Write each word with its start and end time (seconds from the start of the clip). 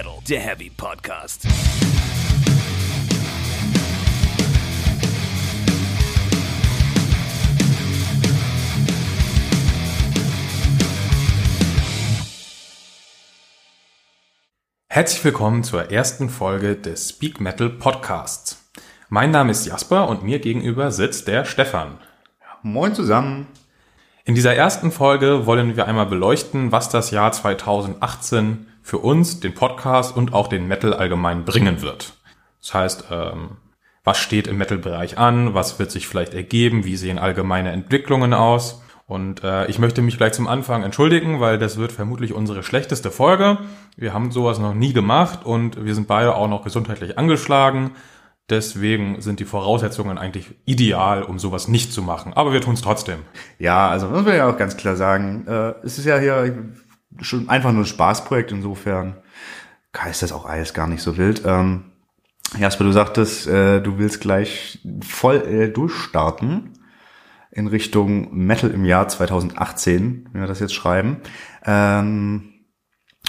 Metal, 0.00 0.18
der 0.26 0.40
Heavy 0.40 0.70
Podcast. 0.70 1.46
Herzlich 14.88 15.22
willkommen 15.22 15.64
zur 15.64 15.90
ersten 15.90 16.30
Folge 16.30 16.76
des 16.76 17.10
Speak 17.10 17.38
Metal 17.38 17.68
Podcasts. 17.68 18.70
Mein 19.10 19.30
Name 19.30 19.50
ist 19.50 19.66
Jasper 19.66 20.08
und 20.08 20.22
mir 20.22 20.38
gegenüber 20.38 20.92
sitzt 20.92 21.28
der 21.28 21.44
Stefan. 21.44 21.98
Moin 22.62 22.94
zusammen. 22.94 23.48
In 24.24 24.34
dieser 24.34 24.54
ersten 24.54 24.92
Folge 24.92 25.44
wollen 25.44 25.76
wir 25.76 25.86
einmal 25.86 26.06
beleuchten, 26.06 26.72
was 26.72 26.88
das 26.88 27.10
Jahr 27.10 27.32
2018 27.32 28.66
für 28.82 28.98
uns, 28.98 29.40
den 29.40 29.54
Podcast 29.54 30.16
und 30.16 30.32
auch 30.32 30.48
den 30.48 30.66
Metal 30.66 30.94
allgemein 30.94 31.44
bringen 31.44 31.82
wird. 31.82 32.14
Das 32.60 32.74
heißt, 32.74 33.04
ähm, 33.10 33.56
was 34.04 34.18
steht 34.18 34.46
im 34.46 34.58
Metal-Bereich 34.58 35.18
an, 35.18 35.54
was 35.54 35.78
wird 35.78 35.90
sich 35.90 36.08
vielleicht 36.08 36.34
ergeben, 36.34 36.84
wie 36.84 36.96
sehen 36.96 37.18
allgemeine 37.18 37.70
Entwicklungen 37.70 38.34
aus. 38.34 38.82
Und 39.06 39.42
äh, 39.42 39.66
ich 39.66 39.78
möchte 39.78 40.02
mich 40.02 40.16
gleich 40.16 40.32
zum 40.32 40.46
Anfang 40.46 40.82
entschuldigen, 40.84 41.40
weil 41.40 41.58
das 41.58 41.76
wird 41.76 41.92
vermutlich 41.92 42.32
unsere 42.32 42.62
schlechteste 42.62 43.10
Folge. 43.10 43.58
Wir 43.96 44.14
haben 44.14 44.30
sowas 44.30 44.58
noch 44.58 44.72
nie 44.72 44.92
gemacht 44.92 45.44
und 45.44 45.84
wir 45.84 45.94
sind 45.94 46.06
beide 46.06 46.34
auch 46.34 46.48
noch 46.48 46.62
gesundheitlich 46.62 47.18
angeschlagen. 47.18 47.92
Deswegen 48.48 49.20
sind 49.20 49.38
die 49.38 49.44
Voraussetzungen 49.44 50.18
eigentlich 50.18 50.54
ideal, 50.64 51.22
um 51.22 51.38
sowas 51.38 51.68
nicht 51.68 51.92
zu 51.92 52.02
machen. 52.02 52.32
Aber 52.34 52.52
wir 52.52 52.60
tun 52.60 52.74
es 52.74 52.82
trotzdem. 52.82 53.20
Ja, 53.58 53.88
also 53.88 54.08
muss 54.08 54.24
man 54.24 54.36
ja 54.36 54.48
auch 54.48 54.56
ganz 54.56 54.76
klar 54.76 54.96
sagen, 54.96 55.44
äh, 55.46 55.74
es 55.84 55.98
ist 55.98 56.04
ja 56.04 56.18
hier 56.18 56.54
schon 57.20 57.48
einfach 57.48 57.72
nur 57.72 57.82
ein 57.82 57.86
Spaßprojekt. 57.86 58.52
Insofern 58.52 59.16
ist 60.08 60.22
das 60.22 60.32
auch 60.32 60.46
alles 60.46 60.74
gar 60.74 60.86
nicht 60.86 61.02
so 61.02 61.16
wild. 61.16 61.42
Ähm, 61.44 61.84
Jasper, 62.58 62.84
du 62.84 62.92
sagtest, 62.92 63.46
äh, 63.46 63.80
du 63.80 63.98
willst 63.98 64.20
gleich 64.20 64.80
voll 65.06 65.36
äh, 65.46 65.68
durchstarten 65.68 66.72
in 67.52 67.66
Richtung 67.66 68.34
Metal 68.36 68.70
im 68.70 68.84
Jahr 68.84 69.08
2018, 69.08 70.28
wenn 70.32 70.40
wir 70.40 70.48
das 70.48 70.60
jetzt 70.60 70.74
schreiben. 70.74 71.18
Ähm, 71.64 72.52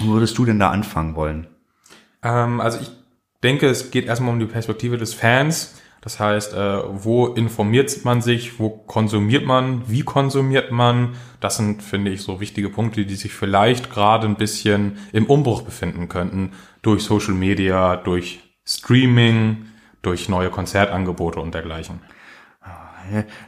würdest 0.02 0.38
du 0.38 0.46
denn 0.46 0.60
da 0.60 0.70
anfangen 0.70 1.16
wollen? 1.16 1.48
Ähm, 2.24 2.62
also 2.62 2.80
ich 2.80 2.92
denke, 3.44 3.68
es 3.68 3.92
geht 3.92 4.06
erstmal 4.06 4.34
um 4.34 4.40
die 4.40 4.46
Perspektive 4.46 4.98
des 4.98 5.14
Fans. 5.14 5.81
Das 6.02 6.20
heißt, 6.20 6.56
äh, 6.56 6.82
wo 7.04 7.28
informiert 7.28 8.04
man 8.04 8.22
sich, 8.22 8.60
wo 8.60 8.70
konsumiert 8.70 9.46
man, 9.46 9.88
wie 9.88 10.02
konsumiert 10.02 10.72
man? 10.72 11.14
Das 11.40 11.58
sind, 11.58 11.84
finde 11.84 12.10
ich, 12.10 12.24
so 12.24 12.42
wichtige 12.42 12.70
Punkte, 12.70 13.06
die 13.06 13.16
sich 13.16 13.34
vielleicht 13.34 13.92
gerade 13.92 14.28
ein 14.28 14.36
bisschen 14.36 14.98
im 15.14 15.28
Umbruch 15.28 15.62
befinden 15.62 16.10
könnten 16.10 16.54
durch 16.82 17.04
Social 17.04 17.36
Media, 17.36 17.98
durch 17.98 18.40
Streaming, 18.66 19.68
durch 20.02 20.28
neue 20.28 20.50
Konzertangebote 20.50 21.40
und 21.40 21.54
dergleichen. 21.54 22.02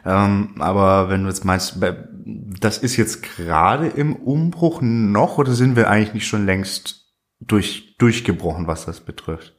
Ähm, 0.06 0.56
aber 0.60 1.10
wenn 1.10 1.23
du 1.23 1.30
jetzt 1.30 1.45
meinst, 1.45 1.78
das 2.26 2.78
ist 2.78 2.98
jetzt 2.98 3.23
gerade 3.23 3.88
im 3.88 4.16
Umbruch 4.16 4.80
noch 4.82 5.38
oder 5.38 5.54
sind 5.54 5.76
wir 5.76 5.90
eigentlich 5.90 6.14
nicht 6.14 6.28
schon 6.28 6.45
längst 6.45 7.14
durch, 7.40 7.95
durchgebrochen, 7.98 8.67
was 8.67 8.86
das 8.86 9.02
betrifft? 9.02 9.56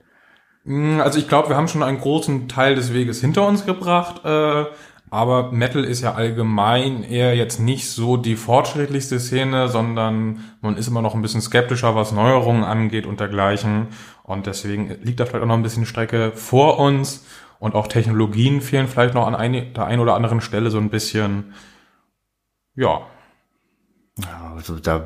Mm, 0.65 1.01
also 1.01 1.19
ich 1.19 1.29
glaube, 1.29 1.48
wir 1.51 1.57
haben 1.57 1.69
schon 1.69 1.83
einen 1.83 2.01
großen 2.01 2.48
Teil 2.48 2.75
des 2.75 2.93
Weges 2.93 3.20
hinter 3.20 3.47
uns 3.47 3.65
gebracht, 3.67 4.25
äh, 4.25 4.65
aber 5.11 5.53
Metal 5.53 5.84
ist 5.84 6.01
ja 6.01 6.15
allgemein 6.15 7.05
eher 7.05 7.37
jetzt 7.37 7.61
nicht 7.61 7.89
so 7.89 8.17
die 8.17 8.34
fortschrittlichste 8.34 9.20
Szene, 9.20 9.69
sondern 9.69 10.41
man 10.61 10.77
ist 10.77 10.89
immer 10.89 11.03
noch 11.03 11.15
ein 11.15 11.23
bisschen 11.23 11.41
skeptischer, 11.41 11.95
was 11.95 12.11
Neuerungen 12.11 12.65
angeht 12.65 13.07
und 13.07 13.20
dergleichen. 13.20 13.89
Und 14.25 14.47
deswegen 14.47 14.97
liegt 15.03 15.20
da 15.20 15.27
vielleicht 15.27 15.45
auch 15.45 15.48
noch 15.48 15.55
ein 15.55 15.63
bisschen 15.63 15.86
Strecke 15.86 16.33
vor 16.35 16.80
uns. 16.80 17.24
Und 17.61 17.77
auch 17.77 17.86
Technologien 17.86 18.61
fehlen 18.61 18.89
vielleicht 18.89 19.14
noch 19.14 19.27
an 19.29 19.36
ein, 19.36 19.73
der 19.74 19.86
einen 19.86 20.01
oder 20.03 20.17
anderen 20.17 20.41
Stelle 20.41 20.70
so 20.70 20.79
ein 20.79 20.91
bisschen. 20.91 21.55
Ja. 22.74 23.03
Also 24.57 24.79
da 24.79 24.98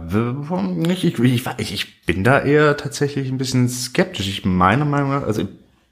nicht, 0.63 1.05
ich, 1.05 1.19
ich, 1.19 1.73
ich 1.73 2.07
bin 2.07 2.25
da 2.25 2.41
eher 2.41 2.77
tatsächlich 2.77 3.31
ein 3.31 3.39
bisschen 3.39 3.69
skeptisch. 3.69 4.29
Ich 4.29 4.45
meine 4.45 4.85
Meinung 4.85 5.11
nach, 5.11 5.23
also 5.23 5.43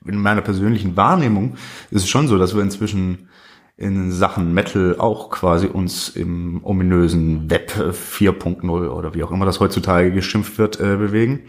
in 0.04 0.18
meiner 0.18 0.42
persönlichen 0.42 0.96
Wahrnehmung 0.96 1.56
ist 1.90 2.02
es 2.02 2.08
schon 2.08 2.28
so, 2.28 2.38
dass 2.38 2.54
wir 2.54 2.62
inzwischen 2.62 3.28
in 3.76 4.10
Sachen 4.10 4.54
Metal 4.54 4.96
auch 4.98 5.30
quasi 5.30 5.66
uns 5.66 6.08
im 6.08 6.64
ominösen 6.64 7.50
Web 7.50 7.72
4.0 7.72 8.88
oder 8.88 9.14
wie 9.14 9.22
auch 9.22 9.30
immer 9.30 9.44
das 9.44 9.60
heutzutage 9.60 10.12
geschimpft 10.12 10.58
wird, 10.58 10.80
äh, 10.80 10.96
bewegen. 10.96 11.42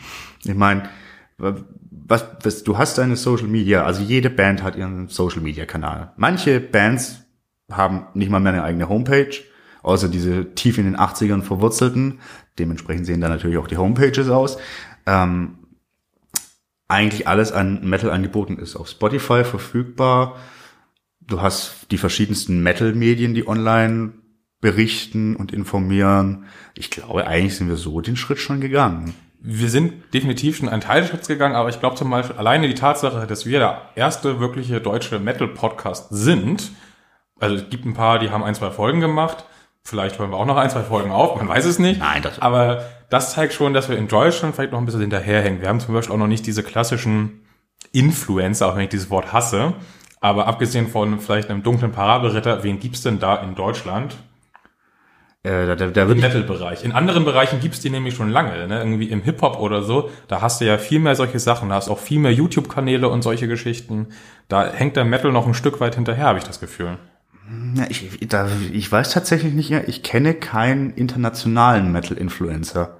Ich 0.43 0.55
meine, 0.55 0.89
was, 1.37 2.25
was, 2.43 2.63
du 2.63 2.77
hast 2.77 2.97
deine 2.97 3.15
Social 3.15 3.47
Media, 3.47 3.85
also 3.85 4.01
jede 4.01 4.29
Band 4.29 4.61
hat 4.61 4.75
ihren 4.75 5.07
Social 5.07 5.41
Media 5.41 5.65
Kanal. 5.65 6.11
Manche 6.17 6.59
Bands 6.59 7.21
haben 7.71 8.07
nicht 8.13 8.29
mal 8.29 8.39
mehr 8.39 8.53
eine 8.53 8.63
eigene 8.63 8.89
Homepage, 8.89 9.31
außer 9.87 10.09
diese 10.09 10.53
tief 10.53 10.77
in 10.77 10.85
den 10.85 10.97
80ern 10.97 11.41
verwurzelten. 11.41 12.19
Dementsprechend 12.59 13.05
sehen 13.05 13.21
da 13.21 13.29
natürlich 13.29 13.57
auch 13.57 13.67
die 13.67 13.77
Homepages 13.77 14.29
aus. 14.29 14.57
Ähm, 15.05 15.59
eigentlich 16.87 17.27
alles 17.27 17.51
an 17.51 17.87
Metal 17.87 18.11
angeboten 18.11 18.57
ist 18.57 18.75
auf 18.75 18.87
Spotify 18.87 19.43
verfügbar. 19.43 20.37
Du 21.21 21.41
hast 21.41 21.91
die 21.91 21.97
verschiedensten 21.97 22.61
Metal-Medien, 22.63 23.33
die 23.33 23.47
online 23.47 24.13
berichten 24.61 25.35
und 25.35 25.51
informieren. 25.51 26.45
Ich 26.75 26.89
glaube, 26.89 27.27
eigentlich 27.27 27.55
sind 27.55 27.67
wir 27.67 27.75
so 27.75 28.01
den 28.01 28.15
Schritt 28.15 28.39
schon 28.39 28.61
gegangen 28.61 29.13
wir 29.39 29.69
sind 29.69 30.13
definitiv 30.13 30.57
schon 30.57 30.69
einen 30.69 30.81
Teil 30.81 31.01
des 31.01 31.09
Schritts 31.09 31.27
gegangen, 31.27 31.55
aber 31.55 31.69
ich 31.69 31.79
glaube 31.79 31.95
zum 31.95 32.09
Beispiel 32.09 32.35
alleine 32.37 32.67
die 32.67 32.73
Tatsache, 32.73 33.27
dass 33.27 33.45
wir 33.45 33.59
der 33.59 33.81
erste 33.95 34.39
wirkliche 34.39 34.81
deutsche 34.81 35.19
Metal-Podcast 35.19 36.07
sind, 36.09 36.71
also 37.39 37.55
es 37.55 37.69
gibt 37.69 37.85
ein 37.85 37.93
paar, 37.93 38.19
die 38.19 38.29
haben 38.29 38.43
ein, 38.43 38.55
zwei 38.55 38.71
Folgen 38.71 38.99
gemacht, 38.99 39.45
vielleicht 39.87 40.19
hören 40.19 40.31
wir 40.31 40.37
auch 40.37 40.45
noch 40.45 40.57
ein, 40.57 40.69
zwei 40.69 40.81
Folgen 40.83 41.11
auf, 41.11 41.37
man 41.37 41.47
weiß 41.47 41.65
es 41.65 41.79
nicht. 41.79 41.99
Nein, 41.99 42.21
das 42.21 42.39
aber 42.39 42.83
das 43.09 43.31
zeigt 43.31 43.53
schon, 43.53 43.73
dass 43.73 43.87
wir 43.87 43.97
in 43.97 44.09
Deutschland 44.09 44.53
vielleicht 44.53 44.73
noch 44.73 44.79
ein 44.79 44.85
bisschen 44.85 45.01
hinterherhängen. 45.01 45.61
Wir 45.61 45.69
haben 45.69 45.79
zum 45.79 45.93
Beispiel 45.93 46.13
auch 46.13 46.19
noch 46.19 46.27
nicht 46.27 46.45
diese 46.45 46.61
klassischen 46.61 47.45
Influencer, 47.93 48.67
auch 48.67 48.75
wenn 48.75 48.83
ich 48.83 48.89
dieses 48.89 49.09
Wort 49.09 49.31
hasse. 49.31 49.75
Aber 50.19 50.47
abgesehen 50.47 50.87
von 50.87 51.19
vielleicht 51.19 51.49
einem 51.49 51.63
dunklen 51.63 51.93
Parabelritter, 51.93 52.63
wen 52.63 52.79
gibt's 52.79 53.01
denn 53.01 53.19
da 53.19 53.37
in 53.37 53.55
Deutschland? 53.55 54.17
Äh, 55.43 55.67
da, 55.67 55.75
da, 55.75 55.87
da 55.87 56.01
Im 56.01 56.19
Metal-Bereich. 56.19 56.83
In 56.83 56.91
anderen 56.91 57.23
Bereichen 57.23 57.61
gibt's 57.61 57.79
die 57.79 57.89
nämlich 57.89 58.15
schon 58.15 58.29
lange. 58.29 58.67
Ne? 58.67 58.79
Irgendwie 58.79 59.09
im 59.09 59.21
Hip-Hop 59.21 59.57
oder 59.57 59.83
so, 59.83 60.09
da 60.27 60.41
hast 60.41 60.59
du 60.59 60.65
ja 60.65 60.77
viel 60.77 60.99
mehr 60.99 61.15
solche 61.15 61.39
Sachen. 61.39 61.69
Da 61.69 61.75
hast 61.75 61.87
auch 61.87 61.99
viel 61.99 62.19
mehr 62.19 62.33
YouTube-Kanäle 62.33 63.07
und 63.07 63.21
solche 63.21 63.47
Geschichten. 63.47 64.07
Da 64.49 64.69
hängt 64.69 64.97
der 64.97 65.05
Metal 65.05 65.31
noch 65.31 65.47
ein 65.47 65.53
Stück 65.53 65.79
weit 65.79 65.95
hinterher, 65.95 66.25
habe 66.25 66.39
ich 66.39 66.45
das 66.45 66.59
Gefühl. 66.59 66.97
Ich, 67.89 68.17
da, 68.27 68.49
ich 68.71 68.91
weiß 68.91 69.11
tatsächlich 69.11 69.53
nicht, 69.53 69.71
ich 69.71 70.03
kenne 70.03 70.33
keinen 70.33 70.91
internationalen 70.91 71.91
Metal-Influencer. 71.91 72.97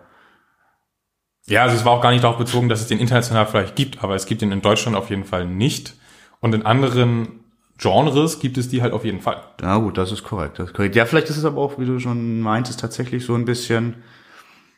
Ja, 1.47 1.63
also 1.63 1.75
es 1.75 1.85
war 1.85 1.93
auch 1.93 2.01
gar 2.01 2.11
nicht 2.11 2.23
darauf 2.23 2.37
bezogen, 2.37 2.69
dass 2.69 2.81
es 2.81 2.87
den 2.87 2.99
international 2.99 3.45
vielleicht 3.45 3.75
gibt, 3.75 4.03
aber 4.03 4.15
es 4.15 4.25
gibt 4.25 4.41
ihn 4.41 4.51
in 4.51 4.61
Deutschland 4.61 4.97
auf 4.97 5.09
jeden 5.09 5.25
Fall 5.25 5.45
nicht. 5.45 5.95
Und 6.39 6.53
in 6.53 6.65
anderen 6.65 7.43
Genres 7.77 8.39
gibt 8.39 8.57
es 8.57 8.69
die 8.69 8.81
halt 8.81 8.93
auf 8.93 9.05
jeden 9.05 9.21
Fall. 9.21 9.41
Ja 9.61 9.77
gut, 9.77 9.97
das 9.97 10.11
ist 10.11 10.23
korrekt. 10.23 10.59
Das 10.59 10.69
ist 10.69 10.75
korrekt. 10.75 10.95
Ja, 10.95 11.05
vielleicht 11.05 11.29
ist 11.29 11.37
es 11.37 11.45
aber 11.45 11.61
auch, 11.61 11.79
wie 11.79 11.85
du 11.85 11.99
schon 11.99 12.41
meintest, 12.41 12.79
tatsächlich 12.79 13.25
so 13.25 13.35
ein 13.35 13.45
bisschen 13.45 13.95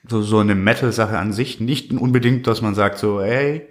so, 0.08 0.22
so 0.22 0.40
eine 0.40 0.56
Metal-Sache 0.56 1.18
an 1.18 1.34
sich. 1.34 1.60
Nicht 1.60 1.92
unbedingt, 1.92 2.48
dass 2.48 2.62
man 2.62 2.76
sagt 2.76 2.98
so, 2.98 3.20
ey, 3.20 3.68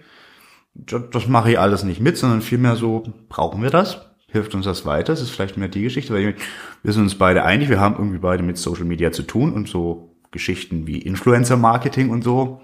das 0.75 1.29
mache 1.29 1.53
ich 1.53 1.59
alles 1.59 1.83
nicht 1.83 2.01
mit, 2.01 2.17
sondern 2.17 2.43
vielmehr 2.43 2.77
so, 2.77 3.05
brauchen 3.29 3.63
wir 3.63 3.71
das? 3.71 4.08
Hilft 4.31 4.55
uns 4.55 4.67
das 4.67 4.85
weiter? 4.85 5.13
Das 5.13 5.23
ist 5.23 5.31
vielleicht 5.31 5.57
mehr 5.57 5.69
die 5.69 5.83
Geschichte, 5.83 6.13
weil 6.13 6.37
wir 6.83 6.93
sind 6.93 7.03
uns 7.03 7.17
beide 7.17 7.45
einig, 7.45 7.69
wir 7.69 7.81
haben 7.81 7.97
irgendwie 7.97 8.19
beide 8.19 8.43
mit 8.43 8.59
Social 8.59 8.85
Media 8.85 9.11
zu 9.11 9.23
tun 9.23 9.53
und 9.53 9.69
so 9.69 10.15
Geschichten 10.31 10.87
wie 10.87 10.99
Influencer-Marketing 10.99 12.11
und 12.11 12.23
so. 12.23 12.61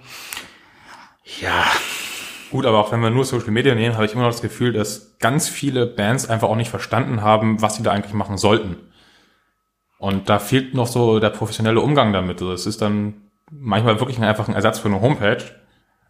Ja, 1.41 1.65
Gut, 2.55 2.67
aber 2.67 2.79
auch 2.79 2.93
wenn 2.93 3.01
wir 3.01 3.11
nur 3.11 3.25
Social 3.25 3.51
Media 3.51 3.75
nehmen, 3.75 3.97
habe 3.97 4.05
ich 4.05 4.13
immer 4.13 4.23
noch 4.23 4.31
das 4.31 4.41
Gefühl, 4.41 4.73
dass 4.73 5.19
ganz 5.19 5.49
viele 5.49 5.87
Bands 5.87 6.31
einfach 6.31 6.49
auch 6.49 6.55
nicht 6.55 6.71
verstanden 6.71 7.21
haben, 7.21 7.61
was 7.61 7.75
sie 7.75 7.83
da 7.83 7.91
eigentlich 7.91 8.15
machen 8.15 8.39
sollten. 8.39 8.77
Und 9.99 10.29
da 10.29 10.39
fehlt 10.39 10.73
noch 10.73 10.87
so 10.87 11.19
der 11.19 11.31
professionelle 11.31 11.81
Umgang 11.81 12.13
damit. 12.13 12.41
Also 12.41 12.53
es 12.53 12.67
ist 12.67 12.81
dann 12.81 13.15
manchmal 13.51 13.99
wirklich 13.99 14.21
einfach 14.21 14.47
ein 14.47 14.55
Ersatz 14.55 14.79
für 14.79 14.87
eine 14.87 15.01
Homepage. 15.01 15.43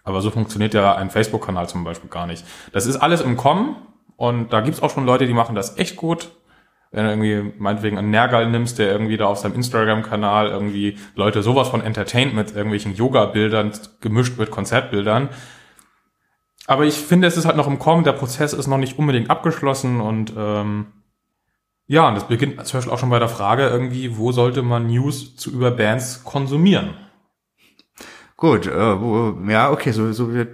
Aber 0.03 0.21
so 0.21 0.31
funktioniert 0.31 0.75
ja 0.75 0.95
ein 0.97 1.09
Facebook-Kanal 1.09 1.67
zum 1.67 1.83
Beispiel 1.83 2.11
gar 2.11 2.27
nicht. 2.27 2.45
Das 2.73 2.85
ist 2.85 2.97
alles 2.97 3.23
im 3.23 3.39
Kommen 3.39 3.77
und 4.17 4.53
da 4.53 4.61
gibt's 4.61 4.83
auch 4.83 4.91
schon 4.91 5.07
Leute, 5.07 5.27
die 5.27 5.35
machen 5.35 5.55
das 5.55 5.79
echt 5.79 5.97
gut. 5.97 6.31
Wenn 6.91 7.05
du 7.05 7.11
irgendwie 7.11 7.59
meinetwegen 7.59 7.99
einen 7.99 8.11
Nergal 8.11 8.49
nimmst, 8.49 8.79
der 8.79 8.93
irgendwie 8.93 9.17
da 9.17 9.27
auf 9.27 9.39
seinem 9.39 9.55
Instagram-Kanal 9.55 10.49
irgendwie 10.49 10.97
Leute 11.17 11.43
sowas 11.43 11.69
von 11.69 11.81
entertaint 11.81 12.35
mit 12.35 12.55
irgendwelchen 12.55 12.95
Yoga-Bildern 12.95 13.73
gemischt 14.01 14.39
mit 14.39 14.53
Konzertbildern, 14.53 15.29
aber 16.67 16.85
ich 16.85 16.95
finde, 16.95 17.29
es 17.29 17.37
ist 17.37 17.45
halt 17.45 17.57
noch 17.57 17.67
im 17.67 17.79
Kommen, 17.79 18.05
der 18.05 18.13
Prozess 18.13 18.53
ist 18.53 18.67
noch 18.67 18.79
nicht 18.79 18.99
unbedingt 18.99 19.31
abgeschlossen 19.31 20.01
und 20.01 20.33
ähm, 20.37 20.87
ja, 21.87 22.09
und 22.09 22.15
das 22.15 22.29
beginnt 22.29 22.65
zum 22.67 22.79
Beispiel 22.79 22.93
auch 22.93 22.99
schon 22.99 23.11
bei 23.11 23.19
der 23.19 23.29
Frage 23.29 23.67
irgendwie, 23.67 24.17
wo 24.17 24.33
sollte 24.33 24.63
man 24.63 24.87
News 24.87 25.37
zu 25.37 25.51
über 25.51 25.71
Bands 25.71 26.25
konsumieren? 26.25 26.95
Gut, 28.37 28.67
äh, 28.67 28.97
ja, 29.51 29.71
okay, 29.71 29.93
so, 29.93 30.13
so 30.13 30.31
ja, 30.33 30.47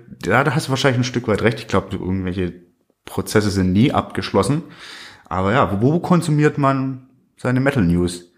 da 0.45 0.55
hast 0.55 0.67
du 0.67 0.71
wahrscheinlich 0.71 1.01
ein 1.01 1.05
Stück 1.05 1.29
weit 1.29 1.43
recht. 1.43 1.61
Ich 1.61 1.69
glaube, 1.69 1.97
irgendwelche 1.97 2.70
Prozesse 3.05 3.51
sind 3.51 3.73
nie 3.73 3.93
abgeschlossen. 3.93 4.63
Aber 5.25 5.53
ja, 5.53 5.81
wo, 5.81 6.01
konsumiert 6.01 6.59
man 6.59 7.09
seine 7.37 7.61
Metal 7.61 7.85
News? 7.85 8.33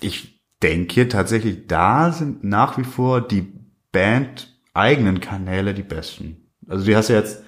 Ich 0.00 0.42
denke 0.62 1.08
tatsächlich, 1.08 1.66
da 1.66 2.12
sind 2.12 2.44
nach 2.44 2.78
wie 2.78 2.84
vor 2.84 3.26
die 3.26 3.52
Band 3.92 4.54
eigenen 4.74 5.20
Kanäle 5.20 5.74
die 5.74 5.82
besten. 5.82 6.50
Also 6.68 6.84
die 6.84 6.96
hast 6.96 7.08
du 7.08 7.14
jetzt 7.14 7.42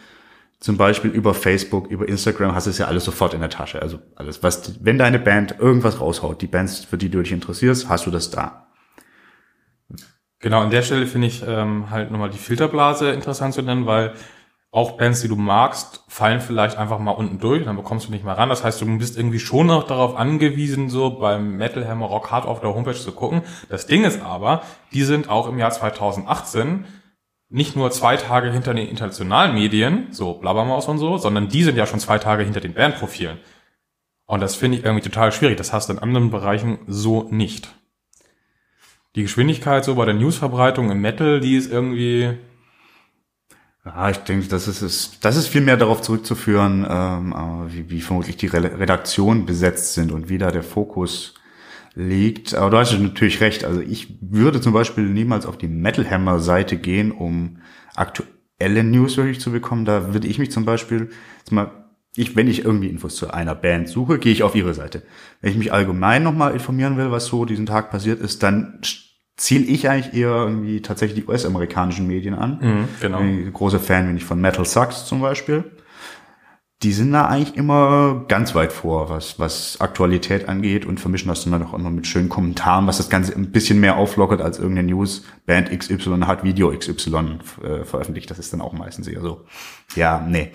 zum 0.60 0.76
Beispiel 0.76 1.10
über 1.10 1.34
Facebook, 1.34 1.88
über 1.88 2.08
Instagram 2.08 2.54
hast 2.54 2.66
du 2.66 2.70
es 2.70 2.78
ja 2.78 2.86
alles 2.86 3.04
sofort 3.04 3.34
in 3.34 3.40
der 3.40 3.50
Tasche. 3.50 3.80
Also 3.80 4.00
alles, 4.16 4.42
was, 4.42 4.84
wenn 4.84 4.98
deine 4.98 5.18
Band 5.18 5.56
irgendwas 5.58 6.00
raushaut, 6.00 6.42
die 6.42 6.46
Bands, 6.46 6.84
für 6.84 6.98
die 6.98 7.10
du 7.10 7.22
dich 7.22 7.32
interessierst, 7.32 7.88
hast 7.88 8.06
du 8.06 8.10
das 8.10 8.30
da. 8.30 8.66
Genau, 10.40 10.60
an 10.60 10.70
der 10.70 10.82
Stelle 10.82 11.06
finde 11.06 11.26
ich 11.26 11.44
ähm, 11.46 11.90
halt 11.90 12.10
nochmal 12.10 12.30
die 12.30 12.38
Filterblase 12.38 13.10
interessant 13.10 13.54
zu 13.54 13.62
nennen, 13.62 13.86
weil 13.86 14.14
auch 14.78 14.92
Bands, 14.92 15.22
die 15.22 15.28
du 15.28 15.34
magst, 15.34 16.04
fallen 16.06 16.40
vielleicht 16.40 16.78
einfach 16.78 17.00
mal 17.00 17.10
unten 17.10 17.40
durch, 17.40 17.64
dann 17.64 17.74
bekommst 17.74 18.06
du 18.06 18.12
nicht 18.12 18.24
mal 18.24 18.34
ran. 18.34 18.48
Das 18.48 18.62
heißt, 18.62 18.80
du 18.80 18.98
bist 18.98 19.16
irgendwie 19.16 19.40
schon 19.40 19.66
noch 19.66 19.88
darauf 19.88 20.14
angewiesen, 20.16 20.88
so 20.88 21.18
beim 21.18 21.56
Metal 21.56 21.86
Hammer 21.86 22.06
Rock 22.06 22.30
Hard 22.30 22.46
auf 22.46 22.60
der 22.60 22.72
Homepage 22.72 22.94
zu 22.94 23.10
gucken. 23.10 23.42
Das 23.68 23.86
Ding 23.86 24.04
ist 24.04 24.22
aber, 24.22 24.62
die 24.92 25.02
sind 25.02 25.28
auch 25.28 25.48
im 25.48 25.58
Jahr 25.58 25.72
2018 25.72 26.84
nicht 27.48 27.74
nur 27.74 27.90
zwei 27.90 28.16
Tage 28.16 28.52
hinter 28.52 28.72
den 28.72 28.86
internationalen 28.86 29.52
Medien, 29.52 30.06
so 30.12 30.34
Blabbermaus 30.34 30.86
und 30.86 30.98
so, 30.98 31.18
sondern 31.18 31.48
die 31.48 31.64
sind 31.64 31.76
ja 31.76 31.86
schon 31.86 31.98
zwei 31.98 32.18
Tage 32.18 32.44
hinter 32.44 32.60
den 32.60 32.74
Bandprofilen. 32.74 33.38
Und 34.26 34.40
das 34.40 34.54
finde 34.54 34.78
ich 34.78 34.84
irgendwie 34.84 35.08
total 35.08 35.32
schwierig. 35.32 35.56
Das 35.56 35.72
hast 35.72 35.88
du 35.88 35.94
in 35.94 35.98
anderen 35.98 36.30
Bereichen 36.30 36.78
so 36.86 37.26
nicht. 37.30 37.74
Die 39.16 39.22
Geschwindigkeit 39.22 39.84
so 39.84 39.96
bei 39.96 40.04
der 40.04 40.14
Newsverbreitung 40.14 40.92
im 40.92 41.00
Metal, 41.00 41.40
die 41.40 41.56
ist 41.56 41.72
irgendwie 41.72 42.38
ja, 43.88 44.10
ich 44.10 44.18
denke, 44.18 44.48
das 44.48 44.68
ist 44.68 44.82
es. 44.82 45.18
Das 45.20 45.36
ist 45.36 45.48
viel 45.48 45.60
mehr 45.60 45.76
darauf 45.76 46.02
zurückzuführen, 46.02 46.86
ähm, 46.88 47.34
wie, 47.68 47.90
wie 47.90 48.00
vermutlich 48.00 48.36
die 48.36 48.46
Redaktionen 48.46 49.46
besetzt 49.46 49.94
sind 49.94 50.12
und 50.12 50.28
wie 50.28 50.38
da 50.38 50.50
der 50.50 50.62
Fokus 50.62 51.34
liegt. 51.94 52.54
Aber 52.54 52.70
du 52.70 52.78
hast 52.78 52.92
natürlich 52.98 53.40
recht. 53.40 53.64
Also 53.64 53.80
ich 53.80 54.18
würde 54.20 54.60
zum 54.60 54.72
Beispiel 54.72 55.04
niemals 55.04 55.46
auf 55.46 55.58
die 55.58 55.68
Metal 55.68 56.08
Hammer 56.08 56.38
Seite 56.40 56.76
gehen, 56.76 57.12
um 57.12 57.58
aktuelle 57.94 58.84
News 58.84 59.16
wirklich 59.16 59.40
zu 59.40 59.50
bekommen. 59.50 59.84
Da 59.84 60.12
würde 60.12 60.28
ich 60.28 60.38
mich 60.38 60.50
zum 60.50 60.64
Beispiel, 60.64 61.10
mal, 61.50 61.70
ich, 62.14 62.36
wenn 62.36 62.48
ich 62.48 62.64
irgendwie 62.64 62.88
Infos 62.88 63.16
zu 63.16 63.32
einer 63.32 63.54
Band 63.54 63.88
suche, 63.88 64.18
gehe 64.18 64.32
ich 64.32 64.42
auf 64.42 64.54
ihre 64.54 64.74
Seite. 64.74 65.02
Wenn 65.40 65.52
ich 65.52 65.58
mich 65.58 65.72
allgemein 65.72 66.22
nochmal 66.22 66.52
informieren 66.52 66.96
will, 66.96 67.10
was 67.10 67.26
so 67.26 67.44
diesen 67.44 67.66
Tag 67.66 67.90
passiert 67.90 68.20
ist, 68.20 68.42
dann 68.42 68.80
ziele 69.38 69.64
ich 69.64 69.88
eigentlich 69.88 70.14
eher 70.14 70.34
irgendwie 70.34 70.82
tatsächlich 70.82 71.24
die 71.24 71.30
US-amerikanischen 71.30 72.06
Medien 72.06 72.34
an. 72.34 72.58
Mhm, 72.60 72.88
genau. 73.00 73.50
Großer 73.52 73.80
Fan 73.80 74.06
bin 74.06 74.16
ich 74.16 74.24
von 74.24 74.40
Metal 74.40 74.66
Sucks 74.66 75.06
zum 75.06 75.22
Beispiel. 75.22 75.64
Die 76.82 76.92
sind 76.92 77.12
da 77.12 77.26
eigentlich 77.26 77.56
immer 77.56 78.24
ganz 78.28 78.54
weit 78.54 78.72
vor, 78.72 79.10
was, 79.10 79.38
was 79.40 79.80
Aktualität 79.80 80.48
angeht 80.48 80.86
und 80.86 81.00
vermischen 81.00 81.28
das 81.28 81.44
dann 81.44 81.62
auch 81.64 81.74
immer 81.74 81.90
mit 81.90 82.06
schönen 82.06 82.28
Kommentaren, 82.28 82.86
was 82.86 82.98
das 82.98 83.10
Ganze 83.10 83.34
ein 83.34 83.50
bisschen 83.50 83.80
mehr 83.80 83.96
auflockert 83.96 84.40
als 84.40 84.58
irgendeine 84.58 84.88
News. 84.88 85.24
Band 85.46 85.76
XY 85.76 86.20
hat 86.26 86.44
Video 86.44 86.70
XY 86.70 87.38
äh, 87.64 87.84
veröffentlicht. 87.84 88.30
Das 88.30 88.38
ist 88.38 88.52
dann 88.52 88.60
auch 88.60 88.72
meistens 88.72 89.08
eher 89.08 89.22
so. 89.22 89.44
Ja, 89.96 90.24
nee. 90.28 90.52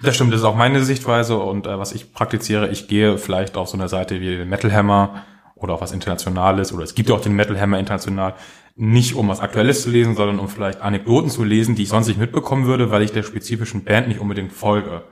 Das 0.00 0.14
stimmt, 0.14 0.32
das 0.32 0.40
ist 0.40 0.46
auch 0.46 0.54
meine 0.54 0.84
Sichtweise 0.84 1.38
und 1.38 1.66
äh, 1.66 1.76
was 1.76 1.92
ich 1.92 2.12
praktiziere, 2.12 2.68
ich 2.68 2.86
gehe 2.86 3.18
vielleicht 3.18 3.56
auf 3.56 3.68
so 3.68 3.76
eine 3.76 3.88
Seite 3.88 4.20
wie 4.20 4.44
Metal 4.44 4.72
Hammer 4.72 5.24
oder 5.58 5.74
auch 5.74 5.80
was 5.80 5.92
Internationales 5.92 6.72
oder 6.72 6.84
es 6.84 6.94
gibt 6.94 7.08
ja 7.08 7.14
auch 7.14 7.20
den 7.20 7.34
Metal 7.34 7.58
Hammer 7.58 7.78
international, 7.78 8.34
nicht 8.76 9.14
um 9.14 9.28
was 9.28 9.40
Aktuelles 9.40 9.82
zu 9.82 9.90
lesen, 9.90 10.14
sondern 10.14 10.38
um 10.38 10.48
vielleicht 10.48 10.80
Anekdoten 10.80 11.30
zu 11.30 11.44
lesen, 11.44 11.74
die 11.74 11.82
ich 11.82 11.88
sonst 11.88 12.06
nicht 12.06 12.20
mitbekommen 12.20 12.66
würde, 12.66 12.90
weil 12.90 13.02
ich 13.02 13.12
der 13.12 13.24
spezifischen 13.24 13.84
Band 13.84 14.08
nicht 14.08 14.20
unbedingt 14.20 14.52
folge. 14.52 15.02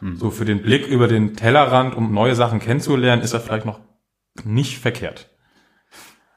Hm. 0.00 0.16
So 0.16 0.30
für 0.30 0.44
den 0.44 0.62
Blick 0.62 0.86
über 0.86 1.08
den 1.08 1.34
Tellerrand, 1.34 1.96
um 1.96 2.12
neue 2.12 2.34
Sachen 2.34 2.60
kennenzulernen, 2.60 3.22
ist 3.22 3.34
das 3.34 3.44
vielleicht 3.44 3.66
noch 3.66 3.80
nicht 4.44 4.78
verkehrt. 4.78 5.30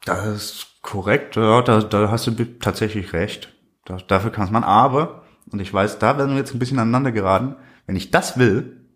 Das 0.05 0.25
ist 0.25 0.67
korrekt, 0.81 1.35
ja, 1.35 1.61
da, 1.61 1.81
da 1.81 2.09
hast 2.09 2.25
du 2.27 2.31
tatsächlich 2.59 3.13
recht. 3.13 3.53
Da, 3.85 3.97
dafür 3.97 4.31
kann 4.31 4.51
man, 4.51 4.63
aber, 4.63 5.23
und 5.51 5.59
ich 5.59 5.71
weiß, 5.71 5.99
da 5.99 6.17
werden 6.17 6.31
wir 6.31 6.37
jetzt 6.37 6.53
ein 6.53 6.59
bisschen 6.59 6.79
aneinander 6.79 7.11
geraten, 7.11 7.55
wenn 7.85 7.95
ich 7.95 8.09
das 8.09 8.37
will, 8.37 8.87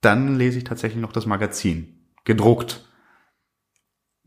dann 0.00 0.36
lese 0.36 0.58
ich 0.58 0.64
tatsächlich 0.64 1.00
noch 1.00 1.12
das 1.12 1.26
Magazin. 1.26 2.06
Gedruckt. 2.24 2.86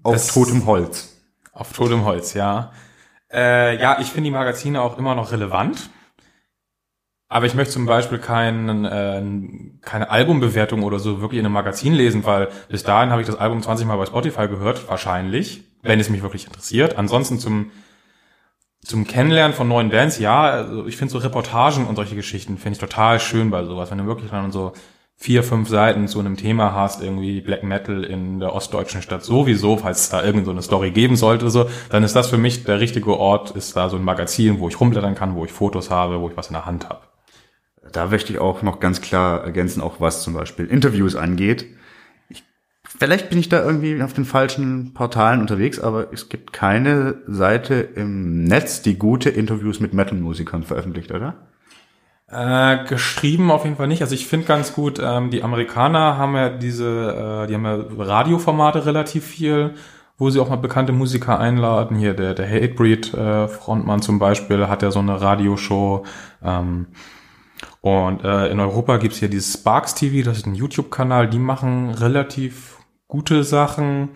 Auf 0.04 0.14
das, 0.14 0.28
totem 0.28 0.66
Holz. 0.66 1.18
Auf 1.54 1.74
totem 1.74 2.06
Holz, 2.06 2.34
ja. 2.34 2.72
Äh, 3.32 3.82
ja, 3.82 4.00
ich 4.00 4.08
finde 4.08 4.26
die 4.26 4.32
Magazine 4.32 4.82
auch 4.82 4.98
immer 4.98 5.16
noch 5.16 5.32
relevant. 5.32 5.90
Aber 7.30 7.48
ich 7.48 7.56
möchte 7.56 7.74
zum 7.74 7.88
Beispiel 7.88 8.20
kein, 8.20 8.86
äh, 8.86 9.24
keine 9.82 10.12
Albumbewertung 10.12 10.84
oder 10.84 11.00
so 11.00 11.20
wirklich 11.20 11.40
in 11.40 11.46
einem 11.46 11.54
Magazin 11.54 11.94
lesen, 11.94 12.24
weil 12.26 12.50
bis 12.70 12.84
dahin 12.84 13.10
habe 13.10 13.22
ich 13.22 13.28
das 13.28 13.38
Album 13.38 13.64
20 13.64 13.88
Mal 13.88 13.98
bei 13.98 14.06
Spotify 14.06 14.48
gehört, 14.48 14.88
wahrscheinlich, 14.88 15.64
wenn 15.82 16.00
es 16.00 16.10
mich 16.10 16.22
wirklich 16.22 16.46
interessiert. 16.46 16.96
Ansonsten 16.96 17.40
zum, 17.40 17.72
zum 18.84 19.08
Kennenlernen 19.08 19.56
von 19.56 19.68
neuen 19.68 19.90
Bands, 19.90 20.20
ja, 20.20 20.44
also 20.44 20.86
ich 20.86 20.96
finde 20.96 21.12
so 21.12 21.18
Reportagen 21.18 21.88
und 21.88 21.96
solche 21.96 22.16
Geschichten 22.16 22.60
finde 22.60 22.74
ich 22.74 22.80
total 22.80 23.20
schön 23.20 23.50
bei 23.50 23.64
sowas, 23.64 23.90
wenn 23.90 23.98
du 23.98 24.06
wirklich 24.06 24.30
dann 24.30 24.52
so 24.52 24.74
vier, 25.24 25.42
fünf 25.42 25.70
Seiten 25.70 26.10
zu 26.10 26.20
einem 26.20 26.36
Thema 26.36 26.74
hast, 26.74 27.02
irgendwie 27.02 27.40
Black 27.40 27.64
Metal 27.64 28.04
in 28.04 28.42
der 28.42 28.54
ostdeutschen 28.54 29.02
Stadt 29.02 29.24
sowieso, 29.24 29.78
falls 29.78 30.02
es 30.02 30.10
da 30.10 30.22
irgend 30.22 30.46
so 30.46 30.62
Story 30.62 30.92
geben 30.92 31.16
sollte, 31.16 31.50
so, 31.50 31.70
dann 31.90 32.04
ist 32.04 32.14
das 32.14 32.28
für 32.28 32.38
mich 32.38 32.66
der 32.66 32.82
richtige 32.82 33.18
Ort, 33.18 33.52
ist 33.52 33.74
da 33.78 33.88
so 33.88 33.96
ein 33.96 34.04
Magazin, 34.04 34.60
wo 34.60 34.68
ich 34.68 34.82
rumblättern 34.82 35.16
kann, 35.16 35.36
wo 35.36 35.46
ich 35.46 35.54
Fotos 35.54 35.90
habe, 35.90 36.20
wo 36.20 36.28
ich 36.28 36.36
was 36.36 36.48
in 36.48 36.56
der 36.56 36.66
Hand 36.66 36.90
habe. 36.90 37.04
Da 37.90 38.08
möchte 38.08 38.34
ich 38.34 38.40
auch 38.40 38.64
noch 38.64 38.82
ganz 38.82 39.00
klar 39.00 39.46
ergänzen, 39.46 39.80
auch 39.80 40.02
was 40.02 40.24
zum 40.24 40.34
Beispiel 40.34 40.66
Interviews 40.66 41.16
angeht. 41.16 41.68
Ich, 42.28 42.44
vielleicht 42.84 43.30
bin 43.30 43.40
ich 43.40 43.48
da 43.48 43.64
irgendwie 43.64 44.04
auf 44.04 44.12
den 44.12 44.26
falschen 44.26 44.94
Portalen 44.94 45.40
unterwegs, 45.40 45.80
aber 45.80 46.12
es 46.12 46.28
gibt 46.28 46.52
keine 46.52 47.16
Seite 47.28 47.76
im 47.76 48.44
Netz, 48.44 48.82
die 48.82 49.00
gute 49.00 49.30
Interviews 49.30 49.80
mit 49.80 49.94
Metal-Musikern 49.94 50.64
veröffentlicht, 50.64 51.14
oder? 51.14 51.53
Äh, 52.34 52.86
geschrieben 52.86 53.52
auf 53.52 53.64
jeden 53.64 53.76
Fall 53.76 53.88
nicht. 53.88 54.02
Also 54.02 54.16
ich 54.16 54.28
finde 54.28 54.48
ganz 54.48 54.74
gut, 54.74 55.00
ähm, 55.04 55.30
die 55.30 55.44
Amerikaner 55.44 56.18
haben 56.18 56.36
ja 56.36 56.50
diese, 56.50 57.44
äh, 57.44 57.48
die 57.48 57.54
haben 57.54 57.66
ja 57.66 57.78
Radioformate 57.98 58.86
relativ 58.86 59.26
viel, 59.26 59.76
wo 60.18 60.30
sie 60.30 60.40
auch 60.40 60.50
mal 60.50 60.56
bekannte 60.56 60.94
Musiker 60.94 61.40
einladen. 61.40 61.96
Hier 61.96 62.16
der, 62.16 62.34
der 62.34 62.50
Hatebreed 62.50 63.14
äh, 63.14 63.48
Frontmann 63.48 64.02
zum 64.02 64.18
Beispiel 64.18 64.68
hat 64.68 64.82
ja 64.82 64.90
so 64.90 65.00
eine 65.00 65.22
Radioshow. 65.22 66.06
Ähm, 66.44 66.88
und 67.82 68.24
äh, 68.24 68.48
in 68.48 68.60
Europa 68.60 68.98
gibt's 68.98 69.18
hier 69.18 69.30
dieses 69.30 69.54
Sparks 69.54 69.94
TV, 69.94 70.26
das 70.26 70.40
ist 70.40 70.48
ein 70.48 70.56
YouTube-Kanal, 70.56 71.30
die 71.30 71.40
machen 71.40 71.92
relativ 71.92 72.78
gute 73.08 73.44
Sachen. 73.44 74.10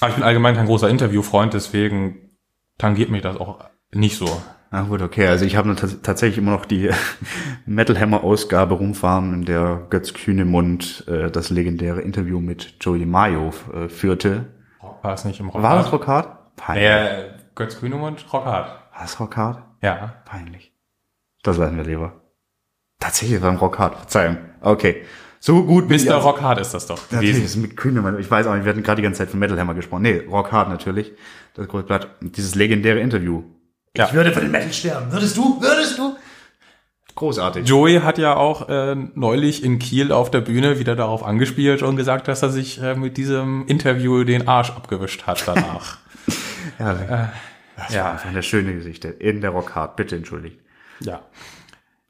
Aber 0.00 0.08
ich 0.08 0.14
bin 0.14 0.24
allgemein 0.24 0.54
kein 0.54 0.66
großer 0.66 0.88
Interviewfreund, 0.88 1.52
deswegen 1.52 2.30
tangiert 2.78 3.10
mich 3.10 3.22
das 3.22 3.36
auch 3.36 3.58
nicht 3.92 4.16
so. 4.16 4.40
Ah 4.72 4.84
gut, 4.84 5.02
okay. 5.02 5.26
Also 5.26 5.44
ich 5.44 5.56
habe 5.56 5.76
tatsächlich 6.02 6.38
immer 6.38 6.52
noch 6.52 6.64
die 6.64 6.88
Metal 7.66 8.00
Hammer 8.00 8.24
Ausgabe 8.24 8.74
rumfahren, 8.74 9.34
in 9.34 9.44
der 9.44 9.86
Götz 9.90 10.14
Kühnemund 10.14 11.04
äh, 11.08 11.30
das 11.30 11.50
legendäre 11.50 12.00
Interview 12.00 12.40
mit 12.40 12.76
Joey 12.80 13.04
Mayo 13.04 13.52
äh, 13.74 13.90
führte. 13.90 14.46
War 15.02 15.12
es 15.12 15.26
nicht 15.26 15.40
im 15.40 15.50
Rockhard? 15.50 15.62
War 15.62 15.76
das 15.76 15.92
Rockhard? 15.92 16.56
Peinlich. 16.56 16.88
Nee, 16.88 17.38
Götz 17.54 17.80
Kühnemund, 17.80 18.24
Rockhard. 18.32 18.80
War 18.94 19.04
es 19.04 19.20
Rockhard? 19.20 19.62
Ja. 19.82 20.14
Peinlich. 20.24 20.72
Das 21.42 21.58
werden 21.58 21.76
wir 21.76 21.84
lieber. 21.84 22.22
Tatsächlich 22.98 23.42
war 23.42 23.50
ein 23.50 23.58
Rockhard. 23.58 23.96
Verzeihung. 23.96 24.38
Okay. 24.62 25.02
So 25.38 25.64
gut. 25.64 25.90
Mr. 25.90 26.14
Rockhard 26.14 26.60
ist 26.60 26.72
das 26.72 26.86
doch. 26.86 26.98
Natürlich, 27.10 27.44
ist 27.44 27.56
mit 27.56 27.76
Kühnemann. 27.76 28.18
Ich 28.18 28.30
weiß 28.30 28.46
auch 28.46 28.54
nicht, 28.54 28.64
wir 28.64 28.70
hatten 28.70 28.82
gerade 28.82 28.96
die 28.96 29.02
ganze 29.02 29.18
Zeit 29.18 29.28
von 29.28 29.38
Metal 29.38 29.58
Hammer 29.60 29.74
gesprochen. 29.74 30.02
Nee, 30.02 30.22
Rockhard 30.30 30.70
natürlich. 30.70 31.12
Das 31.52 31.68
große 31.68 31.84
Blatt. 31.84 32.08
Dieses 32.22 32.54
legendäre 32.54 33.00
Interview 33.00 33.42
ja. 33.96 34.06
Ich 34.06 34.12
würde 34.12 34.32
für 34.32 34.40
den 34.40 34.50
Metal 34.50 34.72
sterben. 34.72 35.12
Würdest 35.12 35.36
du? 35.36 35.60
Würdest 35.60 35.98
du? 35.98 36.16
Großartig. 37.14 37.68
Joey 37.68 38.00
hat 38.00 38.16
ja 38.16 38.36
auch 38.36 38.68
äh, 38.68 38.94
neulich 38.94 39.62
in 39.62 39.78
Kiel 39.78 40.12
auf 40.12 40.30
der 40.30 40.40
Bühne 40.40 40.78
wieder 40.78 40.96
darauf 40.96 41.22
angespielt 41.22 41.82
und 41.82 41.96
gesagt, 41.96 42.26
dass 42.26 42.42
er 42.42 42.48
sich 42.48 42.80
äh, 42.80 42.94
mit 42.94 43.18
diesem 43.18 43.66
Interview 43.66 44.24
den 44.24 44.48
Arsch 44.48 44.70
abgewischt 44.70 45.26
hat 45.26 45.46
danach. 45.46 45.98
ja, 46.78 46.92
äh, 46.92 47.26
das 47.76 47.94
ja. 47.94 48.04
war 48.04 48.24
eine 48.24 48.42
schöne 48.42 48.74
Geschichte. 48.74 49.08
In 49.08 49.42
der 49.42 49.50
Rockhard, 49.50 49.96
bitte 49.96 50.16
entschuldigt. 50.16 50.58
Ja. 51.00 51.20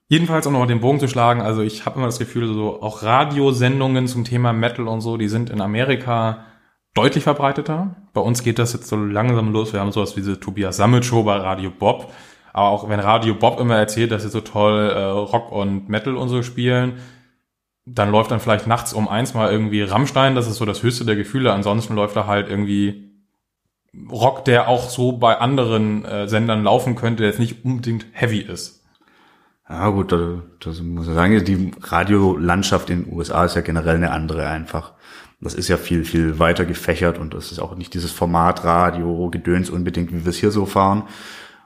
Jedenfalls, 0.08 0.46
um 0.46 0.52
noch 0.52 0.66
den 0.66 0.80
Bogen 0.80 1.00
zu 1.00 1.08
schlagen, 1.08 1.40
also 1.40 1.62
ich 1.62 1.86
habe 1.86 1.96
immer 1.96 2.06
das 2.06 2.18
Gefühl, 2.18 2.46
so 2.46 2.82
auch 2.82 3.02
Radiosendungen 3.02 4.06
zum 4.06 4.24
Thema 4.24 4.52
Metal 4.52 4.86
und 4.86 5.00
so, 5.00 5.16
die 5.16 5.28
sind 5.28 5.50
in 5.50 5.60
Amerika 5.60 6.44
deutlich 6.94 7.24
verbreiteter. 7.24 7.96
Bei 8.12 8.20
uns 8.20 8.42
geht 8.42 8.58
das 8.58 8.72
jetzt 8.72 8.88
so 8.88 8.96
langsam 8.96 9.52
los. 9.52 9.72
Wir 9.72 9.80
haben 9.80 9.92
sowas 9.92 10.16
wie 10.16 10.20
diese 10.20 10.38
Tobias 10.38 10.76
Sammelt 10.76 11.04
Show 11.04 11.22
bei 11.22 11.36
Radio 11.36 11.70
Bob. 11.70 12.12
Aber 12.52 12.68
auch 12.68 12.88
wenn 12.88 13.00
Radio 13.00 13.34
Bob 13.34 13.58
immer 13.58 13.76
erzählt, 13.76 14.10
dass 14.12 14.22
sie 14.22 14.28
so 14.28 14.40
toll 14.40 14.90
äh, 14.90 15.02
Rock 15.02 15.52
und 15.52 15.88
Metal 15.88 16.16
und 16.16 16.28
so 16.28 16.42
spielen, 16.42 16.98
dann 17.86 18.10
läuft 18.10 18.30
dann 18.30 18.40
vielleicht 18.40 18.66
nachts 18.66 18.92
um 18.92 19.08
eins 19.08 19.34
mal 19.34 19.50
irgendwie 19.50 19.82
Rammstein. 19.82 20.34
Das 20.34 20.46
ist 20.46 20.56
so 20.56 20.66
das 20.66 20.82
höchste 20.82 21.04
der 21.04 21.16
Gefühle. 21.16 21.52
Ansonsten 21.52 21.94
läuft 21.94 22.14
da 22.14 22.26
halt 22.26 22.48
irgendwie 22.48 23.10
Rock, 24.10 24.44
der 24.44 24.68
auch 24.68 24.88
so 24.88 25.12
bei 25.12 25.38
anderen 25.38 26.04
äh, 26.04 26.28
Sendern 26.28 26.62
laufen 26.64 26.94
könnte, 26.94 27.22
der 27.22 27.30
jetzt 27.30 27.40
nicht 27.40 27.64
unbedingt 27.64 28.06
heavy 28.12 28.38
ist. 28.38 28.84
Ja 29.68 29.88
gut, 29.88 30.12
das, 30.12 30.20
das 30.60 30.82
muss 30.82 31.08
ich 31.08 31.14
sagen, 31.14 31.44
die 31.44 31.72
Radiolandschaft 31.80 32.90
in 32.90 33.04
den 33.04 33.14
USA 33.14 33.44
ist 33.44 33.56
ja 33.56 33.62
generell 33.62 33.96
eine 33.96 34.10
andere 34.10 34.46
einfach. 34.46 34.92
Das 35.42 35.54
ist 35.54 35.68
ja 35.68 35.76
viel, 35.76 36.04
viel 36.04 36.38
weiter 36.38 36.64
gefächert 36.64 37.18
und 37.18 37.34
das 37.34 37.50
ist 37.50 37.58
auch 37.58 37.74
nicht 37.74 37.94
dieses 37.94 38.12
Format 38.12 38.62
Radio, 38.62 39.28
Gedöns 39.28 39.70
unbedingt, 39.70 40.12
wie 40.12 40.24
wir 40.24 40.30
es 40.30 40.36
hier 40.36 40.52
so 40.52 40.66
fahren. 40.66 41.02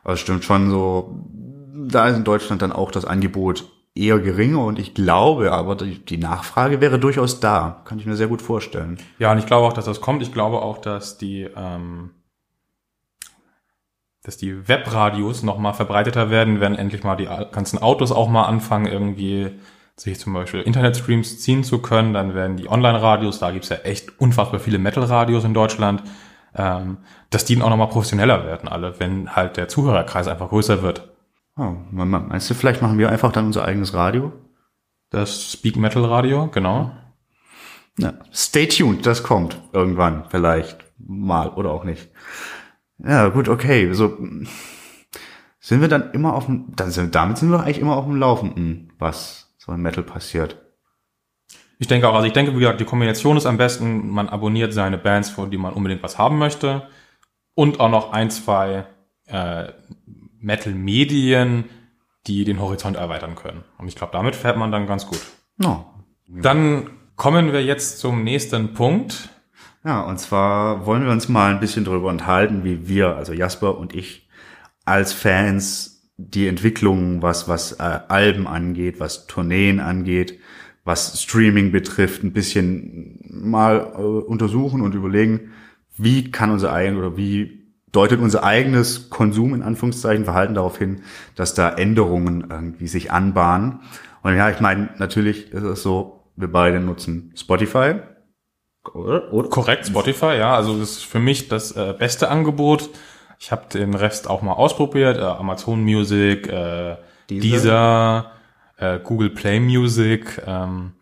Aber 0.02 0.14
es 0.14 0.20
stimmt 0.20 0.44
schon 0.44 0.70
so, 0.70 1.26
da 1.74 2.08
ist 2.08 2.16
in 2.16 2.24
Deutschland 2.24 2.62
dann 2.62 2.72
auch 2.72 2.90
das 2.90 3.04
Angebot 3.04 3.70
eher 3.94 4.18
geringer 4.18 4.64
und 4.64 4.78
ich 4.78 4.94
glaube 4.94 5.52
aber, 5.52 5.74
die, 5.74 6.16
Nachfrage 6.16 6.80
wäre 6.80 6.98
durchaus 6.98 7.40
da. 7.40 7.82
Kann 7.84 7.98
ich 7.98 8.06
mir 8.06 8.16
sehr 8.16 8.28
gut 8.28 8.40
vorstellen. 8.40 8.98
Ja, 9.18 9.32
und 9.32 9.38
ich 9.38 9.46
glaube 9.46 9.66
auch, 9.66 9.74
dass 9.74 9.84
das 9.84 10.00
kommt. 10.00 10.22
Ich 10.22 10.32
glaube 10.32 10.62
auch, 10.62 10.78
dass 10.78 11.18
die, 11.18 11.48
ähm, 11.54 12.10
dass 14.22 14.38
die 14.38 14.68
Webradios 14.68 15.42
noch 15.42 15.58
mal 15.58 15.74
verbreiteter 15.74 16.30
werden, 16.30 16.60
wenn 16.60 16.74
endlich 16.74 17.04
mal 17.04 17.16
die 17.16 17.28
ganzen 17.52 17.78
Autos 17.78 18.10
auch 18.10 18.28
mal 18.28 18.44
anfangen, 18.44 18.86
irgendwie 18.86 19.50
sich 19.96 20.20
zum 20.20 20.34
Beispiel 20.34 20.60
Internetstreams 20.60 21.40
ziehen 21.40 21.64
zu 21.64 21.78
können. 21.80 22.12
Dann 22.12 22.34
werden 22.34 22.56
die 22.56 22.68
Online-Radios, 22.68 23.38
da 23.38 23.50
gibt's 23.50 23.70
ja 23.70 23.76
echt 23.76 24.20
unfassbar 24.20 24.60
viele 24.60 24.78
Metal-Radios 24.78 25.44
in 25.44 25.54
Deutschland, 25.54 26.02
ähm, 26.54 26.98
dass 27.30 27.44
die 27.44 27.60
auch 27.60 27.70
noch 27.70 27.76
mal 27.76 27.86
professioneller 27.86 28.44
werden, 28.44 28.68
alle, 28.68 28.98
wenn 29.00 29.34
halt 29.34 29.56
der 29.56 29.68
Zuhörerkreis 29.68 30.28
einfach 30.28 30.50
größer 30.50 30.82
wird. 30.82 31.12
Oh, 31.56 31.74
meinst 31.90 32.50
du, 32.50 32.54
vielleicht 32.54 32.82
machen 32.82 32.98
wir 32.98 33.10
einfach 33.10 33.32
dann 33.32 33.46
unser 33.46 33.64
eigenes 33.64 33.94
Radio? 33.94 34.32
Das 35.10 35.52
Speak 35.52 35.76
Metal 35.76 36.04
Radio, 36.04 36.48
genau. 36.48 36.90
Ja, 37.98 38.12
stay 38.30 38.66
tuned, 38.66 39.06
das 39.06 39.22
kommt 39.22 39.58
irgendwann, 39.72 40.24
vielleicht 40.28 40.84
mal 40.98 41.48
oder 41.48 41.70
auch 41.70 41.84
nicht. 41.84 42.10
Ja, 42.98 43.28
gut, 43.28 43.48
okay. 43.48 43.92
So 43.94 44.18
sind 45.60 45.80
wir 45.80 45.88
dann 45.88 46.10
immer 46.12 46.34
auf 46.34 46.46
dem, 46.46 46.74
dann 46.76 46.90
sind, 46.90 47.14
damit 47.14 47.38
sind 47.38 47.50
wir 47.50 47.60
eigentlich 47.60 47.80
immer 47.80 47.96
auf 47.96 48.04
dem 48.04 48.16
Laufenden, 48.16 48.92
was 48.98 49.45
so 49.66 49.72
im 49.72 49.82
Metal 49.82 50.04
passiert. 50.04 50.62
Ich 51.78 51.88
denke 51.88 52.08
auch, 52.08 52.14
also 52.14 52.26
ich 52.26 52.32
denke, 52.32 52.54
wie 52.54 52.60
gesagt, 52.60 52.80
die 52.80 52.86
Kombination 52.86 53.36
ist 53.36 53.44
am 53.44 53.58
besten, 53.58 54.08
man 54.08 54.28
abonniert 54.28 54.72
seine 54.72 54.96
Bands, 54.96 55.28
von 55.28 55.50
die 55.50 55.58
man 55.58 55.74
unbedingt 55.74 56.02
was 56.02 56.16
haben 56.16 56.38
möchte 56.38 56.88
und 57.54 57.80
auch 57.80 57.90
noch 57.90 58.12
ein, 58.12 58.30
zwei 58.30 58.86
äh, 59.26 59.72
Metal-Medien, 60.38 61.64
die 62.26 62.44
den 62.44 62.60
Horizont 62.60 62.96
erweitern 62.96 63.34
können. 63.34 63.64
Und 63.78 63.88
ich 63.88 63.96
glaube, 63.96 64.12
damit 64.12 64.36
fährt 64.36 64.56
man 64.56 64.72
dann 64.72 64.86
ganz 64.86 65.06
gut. 65.06 65.20
No. 65.58 65.86
Dann 66.28 66.90
kommen 67.16 67.52
wir 67.52 67.62
jetzt 67.62 67.98
zum 67.98 68.24
nächsten 68.24 68.72
Punkt. 68.74 69.28
Ja, 69.84 70.00
und 70.00 70.18
zwar 70.18 70.86
wollen 70.86 71.04
wir 71.04 71.12
uns 71.12 71.28
mal 71.28 71.52
ein 71.52 71.60
bisschen 71.60 71.84
darüber 71.84 72.08
unterhalten, 72.08 72.64
wie 72.64 72.88
wir, 72.88 73.16
also 73.16 73.32
Jasper 73.32 73.78
und 73.78 73.94
ich, 73.94 74.28
als 74.84 75.12
Fans 75.12 75.95
die 76.16 76.46
Entwicklung, 76.46 77.22
was, 77.22 77.48
was 77.48 77.72
äh, 77.72 78.00
Alben 78.08 78.46
angeht, 78.46 79.00
was 79.00 79.26
Tourneen 79.26 79.80
angeht, 79.80 80.38
was 80.84 81.22
Streaming 81.22 81.72
betrifft, 81.72 82.22
ein 82.22 82.32
bisschen 82.32 83.20
mal 83.28 83.92
äh, 83.94 84.00
untersuchen 84.00 84.80
und 84.80 84.94
überlegen, 84.94 85.52
wie 85.96 86.30
kann 86.30 86.50
unser 86.50 86.72
eigen 86.72 86.96
oder 86.96 87.16
wie 87.16 87.66
deutet 87.92 88.20
unser 88.20 88.44
eigenes 88.44 89.10
Konsum 89.10 89.54
in 89.54 89.62
Anführungszeichen 89.62 90.24
Verhalten 90.24 90.54
darauf 90.54 90.78
hin, 90.78 91.02
dass 91.34 91.54
da 91.54 91.70
Änderungen 91.70 92.46
irgendwie 92.50 92.88
sich 92.88 93.10
anbahnen. 93.10 93.80
Und 94.22 94.36
ja, 94.36 94.50
ich 94.50 94.60
meine, 94.60 94.90
natürlich 94.98 95.52
ist 95.52 95.62
es 95.62 95.82
so, 95.82 96.24
wir 96.36 96.50
beide 96.50 96.80
nutzen 96.80 97.32
Spotify. 97.36 97.94
Oder? 98.92 99.22
Korrekt, 99.48 99.86
Spotify, 99.86 100.36
ja. 100.38 100.54
Also 100.54 100.78
das 100.78 100.90
ist 100.92 101.04
für 101.04 101.18
mich 101.18 101.48
das 101.48 101.72
äh, 101.72 101.94
beste 101.98 102.28
Angebot. 102.28 102.90
Ich 103.38 103.52
habe 103.52 103.66
den 103.72 103.94
Rest 103.94 104.28
auch 104.28 104.42
mal 104.42 104.52
ausprobiert. 104.52 105.18
Äh, 105.18 105.22
Amazon 105.22 105.82
Music, 105.82 106.48
äh, 106.48 106.96
Deezer, 107.30 108.32
äh, 108.76 108.98
Google 108.98 109.30
Play 109.30 109.60
Music. 109.60 110.42
Ähm, 110.46 110.92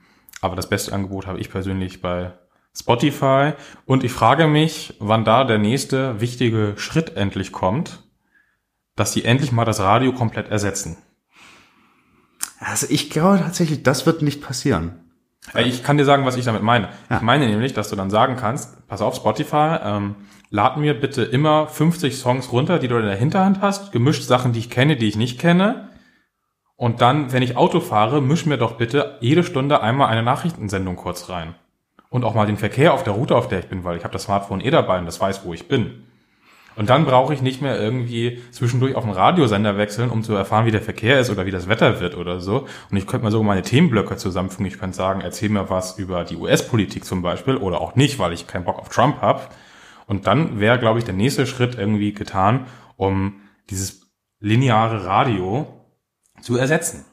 aber 0.41 0.57
das 0.57 0.69
beste 0.69 0.93
Angebot 0.93 1.26
habe 1.26 1.38
ich 1.38 1.50
persönlich 1.50 2.03
bei 2.03 2.33
Spotify. 2.76 3.53
Und 3.87 4.05
ich 4.05 4.12
frage 4.12 4.47
mich, 4.47 4.95
wann 4.99 5.25
da 5.25 5.45
der 5.45 5.59
nächste 5.59 6.21
wichtige 6.21 6.75
Schritt 6.76 7.17
endlich 7.17 7.53
kommt, 7.53 8.03
dass 8.97 9.12
sie 9.12 9.25
endlich 9.25 9.53
mal 9.53 9.64
das 9.64 9.81
Radio 9.81 10.12
komplett 10.12 10.50
ersetzen. 10.50 10.99
Also 12.59 12.87
ich 12.88 13.11
glaube 13.11 13.38
tatsächlich, 13.41 13.83
das 13.83 14.07
wird 14.07 14.23
nicht 14.23 14.43
passieren. 14.43 15.00
Ich 15.55 15.83
kann 15.83 15.99
dir 15.99 16.07
sagen, 16.07 16.25
was 16.25 16.37
ich 16.37 16.45
damit 16.47 16.62
meine. 16.62 16.88
Ja. 17.11 17.17
Ich 17.17 17.23
meine 17.23 17.47
nämlich, 17.47 17.75
dass 17.75 17.91
du 17.91 17.97
dann 17.97 18.09
sagen 18.09 18.37
kannst, 18.37 18.87
pass 18.88 19.03
auf 19.03 19.14
Spotify, 19.14 19.76
ähm, 19.83 20.14
lad 20.54 20.76
mir 20.76 20.94
bitte 20.94 21.25
immer 21.25 21.66
50 21.66 22.16
Songs 22.16 22.52
runter, 22.52 22.78
die 22.78 22.87
du 22.87 22.96
in 22.96 23.06
der 23.06 23.16
Hinterhand 23.16 23.61
hast, 23.61 23.90
gemischt 23.90 24.23
Sachen, 24.23 24.52
die 24.52 24.61
ich 24.61 24.70
kenne, 24.70 24.94
die 24.96 25.08
ich 25.08 25.16
nicht 25.16 25.40
kenne. 25.40 25.88
Und 26.76 27.00
dann, 27.00 27.32
wenn 27.32 27.42
ich 27.42 27.56
Auto 27.56 27.80
fahre, 27.80 28.23
misch 28.23 28.46
mir 28.46 28.56
doch 28.56 28.76
bitte 28.76 29.18
jede 29.20 29.42
Stunde 29.42 29.80
einmal 29.80 30.11
eine 30.11 30.23
Nachrichtensendung 30.23 30.94
kurz 30.94 31.28
rein 31.28 31.56
und 32.08 32.25
auch 32.25 32.34
mal 32.34 32.46
den 32.46 32.56
Verkehr 32.56 32.94
auf 32.94 33.02
der 33.02 33.14
Route, 33.14 33.34
auf 33.34 33.49
der 33.49 33.58
ich 33.58 33.66
bin, 33.66 33.82
weil 33.82 33.96
ich 33.96 34.04
habe 34.04 34.12
das 34.12 34.25
Smartphone 34.25 34.61
eh 34.61 34.70
dabei 34.70 35.00
und 35.00 35.06
das 35.06 35.20
weiß, 35.20 35.44
wo 35.44 35.52
ich 35.54 35.66
bin. 35.66 36.04
Und 36.76 36.88
dann 36.88 37.04
brauche 37.04 37.34
ich 37.34 37.42
nicht 37.42 37.61
mehr 37.61 37.80
irgendwie 37.80 38.40
zwischendurch 38.52 38.94
auf 38.94 39.02
den 39.02 39.12
Radiosender 39.12 39.76
wechseln, 39.76 40.08
um 40.08 40.23
zu 40.23 40.34
erfahren, 40.34 40.66
wie 40.66 40.73
der 40.73 40.82
Verkehr 40.82 41.18
ist 41.18 41.30
oder 41.30 41.46
wie 41.46 41.50
das 41.50 41.68
Wetter 41.68 41.99
wird 41.99 42.16
oder 42.16 42.38
so. 42.38 42.68
Und 42.92 42.96
ich 42.96 43.08
könnte 43.08 43.25
mal 43.25 43.32
so 43.32 43.42
meine 43.42 43.62
Themenblöcke 43.62 44.16
zusammenfügen. 44.16 44.66
Ich 44.66 44.78
könnte 44.78 44.96
sagen, 44.96 45.20
erzähl 45.20 45.49
mir 45.49 45.68
was 45.68 45.99
über 45.99 46.23
die 46.23 46.37
US-Politik 46.37 47.04
zum 47.04 47.23
Beispiel 47.23 47.56
oder 47.56 47.80
auch 47.80 47.96
nicht, 47.96 48.20
weil 48.20 48.32
ich 48.32 48.46
keinen 48.46 48.64
Bock 48.64 48.78
auf 48.78 48.88
Trump 48.88 49.20
habe. 49.20 49.42
Und 50.06 50.26
dann 50.26 50.61
wäre, 50.61 50.78
glaube 50.78 50.99
ich, 50.99 51.04
der 51.04 51.14
nächste 51.14 51.46
Schritt 51.46 51.76
irgendwie 51.76 52.12
getan, 52.12 52.66
um 52.96 53.40
dieses 53.70 54.11
lineare 54.40 55.04
Radio 55.04 55.66
zu 56.40 56.56
ersetzen. 56.56 57.04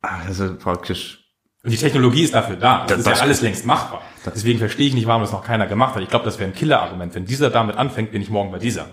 Also 0.00 0.56
praktisch 0.56 1.28
und 1.64 1.72
die 1.72 1.76
Technologie 1.76 2.22
ist 2.22 2.34
dafür 2.34 2.56
da. 2.56 2.86
Das, 2.86 2.88
das 2.88 2.98
ist 2.98 3.06
das 3.06 3.18
ja 3.18 3.24
alles 3.24 3.42
längst 3.42 3.66
machbar. 3.66 4.00
Deswegen 4.24 4.58
verstehe 4.58 4.86
ich 4.86 4.94
nicht, 4.94 5.06
warum 5.06 5.22
das 5.22 5.32
noch 5.32 5.44
keiner 5.44 5.66
gemacht 5.66 5.96
hat. 5.96 6.02
Ich 6.02 6.08
glaube, 6.08 6.24
das 6.24 6.38
wäre 6.38 6.48
ein 6.48 6.54
Killer-Argument. 6.54 7.14
Wenn 7.14 7.24
dieser 7.24 7.50
damit 7.50 7.76
anfängt, 7.76 8.12
bin 8.12 8.22
ich 8.22 8.30
morgen 8.30 8.52
bei 8.52 8.58
dieser. 8.58 8.86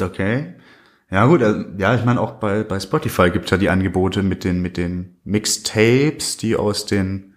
Okay. 0.00 0.54
Ja 1.10 1.26
gut, 1.26 1.42
also, 1.42 1.64
ja, 1.76 1.94
ich 1.94 2.04
meine 2.04 2.20
auch 2.20 2.32
bei, 2.32 2.64
bei 2.64 2.80
Spotify 2.80 3.30
gibt's 3.30 3.50
ja 3.50 3.58
die 3.58 3.68
Angebote 3.68 4.22
mit 4.22 4.44
den 4.44 4.62
mit 4.62 4.76
den 4.76 5.18
Mixtapes, 5.24 6.38
die 6.38 6.56
aus 6.56 6.86
den 6.86 7.33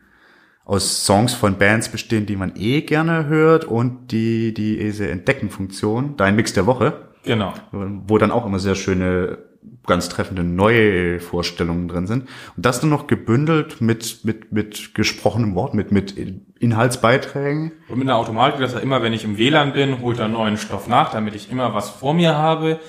aus 0.68 1.06
Songs 1.06 1.34
von 1.34 1.58
Bands 1.58 1.90
bestehen, 1.90 2.26
die 2.26 2.36
man 2.36 2.54
eh 2.58 2.82
gerne 2.82 3.28
hört 3.28 3.64
und 3.64 4.12
die 4.12 4.54
die 4.54 4.78
diese 4.78 5.10
Entdecken-Funktion, 5.10 6.18
dein 6.18 6.36
Mix 6.36 6.52
der 6.52 6.66
Woche. 6.66 7.08
Genau. 7.24 7.54
Wo 7.72 8.18
dann 8.18 8.32
auch 8.32 8.46
immer 8.46 8.60
sehr 8.60 8.76
schöne 8.76 9.38
ganz 9.86 10.10
treffende 10.10 10.44
neue 10.44 11.22
Vorstellungen 11.22 11.88
drin 11.88 12.06
sind. 12.06 12.28
Und 12.58 12.66
das 12.66 12.82
dann 12.82 12.90
noch 12.90 13.08
gebündelt 13.08 13.80
mit, 13.80 14.26
mit, 14.26 14.52
mit 14.52 14.94
gesprochenem 14.94 15.56
Wort, 15.56 15.74
mit, 15.74 15.94
mit 15.94 16.18
Inhaltsbeiträgen. 16.60 17.72
Und 17.88 18.00
mit 18.00 18.08
einer 18.08 18.18
Automatik, 18.18 18.60
dass 18.60 18.74
er 18.74 18.82
immer, 18.82 19.02
wenn 19.02 19.14
ich 19.14 19.24
im 19.24 19.38
WLAN 19.38 19.72
bin, 19.72 20.02
holt 20.02 20.20
er 20.20 20.28
neuen 20.28 20.58
Stoff 20.58 20.90
nach, 20.90 21.12
damit 21.12 21.34
ich 21.34 21.50
immer 21.50 21.74
was 21.74 21.90
vor 21.90 22.14
mir 22.14 22.36
habe. 22.36 22.82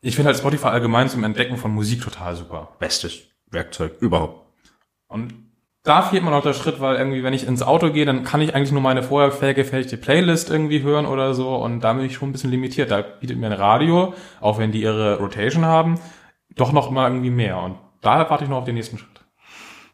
Ich 0.00 0.16
finde 0.16 0.28
halt 0.28 0.38
Spotify 0.38 0.66
allgemein 0.66 1.08
zum 1.08 1.22
Entdecken 1.22 1.56
von 1.56 1.72
Musik 1.72 2.02
total 2.02 2.34
super. 2.34 2.76
Bestes 2.80 3.22
Werkzeug 3.50 3.92
überhaupt. 4.00 4.48
Und 5.06 5.34
da 5.84 6.00
fehlt 6.00 6.24
mir 6.24 6.30
noch 6.30 6.42
der 6.42 6.54
Schritt, 6.54 6.80
weil 6.80 6.96
irgendwie, 6.96 7.22
wenn 7.22 7.34
ich 7.34 7.46
ins 7.46 7.62
Auto 7.62 7.90
gehe, 7.90 8.06
dann 8.06 8.24
kann 8.24 8.40
ich 8.40 8.54
eigentlich 8.54 8.72
nur 8.72 8.80
meine 8.80 9.02
vorher 9.02 9.54
gefälligte 9.54 9.98
Playlist 9.98 10.50
irgendwie 10.50 10.82
hören 10.82 11.04
oder 11.04 11.34
so 11.34 11.54
und 11.56 11.80
da 11.80 11.92
bin 11.92 12.06
ich 12.06 12.14
schon 12.14 12.30
ein 12.30 12.32
bisschen 12.32 12.50
limitiert. 12.50 12.90
Da 12.90 13.02
bietet 13.02 13.36
mir 13.36 13.46
ein 13.46 13.52
Radio, 13.52 14.14
auch 14.40 14.58
wenn 14.58 14.72
die 14.72 14.80
ihre 14.80 15.18
Rotation 15.18 15.66
haben, 15.66 16.00
doch 16.56 16.72
noch 16.72 16.90
mal 16.90 17.10
irgendwie 17.10 17.30
mehr. 17.30 17.58
Und 17.58 17.76
da 18.00 18.28
warte 18.30 18.44
ich 18.44 18.50
noch 18.50 18.58
auf 18.58 18.64
den 18.64 18.76
nächsten 18.76 18.96
Schritt. 18.96 19.10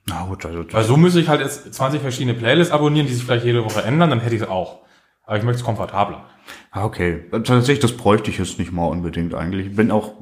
Na 0.06 0.26
gut, 0.26 0.47
also, 0.47 0.64
Weil 0.73 0.85
so 0.85 0.97
müsste 0.97 1.20
ich 1.20 1.28
halt 1.28 1.40
jetzt 1.40 1.75
20 1.75 2.00
verschiedene 2.00 2.35
Playlists 2.35 2.73
abonnieren, 2.73 3.09
die 3.09 3.12
sich 3.12 3.25
vielleicht 3.25 3.44
jede 3.44 3.64
Woche 3.64 3.82
ändern, 3.82 4.11
dann 4.11 4.20
hätte 4.20 4.37
ich 4.37 4.42
es 4.42 4.49
auch. 4.49 4.78
Aber 5.25 5.38
ich 5.38 5.44
möchte 5.44 5.59
es 5.59 5.64
komfortabler. 5.64 6.25
Ah, 6.70 6.85
okay. 6.85 7.25
Tatsächlich, 7.30 7.80
das 7.80 7.97
bräuchte 7.97 8.30
ich 8.30 8.38
jetzt 8.38 8.61
nicht 8.61 8.73
mal 8.73 8.87
unbedingt 8.87 9.35
eigentlich. 9.35 9.66
Ich 9.66 9.76
bin 9.76 9.90
auch, 9.90 10.14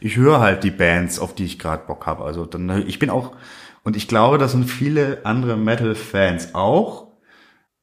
ich 0.00 0.16
höre 0.16 0.40
halt 0.40 0.64
die 0.64 0.70
Bands, 0.70 1.18
auf 1.18 1.34
die 1.34 1.44
ich 1.44 1.58
gerade 1.58 1.86
Bock 1.86 2.06
habe. 2.06 2.24
Also 2.24 2.46
dann, 2.46 2.86
ich 2.86 2.98
bin 2.98 3.10
auch, 3.10 3.32
und 3.88 3.96
ich 3.96 4.06
glaube, 4.06 4.36
das 4.36 4.52
sind 4.52 4.66
viele 4.66 5.24
andere 5.24 5.56
Metal-Fans 5.56 6.54
auch, 6.54 7.06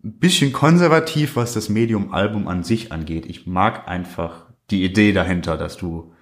ein 0.03 0.19
bisschen 0.19 0.53
konservativ, 0.53 1.35
was 1.35 1.55
das 1.55 1.67
Medium-Album 1.67 2.47
an 2.47 2.63
sich 2.63 2.91
angeht. 2.91 3.25
Ich 3.25 3.47
mag 3.47 3.88
einfach 3.88 4.45
die 4.69 4.83
Idee 4.83 5.13
dahinter, 5.13 5.57
dass 5.57 5.77
du 5.77 6.13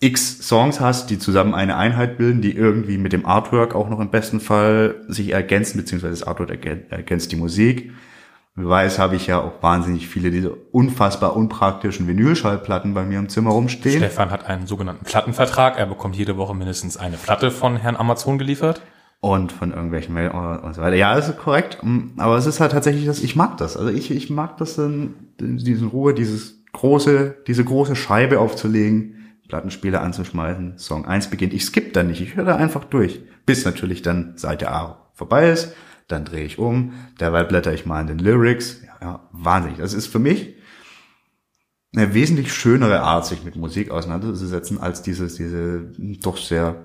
x 0.00 0.40
Songs 0.48 0.80
hast, 0.80 1.10
die 1.10 1.20
zusammen 1.20 1.54
eine 1.54 1.76
Einheit 1.76 2.18
bilden, 2.18 2.42
die 2.42 2.50
irgendwie 2.56 2.98
mit 2.98 3.12
dem 3.12 3.24
Artwork 3.24 3.76
auch 3.76 3.88
noch 3.88 4.00
im 4.00 4.10
besten 4.10 4.40
Fall 4.40 5.04
sich 5.06 5.28
ergänzen, 5.30 5.78
beziehungsweise 5.78 6.18
das 6.18 6.26
Artwork 6.26 6.66
ergänzt 6.90 7.30
die 7.30 7.36
Musik. 7.36 7.92
Wie 8.58 8.68
weiß, 8.68 8.98
habe 8.98 9.14
ich 9.14 9.28
ja 9.28 9.40
auch 9.40 9.62
wahnsinnig 9.62 10.08
viele 10.08 10.32
diese 10.32 10.50
unfassbar 10.50 11.36
unpraktischen 11.36 12.08
Vinylschallplatten 12.08 12.92
bei 12.92 13.04
mir 13.04 13.20
im 13.20 13.28
Zimmer 13.28 13.50
rumstehen. 13.50 13.98
Stefan 13.98 14.32
hat 14.32 14.46
einen 14.46 14.66
sogenannten 14.66 15.04
Plattenvertrag. 15.04 15.78
Er 15.78 15.86
bekommt 15.86 16.16
jede 16.16 16.36
Woche 16.36 16.56
mindestens 16.56 16.96
eine 16.96 17.16
Platte 17.16 17.52
von 17.52 17.76
Herrn 17.76 17.94
Amazon 17.94 18.36
geliefert. 18.36 18.82
Und 19.20 19.52
von 19.52 19.72
irgendwelchen 19.72 20.12
Mail 20.12 20.30
und 20.30 20.74
so 20.74 20.82
weiter. 20.82 20.96
Ja, 20.96 21.14
das 21.14 21.28
ist 21.28 21.38
korrekt. 21.38 21.78
Aber 22.16 22.36
es 22.36 22.46
ist 22.46 22.58
halt 22.58 22.72
tatsächlich 22.72 23.06
das, 23.06 23.20
ich 23.20 23.36
mag 23.36 23.56
das. 23.58 23.76
Also 23.76 23.90
ich, 23.90 24.10
ich 24.10 24.28
mag 24.28 24.56
das 24.56 24.76
in, 24.76 25.14
in 25.40 25.58
diesen 25.58 25.88
Ruhe, 25.88 26.12
dieses 26.12 26.64
große, 26.72 27.36
diese 27.46 27.64
große 27.64 27.94
Scheibe 27.94 28.40
aufzulegen, 28.40 29.36
Plattenspieler 29.48 30.02
anzuschmeißen, 30.02 30.78
Song 30.78 31.06
1 31.06 31.28
beginnt. 31.28 31.54
Ich 31.54 31.64
skippe 31.64 31.92
da 31.92 32.02
nicht, 32.02 32.20
ich 32.20 32.34
höre 32.34 32.44
da 32.44 32.56
einfach 32.56 32.84
durch, 32.84 33.20
bis 33.46 33.64
natürlich 33.64 34.02
dann 34.02 34.36
Seite 34.36 34.70
A 34.70 35.08
vorbei 35.14 35.48
ist, 35.50 35.74
dann 36.08 36.24
drehe 36.24 36.44
ich 36.44 36.58
um, 36.58 36.94
derweil 37.20 37.44
blätter 37.44 37.72
ich 37.72 37.86
mal 37.86 38.00
in 38.00 38.06
den 38.06 38.18
Lyrics. 38.18 38.82
Ja, 38.84 38.96
ja, 39.00 39.28
wahnsinnig. 39.30 39.78
Das 39.78 39.92
ist 39.92 40.06
für 40.06 40.18
mich 40.18 40.54
eine 41.94 42.14
wesentlich 42.14 42.52
schönere 42.52 43.00
Art, 43.00 43.26
sich 43.26 43.44
mit 43.44 43.56
Musik 43.56 43.90
auseinanderzusetzen, 43.90 44.80
als 44.80 45.02
dieses, 45.02 45.36
diese 45.36 45.92
doch 46.20 46.36
sehr, 46.36 46.84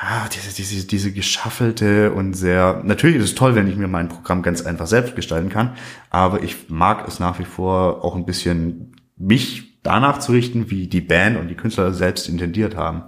ja, 0.00 0.28
diese, 0.32 0.54
diese, 0.54 0.86
diese 0.86 1.12
geschaffelte 1.12 2.12
und 2.12 2.34
sehr, 2.34 2.82
natürlich 2.84 3.16
ist 3.16 3.24
es 3.24 3.34
toll, 3.34 3.54
wenn 3.54 3.68
ich 3.68 3.76
mir 3.76 3.88
mein 3.88 4.08
Programm 4.08 4.42
ganz 4.42 4.62
einfach 4.62 4.86
selbst 4.86 5.14
gestalten 5.14 5.50
kann, 5.50 5.74
aber 6.10 6.42
ich 6.42 6.68
mag 6.68 7.06
es 7.06 7.20
nach 7.20 7.38
wie 7.38 7.44
vor 7.44 8.04
auch 8.04 8.16
ein 8.16 8.26
bisschen 8.26 8.96
mich 9.16 9.80
danach 9.82 10.18
zu 10.18 10.32
richten, 10.32 10.70
wie 10.70 10.88
die 10.88 11.00
Band 11.00 11.38
und 11.38 11.48
die 11.48 11.54
Künstler 11.54 11.92
selbst 11.92 12.28
intendiert 12.28 12.76
haben. 12.76 13.04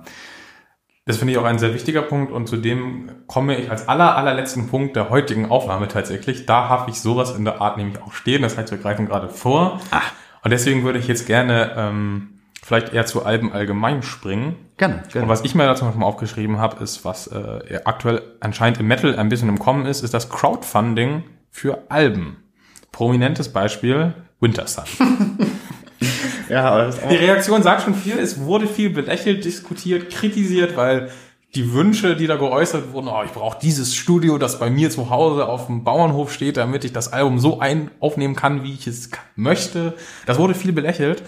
Das 1.06 1.18
finde 1.18 1.32
ich 1.32 1.38
auch 1.38 1.44
ein 1.44 1.58
sehr 1.58 1.74
wichtiger 1.74 2.00
Punkt 2.00 2.32
und 2.32 2.48
zu 2.48 2.56
dem 2.56 3.10
komme 3.26 3.56
ich 3.58 3.70
als 3.70 3.88
aller, 3.88 4.16
allerletzten 4.16 4.68
Punkt 4.68 4.96
der 4.96 5.10
heutigen 5.10 5.50
Aufnahme 5.50 5.86
tatsächlich. 5.86 6.46
Da 6.46 6.68
habe 6.70 6.90
ich 6.90 7.00
sowas 7.00 7.36
in 7.36 7.44
der 7.44 7.60
Art 7.60 7.76
nämlich 7.76 8.02
auch 8.02 8.14
stehen. 8.14 8.40
Das 8.40 8.56
heißt, 8.56 8.70
wir 8.70 8.78
greifen 8.78 9.06
gerade 9.06 9.28
vor. 9.28 9.80
Ah. 9.90 10.00
Und 10.42 10.50
deswegen 10.50 10.82
würde 10.82 10.98
ich 10.98 11.06
jetzt 11.06 11.26
gerne 11.26 11.74
ähm, 11.76 12.40
vielleicht 12.62 12.94
eher 12.94 13.04
zu 13.04 13.24
Alben 13.26 13.52
allgemein 13.52 14.02
springen. 14.02 14.56
Gerne, 14.78 15.02
gerne. 15.12 15.24
Und 15.24 15.28
was 15.28 15.44
ich 15.44 15.54
mir 15.54 15.66
dazu 15.66 15.84
noch 15.84 15.94
mal 15.94 16.06
aufgeschrieben 16.06 16.58
habe, 16.58 16.82
ist, 16.82 17.04
was 17.04 17.26
äh, 17.26 17.80
aktuell 17.84 18.22
anscheinend 18.40 18.80
im 18.80 18.86
Metal 18.86 19.14
ein 19.14 19.28
bisschen 19.28 19.50
im 19.50 19.58
Kommen 19.58 19.84
ist, 19.84 20.02
ist 20.02 20.14
das 20.14 20.30
Crowdfunding 20.30 21.24
für 21.50 21.84
Alben. 21.90 22.38
Prominentes 22.92 23.52
Beispiel, 23.52 24.14
Winter 24.40 24.66
Sun. 24.66 24.84
Ja, 26.48 26.70
aber 26.70 26.84
das 26.84 27.00
Die 27.00 27.16
Reaktion 27.16 27.62
sagt 27.62 27.82
schon 27.82 27.94
viel. 27.94 28.18
Es 28.18 28.38
wurde 28.40 28.66
viel 28.66 28.90
belächelt, 28.90 29.44
diskutiert, 29.44 30.10
kritisiert, 30.10 30.76
weil 30.76 31.10
die 31.54 31.72
Wünsche, 31.72 32.16
die 32.16 32.26
da 32.26 32.36
geäußert 32.36 32.92
wurden, 32.92 33.08
oh, 33.08 33.22
ich 33.24 33.30
brauche 33.30 33.58
dieses 33.60 33.94
Studio, 33.94 34.38
das 34.38 34.58
bei 34.58 34.70
mir 34.70 34.90
zu 34.90 35.10
Hause 35.10 35.46
auf 35.46 35.66
dem 35.66 35.84
Bauernhof 35.84 36.32
steht, 36.32 36.56
damit 36.56 36.84
ich 36.84 36.92
das 36.92 37.12
Album 37.12 37.38
so 37.38 37.60
ein 37.60 37.90
aufnehmen 38.00 38.34
kann, 38.34 38.64
wie 38.64 38.74
ich 38.74 38.86
es 38.86 39.10
möchte. 39.36 39.94
Das 40.26 40.38
wurde 40.38 40.54
viel 40.54 40.72
belächelt. 40.72 41.22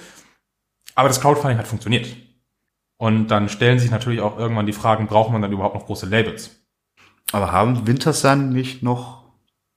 Aber 0.94 1.08
das 1.08 1.20
Crowdfunding 1.20 1.58
hat 1.58 1.66
funktioniert. 1.66 2.08
Und 2.98 3.28
dann 3.28 3.48
stellen 3.48 3.78
sich 3.78 3.90
natürlich 3.90 4.20
auch 4.20 4.38
irgendwann 4.38 4.66
die 4.66 4.72
Fragen, 4.72 5.06
braucht 5.06 5.30
man 5.30 5.42
dann 5.42 5.52
überhaupt 5.52 5.74
noch 5.74 5.86
große 5.86 6.06
Labels? 6.06 6.64
Aber 7.32 7.52
haben 7.52 7.86
Wintersun 7.86 8.50
nicht 8.50 8.82
noch 8.82 9.24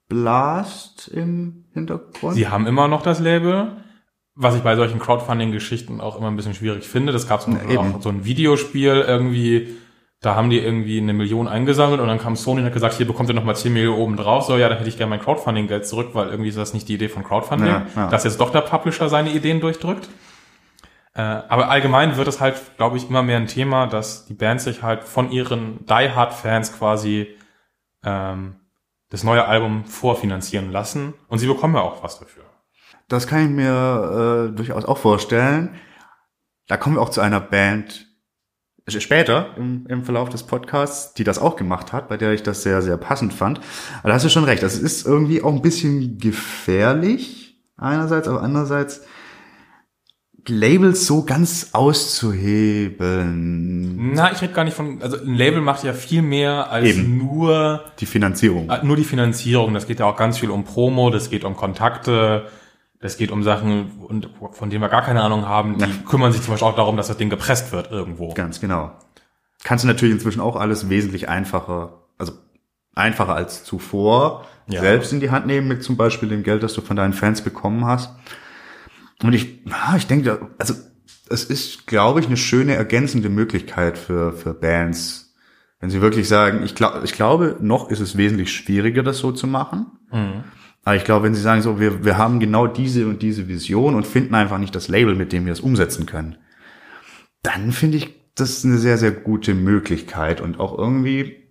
Blast 0.08 1.10
im 1.10 1.66
Hintergrund? 1.74 2.36
Sie 2.36 2.48
haben 2.48 2.66
immer 2.66 2.88
noch 2.88 3.02
das 3.02 3.20
Label 3.20 3.84
was 4.42 4.56
ich 4.56 4.62
bei 4.62 4.78
solchen 4.78 5.00
Crowdfunding-Geschichten 5.00 6.00
auch 6.00 6.18
immer 6.18 6.28
ein 6.28 6.38
bisschen 6.38 6.54
schwierig 6.54 6.88
finde. 6.88 7.12
Das 7.12 7.28
gab 7.28 7.46
ja, 7.46 7.80
auch 7.82 8.02
so 8.02 8.08
ein 8.08 8.24
Videospiel 8.24 9.04
irgendwie, 9.06 9.76
da 10.22 10.36
haben 10.36 10.50
die 10.50 10.60
irgendwie 10.60 10.98
eine 10.98 11.12
Million 11.12 11.50
eingesammelt 11.50 12.00
und 12.00 12.08
dann 12.08 12.20
kam 12.20 12.38
Sony 12.38 12.62
und 12.62 12.66
hat 12.66 12.74
gesagt, 12.74 12.94
hier 12.94 13.06
bekommt 13.06 13.28
ihr 13.28 13.36
nochmal 13.36 13.58
10 13.58 13.74
Millionen 13.74 14.00
oben 14.00 14.16
drauf. 14.16 14.46
So, 14.46 14.56
ja, 14.56 14.70
dann 14.70 14.78
hätte 14.78 14.88
ich 14.88 14.96
gerne 14.98 15.10
mein 15.10 15.20
Crowdfunding-Geld 15.20 15.86
zurück, 15.86 16.12
weil 16.14 16.30
irgendwie 16.30 16.48
ist 16.48 16.58
das 16.58 16.74
nicht 16.74 16.88
die 16.88 16.94
Idee 16.94 17.10
von 17.10 17.26
Crowdfunding, 17.26 17.68
ja, 17.68 17.86
ja. 17.98 18.08
dass 18.08 18.24
jetzt 18.24 18.40
doch 18.40 18.50
der 18.50 18.62
Publisher 18.62 19.10
seine 19.10 19.30
Ideen 19.32 19.60
durchdrückt. 19.60 20.08
Äh, 21.16 21.22
aber 21.22 21.70
allgemein 21.70 22.16
wird 22.16 22.30
es 22.30 22.40
halt, 22.40 22.56
glaube 22.78 22.96
ich, 22.96 23.10
immer 23.10 23.22
mehr 23.22 23.36
ein 23.36 23.48
Thema, 23.48 23.88
dass 23.88 24.26
die 24.26 24.36
Bands 24.36 24.64
sich 24.64 24.84
halt 24.84 25.04
von 25.04 25.32
ihren 25.34 25.86
Die-Hard-Fans 25.86 26.78
quasi 26.78 27.28
ähm, 28.06 28.56
das 29.10 29.26
neue 29.26 29.44
Album 29.46 29.84
vorfinanzieren 29.84 30.72
lassen 30.72 31.14
und 31.28 31.40
sie 31.40 31.48
bekommen 31.48 31.76
ja 31.76 31.82
auch 31.82 32.02
was 32.04 32.20
dafür. 32.20 32.49
Das 33.10 33.28
kann 33.28 33.44
ich 33.44 33.50
mir 33.50 34.50
äh, 34.52 34.56
durchaus 34.56 34.86
auch 34.86 34.98
vorstellen. 34.98 35.76
Da 36.68 36.78
kommen 36.78 36.96
wir 36.96 37.02
auch 37.02 37.10
zu 37.10 37.22
einer 37.22 37.42
Band 37.42 38.08
später 38.88 39.56
im, 39.58 39.86
im 39.88 40.04
Verlauf 40.04 40.30
des 40.30 40.44
Podcasts, 40.44 41.14
die 41.14 41.24
das 41.24 41.40
auch 41.40 41.56
gemacht 41.56 41.94
hat, 41.94 42.10
bei 42.10 42.18
der 42.18 42.34
ich 42.34 42.42
das 42.42 42.64
sehr, 42.64 42.82
sehr 42.82 42.98
passend 42.98 43.34
fand. 43.34 43.60
Aber 44.00 44.10
da 44.10 44.16
hast 44.16 44.26
du 44.26 44.30
schon 44.30 44.46
recht. 44.46 44.64
Das 44.64 44.78
ist 44.78 45.06
irgendwie 45.06 45.44
auch 45.44 45.54
ein 45.54 45.62
bisschen 45.62 46.18
gefährlich 46.18 47.62
einerseits, 47.78 48.28
aber 48.28 48.42
andererseits 48.42 49.06
Labels 50.48 51.06
so 51.06 51.24
ganz 51.24 51.70
auszuhebeln. 51.74 54.14
Na, 54.14 54.32
ich 54.32 54.42
rede 54.42 54.54
gar 54.54 54.64
nicht 54.64 54.76
von, 54.76 55.02
also 55.02 55.18
ein 55.18 55.36
Label 55.36 55.62
macht 55.62 55.84
ja 55.84 55.94
viel 55.94 56.24
mehr 56.24 56.72
als 56.72 56.88
Eben. 56.88 57.18
nur 57.18 57.84
die 58.00 58.08
Finanzierung. 58.08 58.72
Nur 58.84 58.96
die 58.96 59.04
Finanzierung. 59.04 59.76
Das 59.76 59.86
geht 59.86 60.00
ja 60.00 60.06
auch 60.06 60.16
ganz 60.16 60.40
viel 60.40 60.50
um 60.50 60.64
Promo, 60.64 61.12
das 61.12 61.30
geht 61.30 61.44
um 61.44 61.56
Kontakte, 61.56 62.48
es 63.02 63.18
geht 63.18 63.32
um 63.32 63.44
Sachen, 63.44 63.92
von 64.52 64.70
denen 64.70 64.82
wir 64.82 64.90
gar 64.90 65.04
keine 65.04 65.22
Ahnung 65.22 65.48
haben. 65.48 65.78
Die 65.78 65.86
ja. 65.86 65.90
kümmern 66.08 66.34
sich 66.34 66.42
zum 66.42 66.54
Beispiel 66.54 66.68
auch 66.68 66.76
darum, 66.76 66.98
dass 66.98 67.08
das 67.08 67.18
Ding 67.18 67.30
gepresst 67.30 67.72
wird 67.72 67.92
irgendwo. 67.92 68.34
Ganz 68.34 68.60
genau. 68.60 68.92
Kannst 69.64 69.84
du 69.84 69.88
natürlich 69.88 70.14
inzwischen 70.14 70.42
auch 70.42 70.56
alles 70.56 70.90
wesentlich 70.90 71.30
einfacher, 71.30 72.04
also 72.18 72.34
einfacher 72.96 73.36
als 73.36 73.64
zuvor, 73.64 74.46
ja. 74.68 74.82
selbst 74.82 75.14
in 75.14 75.22
die 75.22 75.32
Hand 75.32 75.48
nehmen 75.48 75.68
mit 75.68 75.84
zum 75.84 75.96
Beispiel 75.96 76.30
dem 76.30 76.44
Geld, 76.44 76.64
das 76.64 76.74
du 76.74 76.82
von 76.82 76.98
deinen 76.98 77.14
Fans 77.14 77.42
bekommen 77.42 77.86
hast. 77.86 78.14
Und 79.24 79.34
ich, 79.34 79.66
ich 79.98 80.08
denke, 80.08 80.50
also 80.58 80.74
es 81.30 81.46
ist, 81.46 81.88
glaube 81.88 82.20
ich, 82.20 82.28
eine 82.28 82.38
schöne 82.38 82.76
ergänzende 82.76 83.30
Möglichkeit 83.30 83.98
für, 83.98 84.34
für 84.34 84.54
Bands, 84.54 85.36
wenn 85.80 85.90
sie 85.90 86.02
wirklich 86.02 86.28
sagen, 86.28 86.64
ich, 86.64 86.76
glaube, 86.76 87.02
ich 87.06 87.14
glaube, 87.14 87.58
noch 87.62 87.90
ist 87.90 88.02
es 88.02 88.18
wesentlich 88.18 88.54
schwieriger, 88.54 89.04
das 89.04 89.20
so 89.20 89.32
zu 89.32 89.48
machen. 89.48 89.88
Mhm. 90.12 90.44
Aber 90.90 90.96
ich 90.96 91.04
glaube, 91.04 91.26
wenn 91.26 91.36
Sie 91.36 91.42
sagen, 91.42 91.62
so, 91.62 91.80
wir, 91.80 92.04
wir 92.04 92.18
haben 92.18 92.40
genau 92.40 92.66
diese 92.66 93.06
und 93.06 93.22
diese 93.22 93.48
Vision 93.48 93.94
und 93.94 94.08
finden 94.08 94.34
einfach 94.34 94.58
nicht 94.58 94.74
das 94.74 94.88
Label, 94.88 95.14
mit 95.14 95.32
dem 95.32 95.46
wir 95.46 95.54
es 95.54 95.60
umsetzen 95.60 96.08
können, 96.08 96.38
dann 97.44 97.72
finde 97.72 97.98
ich 97.98 98.16
das 98.34 98.66
eine 98.66 98.80
sehr, 98.80 98.98
sehr 98.98 99.12
gute 99.12 99.54
Möglichkeit 99.54 100.42
und 100.42 100.60
auch 100.60 100.76
irgendwie 100.76 101.44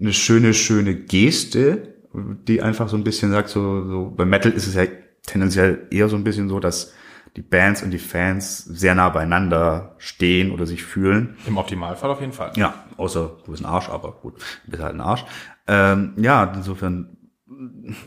eine 0.00 0.12
schöne, 0.12 0.52
schöne 0.52 0.96
Geste, 0.96 1.94
die 2.12 2.60
einfach 2.60 2.88
so 2.88 2.96
ein 2.96 3.04
bisschen 3.04 3.30
sagt, 3.30 3.50
so, 3.50 3.86
so 3.86 4.14
bei 4.16 4.24
Metal 4.24 4.50
ist 4.50 4.66
es 4.66 4.74
ja 4.74 4.86
tendenziell 5.26 5.86
eher 5.92 6.08
so 6.08 6.16
ein 6.16 6.24
bisschen 6.24 6.48
so, 6.48 6.58
dass 6.58 6.92
die 7.36 7.42
Bands 7.42 7.84
und 7.84 7.92
die 7.92 7.98
Fans 7.98 8.64
sehr 8.64 8.96
nah 8.96 9.10
beieinander 9.10 9.94
stehen 9.98 10.50
oder 10.50 10.66
sich 10.66 10.82
fühlen. 10.82 11.36
Im 11.46 11.56
Optimalfall 11.56 12.10
auf 12.10 12.20
jeden 12.20 12.32
Fall. 12.32 12.50
Ja, 12.56 12.74
außer 12.96 13.36
du 13.44 13.52
bist 13.52 13.62
ein 13.62 13.70
Arsch, 13.70 13.88
aber 13.88 14.10
gut, 14.10 14.40
du 14.64 14.72
bist 14.72 14.82
halt 14.82 14.94
ein 14.94 15.00
Arsch. 15.00 15.24
Ähm, 15.68 16.14
ja, 16.16 16.52
insofern 16.52 17.16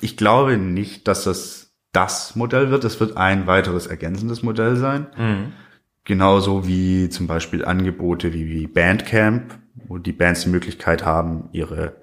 ich 0.01 0.17
glaube 0.17 0.57
nicht, 0.57 1.07
dass 1.07 1.23
das 1.23 1.65
das 1.91 2.35
Modell 2.35 2.71
wird. 2.71 2.83
Es 2.83 2.99
wird 2.99 3.15
ein 3.15 3.47
weiteres 3.47 3.87
ergänzendes 3.87 4.43
Modell 4.43 4.75
sein. 4.75 5.07
Mhm. 5.17 5.53
Genauso 6.03 6.67
wie 6.67 7.09
zum 7.09 7.25
Beispiel 7.25 7.65
Angebote 7.65 8.33
wie, 8.33 8.47
wie 8.47 8.67
Bandcamp, 8.67 9.57
wo 9.87 9.97
die 9.97 10.11
Bands 10.11 10.43
die 10.43 10.49
Möglichkeit 10.49 11.05
haben, 11.05 11.49
ihre 11.51 11.95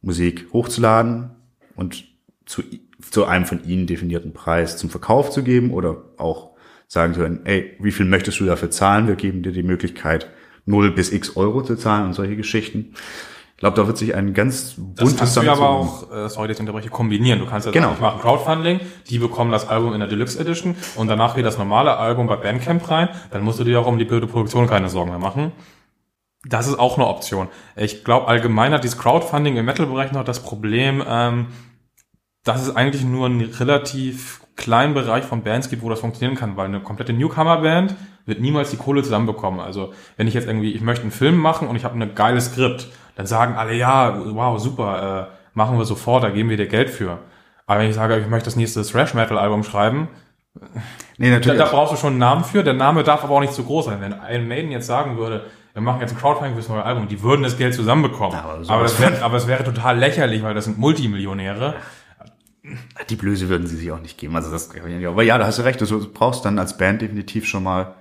Musik 0.00 0.46
hochzuladen 0.52 1.30
und 1.74 2.04
zu, 2.46 2.62
zu 3.10 3.26
einem 3.26 3.44
von 3.44 3.64
ihnen 3.64 3.86
definierten 3.86 4.32
Preis 4.32 4.76
zum 4.76 4.88
Verkauf 4.88 5.30
zu 5.30 5.42
geben 5.42 5.72
oder 5.72 6.04
auch 6.16 6.50
sagen 6.86 7.14
zu 7.14 7.20
können, 7.20 7.40
ey, 7.44 7.76
wie 7.80 7.92
viel 7.92 8.06
möchtest 8.06 8.40
du 8.40 8.46
dafür 8.46 8.70
zahlen? 8.70 9.08
Wir 9.08 9.16
geben 9.16 9.42
dir 9.42 9.52
die 9.52 9.62
Möglichkeit, 9.62 10.30
0 10.66 10.92
bis 10.92 11.12
x 11.12 11.36
Euro 11.36 11.62
zu 11.62 11.76
zahlen 11.76 12.06
und 12.06 12.14
solche 12.14 12.36
Geschichten. 12.36 12.94
Ich 13.60 13.62
glaube, 13.62 13.76
da 13.76 13.86
wird 13.86 13.98
sich 13.98 14.14
ein 14.14 14.32
ganz 14.32 14.72
buntes 14.78 14.96
Das 15.04 15.16
kannst 15.18 15.36
du 15.36 15.50
aber 15.52 15.68
auch, 15.68 16.10
äh, 16.10 16.30
sorry, 16.30 16.48
jetzt 16.48 16.60
unterbreche, 16.60 16.88
kombinieren. 16.88 17.40
Du 17.40 17.44
kannst 17.44 17.66
ja 17.66 17.72
genau. 17.72 17.92
ich 17.92 18.00
mache 18.00 18.18
Crowdfunding, 18.18 18.80
die 19.10 19.18
bekommen 19.18 19.52
das 19.52 19.68
Album 19.68 19.92
in 19.92 20.00
der 20.00 20.08
Deluxe 20.08 20.40
Edition 20.40 20.76
und 20.96 21.08
danach 21.08 21.34
geht 21.34 21.44
das 21.44 21.58
normale 21.58 21.94
Album 21.98 22.26
bei 22.26 22.36
Bandcamp 22.36 22.90
rein. 22.90 23.10
Dann 23.30 23.42
musst 23.42 23.60
du 23.60 23.64
dir 23.64 23.78
auch 23.78 23.86
um 23.86 23.98
die 23.98 24.06
blöde 24.06 24.26
Produktion 24.26 24.66
keine 24.66 24.88
Sorgen 24.88 25.10
mehr 25.10 25.18
machen. 25.18 25.52
Das 26.48 26.68
ist 26.68 26.78
auch 26.78 26.96
eine 26.96 27.06
Option. 27.06 27.48
Ich 27.76 28.02
glaube, 28.02 28.28
allgemein 28.28 28.72
hat 28.72 28.82
dieses 28.82 28.96
Crowdfunding 28.96 29.58
im 29.58 29.66
Metal-Bereich 29.66 30.12
noch 30.12 30.24
das 30.24 30.42
Problem, 30.42 31.04
ähm, 31.06 31.48
dass 32.44 32.66
es 32.66 32.74
eigentlich 32.74 33.04
nur 33.04 33.26
einen 33.26 33.42
relativ 33.42 34.40
kleinen 34.56 34.94
Bereich 34.94 35.24
von 35.24 35.42
Bands 35.42 35.68
gibt, 35.68 35.82
wo 35.82 35.90
das 35.90 36.00
funktionieren 36.00 36.34
kann, 36.34 36.56
weil 36.56 36.64
eine 36.64 36.80
komplette 36.80 37.12
Newcomer-Band 37.12 37.94
wird 38.24 38.40
niemals 38.40 38.70
die 38.70 38.78
Kohle 38.78 39.02
zusammenbekommen. 39.02 39.60
Also 39.60 39.92
wenn 40.16 40.26
ich 40.26 40.32
jetzt 40.32 40.46
irgendwie, 40.46 40.72
ich 40.72 40.80
möchte 40.80 41.02
einen 41.02 41.10
Film 41.10 41.36
machen 41.36 41.68
und 41.68 41.76
ich 41.76 41.84
habe 41.84 41.94
eine 41.94 42.08
geile 42.08 42.40
Skript, 42.40 42.88
dann 43.16 43.26
sagen 43.26 43.56
alle, 43.56 43.74
ja, 43.74 44.18
wow, 44.34 44.58
super, 44.58 45.28
äh, 45.30 45.36
machen 45.54 45.78
wir 45.78 45.84
sofort, 45.84 46.24
da 46.24 46.30
geben 46.30 46.50
wir 46.50 46.56
dir 46.56 46.68
Geld 46.68 46.90
für. 46.90 47.18
Aber 47.66 47.80
wenn 47.80 47.90
ich 47.90 47.94
sage, 47.94 48.18
ich 48.18 48.26
möchte 48.26 48.46
das 48.46 48.56
nächste 48.56 48.82
Thrash-Metal-Album 48.82 49.62
schreiben, 49.62 50.08
nee, 51.18 51.30
natürlich. 51.30 51.58
Da, 51.58 51.66
da 51.66 51.70
brauchst 51.70 51.92
du 51.92 51.96
schon 51.96 52.10
einen 52.10 52.18
Namen 52.18 52.44
für. 52.44 52.64
Der 52.64 52.74
Name 52.74 53.02
darf 53.04 53.22
aber 53.22 53.34
auch 53.34 53.40
nicht 53.40 53.52
zu 53.52 53.64
groß 53.64 53.86
sein. 53.86 54.00
Wenn 54.00 54.14
Iron 54.28 54.48
Maiden 54.48 54.72
jetzt 54.72 54.86
sagen 54.86 55.16
würde, 55.16 55.44
wir 55.72 55.82
machen 55.82 56.00
jetzt 56.00 56.12
ein 56.12 56.18
Crowdfunding 56.18 56.54
fürs 56.54 56.68
neue 56.68 56.84
Album, 56.84 57.06
die 57.06 57.22
würden 57.22 57.42
das 57.42 57.56
Geld 57.56 57.74
zusammenbekommen. 57.74 58.32
Ja, 58.32 58.42
aber, 58.42 58.68
aber, 58.68 58.84
es 58.84 58.98
wäre, 59.00 59.22
aber 59.22 59.36
es 59.36 59.46
wäre 59.46 59.62
total 59.62 59.98
lächerlich, 59.98 60.42
weil 60.42 60.54
das 60.54 60.64
sind 60.64 60.78
Multimillionäre. 60.78 61.76
Die 63.08 63.16
Blöße 63.16 63.48
würden 63.48 63.66
sie 63.66 63.76
sich 63.76 63.90
auch 63.92 64.00
nicht 64.00 64.18
geben. 64.18 64.36
Also 64.36 64.50
das, 64.50 64.70
aber 64.70 65.22
ja, 65.22 65.38
da 65.38 65.46
hast 65.46 65.58
du 65.58 65.62
recht. 65.62 65.80
Du 65.80 66.12
brauchst 66.12 66.44
dann 66.44 66.58
als 66.58 66.76
Band 66.76 67.02
definitiv 67.02 67.46
schon 67.46 67.62
mal, 67.62 67.94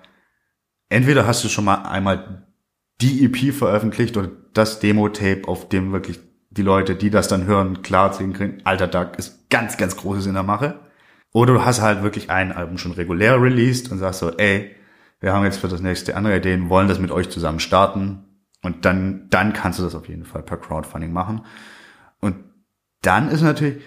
entweder 0.90 1.28
hast 1.28 1.44
du 1.44 1.48
schon 1.48 1.66
mal 1.66 1.84
einmal 1.84 2.49
die 3.02 3.26
EP 3.26 3.54
veröffentlicht 3.54 4.18
oder 4.18 4.30
das 4.54 4.80
Demo-Tape, 4.80 5.48
auf 5.48 5.70
dem 5.70 5.92
wirklich 5.92 6.20
die 6.50 6.62
Leute, 6.62 6.96
die 6.96 7.10
das 7.10 7.28
dann 7.28 7.46
hören, 7.46 7.82
klar 7.82 8.14
sehen 8.14 8.34
können, 8.34 8.62
alter 8.64 8.88
Duck 8.88 9.18
ist 9.18 9.50
ganz, 9.50 9.78
ganz 9.78 9.96
großes 9.96 10.26
in 10.26 10.34
der 10.34 10.44
Mache. 10.44 10.80
Oder 11.32 11.54
du 11.54 11.66
hast 11.66 11.82
halt 11.82 12.02
wirklich 12.02 12.30
ein 12.30 12.52
Album 12.52 12.78
schon 12.78 12.92
regulär 12.92 13.42
released 13.42 13.92
und 13.92 14.00
sagst 14.00 14.20
so, 14.20 14.32
ey, 14.38 14.76
wir 15.20 15.34
haben 15.34 15.44
jetzt 15.44 15.60
für 15.60 15.68
das 15.68 15.82
nächste 15.82 16.16
andere 16.16 16.38
Ideen, 16.38 16.70
wollen 16.70 16.88
das 16.88 17.00
mit 17.00 17.12
euch 17.12 17.30
zusammen 17.30 17.60
starten. 17.60 18.24
Und 18.62 18.86
dann, 18.86 19.28
dann 19.30 19.54
kannst 19.54 19.80
du 19.80 19.84
das 19.84 19.96
auf 19.96 20.10
jeden 20.10 20.26
Fall 20.26 20.42
per 20.42 20.58
Crowdfunding 20.58 21.14
machen. 21.14 21.46
Und 22.20 22.36
dann 23.02 23.30
ist 23.30 23.42
natürlich 23.42 23.82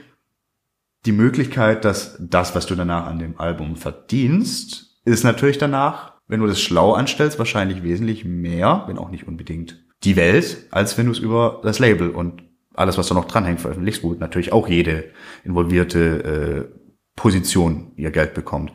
die 1.04 1.12
Möglichkeit, 1.12 1.84
dass 1.84 2.16
das, 2.20 2.54
was 2.54 2.66
du 2.66 2.74
danach 2.74 3.06
an 3.06 3.18
dem 3.18 3.38
Album 3.40 3.76
verdienst, 3.76 5.00
ist 5.04 5.24
natürlich 5.24 5.58
danach, 5.58 6.11
wenn 6.32 6.40
du 6.40 6.46
das 6.46 6.62
schlau 6.62 6.94
anstellst, 6.94 7.38
wahrscheinlich 7.38 7.82
wesentlich 7.82 8.24
mehr, 8.24 8.84
wenn 8.86 8.96
auch 8.96 9.10
nicht 9.10 9.28
unbedingt 9.28 9.84
die 10.02 10.16
Welt, 10.16 10.66
als 10.70 10.96
wenn 10.96 11.04
du 11.04 11.12
es 11.12 11.18
über 11.18 11.60
das 11.62 11.78
Label 11.78 12.08
und 12.08 12.42
alles, 12.72 12.96
was 12.96 13.06
da 13.08 13.14
noch 13.14 13.26
dranhängt, 13.26 13.60
veröffentlichst, 13.60 14.02
wo 14.02 14.14
natürlich 14.14 14.50
auch 14.50 14.66
jede 14.66 15.10
involvierte 15.44 16.70
äh, 16.72 16.74
Position 17.16 17.92
ihr 17.96 18.10
Geld 18.10 18.32
bekommt. 18.32 18.72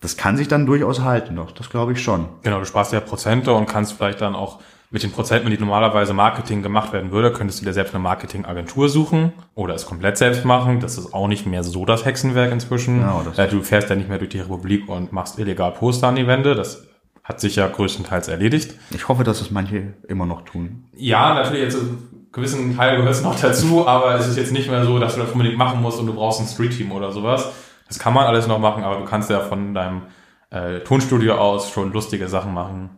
Das 0.00 0.16
kann 0.16 0.36
sich 0.36 0.48
dann 0.48 0.66
durchaus 0.66 1.02
halten, 1.02 1.36
doch, 1.36 1.52
das 1.52 1.70
glaube 1.70 1.92
ich 1.92 2.02
schon. 2.02 2.28
Genau, 2.42 2.58
du 2.58 2.64
sparst 2.64 2.92
ja 2.92 2.98
Prozente 2.98 3.52
und 3.52 3.66
kannst 3.66 3.92
vielleicht 3.92 4.20
dann 4.20 4.34
auch 4.34 4.60
mit 4.92 5.02
den 5.02 5.10
Prozenten, 5.10 5.50
die 5.50 5.58
normalerweise 5.58 6.12
Marketing 6.12 6.62
gemacht 6.62 6.92
werden 6.92 7.10
würde, 7.12 7.32
könntest 7.32 7.60
du 7.60 7.64
dir 7.64 7.72
selbst 7.72 7.94
eine 7.94 8.02
Marketingagentur 8.02 8.90
suchen 8.90 9.32
oder 9.54 9.74
es 9.74 9.86
komplett 9.86 10.18
selbst 10.18 10.44
machen. 10.44 10.80
Das 10.80 10.98
ist 10.98 11.14
auch 11.14 11.28
nicht 11.28 11.46
mehr 11.46 11.64
so 11.64 11.86
das 11.86 12.04
Hexenwerk 12.04 12.52
inzwischen. 12.52 13.00
Genau, 13.00 13.22
das 13.24 13.38
äh, 13.38 13.48
du 13.48 13.62
fährst 13.62 13.88
ja 13.88 13.96
nicht 13.96 14.10
mehr 14.10 14.18
durch 14.18 14.30
die 14.30 14.40
Republik 14.40 14.88
und 14.90 15.10
machst 15.10 15.38
illegal 15.38 15.72
Poster 15.72 16.08
an 16.08 16.16
die 16.16 16.26
Wände. 16.26 16.54
Das 16.54 16.86
hat 17.24 17.40
sich 17.40 17.56
ja 17.56 17.68
größtenteils 17.68 18.28
erledigt. 18.28 18.74
Ich 18.90 19.08
hoffe, 19.08 19.24
dass 19.24 19.40
es 19.40 19.50
manche 19.50 19.94
immer 20.08 20.26
noch 20.26 20.42
tun. 20.42 20.84
Ja, 20.94 21.34
natürlich 21.34 21.62
jetzt 21.62 21.76
einen 21.76 22.28
gewissen 22.30 22.76
Teil 22.76 22.96
gehört 22.98 23.14
es 23.14 23.22
noch 23.22 23.40
dazu, 23.40 23.88
aber 23.88 24.14
es 24.16 24.28
ist 24.28 24.36
jetzt 24.36 24.52
nicht 24.52 24.68
mehr 24.68 24.84
so, 24.84 24.98
dass 24.98 25.14
du 25.14 25.22
das 25.22 25.30
unbedingt 25.30 25.56
machen 25.56 25.80
musst 25.80 26.00
und 26.00 26.06
du 26.06 26.12
brauchst 26.12 26.40
ein 26.40 26.46
Street-Team 26.46 26.92
oder 26.92 27.12
sowas. 27.12 27.50
Das 27.88 27.98
kann 27.98 28.12
man 28.12 28.26
alles 28.26 28.46
noch 28.46 28.58
machen, 28.58 28.84
aber 28.84 28.96
du 28.96 29.06
kannst 29.06 29.30
ja 29.30 29.40
von 29.40 29.72
deinem 29.72 30.02
äh, 30.50 30.80
Tonstudio 30.80 31.36
aus 31.36 31.70
schon 31.70 31.94
lustige 31.94 32.28
Sachen 32.28 32.52
machen. 32.52 32.90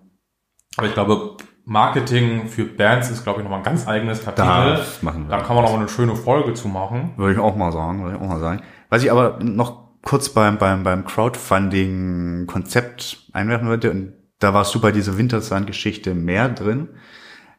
Aber 0.76 0.88
ich 0.88 0.94
glaube, 0.94 1.36
Marketing 1.66 2.46
für 2.48 2.64
Bands 2.64 3.10
ist, 3.10 3.24
glaube 3.24 3.40
ich, 3.40 3.44
nochmal 3.44 3.60
ein 3.60 3.64
ganz 3.64 3.88
eigenes 3.88 4.22
Kapitel. 4.22 4.46
Das 4.76 5.02
machen 5.02 5.28
wir. 5.28 5.36
Da 5.36 5.42
kann 5.42 5.56
man 5.56 5.64
noch 5.64 5.72
mal 5.72 5.80
eine 5.80 5.88
schöne 5.88 6.14
Folge 6.14 6.52
zu 6.54 6.68
machen. 6.68 7.12
Würde 7.16 7.32
ich 7.32 7.38
auch 7.38 7.56
mal 7.56 7.72
sagen, 7.72 8.02
würde 8.04 8.16
ich 8.16 8.22
auch 8.22 8.28
mal 8.28 8.40
sagen. 8.40 8.60
Was 8.90 9.02
ich 9.02 9.10
aber 9.10 9.38
noch 9.42 9.82
kurz 10.02 10.28
beim, 10.28 10.58
beim, 10.58 10.84
beim 10.84 11.04
Crowdfunding-Konzept 11.06 13.30
einwerfen 13.32 13.68
würde, 13.68 13.90
und 13.90 14.12
da 14.38 14.52
warst 14.54 14.74
du 14.74 14.80
bei 14.80 14.92
dieser 14.92 15.16
Wintersand-Geschichte 15.18 16.14
mehr 16.14 16.48
drin. 16.48 16.88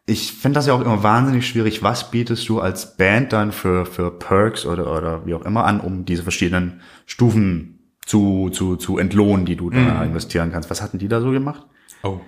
Ich 0.06 0.34
finde 0.34 0.60
das 0.60 0.68
ja 0.68 0.74
auch 0.74 0.82
immer 0.82 1.02
wahnsinnig 1.02 1.48
schwierig. 1.48 1.82
Was 1.82 2.12
bietest 2.12 2.48
du 2.48 2.60
als 2.60 2.98
Band 2.98 3.34
dann 3.34 3.52
für, 3.52 3.88
für 3.88 4.12
Perks 4.12 4.68
oder, 4.68 4.92
oder 4.96 5.26
wie 5.26 5.34
auch 5.34 5.44
immer 5.46 5.66
an, 5.66 5.80
um 5.80 6.06
diese 6.06 6.22
verschiedenen 6.22 6.82
Stufen 7.08 7.80
zu, 8.06 8.52
zu, 8.52 8.76
zu 8.76 9.00
entlohnen, 9.00 9.48
die 9.48 9.56
du 9.56 9.72
da 9.72 9.80
Mhm. 9.80 10.04
investieren 10.04 10.52
kannst? 10.52 10.70
Was 10.70 10.84
hatten 10.84 11.00
die 11.00 11.08
da 11.08 11.22
so 11.22 11.32
gemacht? 11.32 11.64
Oh. 12.04 12.20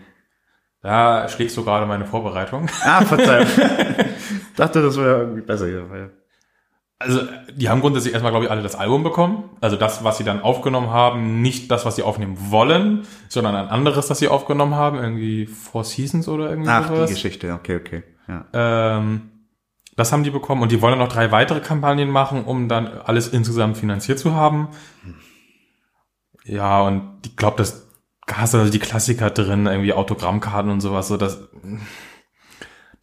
Da 0.88 1.28
schlägst 1.28 1.58
du 1.58 1.66
gerade 1.66 1.86
meine 1.86 2.06
Vorbereitung. 2.06 2.70
Ah, 2.82 3.04
Verzeihung. 3.04 3.46
dachte, 4.56 4.82
das 4.82 4.96
wäre 4.96 5.20
irgendwie 5.20 5.42
besser 5.42 5.68
hier. 5.68 6.12
Also, 6.98 7.24
die 7.54 7.68
haben 7.68 7.82
grundsätzlich 7.82 8.14
erstmal, 8.14 8.32
glaube 8.32 8.46
ich, 8.46 8.52
alle 8.52 8.62
das 8.62 8.76
Album 8.76 9.04
bekommen. 9.04 9.50
Also 9.60 9.76
das, 9.76 10.06
was 10.06 10.18
sie 10.18 10.24
dann 10.24 10.42
aufgenommen 10.42 10.90
haben, 10.90 11.42
nicht 11.42 11.70
das, 11.72 11.84
was 11.86 11.98
sie 11.98 12.04
aufnehmen 12.04 12.38
wollen, 12.52 13.06
sondern 13.28 13.58
ein 13.58 13.68
anderes, 13.68 14.08
das 14.08 14.20
sie 14.20 14.30
aufgenommen 14.30 14.76
haben, 14.76 14.98
irgendwie 14.98 15.46
Four 15.48 15.84
Seasons 15.84 16.30
oder 16.30 16.52
irgendwie 16.52 16.70
Ach, 16.70 16.88
sowas. 16.88 17.10
die 17.10 17.16
Geschichte, 17.16 17.52
okay, 17.52 17.76
okay. 17.76 18.04
Ja. 18.30 18.46
Ähm, 18.54 19.32
das 19.98 20.14
haben 20.14 20.24
die 20.24 20.32
bekommen 20.32 20.62
und 20.62 20.72
die 20.72 20.82
wollen 20.82 20.98
noch 21.00 21.10
drei 21.10 21.34
weitere 21.34 21.60
Kampagnen 21.60 22.10
machen, 22.10 22.46
um 22.46 22.70
dann 22.70 22.88
alles 22.88 23.28
insgesamt 23.28 23.76
finanziert 23.76 24.20
zu 24.20 24.36
haben. 24.36 24.70
Ja, 26.46 26.80
und 26.84 27.20
ich 27.26 27.36
glaube, 27.36 27.58
das 27.58 27.87
da 27.87 27.87
hast 28.34 28.54
du 28.54 28.58
also 28.60 28.72
die 28.72 28.80
Klassiker 28.80 29.30
drin, 29.30 29.66
irgendwie 29.68 29.94
Autogrammkarten 29.94 30.72
und 30.72 30.82
sowas, 30.82 31.08
so 31.08 31.18
das, 31.18 31.48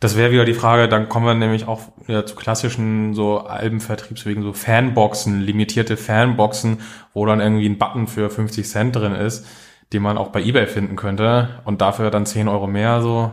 das 0.01 0.17
wäre 0.17 0.33
wieder 0.33 0.45
die 0.45 0.55
Frage, 0.55 0.89
dann 0.89 1.09
kommen 1.09 1.27
wir 1.27 1.35
nämlich 1.35 1.67
auch 1.67 1.81
wieder 2.07 2.27
zu 2.27 2.35
klassischen 2.35 3.15
so 3.15 3.39
Albenvertriebs 3.41 4.27
wegen 4.27 4.43
so 4.43 4.53
Fanboxen, 4.53 5.41
limitierte 5.41 5.97
Fanboxen, 5.97 6.81
wo 7.15 7.25
dann 7.25 7.41
irgendwie 7.41 7.67
ein 7.69 7.79
Button 7.79 8.07
für 8.07 8.29
50 8.29 8.69
Cent 8.69 8.97
drin 8.97 9.15
ist, 9.15 9.47
den 9.93 10.03
man 10.03 10.19
auch 10.19 10.29
bei 10.29 10.43
Ebay 10.43 10.67
finden 10.67 10.97
könnte 10.97 11.61
und 11.65 11.81
dafür 11.81 12.11
dann 12.11 12.27
10 12.27 12.49
Euro 12.49 12.67
mehr, 12.67 13.01
so 13.01 13.33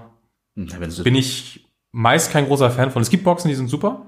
Ja, 0.56 0.80
wenn 0.80 0.92
sie- 0.92 1.04
bin 1.04 1.16
ich 1.16 1.68
meist 1.92 2.32
kein 2.32 2.46
großer 2.48 2.72
Fan 2.72 2.92
von. 2.92 3.02
Es 3.02 3.10
gibt 3.10 3.26
Boxen, 3.26 3.50
die 3.50 3.56
sind 3.56 3.68
super, 3.68 4.06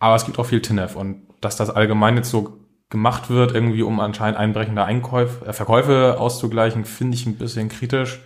aber 0.00 0.16
es 0.16 0.24
gibt 0.24 0.38
auch 0.40 0.46
viel 0.46 0.60
TINF 0.62 0.96
und 0.96 1.28
dass 1.40 1.54
das 1.56 1.70
allgemein 1.70 2.16
jetzt 2.16 2.30
so 2.30 2.58
gemacht 2.90 3.30
wird, 3.30 3.54
irgendwie 3.54 3.82
um 3.82 4.00
anscheinend 4.00 4.38
einbrechende 4.38 4.84
Einkäufe, 4.84 5.46
äh, 5.46 5.52
Verkäufe 5.52 6.16
auszugleichen, 6.18 6.84
finde 6.84 7.16
ich 7.16 7.26
ein 7.26 7.36
bisschen 7.36 7.68
kritisch. 7.68 8.20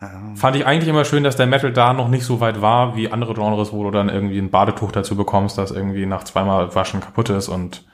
Ja. 0.00 0.10
Fand 0.34 0.56
ich 0.56 0.66
eigentlich 0.66 0.88
immer 0.88 1.04
schön, 1.04 1.24
dass 1.24 1.36
der 1.36 1.46
Metal 1.46 1.72
da 1.72 1.92
noch 1.92 2.08
nicht 2.08 2.24
so 2.24 2.40
weit 2.40 2.60
war 2.60 2.96
wie 2.96 3.10
andere 3.10 3.34
Genres, 3.34 3.72
wo 3.72 3.84
du 3.84 3.90
dann 3.90 4.08
irgendwie 4.08 4.38
ein 4.38 4.50
Badetuch 4.50 4.92
dazu 4.92 5.16
bekommst, 5.16 5.56
das 5.56 5.70
irgendwie 5.70 6.04
nach 6.04 6.24
zweimal 6.24 6.74
Waschen 6.74 7.00
kaputt 7.00 7.30
ist 7.30 7.48
und 7.48 7.84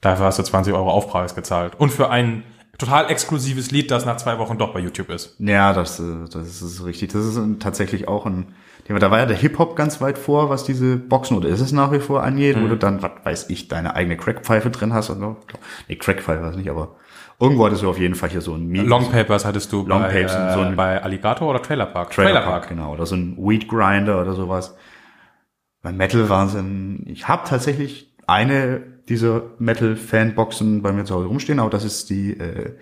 dafür 0.00 0.26
hast 0.26 0.38
du 0.38 0.42
20 0.42 0.74
Euro 0.74 0.90
Aufpreis 0.90 1.34
gezahlt. 1.34 1.74
Und 1.76 1.90
für 1.90 2.10
ein 2.10 2.44
total 2.78 3.10
exklusives 3.10 3.70
Lied, 3.70 3.90
das 3.90 4.04
nach 4.04 4.16
zwei 4.18 4.38
Wochen 4.38 4.58
doch 4.58 4.72
bei 4.72 4.80
YouTube 4.80 5.10
ist. 5.10 5.36
Ja, 5.38 5.72
das, 5.72 5.98
äh, 5.98 6.28
das 6.30 6.62
ist 6.62 6.84
richtig. 6.84 7.12
Das 7.12 7.24
ist 7.24 7.40
tatsächlich 7.60 8.08
auch 8.08 8.26
ein. 8.26 8.54
Da 8.88 9.10
war 9.10 9.18
ja 9.18 9.26
der 9.26 9.36
Hip-Hop 9.36 9.74
ganz 9.76 10.00
weit 10.00 10.16
vor, 10.18 10.48
was 10.50 10.64
diese 10.64 10.96
Boxen, 10.96 11.36
oder 11.36 11.48
ist 11.48 11.60
es 11.60 11.72
nach 11.72 11.90
wie 11.92 11.98
vor 12.00 12.22
angeht, 12.22 12.56
wo 12.60 12.68
du 12.68 12.76
dann, 12.76 13.02
was 13.02 13.10
weiß 13.24 13.50
ich, 13.50 13.68
deine 13.68 13.94
eigene 13.96 14.16
Crackpfeife 14.16 14.70
drin 14.70 14.92
hast. 14.92 15.10
Und 15.10 15.20
so. 15.20 15.36
Nee, 15.88 15.96
Crackpfeife 15.96 16.42
weiß 16.42 16.56
nicht, 16.56 16.70
aber 16.70 16.94
irgendwo 17.40 17.66
hattest 17.66 17.82
du 17.82 17.90
auf 17.90 17.98
jeden 17.98 18.14
Fall 18.14 18.28
hier 18.30 18.40
so 18.40 18.54
ein 18.54 18.68
Mi- 18.70 18.82
Long 18.82 19.10
Papers 19.10 19.44
hattest 19.44 19.72
du 19.72 19.84
Long 19.86 20.02
bei, 20.02 20.08
Papers 20.12 20.32
sind 20.32 20.52
so 20.52 20.60
äh, 20.60 20.66
ein- 20.66 20.76
bei 20.76 21.02
Alligator 21.02 21.48
oder 21.50 21.60
Trailer 21.62 21.86
Park? 21.86 22.10
Trailer 22.10 22.42
Park, 22.42 22.68
genau. 22.68 22.92
Oder 22.92 23.06
so 23.06 23.16
ein 23.16 23.36
Weed 23.38 23.68
Grinder 23.68 24.20
oder 24.22 24.34
sowas. 24.34 24.76
Beim 25.82 25.96
Metal 25.96 26.28
waren 26.28 26.48
es 26.48 26.54
ein, 26.54 27.02
ich 27.06 27.28
habe 27.28 27.42
tatsächlich 27.48 28.14
eine 28.26 28.80
dieser 29.08 29.42
Metal-Fanboxen 29.58 30.82
bei 30.82 30.92
mir 30.92 31.04
zu 31.04 31.14
Hause 31.14 31.26
rumstehen, 31.28 31.60
aber 31.60 31.70
das 31.70 31.84
ist 31.84 32.10
die 32.10 32.38
äh, 32.38 32.74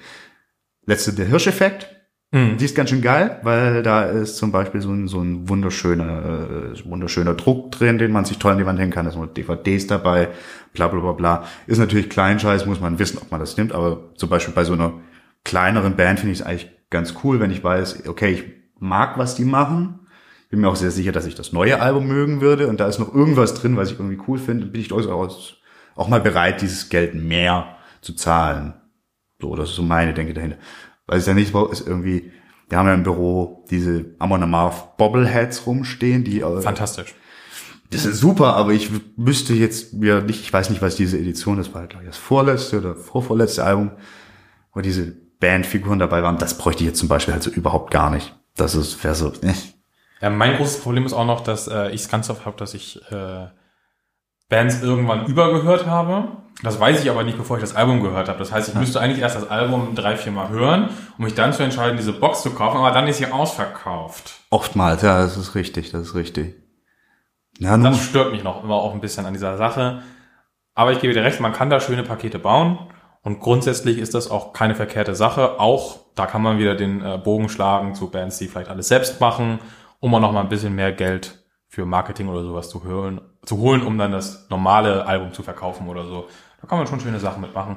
letzte, 0.86 1.12
der 1.12 1.26
Hirscheffekt. 1.26 1.93
Mhm. 2.34 2.56
Die 2.56 2.64
ist 2.64 2.74
ganz 2.74 2.90
schön 2.90 3.00
geil, 3.00 3.38
weil 3.44 3.84
da 3.84 4.06
ist 4.06 4.38
zum 4.38 4.50
Beispiel 4.50 4.80
so 4.80 4.90
ein, 4.90 5.06
so 5.06 5.20
ein 5.20 5.48
wunderschöner, 5.48 6.72
äh, 6.74 6.84
wunderschöner 6.84 7.34
Druck 7.34 7.70
drin, 7.70 7.96
den 7.98 8.10
man 8.10 8.24
sich 8.24 8.40
toll 8.40 8.50
an 8.50 8.58
die 8.58 8.66
Wand 8.66 8.80
hängen 8.80 8.90
kann. 8.90 9.06
Da 9.06 9.12
sind 9.12 9.36
DVDs 9.36 9.86
dabei, 9.86 10.30
bla 10.72 10.88
bla 10.88 10.98
bla 10.98 11.12
bla. 11.12 11.44
Ist 11.68 11.78
natürlich 11.78 12.10
Kleinscheiß, 12.10 12.66
muss 12.66 12.80
man 12.80 12.98
wissen, 12.98 13.18
ob 13.18 13.30
man 13.30 13.38
das 13.38 13.56
nimmt, 13.56 13.72
aber 13.72 14.12
zum 14.16 14.30
Beispiel 14.30 14.52
bei 14.52 14.64
so 14.64 14.72
einer 14.72 14.94
kleineren 15.44 15.94
Band 15.94 16.18
finde 16.18 16.32
ich 16.32 16.40
es 16.40 16.44
eigentlich 16.44 16.70
ganz 16.90 17.14
cool, 17.22 17.38
wenn 17.38 17.52
ich 17.52 17.62
weiß, 17.62 18.08
okay, 18.08 18.32
ich 18.32 18.44
mag, 18.80 19.16
was 19.16 19.36
die 19.36 19.44
machen. 19.44 20.00
Bin 20.50 20.60
mir 20.60 20.68
auch 20.68 20.76
sehr 20.76 20.90
sicher, 20.90 21.12
dass 21.12 21.26
ich 21.26 21.36
das 21.36 21.52
neue 21.52 21.80
Album 21.80 22.08
mögen 22.08 22.40
würde 22.40 22.66
und 22.66 22.80
da 22.80 22.88
ist 22.88 22.98
noch 22.98 23.14
irgendwas 23.14 23.54
drin, 23.54 23.76
was 23.76 23.92
ich 23.92 23.98
irgendwie 24.00 24.20
cool 24.26 24.38
finde, 24.38 24.66
bin 24.66 24.80
ich 24.80 24.88
durchaus 24.88 25.62
auch 25.94 26.08
mal 26.08 26.20
bereit, 26.20 26.62
dieses 26.62 26.88
Geld 26.88 27.14
mehr 27.14 27.76
zu 28.00 28.14
zahlen. 28.14 28.74
So, 29.40 29.54
das 29.56 29.70
ist 29.70 29.76
so 29.76 29.82
meine 29.82 30.14
Denke 30.14 30.32
dahinter. 30.32 30.56
Weil 31.06 31.18
es 31.18 31.26
ja 31.26 31.34
nicht 31.34 31.52
so 31.52 31.66
ist 31.66 31.86
irgendwie, 31.86 32.32
wir 32.68 32.78
haben 32.78 32.86
ja 32.86 32.94
im 32.94 33.02
Büro 33.02 33.64
diese 33.70 34.14
Amon 34.18 34.42
Amarth 34.42 34.96
Bobbleheads 34.96 35.66
rumstehen, 35.66 36.24
die 36.24 36.40
äh, 36.40 36.60
Fantastisch. 36.60 37.14
das 37.90 38.04
ist 38.06 38.20
super, 38.20 38.56
aber 38.56 38.72
ich 38.72 38.90
müsste 39.16 39.54
jetzt 39.54 39.92
mir 39.94 40.22
nicht, 40.22 40.40
ich 40.40 40.52
weiß 40.52 40.70
nicht, 40.70 40.82
was 40.82 40.96
diese 40.96 41.18
Edition, 41.18 41.58
das 41.58 41.74
war 41.74 41.86
glaube 41.86 42.04
ich 42.04 42.10
das 42.10 42.18
vorletzte 42.18 42.78
oder 42.78 42.96
vorvorletzte 42.96 43.64
Album, 43.64 43.92
wo 44.72 44.80
diese 44.80 45.14
Bandfiguren 45.40 45.98
dabei 45.98 46.22
waren, 46.22 46.38
das 46.38 46.56
bräuchte 46.56 46.82
ich 46.82 46.88
jetzt 46.88 46.98
zum 46.98 47.08
Beispiel 47.08 47.34
halt 47.34 47.42
so 47.42 47.50
überhaupt 47.50 47.90
gar 47.90 48.10
nicht. 48.10 48.34
Das 48.56 48.74
ist, 48.74 49.02
wäre 49.04 49.14
so, 49.14 49.32
äh. 49.42 49.52
Ja, 50.20 50.30
mein 50.30 50.56
großes 50.56 50.80
Problem 50.80 51.04
ist 51.04 51.12
auch 51.12 51.26
noch, 51.26 51.42
dass 51.42 51.68
äh, 51.68 51.88
ich 51.90 52.02
es 52.02 52.08
ganz 52.08 52.30
oft 52.30 52.46
habe, 52.46 52.56
dass 52.56 52.72
ich 52.72 53.00
äh, 53.10 53.46
Bands 54.48 54.82
irgendwann 54.82 55.26
übergehört 55.26 55.86
habe. 55.86 56.28
Das 56.62 56.78
weiß 56.78 57.02
ich 57.02 57.10
aber 57.10 57.24
nicht, 57.24 57.36
bevor 57.36 57.56
ich 57.56 57.62
das 57.62 57.74
Album 57.74 58.02
gehört 58.02 58.28
habe. 58.28 58.38
Das 58.38 58.52
heißt, 58.52 58.68
ich 58.68 58.74
müsste 58.74 59.00
eigentlich 59.00 59.20
erst 59.20 59.36
das 59.36 59.50
Album 59.50 59.94
drei, 59.94 60.16
vier 60.16 60.32
Mal 60.32 60.48
hören, 60.48 60.88
um 61.18 61.24
mich 61.24 61.34
dann 61.34 61.52
zu 61.52 61.62
entscheiden, 61.62 61.96
diese 61.96 62.12
Box 62.12 62.42
zu 62.42 62.50
kaufen, 62.54 62.78
aber 62.78 62.92
dann 62.92 63.06
ist 63.08 63.18
sie 63.18 63.30
ausverkauft. 63.30 64.34
Oftmals, 64.50 65.02
ja, 65.02 65.20
das 65.20 65.36
ist 65.36 65.54
richtig, 65.54 65.90
das 65.90 66.08
ist 66.08 66.14
richtig. 66.14 66.54
Ja, 67.58 67.76
nun, 67.76 67.92
Das 67.92 68.02
stört 68.04 68.32
mich 68.32 68.44
noch 68.44 68.62
immer 68.62 68.76
auch 68.76 68.94
ein 68.94 69.00
bisschen 69.00 69.26
an 69.26 69.32
dieser 69.32 69.56
Sache. 69.56 70.02
Aber 70.74 70.92
ich 70.92 71.00
gebe 71.00 71.12
dir 71.12 71.22
recht, 71.22 71.40
man 71.40 71.52
kann 71.52 71.70
da 71.70 71.80
schöne 71.80 72.02
Pakete 72.02 72.38
bauen. 72.38 72.78
Und 73.22 73.40
grundsätzlich 73.40 73.98
ist 73.98 74.14
das 74.14 74.30
auch 74.30 74.52
keine 74.52 74.74
verkehrte 74.74 75.14
Sache. 75.14 75.58
Auch 75.58 76.00
da 76.14 76.26
kann 76.26 76.42
man 76.42 76.58
wieder 76.58 76.74
den 76.74 77.02
äh, 77.02 77.18
Bogen 77.18 77.48
schlagen 77.48 77.94
zu 77.94 78.10
Bands, 78.10 78.38
die 78.38 78.48
vielleicht 78.48 78.70
alles 78.70 78.88
selbst 78.88 79.20
machen, 79.20 79.60
um 80.00 80.14
auch 80.14 80.20
noch 80.20 80.32
mal 80.32 80.40
ein 80.42 80.48
bisschen 80.48 80.74
mehr 80.74 80.92
Geld 80.92 81.44
für 81.68 81.86
Marketing 81.86 82.28
oder 82.28 82.42
sowas 82.42 82.68
zu 82.68 82.84
holen, 82.84 83.20
zu 83.44 83.58
holen, 83.58 83.82
um 83.82 83.98
dann 83.98 84.12
das 84.12 84.48
normale 84.50 85.06
Album 85.06 85.32
zu 85.32 85.42
verkaufen 85.42 85.88
oder 85.88 86.06
so. 86.06 86.28
Da 86.60 86.66
kann 86.66 86.78
man 86.78 86.86
schon 86.86 87.00
schöne 87.00 87.20
Sachen 87.20 87.42
mitmachen. 87.42 87.76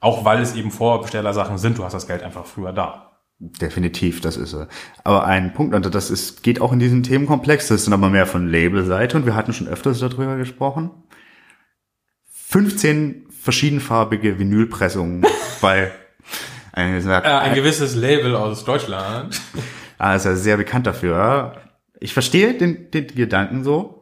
Auch 0.00 0.24
weil 0.24 0.42
es 0.42 0.54
eben 0.54 0.70
Vorbestellersachen 0.70 1.58
sind, 1.58 1.78
du 1.78 1.84
hast 1.84 1.94
das 1.94 2.06
Geld 2.06 2.22
einfach 2.22 2.44
früher 2.46 2.72
da. 2.72 3.18
definitiv, 3.38 4.20
das 4.20 4.36
ist 4.36 4.54
er. 4.54 4.68
Aber 5.04 5.24
ein 5.26 5.52
Punkt, 5.52 5.74
und 5.74 5.94
das 5.94 6.10
ist, 6.10 6.42
geht 6.42 6.60
auch 6.60 6.72
in 6.72 6.78
diesen 6.78 7.02
Themenkomplex, 7.02 7.68
das 7.68 7.80
ist 7.80 7.86
dann 7.86 7.94
aber 7.94 8.08
mehr 8.10 8.26
von 8.26 8.48
Labelseite 8.48 9.16
und 9.16 9.26
wir 9.26 9.34
hatten 9.34 9.52
schon 9.52 9.68
öfters 9.68 10.00
darüber 10.00 10.36
gesprochen. 10.36 10.90
15 12.30 13.26
verschiedenfarbige 13.30 14.38
Vinylpressungen 14.38 15.26
bei 15.60 15.90
äh, 16.76 16.80
ein 16.82 17.54
gewisses 17.54 17.94
Label 17.94 18.36
aus 18.36 18.64
Deutschland. 18.64 19.40
Ah, 19.98 20.14
ist 20.14 20.26
ja 20.26 20.36
sehr 20.36 20.58
bekannt 20.58 20.86
dafür. 20.86 21.56
Ich 22.00 22.12
verstehe 22.12 22.52
den, 22.54 22.90
den 22.90 23.06
Gedanken 23.06 23.64
so, 23.64 23.95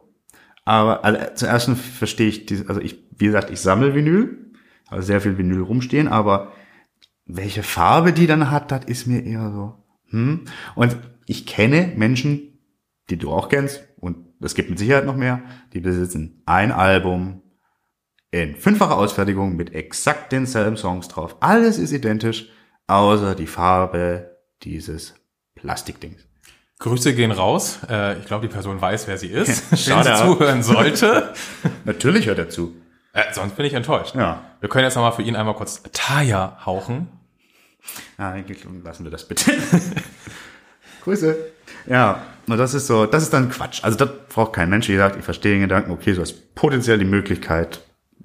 aber 0.65 1.05
also, 1.05 1.19
zuerst 1.35 1.69
verstehe 1.69 2.27
ich, 2.27 2.47
die, 2.47 2.65
also 2.67 2.81
ich, 2.81 2.97
wie 3.17 3.27
gesagt, 3.27 3.51
ich 3.51 3.61
sammle 3.61 3.95
Vinyl, 3.95 4.51
also 4.87 5.05
sehr 5.05 5.21
viel 5.21 5.37
Vinyl 5.37 5.61
rumstehen, 5.61 6.07
aber 6.07 6.51
welche 7.25 7.63
Farbe 7.63 8.13
die 8.13 8.27
dann 8.27 8.51
hat, 8.51 8.71
das 8.71 8.85
ist 8.85 9.07
mir 9.07 9.23
eher 9.23 9.51
so. 9.51 9.83
Hm? 10.09 10.45
Und 10.75 10.97
ich 11.27 11.45
kenne 11.45 11.93
Menschen, 11.95 12.59
die 13.09 13.17
du 13.17 13.31
auch 13.31 13.49
kennst, 13.49 13.87
und 13.97 14.17
es 14.41 14.55
gibt 14.55 14.69
mit 14.69 14.79
Sicherheit 14.79 15.05
noch 15.05 15.15
mehr, 15.15 15.43
die 15.73 15.79
besitzen 15.79 16.41
ein 16.45 16.71
Album 16.71 17.41
in 18.31 18.55
fünffacher 18.55 18.97
Ausfertigung 18.97 19.55
mit 19.55 19.73
exakt 19.73 20.31
denselben 20.31 20.77
Songs 20.77 21.07
drauf. 21.07 21.37
Alles 21.39 21.77
ist 21.77 21.93
identisch, 21.93 22.49
außer 22.87 23.33
die 23.33 23.47
Farbe 23.47 24.37
dieses 24.63 25.15
Plastikdings. 25.55 26.27
Grüße 26.79 27.15
gehen 27.15 27.31
raus. 27.31 27.79
Äh, 27.89 28.19
ich 28.19 28.25
glaube, 28.25 28.47
die 28.47 28.53
Person 28.53 28.81
weiß, 28.81 29.07
wer 29.07 29.17
sie 29.17 29.29
ist. 29.29 29.71
wenn 29.89 30.03
sie 30.03 30.15
zuhören 30.15 30.63
sollte. 30.63 31.33
Natürlich 31.85 32.27
hört 32.27 32.39
er 32.39 32.49
zu. 32.49 32.75
Äh, 33.13 33.23
sonst 33.31 33.55
bin 33.55 33.65
ich 33.65 33.73
enttäuscht. 33.73 34.15
Ja. 34.15 34.43
Wir 34.59 34.67
können 34.69 34.83
jetzt 34.83 34.95
nochmal 34.95 35.13
für 35.13 35.21
ihn 35.21 35.35
einmal 35.35 35.55
kurz 35.55 35.81
Taya 35.93 36.57
hauchen. 36.65 37.07
Ja, 38.17 38.35
lassen 38.83 39.03
wir 39.03 39.11
das 39.11 39.27
bitte. 39.27 39.53
Grüße. 41.03 41.37
Ja, 41.87 42.23
und 42.47 42.57
das 42.57 42.73
ist 42.73 42.87
so, 42.87 43.05
das 43.05 43.23
ist 43.23 43.31
dann 43.31 43.49
Quatsch. 43.49 43.83
Also 43.83 43.97
das 43.97 44.09
braucht 44.29 44.53
kein 44.53 44.69
Mensch. 44.69 44.89
Wie 44.89 44.93
gesagt, 44.93 45.15
ich 45.17 45.23
verstehe 45.23 45.53
den 45.53 45.61
Gedanken, 45.61 45.91
okay, 45.91 46.13
du 46.13 46.21
hast 46.21 46.55
potenziell 46.55 46.97
die 46.97 47.05
Möglichkeit, 47.05 47.81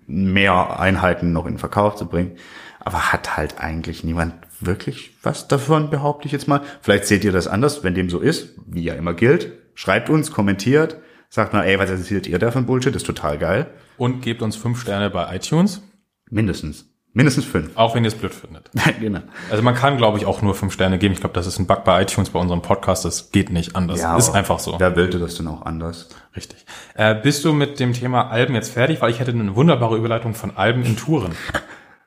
mehr 0.07 0.81
Einheiten 0.81 1.33
noch 1.33 1.47
in 1.47 1.53
den 1.55 1.59
Verkauf 1.59 1.95
zu 1.95 2.07
bringen. 2.07 2.37
Aber 2.81 3.13
hat 3.13 3.37
halt 3.37 3.61
eigentlich 3.61 4.03
niemand 4.03 4.35
wirklich 4.61 5.13
was 5.23 5.49
davon, 5.49 5.91
behaupte 5.91 6.27
ich 6.27 6.33
jetzt 6.33 6.49
mal. 6.49 6.63
Vielleicht 6.81 7.07
seht 7.07 7.25
ihr 7.25 7.33
das 7.33 7.47
anders, 7.47 7.83
wenn 7.83 7.95
dem 7.95 8.11
so 8.11 8.21
ist, 8.21 8.55
wie 8.67 8.83
ja 8.83 8.95
immer 8.95 9.15
gilt. 9.15 9.53
Schreibt 9.75 10.11
uns, 10.11 10.31
kommentiert, 10.31 10.97
sagt 11.29 11.53
mal, 11.53 11.65
ey, 11.65 11.79
was 11.79 11.91
erzählt 11.91 12.27
ihr 12.27 12.39
da 12.39 12.51
von 12.51 12.67
Bullshit, 12.67 12.95
ist 12.95 13.07
total 13.07 13.39
geil. 13.39 13.67
Und 13.97 14.23
gebt 14.23 14.43
uns 14.43 14.57
fünf 14.57 14.81
Sterne 14.81 15.11
bei 15.11 15.35
iTunes. 15.35 15.83
Mindestens. 16.31 16.87
Mindestens 17.13 17.45
fünf. 17.45 17.71
Auch 17.75 17.97
wenn 17.97 18.05
ihr 18.05 18.09
es 18.09 18.15
blöd 18.15 18.33
findet. 18.33 18.71
genau. 19.01 19.21
Also 19.51 19.65
man 19.65 19.75
kann, 19.75 19.97
glaube 19.97 20.19
ich, 20.19 20.27
auch 20.27 20.43
nur 20.43 20.55
fünf 20.55 20.73
Sterne 20.73 20.97
geben. 20.97 21.13
Ich 21.13 21.21
glaube, 21.21 21.35
das 21.35 21.47
ist 21.49 21.59
ein 21.59 21.67
Bug 21.67 21.83
bei 21.85 22.03
iTunes 22.03 22.31
bei 22.31 22.39
unserem 22.39 22.63
Podcast. 22.63 23.05
Das 23.05 23.33
geht 23.33 23.51
nicht 23.51 23.75
anders. 23.75 24.01
Ja, 24.01 24.17
ist 24.17 24.31
einfach 24.31 24.61
so. 24.61 24.79
Wer 24.79 24.95
wollte 24.97 25.19
das 25.19 25.35
denn 25.35 25.49
auch 25.49 25.63
anders? 25.63 26.09
Richtig. 26.37 26.65
Äh, 26.95 27.17
bist 27.17 27.45
du 27.45 27.53
mit 27.53 27.81
dem 27.81 27.95
Thema 27.95 28.31
Alben 28.31 28.55
jetzt 28.55 28.73
fertig? 28.73 29.01
Weil 29.01 29.11
ich 29.11 29.19
hätte 29.19 29.33
eine 29.33 29.57
wunderbare 29.57 29.97
Überleitung 29.97 30.35
von 30.35 30.57
Alben 30.57 30.85
in 30.85 30.97
Touren. 30.97 31.33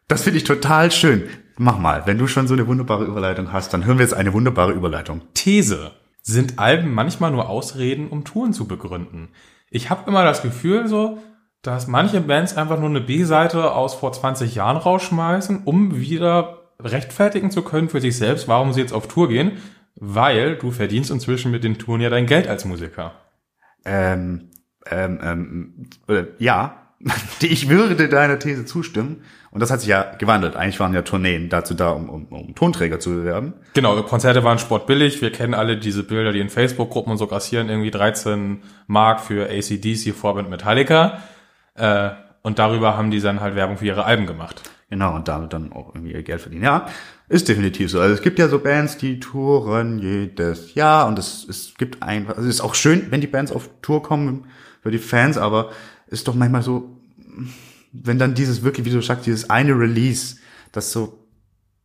Das 0.08 0.24
finde 0.24 0.38
ich 0.38 0.46
total 0.46 0.90
schön. 0.92 1.24
Mach 1.58 1.78
mal. 1.78 2.06
Wenn 2.06 2.18
du 2.18 2.28
schon 2.28 2.48
so 2.48 2.54
eine 2.54 2.68
wunderbare 2.68 3.06
Überleitung 3.06 3.52
hast, 3.54 3.74
dann 3.74 3.86
hören 3.86 3.98
wir 3.98 4.06
jetzt 4.06 4.14
eine 4.14 4.34
wunderbare 4.34 4.72
Überleitung. 4.72 5.22
These. 5.34 5.92
Sind 6.22 6.58
Alben 6.58 6.94
manchmal 6.94 7.32
nur 7.32 7.50
Ausreden, 7.50 8.08
um 8.08 8.24
Touren 8.24 8.54
zu 8.54 8.66
begründen? 8.66 9.30
Ich 9.70 9.90
habe 9.90 10.10
immer 10.10 10.24
das 10.24 10.42
Gefühl 10.42 10.88
so, 10.88 11.18
dass 11.62 11.88
manche 11.88 12.22
Bands 12.22 12.56
einfach 12.56 12.80
nur 12.80 12.90
eine 12.90 13.02
B-Seite 13.02 13.72
aus 13.72 13.94
vor 13.94 14.14
20 14.14 14.56
Jahren 14.56 14.78
rausschmeißen, 14.78 15.64
um 15.66 15.98
wieder 16.00 16.60
rechtfertigen 16.80 17.52
zu 17.52 17.62
können 17.62 17.90
für 17.90 18.02
sich 18.02 18.18
selbst, 18.18 18.48
warum 18.48 18.74
sie 18.74 18.82
jetzt 18.82 18.94
auf 18.94 19.08
Tour 19.08 19.30
gehen, 19.30 19.54
weil 19.96 20.56
du 20.56 20.72
verdienst 20.72 21.12
inzwischen 21.12 21.52
mit 21.52 21.64
den 21.64 21.78
Touren 21.78 22.02
ja 22.02 22.10
dein 22.10 22.26
Geld 22.26 22.48
als 22.48 22.66
Musiker. 22.66 23.14
Ähm, 23.86 24.50
ähm, 24.90 25.20
ähm, 25.22 25.90
äh, 26.08 26.26
ja, 26.38 26.83
ich 27.42 27.70
würde 27.70 28.08
deiner 28.08 28.40
These 28.40 28.66
zustimmen. 28.66 29.24
Und 29.52 29.60
das 29.60 29.70
hat 29.70 29.82
sich 29.82 29.90
ja 29.90 30.16
gewandelt. 30.18 30.56
Eigentlich 30.56 30.80
waren 30.80 30.96
ja 30.96 31.04
Tourneen 31.04 31.50
dazu 31.50 31.76
da, 31.76 31.92
um, 31.92 32.10
um, 32.10 32.26
um 32.26 32.56
Tonträger 32.56 33.00
zu 33.00 33.12
bewerben. 33.12 33.54
Genau, 33.74 34.02
Konzerte 34.02 34.44
waren 34.44 34.58
sportbillig. 34.58 35.22
Wir 35.22 35.32
kennen 35.32 35.54
alle 35.54 35.78
diese 35.78 36.04
Bilder, 36.04 36.32
die 36.32 36.40
in 36.40 36.50
Facebook-Gruppen 36.50 37.12
und 37.12 37.20
so 37.20 37.28
grassieren, 37.28 37.70
irgendwie 37.70 37.92
13 37.92 38.64
Mark 38.88 39.22
für 39.22 39.50
ACDC, 39.50 40.16
Vorband 40.16 40.50
Metallica. 40.50 41.20
Äh, 41.76 42.10
und 42.42 42.58
darüber 42.58 42.98
haben 42.98 43.12
die 43.12 43.20
dann 43.20 43.42
halt 43.42 43.56
Werbung 43.56 43.78
für 43.78 43.86
ihre 43.86 44.06
Alben 44.06 44.26
gemacht. 44.26 44.64
Genau, 44.90 45.16
und 45.16 45.28
damit 45.28 45.54
dann 45.54 45.72
auch 45.72 45.94
irgendwie 45.96 46.14
ihr 46.14 46.24
Geld 46.24 46.42
verdienen. 46.42 46.64
Ja, 46.64 46.88
ist 47.30 47.48
definitiv 47.48 47.90
so. 47.90 48.00
Also 48.00 48.14
es 48.14 48.22
gibt 48.22 48.38
ja 48.38 48.48
so 48.48 48.60
Bands, 48.60 48.98
die 48.98 49.20
touren 49.20 49.98
jedes 50.00 50.76
Jahr 50.76 51.08
und 51.08 51.18
es, 51.18 51.48
es 51.50 51.74
gibt 51.78 52.04
einfach, 52.04 52.38
also 52.38 52.48
es 52.48 52.56
ist 52.56 52.62
auch 52.62 52.76
schön, 52.76 53.08
wenn 53.10 53.22
die 53.22 53.28
Bands 53.28 53.52
auf 53.52 53.70
Tour 53.82 54.04
kommen 54.04 54.46
für 54.82 54.92
die 54.92 55.00
Fans, 55.00 55.38
aber 55.38 55.72
ist 56.08 56.28
doch 56.28 56.36
manchmal 56.36 56.62
so, 56.62 56.93
wenn 57.92 58.20
dann 58.20 58.34
dieses 58.34 58.64
wirklich, 58.64 58.86
wie 58.86 58.92
du 58.92 59.02
sagst, 59.02 59.26
dieses 59.26 59.50
eine 59.50 59.78
Release, 59.78 60.38
das 60.72 60.92
so 60.92 61.28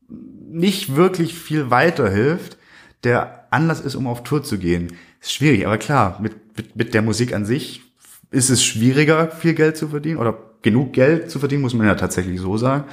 nicht 0.09 0.97
wirklich 0.97 1.35
viel 1.35 1.71
weiterhilft, 1.71 2.57
der 3.05 3.47
Anlass 3.51 3.81
ist, 3.81 3.95
um 3.95 4.07
auf 4.07 4.23
Tour 4.23 4.43
zu 4.43 4.59
gehen, 4.59 4.95
ist 5.21 5.33
schwierig. 5.33 5.67
Aber 5.67 5.79
klar, 5.79 6.19
mit, 6.21 6.57
mit, 6.57 6.77
mit 6.77 6.95
der 6.95 7.03
Musik 7.03 7.35
an 7.35 7.45
sich 7.45 7.83
ist 8.31 8.51
es 8.51 8.65
schwieriger, 8.65 9.31
viel 9.31 9.55
Geld 9.55 9.77
zu 9.77 9.89
verdienen 9.89 10.19
oder 10.19 10.37
genug 10.63 10.93
Geld 10.93 11.31
zu 11.31 11.39
verdienen, 11.39 11.63
muss 11.63 11.75
man 11.75 11.87
ja 11.87 11.95
tatsächlich 11.95 12.41
so 12.41 12.57
sagen. 12.57 12.85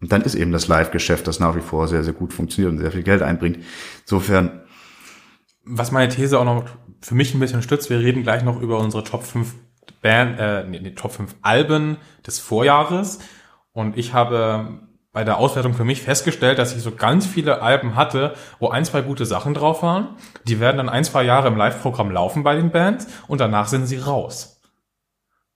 Und 0.00 0.12
dann 0.12 0.22
ist 0.22 0.34
eben 0.34 0.52
das 0.52 0.68
Live-Geschäft, 0.68 1.26
das 1.26 1.40
nach 1.40 1.56
wie 1.56 1.60
vor 1.60 1.88
sehr, 1.88 2.04
sehr 2.04 2.12
gut 2.12 2.32
funktioniert 2.32 2.72
und 2.72 2.78
sehr 2.78 2.92
viel 2.92 3.02
Geld 3.02 3.22
einbringt. 3.22 3.58
Insofern. 4.02 4.60
Was 5.64 5.90
meine 5.90 6.12
These 6.12 6.38
auch 6.38 6.44
noch 6.44 6.64
für 7.00 7.14
mich 7.14 7.34
ein 7.34 7.40
bisschen 7.40 7.62
stützt, 7.62 7.90
wir 7.90 7.98
reden 7.98 8.22
gleich 8.22 8.44
noch 8.44 8.60
über 8.60 8.78
unsere 8.78 9.04
Top 9.04 9.24
5 9.24 9.54
Band, 10.02 10.38
äh, 10.38 10.64
nee, 10.64 10.80
nee, 10.80 10.90
Top 10.90 11.12
5 11.12 11.34
Alben 11.42 11.96
des 12.26 12.38
Vorjahres. 12.38 13.18
Und 13.72 13.96
ich 13.96 14.14
habe 14.14 14.80
bei 15.12 15.24
der 15.24 15.38
Auswertung 15.38 15.72
für 15.72 15.84
mich 15.84 16.02
festgestellt, 16.02 16.58
dass 16.58 16.76
ich 16.76 16.82
so 16.82 16.90
ganz 16.90 17.26
viele 17.26 17.62
Alben 17.62 17.96
hatte, 17.96 18.34
wo 18.58 18.68
ein, 18.68 18.84
zwei 18.84 19.00
gute 19.00 19.24
Sachen 19.24 19.54
drauf 19.54 19.82
waren. 19.82 20.08
Die 20.44 20.60
werden 20.60 20.76
dann 20.76 20.90
ein, 20.90 21.04
zwei 21.04 21.22
Jahre 21.22 21.48
im 21.48 21.56
Live-Programm 21.56 22.10
laufen 22.10 22.42
bei 22.42 22.54
den 22.54 22.70
Bands 22.70 23.06
und 23.26 23.40
danach 23.40 23.66
sind 23.66 23.86
sie 23.86 23.96
raus. 23.96 24.60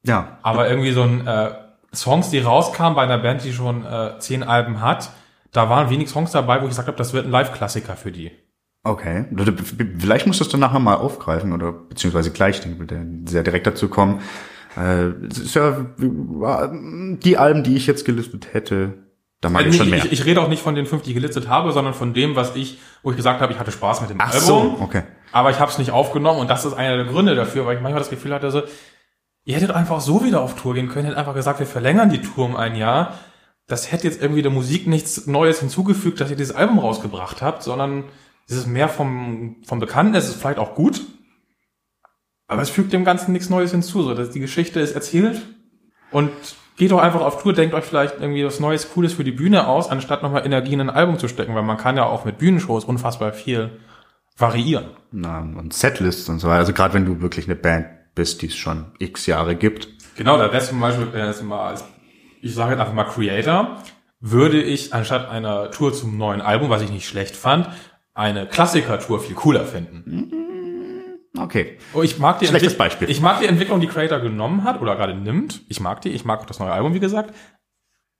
Ja. 0.02 0.38
Aber 0.42 0.68
irgendwie 0.68 0.92
so 0.92 1.02
ein 1.02 1.26
äh, 1.26 1.52
Songs, 1.94 2.30
die 2.30 2.38
rauskamen 2.38 2.94
bei 2.94 3.02
einer 3.02 3.18
Band, 3.18 3.44
die 3.44 3.52
schon 3.52 3.84
äh, 3.84 4.18
zehn 4.18 4.42
Alben 4.42 4.80
hat, 4.80 5.10
da 5.52 5.68
waren 5.68 5.90
wenig 5.90 6.08
Songs 6.08 6.30
dabei, 6.30 6.60
wo 6.60 6.64
ich 6.64 6.70
gesagt 6.70 6.88
habe, 6.88 6.96
das 6.96 7.12
wird 7.12 7.26
ein 7.26 7.30
Live-Klassiker 7.30 7.96
für 7.96 8.12
die. 8.12 8.30
Okay. 8.82 9.26
Vielleicht 9.98 10.26
musst 10.26 10.40
du 10.40 10.44
es 10.44 10.50
dann 10.50 10.60
nachher 10.60 10.78
mal 10.78 10.94
aufgreifen 10.94 11.52
oder 11.52 11.72
beziehungsweise 11.72 12.30
gleich, 12.30 12.60
denke 12.60 12.82
ich, 12.82 13.30
sehr 13.30 13.42
direkt 13.42 13.66
dazu 13.66 13.88
kommen. 13.88 14.20
Äh, 14.76 15.08
es 15.30 15.38
ist 15.38 15.54
ja 15.54 15.86
die 15.98 17.36
Alben, 17.36 17.62
die 17.62 17.76
ich 17.76 17.86
jetzt 17.86 18.04
gelistet 18.04 18.54
hätte, 18.54 18.94
da 19.40 19.48
mag 19.48 19.64
also 19.64 19.70
ich 19.70 19.76
schon 19.76 19.90
mehr. 19.90 20.04
Ich, 20.04 20.12
ich 20.12 20.24
rede 20.26 20.40
auch 20.40 20.48
nicht 20.48 20.62
von 20.62 20.74
den 20.74 20.86
fünf, 20.86 21.02
die 21.02 21.10
ich 21.10 21.14
gelistet 21.14 21.48
habe, 21.48 21.72
sondern 21.72 21.94
von 21.94 22.14
dem, 22.14 22.36
was 22.36 22.56
ich, 22.56 22.78
wo 23.02 23.10
ich 23.10 23.16
gesagt 23.16 23.40
habe, 23.40 23.52
ich 23.52 23.58
hatte 23.58 23.72
Spaß 23.72 24.02
mit 24.02 24.10
dem 24.10 24.20
Ach 24.20 24.32
Album. 24.32 24.46
so, 24.46 24.76
okay. 24.80 25.02
Aber 25.32 25.50
ich 25.50 25.60
habe 25.60 25.70
es 25.70 25.78
nicht 25.78 25.92
aufgenommen 25.92 26.40
und 26.40 26.50
das 26.50 26.64
ist 26.64 26.74
einer 26.74 26.96
der 26.96 27.06
Gründe 27.06 27.34
dafür, 27.34 27.66
weil 27.66 27.76
ich 27.76 27.82
manchmal 27.82 28.00
das 28.00 28.10
Gefühl 28.10 28.34
hatte, 28.34 28.50
so, 28.50 28.62
Ihr 29.44 29.56
hättet 29.56 29.70
einfach 29.70 30.00
so 30.00 30.22
wieder 30.22 30.42
auf 30.42 30.54
Tour 30.54 30.74
gehen 30.74 30.88
können, 30.88 31.06
hättet 31.06 31.18
einfach 31.18 31.34
gesagt, 31.34 31.60
wir 31.60 31.66
verlängern 31.66 32.10
die 32.10 32.20
Tour 32.20 32.44
um 32.44 32.56
ein 32.56 32.76
Jahr. 32.76 33.18
Das 33.66 33.90
hätte 33.90 34.06
jetzt 34.06 34.20
irgendwie 34.20 34.42
der 34.42 34.50
Musik 34.50 34.86
nichts 34.86 35.26
Neues 35.26 35.60
hinzugefügt, 35.60 36.20
dass 36.20 36.30
ihr 36.30 36.36
dieses 36.36 36.54
Album 36.54 36.78
rausgebracht 36.78 37.40
habt, 37.40 37.62
sondern 37.62 38.04
es 38.50 38.56
ist 38.56 38.66
mehr 38.66 38.88
vom, 38.88 39.56
vom 39.64 39.78
Bekannten, 39.78 40.14
es 40.14 40.28
ist 40.28 40.40
vielleicht 40.40 40.58
auch 40.58 40.74
gut, 40.74 41.00
aber 42.48 42.62
es 42.62 42.70
fügt 42.70 42.92
dem 42.92 43.04
Ganzen 43.04 43.32
nichts 43.32 43.48
Neues 43.48 43.70
hinzu, 43.70 44.02
so 44.02 44.14
dass 44.14 44.30
die 44.30 44.40
Geschichte 44.40 44.80
ist 44.80 44.92
erzählt 44.92 45.40
und 46.10 46.30
geht 46.76 46.90
doch 46.90 46.98
einfach 46.98 47.20
auf 47.20 47.40
Tour, 47.40 47.52
denkt 47.52 47.74
euch 47.74 47.84
vielleicht 47.84 48.20
irgendwie 48.20 48.44
was 48.44 48.58
Neues, 48.58 48.92
Cooles 48.92 49.12
für 49.12 49.22
die 49.22 49.30
Bühne 49.30 49.68
aus, 49.68 49.88
anstatt 49.88 50.24
nochmal 50.24 50.44
Energie 50.44 50.72
in 50.72 50.80
ein 50.80 50.90
Album 50.90 51.18
zu 51.18 51.28
stecken, 51.28 51.54
weil 51.54 51.62
man 51.62 51.76
kann 51.76 51.96
ja 51.96 52.06
auch 52.06 52.24
mit 52.24 52.38
Bühnenshows 52.38 52.84
unfassbar 52.84 53.32
viel 53.32 53.78
variieren. 54.36 54.86
Na, 55.12 55.40
und 55.40 55.72
Setlists 55.72 56.28
und 56.28 56.40
so 56.40 56.48
weiter. 56.48 56.58
Also 56.58 56.72
gerade 56.72 56.94
wenn 56.94 57.04
du 57.04 57.20
wirklich 57.20 57.46
eine 57.46 57.56
Band 57.56 57.86
bist, 58.16 58.42
die 58.42 58.46
es 58.46 58.56
schon 58.56 58.86
x 58.98 59.26
Jahre 59.26 59.54
gibt. 59.54 59.88
Genau, 60.16 60.38
da 60.38 60.52
wäre 60.52 60.64
zum 60.64 60.80
Beispiel, 60.80 61.12
wenn 61.12 61.26
jetzt 61.26 61.42
mal 61.44 61.68
als, 61.68 61.84
ich 62.42 62.54
sage 62.54 62.72
jetzt 62.72 62.80
einfach 62.80 62.94
mal 62.94 63.04
Creator, 63.04 63.76
würde 64.20 64.60
ich 64.60 64.92
anstatt 64.92 65.28
einer 65.28 65.70
Tour 65.70 65.92
zum 65.94 66.18
neuen 66.18 66.40
Album, 66.40 66.68
was 66.68 66.82
ich 66.82 66.90
nicht 66.90 67.06
schlecht 67.06 67.36
fand, 67.36 67.68
eine 68.14 68.46
Klassiker-Tour 68.46 69.20
viel 69.20 69.34
cooler 69.34 69.64
finden. 69.64 70.32
Okay. 71.38 71.78
Oh, 71.94 72.02
ich 72.02 72.18
mag 72.18 72.38
die 72.40 72.46
Schlechtes 72.46 72.72
Entwick- 72.72 72.78
Beispiel. 72.78 73.10
Ich 73.10 73.20
mag 73.20 73.40
die 73.40 73.46
Entwicklung, 73.46 73.80
die 73.80 73.86
Creator 73.86 74.18
genommen 74.18 74.64
hat 74.64 74.80
oder 74.80 74.96
gerade 74.96 75.14
nimmt. 75.14 75.62
Ich 75.68 75.80
mag 75.80 76.00
die. 76.00 76.10
Ich 76.10 76.24
mag 76.24 76.40
auch 76.40 76.46
das 76.46 76.58
neue 76.58 76.72
Album, 76.72 76.92
wie 76.94 77.00
gesagt. 77.00 77.34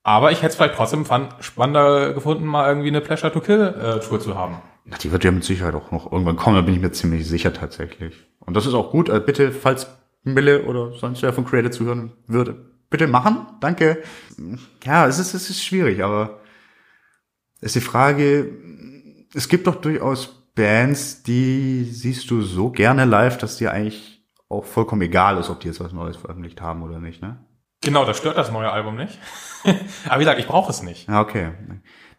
Aber 0.03 0.31
ich 0.33 0.39
hätte 0.39 0.49
es 0.51 0.55
vielleicht 0.57 0.77
trotzdem 0.77 1.05
spannender 1.41 2.15
gefunden, 2.15 2.47
mal 2.47 2.69
irgendwie 2.69 2.89
eine 2.89 3.01
Pleasure 3.03 3.33
to 3.33 3.41
Kill 3.41 3.61
äh, 3.61 4.01
Tour 4.01 4.21
zu 4.21 4.35
haben. 4.37 4.63
Na, 4.87 4.97
die 4.97 5.13
wird 5.13 5.25
ja 5.25 5.31
mit 5.31 5.45
Sicherheit 5.45 5.75
auch 5.75 5.91
noch 5.91 6.11
irgendwann 6.11 6.37
kommen, 6.37 6.57
da 6.57 6.63
bin 6.63 6.75
ich 6.75 6.81
mir 6.81 6.91
ziemlich 6.93 7.27
sicher 7.29 7.53
tatsächlich. 7.53 8.15
Und 8.39 8.57
das 8.57 8.65
ist 8.65 8.73
auch 8.73 8.91
gut. 8.93 9.11
Also 9.11 9.25
bitte, 9.27 9.53
falls 9.53 9.89
Mille 10.23 10.65
oder 10.65 10.93
sonst 10.93 11.21
wer 11.23 11.33
von 11.35 11.45
Creator 11.45 11.71
zuhören 11.71 12.13
würde, 12.27 12.55
bitte 12.89 13.07
machen. 13.09 13.47
Danke. 13.61 14.03
Ja, 14.85 15.07
es 15.07 15.19
ist, 15.19 15.35
es 15.35 15.51
ist 15.51 15.63
schwierig, 15.63 16.03
aber 16.03 16.41
ist 17.61 17.75
die 17.75 17.81
Frage, 17.81 18.51
es 19.35 19.49
gibt 19.49 19.67
doch 19.67 19.77
durchaus 19.77 20.41
Bands, 20.55 21.23
die 21.23 21.85
siehst 21.85 22.31
du 22.31 22.43
so 22.43 22.71
gerne 22.71 23.05
live, 23.05 23.39
dass 23.39 23.57
dir 23.57 23.73
eigentlich 23.73 24.23
auch 24.49 24.65
vollkommen 24.65 25.03
egal 25.03 25.39
ist, 25.39 25.49
ob 25.49 25.61
die 25.61 25.69
jetzt 25.69 25.81
was 25.81 25.93
Neues 25.93 26.17
veröffentlicht 26.17 26.61
haben 26.61 26.83
oder 26.83 26.99
nicht, 26.99 27.23
ne? 27.23 27.45
Genau, 27.83 28.05
das 28.05 28.19
stört 28.19 28.37
das 28.37 28.53
neue 28.53 28.71
Album 28.71 28.97
nicht. 28.97 29.19
aber 30.05 30.17
wie 30.17 30.25
gesagt, 30.25 30.41
ich 30.41 30.47
brauche 30.47 30.71
es 30.71 30.83
nicht. 30.83 31.09
Ja, 31.09 31.23
okay. 31.23 31.53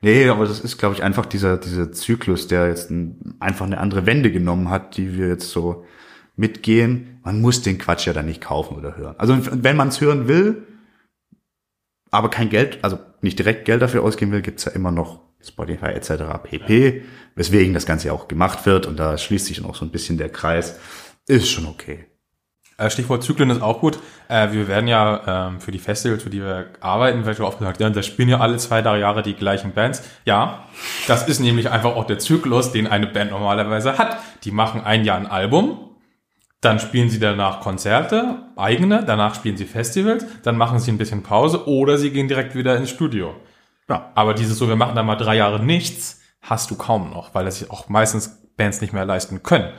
Nee, 0.01 0.27
aber 0.27 0.47
das 0.47 0.59
ist, 0.59 0.79
glaube 0.79 0.95
ich, 0.95 1.03
einfach 1.03 1.27
dieser, 1.27 1.57
dieser 1.57 1.91
Zyklus, 1.91 2.47
der 2.47 2.67
jetzt 2.67 2.89
ein, 2.89 3.35
einfach 3.39 3.67
eine 3.67 3.77
andere 3.77 4.07
Wende 4.07 4.31
genommen 4.31 4.69
hat, 4.71 4.97
die 4.97 5.15
wir 5.15 5.27
jetzt 5.27 5.51
so 5.51 5.85
mitgehen. 6.35 7.19
Man 7.23 7.41
muss 7.41 7.61
den 7.61 7.77
Quatsch 7.77 8.07
ja 8.07 8.13
dann 8.13 8.25
nicht 8.25 8.41
kaufen 8.41 8.75
oder 8.75 8.97
hören. 8.97 9.15
Also 9.19 9.37
wenn 9.39 9.75
man 9.75 9.89
es 9.89 10.01
hören 10.01 10.27
will, 10.27 10.65
aber 12.09 12.29
kein 12.29 12.49
Geld, 12.49 12.79
also 12.81 12.97
nicht 13.21 13.37
direkt 13.37 13.65
Geld 13.65 13.83
dafür 13.83 14.01
ausgeben 14.01 14.31
will, 14.31 14.41
gibt's 14.41 14.65
ja 14.65 14.71
immer 14.71 14.91
noch 14.91 15.19
Spotify 15.43 15.87
etc. 15.87 16.11
pp. 16.43 17.03
Weswegen 17.35 17.73
das 17.73 17.85
Ganze 17.85 18.07
ja 18.07 18.13
auch 18.13 18.27
gemacht 18.27 18.65
wird 18.65 18.85
und 18.85 18.97
da 18.97 19.17
schließt 19.17 19.45
sich 19.45 19.61
noch 19.61 19.75
so 19.75 19.85
ein 19.85 19.91
bisschen 19.91 20.17
der 20.17 20.29
Kreis. 20.29 20.79
Ist 21.27 21.49
schon 21.49 21.65
okay. 21.65 22.05
Äh, 22.81 22.89
Stichwort 22.89 23.23
Zyklen 23.23 23.51
ist 23.51 23.61
auch 23.61 23.79
gut. 23.79 23.99
Äh, 24.27 24.51
wir 24.51 24.67
werden 24.67 24.87
ja 24.87 25.49
ähm, 25.49 25.59
für 25.59 25.71
die 25.71 25.79
Festivals, 25.79 26.23
für 26.23 26.31
die 26.31 26.41
wir 26.41 26.71
arbeiten, 26.79 27.25
wird 27.25 27.39
oft 27.39 27.59
gesagt, 27.59 27.79
ja, 27.79 27.89
da 27.89 28.01
spielen 28.01 28.29
ja 28.29 28.39
alle 28.39 28.57
zwei, 28.57 28.81
drei 28.81 28.97
Jahre 28.97 29.21
die 29.21 29.35
gleichen 29.35 29.73
Bands. 29.73 30.03
Ja, 30.25 30.65
das 31.07 31.27
ist 31.27 31.39
nämlich 31.39 31.69
einfach 31.69 31.95
auch 31.95 32.05
der 32.05 32.17
Zyklus, 32.17 32.71
den 32.71 32.87
eine 32.87 33.07
Band 33.07 33.31
normalerweise 33.31 33.97
hat. 33.97 34.17
Die 34.43 34.51
machen 34.51 34.81
ein 34.81 35.05
Jahr 35.05 35.17
ein 35.17 35.27
Album, 35.27 35.91
dann 36.59 36.79
spielen 36.79 37.09
sie 37.09 37.19
danach 37.19 37.61
Konzerte, 37.61 38.39
eigene, 38.55 39.03
danach 39.05 39.35
spielen 39.35 39.57
sie 39.57 39.65
Festivals, 39.65 40.25
dann 40.43 40.57
machen 40.57 40.79
sie 40.79 40.91
ein 40.91 40.97
bisschen 40.97 41.21
Pause 41.21 41.67
oder 41.67 41.97
sie 41.97 42.11
gehen 42.11 42.27
direkt 42.27 42.55
wieder 42.55 42.77
ins 42.77 42.89
Studio. 42.89 43.35
Ja. 43.89 44.11
Aber 44.15 44.33
dieses 44.33 44.57
so, 44.57 44.67
wir 44.67 44.75
machen 44.75 44.95
da 44.95 45.03
mal 45.03 45.15
drei 45.15 45.35
Jahre 45.35 45.63
nichts, 45.63 46.21
hast 46.41 46.71
du 46.71 46.75
kaum 46.75 47.11
noch, 47.11 47.33
weil 47.33 47.45
das 47.45 47.59
sich 47.59 47.71
auch 47.71 47.89
meistens 47.89 48.41
Bands 48.57 48.81
nicht 48.81 48.93
mehr 48.93 49.05
leisten 49.05 49.43
können. 49.43 49.71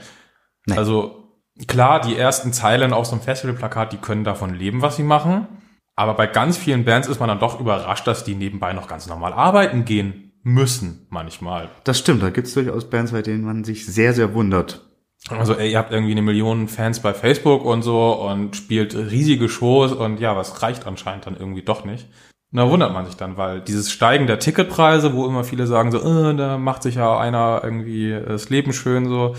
Nee. 0.66 0.76
Also 0.76 1.40
klar, 1.66 2.00
die 2.00 2.16
ersten 2.16 2.52
Zeilen 2.52 2.92
auf 2.92 3.06
so 3.06 3.12
einem 3.12 3.22
Festivalplakat, 3.22 3.92
die 3.92 3.98
können 3.98 4.24
davon 4.24 4.54
leben, 4.54 4.82
was 4.82 4.96
sie 4.96 5.02
machen. 5.02 5.46
Aber 5.94 6.14
bei 6.14 6.26
ganz 6.26 6.56
vielen 6.56 6.84
Bands 6.84 7.08
ist 7.08 7.20
man 7.20 7.28
dann 7.28 7.38
doch 7.38 7.60
überrascht, 7.60 8.06
dass 8.06 8.24
die 8.24 8.34
nebenbei 8.34 8.72
noch 8.72 8.88
ganz 8.88 9.06
normal 9.06 9.32
arbeiten 9.32 9.84
gehen 9.84 10.32
müssen, 10.42 11.06
manchmal. 11.10 11.68
Das 11.84 11.98
stimmt, 11.98 12.22
da 12.22 12.30
gibt's 12.30 12.54
durchaus 12.54 12.88
Bands, 12.88 13.12
bei 13.12 13.22
denen 13.22 13.44
man 13.44 13.64
sich 13.64 13.86
sehr, 13.86 14.14
sehr 14.14 14.34
wundert. 14.34 14.88
Also 15.28 15.54
ey, 15.54 15.70
ihr 15.70 15.78
habt 15.78 15.92
irgendwie 15.92 16.12
eine 16.12 16.22
Million 16.22 16.66
Fans 16.66 17.00
bei 17.00 17.14
Facebook 17.14 17.64
und 17.64 17.82
so 17.82 18.12
und 18.26 18.56
spielt 18.56 18.94
riesige 18.96 19.48
Shows 19.48 19.92
und 19.92 20.18
ja, 20.18 20.36
was 20.36 20.62
reicht 20.62 20.86
anscheinend 20.86 21.26
dann 21.26 21.36
irgendwie 21.36 21.62
doch 21.62 21.84
nicht. 21.84 22.08
Na, 22.54 22.68
wundert 22.68 22.92
man 22.92 23.06
sich 23.06 23.16
dann, 23.16 23.38
weil 23.38 23.62
dieses 23.62 23.90
Steigen 23.90 24.26
der 24.26 24.38
Ticketpreise, 24.38 25.14
wo 25.14 25.26
immer 25.26 25.42
viele 25.42 25.66
sagen 25.66 25.90
so, 25.90 25.98
äh, 25.98 26.36
da 26.36 26.58
macht 26.58 26.82
sich 26.82 26.96
ja 26.96 27.18
einer 27.18 27.62
irgendwie 27.64 28.14
das 28.26 28.50
Leben 28.50 28.74
schön 28.74 29.08
so, 29.08 29.34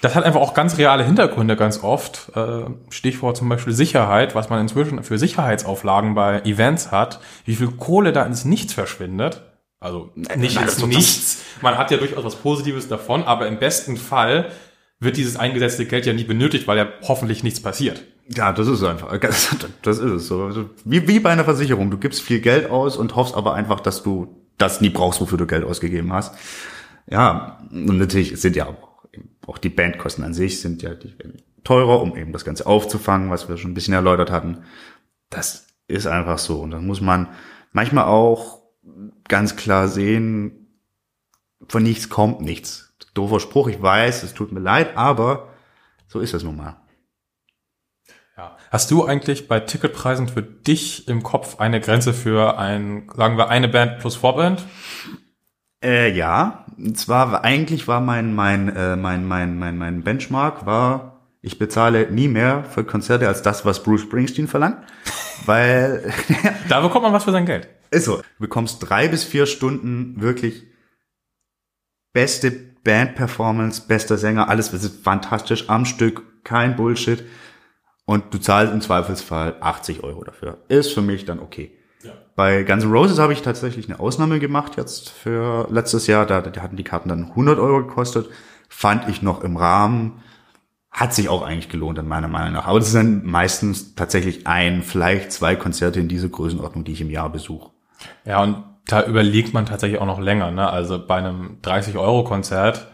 das 0.00 0.14
hat 0.14 0.24
einfach 0.24 0.40
auch 0.40 0.54
ganz 0.54 0.78
reale 0.78 1.04
Hintergründe 1.04 1.56
ganz 1.56 1.82
oft. 1.82 2.30
Äh, 2.34 2.62
Stichwort 2.88 3.36
zum 3.36 3.48
Beispiel 3.48 3.72
Sicherheit, 3.72 4.34
was 4.34 4.48
man 4.48 4.60
inzwischen 4.60 5.02
für 5.02 5.18
Sicherheitsauflagen 5.18 6.14
bei 6.14 6.40
Events 6.40 6.90
hat, 6.90 7.20
wie 7.44 7.56
viel 7.56 7.68
Kohle 7.68 8.12
da 8.12 8.24
ins 8.24 8.44
Nichts 8.44 8.72
verschwindet. 8.72 9.42
Also 9.80 10.10
nicht 10.14 10.60
ins 10.60 10.84
Nichts. 10.86 11.42
Man 11.60 11.76
hat 11.76 11.90
ja 11.90 11.98
durchaus 11.98 12.24
was 12.24 12.36
Positives 12.36 12.88
davon, 12.88 13.24
aber 13.24 13.46
im 13.46 13.58
besten 13.58 13.96
Fall 13.96 14.50
wird 15.00 15.16
dieses 15.16 15.36
eingesetzte 15.36 15.84
Geld 15.84 16.06
ja 16.06 16.12
nie 16.12 16.24
benötigt, 16.24 16.66
weil 16.66 16.78
ja 16.78 16.86
hoffentlich 17.02 17.42
nichts 17.42 17.60
passiert. 17.60 18.02
Ja, 18.28 18.52
das 18.52 18.68
ist 18.68 18.82
einfach, 18.82 19.16
das 19.82 19.98
ist 19.98 20.10
es 20.10 20.26
so. 20.28 20.44
Also, 20.44 20.70
wie, 20.84 21.06
wie 21.08 21.20
bei 21.20 21.30
einer 21.30 21.44
Versicherung. 21.44 21.90
Du 21.90 21.98
gibst 21.98 22.22
viel 22.22 22.40
Geld 22.40 22.70
aus 22.70 22.96
und 22.96 23.16
hoffst 23.16 23.34
aber 23.34 23.54
einfach, 23.54 23.80
dass 23.80 24.02
du 24.02 24.44
das 24.58 24.80
nie 24.80 24.90
brauchst, 24.90 25.20
wofür 25.20 25.38
du 25.38 25.46
Geld 25.46 25.64
ausgegeben 25.64 26.12
hast. 26.12 26.34
Ja, 27.10 27.58
und 27.70 27.98
natürlich 27.98 28.38
sind 28.40 28.56
ja 28.56 28.66
auch, 28.66 29.06
auch 29.46 29.58
die 29.58 29.70
Bandkosten 29.70 30.24
an 30.24 30.34
sich 30.34 30.60
sind 30.60 30.82
ja 30.82 30.90
teurer, 31.64 32.02
um 32.02 32.16
eben 32.16 32.32
das 32.32 32.44
Ganze 32.44 32.66
aufzufangen, 32.66 33.30
was 33.30 33.48
wir 33.48 33.56
schon 33.56 33.70
ein 33.70 33.74
bisschen 33.74 33.94
erläutert 33.94 34.30
hatten. 34.30 34.58
Das 35.30 35.66
ist 35.86 36.06
einfach 36.06 36.38
so. 36.38 36.60
Und 36.60 36.72
dann 36.72 36.86
muss 36.86 37.00
man 37.00 37.28
manchmal 37.72 38.04
auch 38.04 38.62
ganz 39.26 39.56
klar 39.56 39.88
sehen, 39.88 40.66
von 41.66 41.82
nichts 41.82 42.08
kommt 42.08 42.40
nichts 42.40 42.88
doofer 43.18 43.40
Spruch, 43.40 43.68
ich 43.68 43.82
weiß, 43.82 44.22
es 44.22 44.34
tut 44.34 44.52
mir 44.52 44.60
leid, 44.60 44.96
aber 44.96 45.48
so 46.06 46.20
ist 46.20 46.34
es 46.34 46.44
nun 46.44 46.56
mal. 46.56 46.80
Hast 48.70 48.90
du 48.90 49.04
eigentlich 49.04 49.48
bei 49.48 49.60
Ticketpreisen 49.60 50.28
für 50.28 50.42
dich 50.42 51.08
im 51.08 51.22
Kopf 51.22 51.58
eine 51.58 51.80
Grenze 51.80 52.12
für 52.12 52.58
ein, 52.58 53.08
sagen 53.16 53.38
wir, 53.38 53.48
eine 53.48 53.68
Band 53.68 53.98
plus 53.98 54.16
Vorband? 54.16 54.64
Äh, 55.82 56.12
ja. 56.12 56.66
Und 56.76 56.98
zwar 56.98 57.44
eigentlich 57.44 57.88
war 57.88 58.00
mein, 58.00 58.34
mein, 58.34 58.74
äh, 58.74 58.96
mein, 58.96 59.26
mein, 59.26 59.58
mein, 59.58 59.78
mein 59.78 60.02
Benchmark 60.02 60.66
war, 60.66 61.20
ich 61.40 61.58
bezahle 61.58 62.10
nie 62.10 62.28
mehr 62.28 62.64
für 62.64 62.84
Konzerte 62.84 63.28
als 63.28 63.42
das, 63.42 63.64
was 63.64 63.82
Bruce 63.82 64.02
Springsteen 64.02 64.48
verlangt. 64.48 64.78
weil. 65.46 66.12
da 66.68 66.80
bekommt 66.80 67.04
man 67.04 67.12
was 67.12 67.24
für 67.24 67.32
sein 67.32 67.46
Geld. 67.46 67.68
Ist 67.90 68.04
so. 68.04 68.16
Du 68.16 68.22
bekommst 68.38 68.78
drei 68.80 69.08
bis 69.08 69.24
vier 69.24 69.46
Stunden 69.46 70.20
wirklich 70.20 70.64
beste 72.12 72.50
Band-Performance, 72.50 73.82
bester 73.86 74.18
Sänger, 74.18 74.48
alles 74.48 74.72
ist 74.72 75.02
fantastisch 75.02 75.68
am 75.68 75.84
Stück, 75.84 76.22
kein 76.44 76.76
Bullshit. 76.76 77.24
Und 78.08 78.32
du 78.32 78.38
zahlst 78.38 78.72
im 78.72 78.80
Zweifelsfall 78.80 79.56
80 79.60 80.02
Euro 80.02 80.24
dafür. 80.24 80.56
Ist 80.68 80.94
für 80.94 81.02
mich 81.02 81.26
dann 81.26 81.40
okay. 81.40 81.72
Ja. 82.02 82.12
Bei 82.36 82.62
Guns 82.62 82.84
N' 82.84 82.90
Roses 82.90 83.18
habe 83.18 83.34
ich 83.34 83.42
tatsächlich 83.42 83.86
eine 83.86 84.00
Ausnahme 84.00 84.38
gemacht 84.38 84.78
jetzt 84.78 85.10
für 85.10 85.68
letztes 85.70 86.06
Jahr. 86.06 86.24
Da, 86.24 86.40
da 86.40 86.62
hatten 86.62 86.78
die 86.78 86.84
Karten 86.84 87.10
dann 87.10 87.24
100 87.24 87.58
Euro 87.58 87.86
gekostet. 87.86 88.30
Fand 88.70 89.10
ich 89.10 89.20
noch 89.20 89.44
im 89.44 89.58
Rahmen. 89.58 90.22
Hat 90.90 91.12
sich 91.12 91.28
auch 91.28 91.42
eigentlich 91.42 91.68
gelohnt, 91.68 91.98
in 91.98 92.08
meiner 92.08 92.28
Meinung 92.28 92.54
nach. 92.54 92.66
Aber 92.66 92.78
es 92.78 92.90
sind 92.90 93.26
meistens 93.26 93.94
tatsächlich 93.94 94.46
ein, 94.46 94.82
vielleicht 94.82 95.30
zwei 95.30 95.54
Konzerte 95.54 96.00
in 96.00 96.08
dieser 96.08 96.30
Größenordnung, 96.30 96.84
die 96.84 96.92
ich 96.92 97.02
im 97.02 97.10
Jahr 97.10 97.28
besuche. 97.28 97.72
Ja, 98.24 98.42
und 98.42 98.64
da 98.86 99.04
überlegt 99.04 99.52
man 99.52 99.66
tatsächlich 99.66 100.00
auch 100.00 100.06
noch 100.06 100.18
länger. 100.18 100.50
Ne? 100.50 100.66
Also 100.66 100.98
bei 100.98 101.16
einem 101.16 101.58
30-Euro-Konzert, 101.62 102.88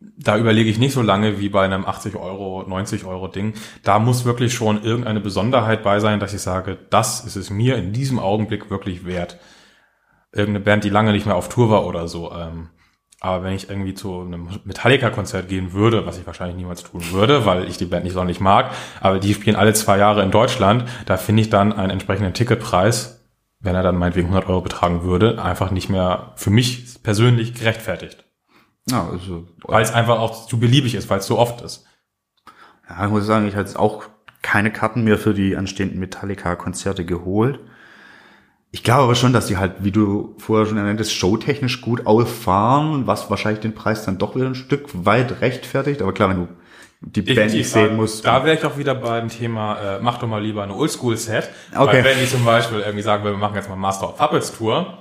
da 0.00 0.36
überlege 0.36 0.68
ich 0.68 0.78
nicht 0.78 0.92
so 0.92 1.02
lange 1.02 1.40
wie 1.40 1.48
bei 1.48 1.64
einem 1.64 1.86
80 1.86 2.16
Euro, 2.16 2.64
90 2.66 3.04
Euro 3.04 3.28
Ding. 3.28 3.54
Da 3.82 3.98
muss 3.98 4.24
wirklich 4.24 4.52
schon 4.52 4.82
irgendeine 4.82 5.20
Besonderheit 5.20 5.82
bei 5.82 6.00
sein, 6.00 6.20
dass 6.20 6.34
ich 6.34 6.42
sage, 6.42 6.76
das 6.90 7.24
ist 7.24 7.36
es 7.36 7.50
mir 7.50 7.76
in 7.76 7.92
diesem 7.92 8.18
Augenblick 8.18 8.70
wirklich 8.70 9.06
wert. 9.06 9.38
Irgendeine 10.32 10.64
Band, 10.64 10.84
die 10.84 10.90
lange 10.90 11.12
nicht 11.12 11.24
mehr 11.24 11.36
auf 11.36 11.48
Tour 11.48 11.70
war 11.70 11.86
oder 11.86 12.08
so. 12.08 12.30
Ähm, 12.32 12.68
aber 13.20 13.44
wenn 13.44 13.54
ich 13.54 13.70
irgendwie 13.70 13.94
zu 13.94 14.20
einem 14.20 14.50
Metallica-Konzert 14.64 15.48
gehen 15.48 15.72
würde, 15.72 16.04
was 16.04 16.18
ich 16.18 16.26
wahrscheinlich 16.26 16.58
niemals 16.58 16.82
tun 16.82 17.02
würde, 17.12 17.46
weil 17.46 17.66
ich 17.66 17.78
die 17.78 17.86
Band 17.86 18.04
nicht 18.04 18.12
sonderlich 18.12 18.40
mag, 18.40 18.72
aber 19.00 19.18
die 19.18 19.32
spielen 19.32 19.56
alle 19.56 19.72
zwei 19.72 19.96
Jahre 19.96 20.22
in 20.22 20.30
Deutschland, 20.30 20.84
da 21.06 21.16
finde 21.16 21.42
ich 21.42 21.50
dann 21.50 21.72
einen 21.72 21.90
entsprechenden 21.90 22.34
Ticketpreis 22.34 23.16
wenn 23.60 23.74
er 23.74 23.82
dann 23.82 23.96
meinetwegen 23.96 24.28
100 24.28 24.48
Euro 24.48 24.60
betragen 24.60 25.02
würde, 25.02 25.42
einfach 25.42 25.70
nicht 25.70 25.88
mehr 25.88 26.32
für 26.36 26.50
mich 26.50 27.02
persönlich 27.02 27.54
gerechtfertigt. 27.54 28.25
Ja, 28.90 29.08
also, 29.10 29.46
weil 29.62 29.82
es 29.82 29.92
einfach 29.92 30.18
auch 30.18 30.46
zu 30.46 30.58
beliebig 30.58 30.94
ist, 30.94 31.10
weil 31.10 31.18
es 31.18 31.26
so 31.26 31.38
oft 31.38 31.60
ist. 31.60 31.86
Ja, 32.88 33.04
ich 33.04 33.10
muss 33.10 33.26
sagen, 33.26 33.48
ich 33.48 33.56
hatte 33.56 33.78
auch 33.78 34.04
keine 34.42 34.70
Karten 34.70 35.02
mehr 35.02 35.18
für 35.18 35.34
die 35.34 35.56
anstehenden 35.56 35.98
Metallica-Konzerte 35.98 37.04
geholt. 37.04 37.58
Ich 38.70 38.82
glaube 38.82 39.04
aber 39.04 39.14
schon, 39.14 39.32
dass 39.32 39.46
die 39.46 39.56
halt, 39.56 39.84
wie 39.84 39.90
du 39.90 40.34
vorher 40.38 40.66
schon 40.66 40.76
erwähnt 40.76 41.00
hast, 41.00 41.12
showtechnisch 41.12 41.80
gut 41.80 42.06
auffahren, 42.06 43.06
was 43.06 43.30
wahrscheinlich 43.30 43.60
den 43.60 43.74
Preis 43.74 44.04
dann 44.04 44.18
doch 44.18 44.36
wieder 44.36 44.46
ein 44.46 44.54
Stück 44.54 44.88
weit 44.92 45.40
rechtfertigt. 45.40 46.02
Aber 46.02 46.12
klar, 46.12 46.28
wenn 46.28 46.36
du 46.36 46.48
die 47.00 47.22
Band 47.22 47.52
nicht 47.52 47.70
sehen 47.70 47.96
muss. 47.96 48.22
Da 48.22 48.44
wäre 48.44 48.56
ich 48.56 48.64
auch 48.64 48.78
wieder 48.78 48.94
beim 48.94 49.28
Thema, 49.28 49.96
äh, 49.96 49.98
mach 50.00 50.18
doch 50.18 50.28
mal 50.28 50.42
lieber 50.42 50.62
eine 50.62 50.74
Oldschool-Set. 50.74 51.48
Okay. 51.74 51.86
Weil 51.86 52.04
wenn 52.04 52.22
ich 52.22 52.30
zum 52.30 52.44
Beispiel 52.44 52.80
irgendwie 52.80 53.02
sagen 53.02 53.24
will, 53.24 53.32
wir 53.32 53.38
machen 53.38 53.54
jetzt 53.54 53.68
mal 53.68 53.76
Master 53.76 54.08
of 54.08 54.16
Puppets 54.16 54.56
Tour, 54.56 54.98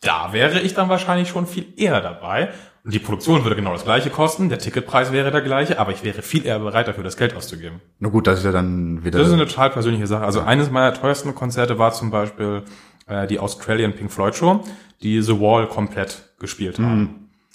da 0.00 0.32
wäre 0.32 0.60
ich 0.60 0.74
dann 0.74 0.88
wahrscheinlich 0.88 1.28
schon 1.28 1.46
viel 1.46 1.66
eher 1.76 2.00
dabei. 2.00 2.50
Und 2.86 2.94
die 2.94 3.00
Produktion 3.00 3.42
würde 3.42 3.56
genau 3.56 3.72
das 3.72 3.82
gleiche 3.82 4.10
kosten, 4.10 4.48
der 4.48 4.60
Ticketpreis 4.60 5.10
wäre 5.10 5.32
der 5.32 5.40
gleiche, 5.40 5.80
aber 5.80 5.90
ich 5.90 6.04
wäre 6.04 6.22
viel 6.22 6.46
eher 6.46 6.60
bereit 6.60 6.86
dafür, 6.86 7.02
das 7.02 7.16
Geld 7.16 7.34
auszugeben. 7.34 7.80
Na 7.98 8.08
gut, 8.10 8.28
das 8.28 8.38
ist 8.38 8.44
ja 8.44 8.52
dann 8.52 9.04
wieder... 9.04 9.18
Das 9.18 9.26
ist 9.26 9.34
eine 9.34 9.48
total 9.48 9.70
persönliche 9.70 10.06
Sache. 10.06 10.24
Also 10.24 10.42
eines 10.42 10.70
meiner 10.70 10.94
teuersten 10.94 11.34
Konzerte 11.34 11.80
war 11.80 11.92
zum 11.92 12.12
Beispiel 12.12 12.62
äh, 13.08 13.26
die 13.26 13.40
Australian 13.40 13.92
Pink 13.92 14.12
Floyd 14.12 14.36
Show, 14.36 14.62
die 15.02 15.20
The 15.20 15.40
Wall 15.40 15.66
komplett 15.66 16.30
gespielt 16.38 16.78
haben. 16.78 17.00
Mhm. 17.00 17.10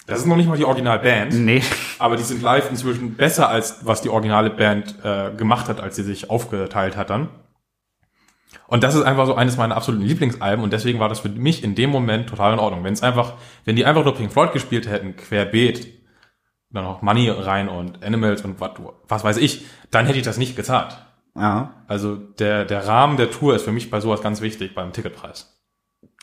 Das 0.06 0.18
ist 0.18 0.26
noch 0.26 0.36
nicht 0.36 0.50
mal 0.50 0.58
die 0.58 0.66
Originalband. 0.66 1.32
Nee. 1.32 1.62
Aber 1.98 2.16
die 2.16 2.24
sind 2.24 2.42
live 2.42 2.68
inzwischen 2.68 3.14
besser 3.14 3.48
als 3.48 3.86
was 3.86 4.02
die 4.02 4.10
originale 4.10 4.50
Band 4.50 4.96
äh, 5.02 5.30
gemacht 5.34 5.66
hat, 5.68 5.80
als 5.80 5.96
sie 5.96 6.02
sich 6.02 6.28
aufgeteilt 6.28 6.98
hat 6.98 7.08
dann. 7.08 7.30
Und 8.66 8.82
das 8.82 8.94
ist 8.94 9.02
einfach 9.02 9.26
so 9.26 9.34
eines 9.34 9.56
meiner 9.56 9.76
absoluten 9.76 10.04
Lieblingsalben 10.04 10.64
und 10.64 10.72
deswegen 10.72 10.98
war 10.98 11.08
das 11.08 11.20
für 11.20 11.28
mich 11.28 11.62
in 11.62 11.74
dem 11.74 11.90
Moment 11.90 12.28
total 12.28 12.54
in 12.54 12.58
Ordnung. 12.58 12.84
Wenn 12.84 12.92
es 12.92 13.02
einfach, 13.02 13.34
wenn 13.64 13.76
die 13.76 13.84
einfach 13.84 14.04
nur 14.04 14.14
Pink 14.14 14.32
Floyd 14.32 14.52
gespielt 14.52 14.88
hätten, 14.88 15.16
querbeet, 15.16 15.88
dann 16.70 16.84
noch 16.84 17.02
Money 17.02 17.28
rein 17.28 17.68
und 17.68 18.02
Animals 18.02 18.42
und 18.42 18.60
was, 18.60 18.70
was 19.08 19.24
weiß 19.24 19.36
ich, 19.36 19.64
dann 19.90 20.06
hätte 20.06 20.18
ich 20.18 20.24
das 20.24 20.38
nicht 20.38 20.56
gezahlt. 20.56 20.96
Ja. 21.36 21.74
Also 21.86 22.16
der, 22.16 22.64
der 22.64 22.86
Rahmen 22.86 23.16
der 23.16 23.30
Tour 23.30 23.54
ist 23.54 23.62
für 23.62 23.72
mich 23.72 23.90
bei 23.90 24.00
sowas 24.00 24.22
ganz 24.22 24.40
wichtig 24.40 24.74
beim 24.74 24.92
Ticketpreis. 24.92 25.58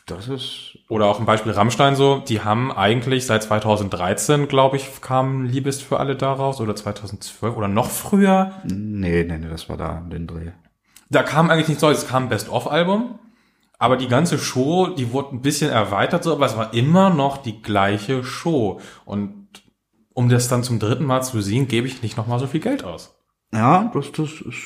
Das 0.06 0.28
ist. 0.28 0.78
Oder 0.90 1.06
auch 1.06 1.20
ein 1.20 1.26
Beispiel 1.26 1.52
Rammstein 1.52 1.96
so, 1.96 2.20
die 2.20 2.42
haben 2.42 2.72
eigentlich 2.72 3.28
seit 3.28 3.44
2013, 3.44 4.48
glaube 4.48 4.78
ich, 4.78 5.02
kam 5.02 5.46
Liebest 5.46 5.84
für 5.84 6.00
alle 6.00 6.16
daraus 6.16 6.60
oder 6.62 6.76
2012 6.76 7.56
oder 7.56 7.68
noch 7.68 7.90
früher. 7.90 8.54
Nee, 8.64 9.24
nee, 9.24 9.38
nee, 9.38 9.50
das 9.50 9.70
war 9.70 9.78
da 9.78 10.02
den 10.12 10.26
Dreh. 10.26 10.52
Da 11.10 11.24
kam 11.24 11.50
eigentlich 11.50 11.68
nichts 11.68 11.82
Neues, 11.82 12.00
es 12.00 12.08
kam 12.08 12.24
ein 12.24 12.30
Best-of-Album, 12.30 13.20
aber 13.80 13.98
die 13.98 14.08
ganze 14.08 14.38
Show, 14.38 14.88
die 14.88 15.12
wurde 15.12 15.36
ein 15.36 15.42
bisschen 15.42 15.72
erweitert, 15.72 16.24
so, 16.24 16.34
aber 16.34 16.46
es 16.46 16.58
war 16.58 16.74
immer 16.74 17.10
noch 17.10 17.38
die 17.38 17.62
gleiche 17.62 18.24
Show. 18.24 18.80
Und 19.06 19.48
um 20.14 20.30
das 20.30 20.50
dann 20.50 20.64
zum 20.64 20.80
dritten 20.80 21.06
Mal 21.06 21.22
zu 21.22 21.42
sehen, 21.42 21.68
gebe 21.68 21.88
ich 21.88 22.04
nicht 22.04 22.18
nochmal 22.18 22.40
so 22.40 22.48
viel 22.48 22.60
Geld 22.60 22.84
aus. 22.84 23.16
Ja, 23.54 23.90
das, 23.94 24.12
das 24.12 24.42
ist, 24.42 24.58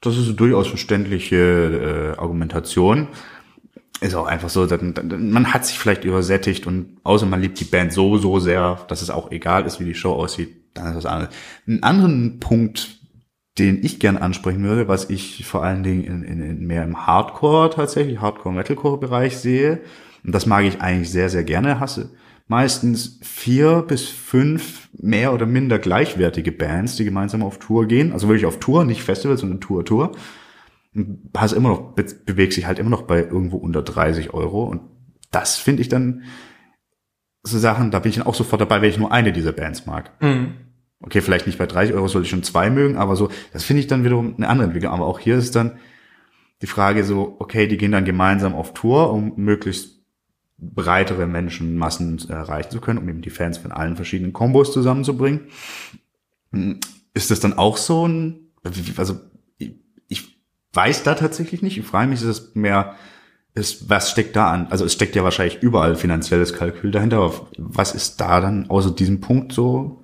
das 0.00 0.16
ist 0.16 0.36
durchaus 0.36 0.68
verständliche 0.68 2.14
äh, 2.16 2.20
Argumentation. 2.20 3.08
Ist 4.00 4.14
auch 4.14 4.26
einfach 4.26 4.50
so, 4.50 4.66
man 4.66 5.52
hat 5.52 5.64
sich 5.64 5.78
vielleicht 5.78 6.04
übersättigt 6.04 6.66
und 6.66 6.98
außer 7.04 7.24
man 7.24 7.40
liebt 7.40 7.58
die 7.58 7.64
Band 7.64 7.92
so, 7.92 8.18
so 8.18 8.38
sehr, 8.38 8.84
dass 8.88 9.00
es 9.00 9.10
auch 9.10 9.30
egal 9.30 9.64
ist, 9.64 9.80
wie 9.80 9.84
die 9.84 9.94
Show 9.94 10.12
aussieht, 10.12 10.74
dann 10.74 10.88
ist 10.88 10.96
das 10.96 11.06
anderes. 11.06 11.34
Einen 11.66 11.82
anderen 11.82 12.40
Punkt, 12.40 13.01
den 13.58 13.84
ich 13.84 14.00
gern 14.00 14.16
ansprechen 14.16 14.62
würde, 14.64 14.88
was 14.88 15.10
ich 15.10 15.44
vor 15.44 15.62
allen 15.62 15.82
Dingen 15.82 16.04
in, 16.04 16.22
in, 16.22 16.40
in 16.40 16.66
mehr 16.66 16.84
im 16.84 17.06
Hardcore 17.06 17.70
tatsächlich, 17.70 18.20
Hardcore-Metalcore-Bereich 18.20 19.36
sehe, 19.36 19.80
und 20.24 20.32
das 20.34 20.46
mag 20.46 20.64
ich 20.64 20.80
eigentlich 20.80 21.10
sehr, 21.10 21.28
sehr 21.28 21.44
gerne, 21.44 21.80
hasse 21.80 22.12
meistens 22.52 23.18
vier 23.22 23.80
bis 23.80 24.08
fünf 24.08 24.90
mehr 24.92 25.32
oder 25.32 25.46
minder 25.46 25.78
gleichwertige 25.78 26.52
Bands, 26.52 26.96
die 26.96 27.04
gemeinsam 27.04 27.42
auf 27.42 27.58
Tour 27.58 27.86
gehen, 27.86 28.12
also 28.12 28.28
wirklich 28.28 28.44
auf 28.44 28.60
Tour, 28.60 28.84
nicht 28.84 29.02
Festival, 29.02 29.38
sondern 29.38 29.60
Tour, 29.60 29.86
Tour. 29.86 30.12
Hast 31.34 31.52
immer 31.52 31.70
noch, 31.70 31.94
be 31.94 32.04
bewegt 32.26 32.52
sich 32.52 32.66
halt 32.66 32.78
immer 32.78 32.90
noch 32.90 33.02
bei 33.02 33.20
irgendwo 33.22 33.56
unter 33.56 33.82
30 33.82 34.34
Euro 34.34 34.64
und 34.64 34.82
das 35.30 35.56
finde 35.56 35.80
ich 35.80 35.88
dann 35.88 36.24
so 37.42 37.58
Sachen, 37.58 37.90
da 37.90 37.98
bin 38.00 38.10
ich 38.10 38.16
dann 38.16 38.26
auch 38.26 38.34
sofort 38.34 38.60
dabei, 38.60 38.82
wenn 38.82 38.90
ich 38.90 38.98
nur 38.98 39.12
eine 39.12 39.32
dieser 39.32 39.52
Bands 39.52 39.86
mag. 39.86 40.12
Mhm. 40.22 40.54
Okay, 41.02 41.20
vielleicht 41.20 41.46
nicht 41.46 41.58
bei 41.58 41.66
30 41.66 41.94
Euro 41.94 42.08
sollte 42.08 42.24
ich 42.24 42.30
schon 42.30 42.44
zwei 42.44 42.70
mögen, 42.70 42.96
aber 42.96 43.16
so, 43.16 43.28
das 43.52 43.64
finde 43.64 43.80
ich 43.80 43.88
dann 43.88 44.04
wiederum 44.04 44.34
eine 44.36 44.48
andere 44.48 44.66
Entwicklung. 44.66 44.92
Aber 44.92 45.06
auch 45.06 45.18
hier 45.18 45.36
ist 45.36 45.56
dann 45.56 45.78
die 46.62 46.66
Frage 46.66 47.04
so, 47.04 47.36
okay, 47.40 47.66
die 47.66 47.76
gehen 47.76 47.92
dann 47.92 48.04
gemeinsam 48.04 48.54
auf 48.54 48.72
Tour, 48.72 49.12
um 49.12 49.32
möglichst 49.36 50.00
breitere 50.58 51.26
Menschenmassen 51.26 52.20
erreichen 52.28 52.70
zu 52.70 52.80
können, 52.80 53.00
um 53.00 53.08
eben 53.08 53.20
die 53.20 53.30
Fans 53.30 53.58
von 53.58 53.72
allen 53.72 53.96
verschiedenen 53.96 54.32
Kombos 54.32 54.72
zusammenzubringen. 54.72 55.48
Ist 57.14 57.32
das 57.32 57.40
dann 57.40 57.58
auch 57.58 57.76
so 57.76 58.06
ein, 58.06 58.52
also 58.62 59.20
ich 60.08 60.38
weiß 60.72 61.02
da 61.02 61.14
tatsächlich 61.14 61.62
nicht, 61.62 61.78
ich 61.78 61.84
frage 61.84 62.08
mich, 62.08 62.20
ist 62.20 62.28
es 62.28 62.54
mehr, 62.54 62.94
ist, 63.54 63.90
was 63.90 64.12
steckt 64.12 64.36
da 64.36 64.52
an? 64.52 64.68
Also 64.68 64.84
es 64.84 64.92
steckt 64.92 65.16
ja 65.16 65.24
wahrscheinlich 65.24 65.62
überall 65.62 65.96
finanzielles 65.96 66.54
Kalkül 66.54 66.92
dahinter, 66.92 67.18
aber 67.18 67.48
was 67.58 67.92
ist 67.92 68.20
da 68.20 68.40
dann 68.40 68.70
außer 68.70 68.92
diesem 68.92 69.20
Punkt 69.20 69.52
so 69.52 70.01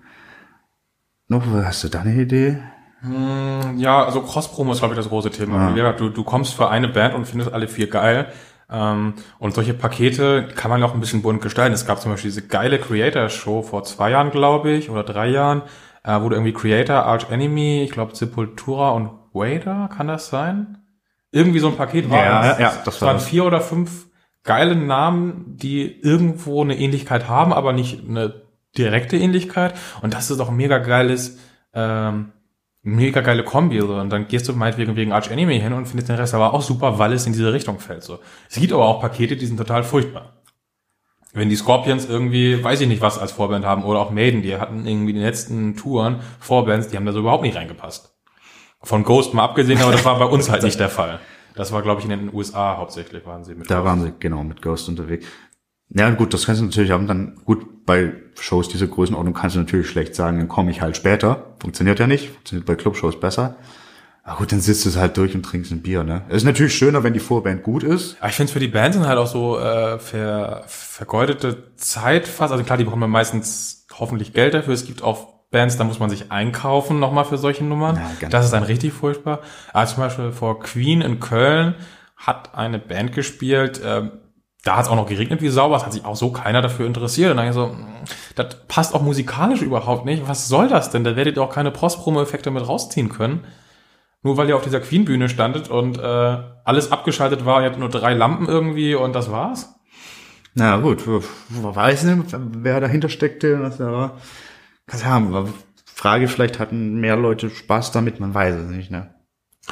noch, 1.28 1.46
hast 1.46 1.84
du 1.84 1.88
da 1.88 2.00
eine 2.00 2.14
Idee? 2.14 2.58
Hm, 3.00 3.78
ja, 3.78 4.04
also 4.04 4.22
Cross-Promo 4.22 4.72
ist, 4.72 4.78
glaube 4.78 4.94
ich, 4.94 4.98
das 4.98 5.08
große 5.08 5.30
Thema. 5.30 5.74
Ja. 5.76 5.92
Du, 5.92 6.08
du 6.08 6.24
kommst 6.24 6.54
für 6.54 6.68
eine 6.68 6.88
Band 6.88 7.14
und 7.14 7.26
findest 7.26 7.52
alle 7.52 7.68
vier 7.68 7.88
geil. 7.88 8.32
Ähm, 8.70 9.14
und 9.38 9.54
solche 9.54 9.74
Pakete 9.74 10.48
kann 10.54 10.70
man 10.70 10.82
auch 10.82 10.94
ein 10.94 11.00
bisschen 11.00 11.22
bunt 11.22 11.40
gestalten. 11.40 11.74
Es 11.74 11.86
gab 11.86 12.00
zum 12.00 12.10
Beispiel 12.10 12.30
diese 12.30 12.46
geile 12.46 12.78
Creator-Show 12.78 13.62
vor 13.62 13.84
zwei 13.84 14.10
Jahren, 14.10 14.30
glaube 14.30 14.72
ich, 14.72 14.90
oder 14.90 15.04
drei 15.04 15.28
Jahren, 15.28 15.62
äh, 16.02 16.20
wo 16.20 16.28
du 16.28 16.34
irgendwie 16.34 16.52
Creator, 16.52 16.96
Arch 16.96 17.30
Enemy, 17.30 17.82
ich 17.84 17.92
glaube 17.92 18.16
Sepultura 18.16 18.90
und 18.90 19.10
Wader, 19.32 19.88
kann 19.94 20.08
das 20.08 20.28
sein? 20.28 20.78
Irgendwie 21.30 21.60
so 21.60 21.68
ein 21.68 21.76
Paket 21.76 22.10
war. 22.10 22.24
Ja, 22.24 22.44
ja, 22.44 22.60
ja 22.60 22.72
das 22.84 23.00
war 23.00 23.08
waren 23.08 23.20
vier 23.20 23.44
oder 23.44 23.60
fünf 23.60 24.08
geile 24.44 24.74
Namen, 24.74 25.56
die 25.56 26.00
irgendwo 26.00 26.62
eine 26.62 26.78
Ähnlichkeit 26.78 27.28
haben, 27.28 27.52
aber 27.52 27.72
nicht 27.72 28.08
eine 28.08 28.47
direkte 28.78 29.16
Ähnlichkeit. 29.16 29.74
Und 30.00 30.14
das 30.14 30.30
ist 30.30 30.40
auch 30.40 30.48
ein 30.48 30.56
mega 30.56 30.78
geiles, 30.78 31.38
ähm, 31.74 32.32
mega 32.82 33.20
geile 33.20 33.44
Kombi. 33.44 33.80
So. 33.80 33.94
Und 33.94 34.10
dann 34.10 34.28
gehst 34.28 34.48
du 34.48 34.52
meinetwegen 34.54 34.96
wegen 34.96 35.12
Arch 35.12 35.30
Anime 35.30 35.54
hin 35.54 35.72
und 35.72 35.86
findest 35.86 36.08
den 36.08 36.16
Rest 36.16 36.34
aber 36.34 36.54
auch 36.54 36.62
super, 36.62 36.98
weil 36.98 37.12
es 37.12 37.26
in 37.26 37.32
diese 37.32 37.52
Richtung 37.52 37.80
fällt. 37.80 38.04
So. 38.04 38.18
Es 38.48 38.56
gibt 38.56 38.72
aber 38.72 38.86
auch 38.86 39.00
Pakete, 39.00 39.36
die 39.36 39.46
sind 39.46 39.56
total 39.56 39.84
furchtbar. 39.84 40.34
Wenn 41.34 41.50
die 41.50 41.56
Scorpions 41.56 42.08
irgendwie, 42.08 42.64
weiß 42.64 42.80
ich 42.80 42.88
nicht 42.88 43.02
was 43.02 43.18
als 43.18 43.32
Vorband 43.32 43.64
haben, 43.64 43.84
oder 43.84 44.00
auch 44.00 44.10
Maiden, 44.10 44.42
die 44.42 44.56
hatten 44.56 44.86
irgendwie 44.86 45.12
die 45.12 45.20
letzten 45.20 45.76
Touren 45.76 46.20
Vorbands, 46.40 46.88
die 46.88 46.96
haben 46.96 47.04
da 47.04 47.12
so 47.12 47.20
überhaupt 47.20 47.42
nicht 47.42 47.56
reingepasst. 47.56 48.14
Von 48.82 49.04
Ghost 49.04 49.34
mal 49.34 49.44
abgesehen, 49.44 49.80
aber 49.82 49.92
das 49.92 50.04
war 50.04 50.18
bei 50.18 50.24
uns 50.24 50.50
halt 50.50 50.62
nicht 50.62 50.80
der 50.80 50.88
Fall. 50.88 51.20
Das 51.54 51.72
war, 51.72 51.82
glaube 51.82 52.00
ich, 52.00 52.08
in 52.08 52.10
den 52.10 52.32
USA 52.32 52.76
hauptsächlich 52.76 53.26
waren 53.26 53.42
sie 53.42 53.56
mit. 53.56 53.68
Da 53.68 53.76
Ghost. 53.76 53.86
waren 53.86 54.02
sie 54.02 54.12
genau 54.18 54.44
mit 54.44 54.62
Ghost 54.62 54.88
unterwegs. 54.88 55.26
Ja, 55.90 56.10
gut, 56.10 56.34
das 56.34 56.46
kannst 56.46 56.60
du 56.60 56.66
natürlich 56.66 56.90
haben. 56.90 57.06
Dann 57.06 57.36
gut, 57.44 57.86
bei 57.86 58.12
Shows 58.38 58.68
dieser 58.68 58.86
Größenordnung 58.86 59.34
kannst 59.34 59.56
du 59.56 59.60
natürlich 59.60 59.88
schlecht 59.88 60.14
sagen, 60.14 60.38
dann 60.38 60.48
komme 60.48 60.70
ich 60.70 60.82
halt 60.82 60.96
später. 60.96 61.54
Funktioniert 61.60 61.98
ja 61.98 62.06
nicht. 62.06 62.28
Funktioniert 62.30 62.66
bei 62.66 62.74
Clubshows 62.74 63.18
besser. 63.18 63.56
Aber 64.22 64.36
gut, 64.40 64.52
dann 64.52 64.60
sitzt 64.60 64.84
du 64.84 64.90
es 64.90 64.98
halt 64.98 65.16
durch 65.16 65.34
und 65.34 65.42
trinkst 65.42 65.72
ein 65.72 65.80
Bier, 65.80 66.04
ne? 66.04 66.22
Es 66.28 66.38
ist 66.38 66.44
natürlich 66.44 66.74
schöner, 66.74 67.02
wenn 67.02 67.14
die 67.14 67.18
Vorband 67.18 67.62
gut 67.62 67.82
ist. 67.82 68.18
Aber 68.20 68.28
ich 68.28 68.34
finde 68.36 68.52
für 68.52 68.60
die 68.60 68.68
Bands 68.68 68.98
sind 68.98 69.06
halt 69.06 69.18
auch 69.18 69.26
so 69.26 69.58
äh, 69.58 69.98
ver, 69.98 70.64
vergeudete 70.66 71.72
Zeit 71.76 72.28
fast. 72.28 72.52
Also 72.52 72.62
klar, 72.62 72.76
die 72.76 72.84
bekommen 72.84 73.10
meistens 73.10 73.86
hoffentlich 73.98 74.34
Geld 74.34 74.52
dafür. 74.52 74.74
Es 74.74 74.84
gibt 74.84 75.02
auch 75.02 75.38
Bands, 75.50 75.78
da 75.78 75.84
muss 75.84 75.98
man 75.98 76.10
sich 76.10 76.30
einkaufen 76.30 76.98
nochmal 76.98 77.24
für 77.24 77.38
solche 77.38 77.64
Nummern. 77.64 77.98
Ja, 78.20 78.28
das 78.28 78.44
ist 78.44 78.50
dann 78.50 78.64
richtig 78.64 78.92
furchtbar. 78.92 79.40
Aber 79.72 79.86
zum 79.86 80.02
Beispiel 80.02 80.32
vor 80.32 80.60
Queen 80.60 81.00
in 81.00 81.20
Köln 81.20 81.74
hat 82.16 82.54
eine 82.54 82.78
Band 82.78 83.14
gespielt, 83.14 83.80
äh, 83.80 84.10
da 84.68 84.76
hat 84.76 84.84
es 84.84 84.90
auch 84.90 84.96
noch 84.96 85.08
geregnet 85.08 85.40
wie 85.40 85.48
sauber, 85.48 85.76
es 85.76 85.86
hat 85.86 85.94
sich 85.94 86.04
auch 86.04 86.14
so 86.14 86.30
keiner 86.30 86.60
dafür 86.60 86.86
interessiert. 86.86 87.30
Und 87.30 87.38
dann 87.38 87.48
ich 87.48 87.54
so, 87.54 87.70
hm, 87.70 87.86
das 88.34 88.66
passt 88.68 88.94
auch 88.94 89.00
musikalisch 89.00 89.62
überhaupt 89.62 90.04
nicht. 90.04 90.28
Was 90.28 90.46
soll 90.46 90.68
das 90.68 90.90
denn? 90.90 91.04
Da 91.04 91.16
werdet 91.16 91.38
ihr 91.38 91.42
auch 91.42 91.52
keine 91.52 91.70
Post-Promo-Effekte 91.70 92.50
mit 92.50 92.68
rausziehen 92.68 93.08
können. 93.08 93.44
Nur 94.22 94.36
weil 94.36 94.46
ihr 94.46 94.56
auf 94.56 94.64
dieser 94.64 94.80
Queen-Bühne 94.80 95.30
standet 95.30 95.70
und 95.70 95.98
äh, 95.98 96.38
alles 96.64 96.92
abgeschaltet 96.92 97.46
war, 97.46 97.62
ihr 97.62 97.66
hattet 97.66 97.78
nur 97.78 97.88
drei 97.88 98.12
Lampen 98.12 98.46
irgendwie 98.46 98.94
und 98.94 99.14
das 99.14 99.32
war's. 99.32 99.74
Na 100.52 100.76
gut, 100.76 101.02
weiß 101.06 102.02
nicht, 102.04 102.36
wer 102.36 102.80
dahinter 102.80 103.08
steckte, 103.08 103.62
was 103.62 103.78
da 103.78 103.90
war. 103.90 104.18
Kannst 104.86 105.06
haben, 105.06 105.54
Frage, 105.86 106.28
vielleicht 106.28 106.58
hatten 106.58 107.00
mehr 107.00 107.16
Leute 107.16 107.48
Spaß 107.48 107.92
damit, 107.92 108.20
man 108.20 108.34
weiß 108.34 108.54
es 108.54 108.68
nicht, 108.68 108.90
ne? 108.90 109.14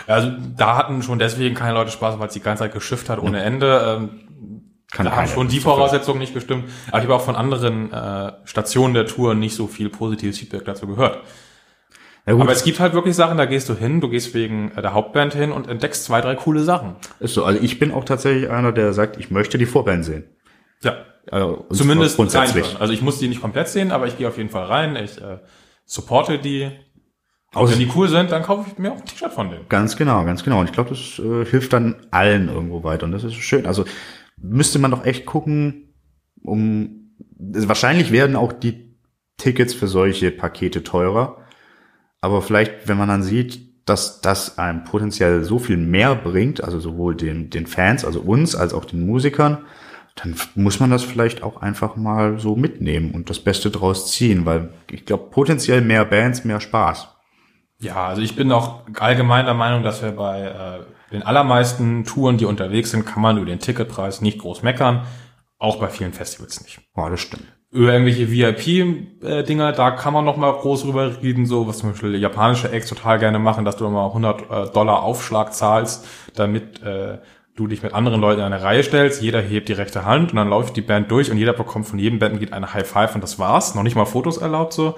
Also 0.06 0.30
da 0.56 0.76
hatten 0.76 1.02
schon 1.02 1.18
deswegen 1.18 1.54
keine 1.54 1.74
Leute 1.74 1.90
Spaß, 1.90 2.18
weil 2.18 2.28
es 2.28 2.34
die 2.34 2.40
ganze 2.40 2.64
Zeit 2.64 2.72
geschifft 2.72 3.10
hat 3.10 3.18
ohne 3.18 3.42
Ende. 3.42 3.98
Ähm, 3.98 4.55
kann 4.92 5.06
da 5.06 5.16
haben 5.16 5.26
schon 5.26 5.48
die 5.48 5.60
Voraussetzungen 5.60 6.18
nicht 6.20 6.34
gestimmt. 6.34 6.64
Aber 6.88 6.98
ich 6.98 7.04
habe 7.04 7.14
auch 7.14 7.24
von 7.24 7.36
anderen 7.36 7.92
äh, 7.92 8.32
Stationen 8.44 8.94
der 8.94 9.06
Tour 9.06 9.34
nicht 9.34 9.54
so 9.54 9.66
viel 9.66 9.88
positives 9.90 10.38
Feedback 10.38 10.64
dazu 10.64 10.86
gehört. 10.86 11.22
Aber 12.24 12.50
es 12.50 12.64
gibt 12.64 12.80
halt 12.80 12.92
wirklich 12.92 13.14
Sachen, 13.14 13.38
da 13.38 13.46
gehst 13.46 13.68
du 13.68 13.74
hin, 13.74 14.00
du 14.00 14.08
gehst 14.08 14.34
wegen 14.34 14.72
äh, 14.72 14.82
der 14.82 14.94
Hauptband 14.94 15.34
hin 15.34 15.52
und 15.52 15.68
entdeckst 15.68 16.04
zwei, 16.04 16.20
drei 16.20 16.34
coole 16.34 16.62
Sachen. 16.62 16.96
Ist 17.20 17.34
so, 17.34 17.44
also 17.44 17.60
ich 17.62 17.78
bin 17.78 17.92
auch 17.92 18.04
tatsächlich 18.04 18.50
einer, 18.50 18.72
der 18.72 18.92
sagt, 18.92 19.16
ich 19.18 19.30
möchte 19.30 19.58
die 19.58 19.66
Vorband 19.66 20.04
sehen. 20.04 20.24
Ja. 20.82 20.96
Also, 21.30 21.66
Zumindest 21.72 22.16
grundsätzlich. 22.16 22.80
Also 22.80 22.92
ich 22.92 23.02
muss 23.02 23.18
die 23.18 23.28
nicht 23.28 23.40
komplett 23.40 23.68
sehen, 23.68 23.90
aber 23.90 24.06
ich 24.06 24.16
gehe 24.16 24.28
auf 24.28 24.38
jeden 24.38 24.50
Fall 24.50 24.64
rein. 24.64 24.96
Ich 24.96 25.20
äh, 25.20 25.38
supporte 25.84 26.38
die. 26.38 26.70
Auch 27.54 27.70
wenn 27.70 27.78
die 27.78 27.90
cool 27.96 28.08
sind, 28.08 28.32
dann 28.32 28.42
kaufe 28.42 28.68
ich 28.70 28.78
mir 28.78 28.92
auch 28.92 28.96
ein 28.96 29.04
T-Shirt 29.04 29.32
von 29.32 29.50
denen. 29.50 29.68
Ganz 29.68 29.96
genau, 29.96 30.24
ganz 30.24 30.44
genau. 30.44 30.60
Und 30.60 30.66
ich 30.66 30.72
glaube, 30.72 30.90
das 30.90 31.18
äh, 31.18 31.44
hilft 31.44 31.72
dann 31.72 31.96
allen 32.10 32.48
irgendwo 32.48 32.84
weiter. 32.84 33.06
Und 33.06 33.12
das 33.12 33.24
ist 33.24 33.34
schön. 33.34 33.66
Also 33.66 33.84
müsste 34.36 34.78
man 34.78 34.90
doch 34.90 35.04
echt 35.04 35.26
gucken, 35.26 35.94
um 36.42 37.14
wahrscheinlich 37.38 38.12
werden 38.12 38.36
auch 38.36 38.52
die 38.52 38.96
Tickets 39.36 39.74
für 39.74 39.88
solche 39.88 40.30
Pakete 40.30 40.82
teurer. 40.82 41.38
Aber 42.20 42.42
vielleicht, 42.42 42.88
wenn 42.88 42.98
man 42.98 43.08
dann 43.08 43.22
sieht, 43.22 43.66
dass 43.88 44.20
das 44.20 44.58
einem 44.58 44.84
potenziell 44.84 45.44
so 45.44 45.58
viel 45.58 45.76
mehr 45.76 46.14
bringt, 46.14 46.62
also 46.62 46.80
sowohl 46.80 47.14
den, 47.14 47.50
den 47.50 47.66
Fans, 47.66 48.04
also 48.04 48.20
uns, 48.20 48.56
als 48.56 48.74
auch 48.74 48.84
den 48.84 49.06
Musikern, 49.06 49.58
dann 50.16 50.34
muss 50.54 50.80
man 50.80 50.90
das 50.90 51.02
vielleicht 51.02 51.42
auch 51.42 51.60
einfach 51.60 51.94
mal 51.94 52.40
so 52.40 52.56
mitnehmen 52.56 53.12
und 53.12 53.30
das 53.30 53.38
Beste 53.38 53.70
draus 53.70 54.10
ziehen, 54.10 54.46
weil 54.46 54.70
ich 54.90 55.04
glaube, 55.04 55.30
potenziell 55.30 55.82
mehr 55.82 56.04
Bands, 56.04 56.44
mehr 56.44 56.60
Spaß. 56.60 57.08
Ja, 57.78 58.06
also 58.06 58.22
ich 58.22 58.34
bin 58.34 58.50
auch 58.50 58.80
allgemein 58.98 59.44
der 59.44 59.54
Meinung, 59.54 59.82
dass 59.82 60.02
wir 60.02 60.12
bei 60.12 60.40
äh, 60.40 60.95
den 61.12 61.22
allermeisten 61.22 62.04
Touren, 62.04 62.38
die 62.38 62.44
unterwegs 62.44 62.90
sind, 62.90 63.06
kann 63.06 63.22
man 63.22 63.36
über 63.36 63.46
den 63.46 63.60
Ticketpreis 63.60 64.20
nicht 64.20 64.38
groß 64.38 64.62
meckern. 64.62 65.02
Auch 65.58 65.78
bei 65.78 65.88
vielen 65.88 66.12
Festivals 66.12 66.62
nicht. 66.62 66.80
Ja, 66.96 67.08
das 67.08 67.20
stimmt. 67.20 67.44
Über 67.70 67.92
irgendwelche 67.92 68.30
VIP-Dinger, 68.30 69.72
da 69.72 69.90
kann 69.90 70.12
man 70.12 70.24
noch 70.24 70.36
mal 70.36 70.52
groß 70.52 70.82
drüber 70.82 71.22
reden, 71.22 71.46
so 71.46 71.66
was 71.66 71.78
zum 71.78 71.90
Beispiel 71.90 72.14
japanische 72.16 72.70
Acts 72.70 72.88
total 72.88 73.18
gerne 73.18 73.38
machen, 73.38 73.64
dass 73.64 73.76
du 73.76 73.88
mal 73.88 74.06
100 74.06 74.40
äh, 74.42 74.72
Dollar 74.72 75.02
Aufschlag 75.02 75.52
zahlst, 75.52 76.06
damit 76.34 76.82
äh, 76.82 77.18
du 77.56 77.66
dich 77.66 77.82
mit 77.82 77.94
anderen 77.94 78.20
Leuten 78.20 78.40
in 78.40 78.46
eine 78.46 78.62
Reihe 78.62 78.82
stellst, 78.82 79.22
jeder 79.22 79.40
hebt 79.40 79.68
die 79.68 79.72
rechte 79.72 80.04
Hand 80.04 80.30
und 80.30 80.36
dann 80.36 80.48
läuft 80.48 80.76
die 80.76 80.82
Band 80.82 81.10
durch 81.10 81.30
und 81.30 81.38
jeder 81.38 81.54
bekommt 81.54 81.86
von 81.86 81.98
jedem 81.98 82.18
Bandmitglied 82.18 82.52
eine 82.52 82.72
High 82.72 82.86
Five 82.86 83.14
und 83.14 83.22
das 83.22 83.38
war's. 83.38 83.74
Noch 83.74 83.82
nicht 83.82 83.96
mal 83.96 84.04
Fotos 84.04 84.36
erlaubt 84.36 84.72
so. 84.72 84.96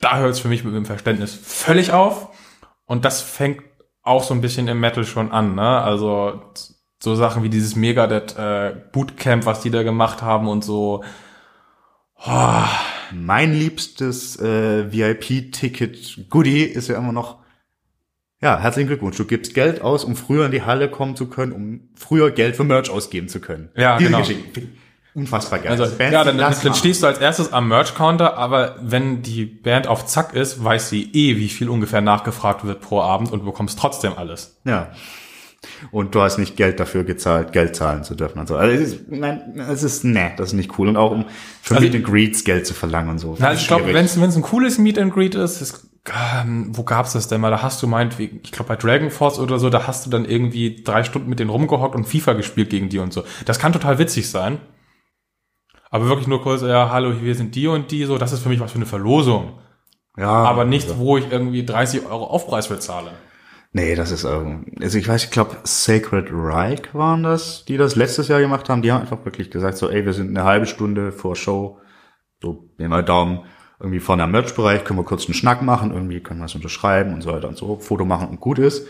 Da 0.00 0.18
hört 0.18 0.32
es 0.32 0.40
für 0.40 0.48
mich 0.48 0.64
mit 0.64 0.74
dem 0.74 0.86
Verständnis 0.86 1.34
völlig 1.34 1.92
auf. 1.92 2.28
Und 2.86 3.04
das 3.04 3.22
fängt 3.22 3.62
auch 4.04 4.22
so 4.22 4.34
ein 4.34 4.40
bisschen 4.40 4.68
im 4.68 4.80
Metal 4.80 5.04
schon 5.04 5.32
an, 5.32 5.54
ne? 5.54 5.80
Also 5.82 6.42
so 7.02 7.14
Sachen 7.14 7.42
wie 7.42 7.48
dieses 7.50 7.74
Megadeth 7.74 8.36
äh, 8.38 8.74
Bootcamp, 8.92 9.44
was 9.46 9.60
die 9.60 9.70
da 9.70 9.82
gemacht 9.82 10.22
haben 10.22 10.48
und 10.48 10.64
so. 10.64 11.02
Oh. 12.24 12.64
Mein 13.12 13.52
liebstes 13.52 14.40
äh, 14.40 14.90
VIP-Ticket 14.90 16.30
Goodie 16.30 16.62
ist 16.62 16.88
ja 16.88 16.96
immer 16.96 17.12
noch 17.12 17.38
Ja, 18.40 18.58
herzlichen 18.58 18.88
Glückwunsch. 18.88 19.16
Du 19.16 19.24
gibst 19.24 19.54
Geld 19.54 19.82
aus, 19.82 20.04
um 20.04 20.16
früher 20.16 20.46
in 20.46 20.52
die 20.52 20.62
Halle 20.62 20.90
kommen 20.90 21.16
zu 21.16 21.28
können, 21.28 21.52
um 21.52 21.88
früher 21.94 22.30
Geld 22.30 22.56
für 22.56 22.64
Merch 22.64 22.90
ausgeben 22.90 23.28
zu 23.28 23.40
können. 23.40 23.70
Ja, 23.76 23.98
Diese 23.98 24.10
genau. 24.10 24.20
Geschichte. 24.20 24.62
Unfassbar 25.14 25.60
geil. 25.60 25.70
Also, 25.70 25.84
Bands, 25.96 26.12
ja, 26.12 26.24
dann, 26.24 26.38
dann, 26.38 26.54
dann 26.62 26.74
stehst 26.74 27.02
du 27.02 27.06
als 27.06 27.18
erstes 27.18 27.52
am 27.52 27.68
Merch-Counter, 27.68 28.36
aber 28.36 28.76
wenn 28.82 29.22
die 29.22 29.44
Band 29.44 29.86
auf 29.86 30.06
Zack 30.06 30.34
ist, 30.34 30.62
weiß 30.64 30.88
sie 30.90 31.04
eh, 31.12 31.36
wie 31.36 31.48
viel 31.48 31.68
ungefähr 31.68 32.00
nachgefragt 32.00 32.64
wird 32.64 32.80
pro 32.80 33.00
Abend 33.00 33.30
und 33.30 33.44
bekommst 33.44 33.78
trotzdem 33.78 34.14
alles. 34.16 34.56
Ja. 34.64 34.88
Und 35.92 36.14
du 36.14 36.20
hast 36.20 36.38
nicht 36.38 36.56
Geld 36.56 36.78
dafür 36.80 37.04
gezahlt, 37.04 37.52
Geld 37.52 37.74
zahlen 37.76 38.04
zu 38.04 38.14
dürfen 38.14 38.38
und 38.38 38.48
so. 38.48 38.56
Also 38.56 38.74
es 38.74 38.92
ist, 38.92 39.10
nein, 39.10 39.54
es 39.70 39.82
ist, 39.82 40.04
nee, 40.04 40.30
das 40.36 40.48
ist 40.48 40.52
nicht 40.54 40.78
cool. 40.78 40.88
Und 40.88 40.96
auch 40.96 41.10
um 41.12 41.24
für 41.62 41.76
Also- 41.76 41.86
Meet 41.86 41.94
and 41.96 42.04
Greets 42.04 42.44
Geld 42.44 42.66
zu 42.66 42.74
verlangen 42.74 43.10
und 43.10 43.18
so. 43.18 43.36
Na, 43.38 43.48
also 43.48 43.60
ich 43.60 43.66
glaube, 43.66 43.84
Schwierig. 43.84 43.96
wenn 43.96 44.04
es 44.04 44.20
wenn 44.20 44.28
es 44.28 44.36
ein 44.36 44.42
cooles 44.42 44.78
Meet 44.78 44.98
and 44.98 45.14
Greet 45.14 45.34
ist, 45.36 45.62
ist 45.62 45.88
ähm, 46.38 46.68
wo 46.72 46.82
gab's 46.82 47.14
das 47.14 47.28
denn 47.28 47.40
mal? 47.40 47.50
Da 47.50 47.62
hast 47.62 47.82
du 47.82 47.86
meinetwegen, 47.86 48.40
ich 48.44 48.52
glaube 48.52 48.68
bei 48.68 48.76
Dragon 48.76 49.10
Force 49.10 49.38
oder 49.38 49.58
so, 49.58 49.70
da 49.70 49.86
hast 49.86 50.04
du 50.04 50.10
dann 50.10 50.26
irgendwie 50.26 50.82
drei 50.84 51.02
Stunden 51.02 51.30
mit 51.30 51.38
denen 51.40 51.48
rumgehockt 51.50 51.94
und 51.94 52.04
FIFA 52.06 52.34
gespielt 52.34 52.68
gegen 52.68 52.90
die 52.90 52.98
und 52.98 53.12
so. 53.14 53.24
Das 53.46 53.58
kann 53.58 53.72
total 53.72 53.98
witzig 53.98 54.28
sein. 54.28 54.58
Aber 55.94 56.08
wirklich 56.08 56.26
nur 56.26 56.42
kurz, 56.42 56.62
ja, 56.62 56.90
hallo, 56.90 57.22
wir 57.22 57.36
sind 57.36 57.54
die 57.54 57.68
und 57.68 57.92
die, 57.92 58.04
so, 58.04 58.18
das 58.18 58.32
ist 58.32 58.42
für 58.42 58.48
mich 58.48 58.58
was 58.58 58.72
für 58.72 58.78
eine 58.78 58.84
Verlosung. 58.84 59.60
ja, 60.18 60.26
Aber 60.26 60.64
nichts, 60.64 60.98
wo 60.98 61.18
ich 61.18 61.30
irgendwie 61.30 61.64
30 61.64 62.06
Euro 62.06 62.24
Aufpreis 62.24 62.66
bezahle. 62.66 63.12
Nee, 63.70 63.94
das 63.94 64.10
ist, 64.10 64.24
also 64.24 64.98
ich 64.98 65.06
weiß, 65.06 65.22
ich 65.22 65.30
glaube, 65.30 65.56
Sacred 65.62 66.30
Reich 66.32 66.92
waren 66.94 67.22
das, 67.22 67.64
die 67.66 67.76
das 67.76 67.94
letztes 67.94 68.26
Jahr 68.26 68.40
gemacht 68.40 68.68
haben. 68.68 68.82
Die 68.82 68.90
haben 68.90 69.02
einfach 69.02 69.24
wirklich 69.24 69.52
gesagt, 69.52 69.78
so, 69.78 69.88
ey, 69.88 70.04
wir 70.04 70.14
sind 70.14 70.36
eine 70.36 70.42
halbe 70.42 70.66
Stunde 70.66 71.12
vor 71.12 71.36
Show, 71.36 71.78
so, 72.42 72.68
nehmen 72.76 72.90
wir 72.90 73.04
Daumen, 73.04 73.44
irgendwie 73.78 74.00
vorne 74.00 74.24
am 74.24 74.32
Merch-Bereich, 74.32 74.82
können 74.82 74.98
wir 74.98 75.04
kurz 75.04 75.26
einen 75.26 75.34
Schnack 75.34 75.62
machen, 75.62 75.92
irgendwie 75.92 76.18
können 76.18 76.40
wir 76.40 76.46
es 76.46 76.56
unterschreiben 76.56 77.14
und 77.14 77.22
so 77.22 77.30
weiter 77.30 77.46
und 77.46 77.56
so, 77.56 77.78
Foto 77.78 78.04
machen 78.04 78.30
und 78.30 78.40
gut 78.40 78.58
ist. 78.58 78.88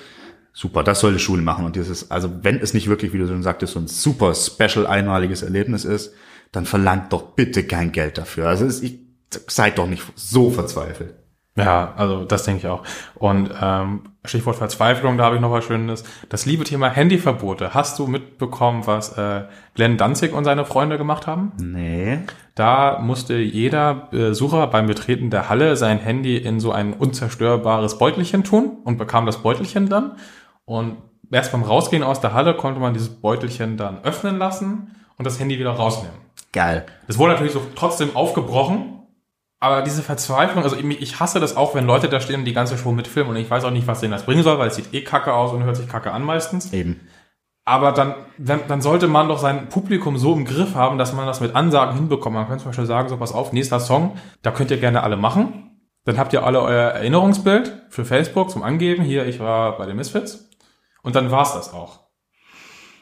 Super, 0.54 0.82
das 0.82 1.00
soll 1.00 1.12
die 1.12 1.18
Schule 1.18 1.42
machen. 1.42 1.66
Und 1.66 1.76
dieses, 1.76 2.10
also 2.10 2.30
wenn 2.40 2.60
es 2.60 2.72
nicht 2.72 2.88
wirklich, 2.88 3.12
wie 3.12 3.18
du 3.18 3.26
schon 3.26 3.42
sagtest, 3.42 3.74
so 3.74 3.78
ein 3.78 3.88
super 3.88 4.34
special 4.34 4.86
einmaliges 4.86 5.42
Erlebnis 5.42 5.84
ist, 5.84 6.14
dann 6.54 6.66
verlangt 6.66 7.12
doch 7.12 7.22
bitte 7.32 7.64
kein 7.66 7.92
Geld 7.92 8.18
dafür. 8.18 8.48
Also 8.48 8.64
es, 8.64 8.82
ich, 8.82 8.98
seid 9.48 9.78
doch 9.78 9.88
nicht 9.88 10.04
so 10.14 10.50
verzweifelt. 10.50 11.14
Ja, 11.56 11.94
also 11.96 12.24
das 12.24 12.44
denke 12.44 12.58
ich 12.58 12.66
auch. 12.66 12.82
Und 13.14 13.50
ähm, 13.60 14.00
Stichwort 14.24 14.56
Verzweiflung, 14.56 15.18
da 15.18 15.24
habe 15.24 15.36
ich 15.36 15.40
noch 15.40 15.52
was 15.52 15.64
Schönes. 15.64 16.02
Das 16.28 16.46
liebe 16.46 16.64
Thema 16.64 16.88
Handyverbote. 16.88 17.74
Hast 17.74 17.98
du 17.98 18.08
mitbekommen, 18.08 18.86
was 18.86 19.16
äh, 19.16 19.44
Glenn 19.74 19.96
Danzig 19.96 20.32
und 20.32 20.42
seine 20.44 20.64
Freunde 20.64 20.98
gemacht 20.98 21.28
haben? 21.28 21.52
Nee. 21.58 22.18
Da 22.56 22.98
musste 23.00 23.36
jeder 23.36 23.94
Besucher 24.10 24.66
beim 24.66 24.86
Betreten 24.86 25.30
der 25.30 25.48
Halle 25.48 25.76
sein 25.76 25.98
Handy 25.98 26.36
in 26.36 26.58
so 26.58 26.72
ein 26.72 26.92
unzerstörbares 26.92 27.98
Beutelchen 27.98 28.42
tun 28.42 28.78
und 28.84 28.98
bekam 28.98 29.24
das 29.26 29.42
Beutelchen 29.42 29.88
dann. 29.88 30.12
Und 30.64 30.96
erst 31.30 31.52
beim 31.52 31.62
Rausgehen 31.62 32.02
aus 32.02 32.20
der 32.20 32.32
Halle 32.32 32.54
konnte 32.54 32.80
man 32.80 32.94
dieses 32.94 33.10
Beutelchen 33.10 33.76
dann 33.76 34.02
öffnen 34.02 34.38
lassen 34.38 34.96
und 35.18 35.24
das 35.24 35.38
Handy 35.38 35.58
wieder 35.60 35.72
rausnehmen. 35.72 36.24
Geil. 36.54 36.86
Das 37.08 37.18
wurde 37.18 37.32
natürlich 37.32 37.52
so 37.52 37.60
trotzdem 37.74 38.14
aufgebrochen, 38.14 39.02
aber 39.58 39.82
diese 39.82 40.02
Verzweiflung, 40.02 40.62
also 40.62 40.76
ich 40.76 41.18
hasse 41.18 41.40
das 41.40 41.56
auch, 41.56 41.74
wenn 41.74 41.84
Leute 41.84 42.08
da 42.08 42.20
stehen 42.20 42.40
und 42.40 42.44
die 42.44 42.52
ganze 42.52 42.78
Show 42.78 42.92
mitfilmen 42.92 43.34
und 43.34 43.40
ich 43.40 43.50
weiß 43.50 43.64
auch 43.64 43.72
nicht, 43.72 43.88
was 43.88 44.00
denen 44.00 44.12
das 44.12 44.24
bringen 44.24 44.44
soll, 44.44 44.58
weil 44.58 44.68
es 44.68 44.76
sieht 44.76 44.94
eh 44.94 45.02
kacke 45.02 45.34
aus 45.34 45.52
und 45.52 45.64
hört 45.64 45.76
sich 45.76 45.88
kacke 45.88 46.12
an 46.12 46.22
meistens. 46.22 46.72
Eben. 46.72 47.00
Aber 47.64 47.90
dann, 47.92 48.14
wenn, 48.38 48.60
dann 48.68 48.82
sollte 48.82 49.08
man 49.08 49.26
doch 49.28 49.38
sein 49.38 49.68
Publikum 49.68 50.16
so 50.16 50.32
im 50.32 50.44
Griff 50.44 50.76
haben, 50.76 50.96
dass 50.96 51.12
man 51.12 51.26
das 51.26 51.40
mit 51.40 51.56
Ansagen 51.56 51.96
hinbekommt. 51.96 52.36
Man 52.36 52.46
könnte 52.46 52.62
zum 52.62 52.70
Beispiel 52.70 52.86
sagen, 52.86 53.08
so 53.08 53.16
pass 53.16 53.32
auf, 53.32 53.52
nächster 53.52 53.80
Song, 53.80 54.16
da 54.42 54.52
könnt 54.52 54.70
ihr 54.70 54.76
gerne 54.76 55.02
alle 55.02 55.16
machen. 55.16 55.80
Dann 56.04 56.18
habt 56.18 56.34
ihr 56.34 56.44
alle 56.44 56.60
euer 56.60 56.90
Erinnerungsbild 56.90 57.86
für 57.88 58.04
Facebook 58.04 58.50
zum 58.50 58.62
Angeben. 58.62 59.02
Hier, 59.02 59.26
ich 59.26 59.40
war 59.40 59.78
bei 59.78 59.86
den 59.86 59.96
Misfits. 59.96 60.50
Und 61.02 61.16
dann 61.16 61.30
war's 61.30 61.54
das 61.54 61.72
auch. 61.72 62.00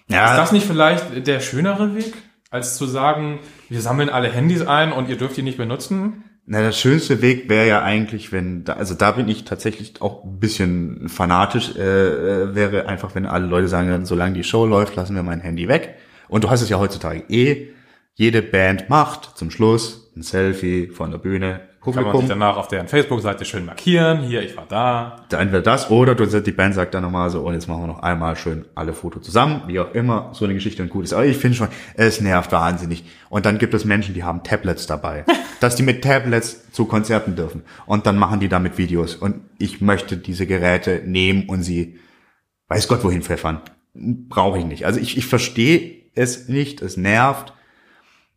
Ja, 0.08 0.30
Ist 0.30 0.38
das 0.38 0.52
nicht 0.52 0.66
vielleicht 0.66 1.26
der 1.26 1.40
schönere 1.40 1.96
Weg, 1.96 2.14
als 2.52 2.76
zu 2.76 2.86
sagen, 2.86 3.40
wir 3.68 3.80
sammeln 3.80 4.10
alle 4.10 4.28
Handys 4.28 4.64
ein 4.64 4.92
und 4.92 5.08
ihr 5.08 5.16
dürft 5.16 5.36
die 5.36 5.42
nicht 5.42 5.56
benutzen? 5.56 6.24
Na, 6.44 6.60
der 6.60 6.72
schönste 6.72 7.22
Weg 7.22 7.48
wäre 7.48 7.66
ja 7.66 7.82
eigentlich, 7.82 8.30
wenn, 8.30 8.64
da, 8.64 8.74
also 8.74 8.94
da 8.94 9.12
bin 9.12 9.28
ich 9.28 9.44
tatsächlich 9.44 10.02
auch 10.02 10.24
ein 10.24 10.38
bisschen 10.38 11.08
fanatisch, 11.08 11.74
äh, 11.76 11.80
äh, 11.80 12.54
wäre 12.54 12.88
einfach, 12.88 13.14
wenn 13.14 13.26
alle 13.26 13.46
Leute 13.46 13.68
sagen, 13.68 14.04
solange 14.04 14.34
die 14.34 14.44
Show 14.44 14.66
läuft, 14.66 14.96
lassen 14.96 15.14
wir 15.14 15.22
mein 15.22 15.40
Handy 15.40 15.68
weg. 15.68 15.96
Und 16.28 16.44
du 16.44 16.50
hast 16.50 16.62
es 16.62 16.68
ja 16.68 16.78
heutzutage 16.78 17.24
eh, 17.28 17.68
jede 18.14 18.42
Band 18.42 18.90
macht 18.90 19.38
zum 19.38 19.50
Schluss 19.50 20.12
ein 20.16 20.22
Selfie 20.22 20.88
von 20.88 21.10
der 21.10 21.18
Bühne, 21.18 21.60
Kann 21.84 21.94
man 21.94 22.04
sich 22.04 22.12
Publikum. 22.12 22.28
danach 22.28 22.56
auf 22.58 22.68
deren 22.68 22.86
Facebook-Seite 22.86 23.44
schön 23.44 23.66
markieren. 23.66 24.20
Hier, 24.20 24.40
ich 24.42 24.56
war 24.56 24.66
da. 24.68 25.16
Entweder 25.32 25.62
das 25.62 25.90
oder 25.90 26.14
du, 26.14 26.26
die 26.26 26.52
Band 26.52 26.74
sagt 26.76 26.94
dann 26.94 27.02
nochmal 27.02 27.28
so, 27.28 27.40
und 27.40 27.54
jetzt 27.54 27.66
machen 27.66 27.82
wir 27.82 27.86
noch 27.88 28.02
einmal 28.04 28.36
schön 28.36 28.66
alle 28.76 28.92
Fotos 28.92 29.24
zusammen, 29.24 29.62
wie 29.66 29.80
auch 29.80 29.92
immer, 29.92 30.30
so 30.32 30.44
eine 30.44 30.54
Geschichte 30.54 30.80
und 30.82 30.90
gut 30.90 31.04
ist. 31.04 31.12
Aber 31.12 31.24
ich 31.24 31.36
finde 31.36 31.56
schon, 31.56 31.68
es 31.94 32.20
nervt 32.20 32.52
wahnsinnig. 32.52 33.04
Und 33.30 33.46
dann 33.46 33.58
gibt 33.58 33.74
es 33.74 33.84
Menschen, 33.84 34.14
die 34.14 34.22
haben 34.22 34.44
Tablets 34.44 34.86
dabei, 34.86 35.24
dass 35.60 35.74
die 35.74 35.82
mit 35.82 36.04
Tablets 36.04 36.70
zu 36.70 36.84
Konzerten 36.84 37.34
dürfen. 37.34 37.62
Und 37.84 38.06
dann 38.06 38.16
machen 38.16 38.38
die 38.38 38.48
damit 38.48 38.78
Videos. 38.78 39.16
Und 39.16 39.40
ich 39.58 39.80
möchte 39.80 40.16
diese 40.16 40.46
Geräte 40.46 41.02
nehmen 41.04 41.48
und 41.48 41.64
sie, 41.64 41.98
weiß 42.68 42.86
Gott 42.86 43.02
wohin 43.02 43.22
pfeffern. 43.22 43.60
Brauche 43.94 44.58
ich 44.58 44.64
nicht. 44.64 44.86
Also 44.86 45.00
ich, 45.00 45.16
ich 45.16 45.26
verstehe 45.26 46.02
es 46.14 46.48
nicht, 46.48 46.80
es 46.80 46.96
nervt. 46.96 47.54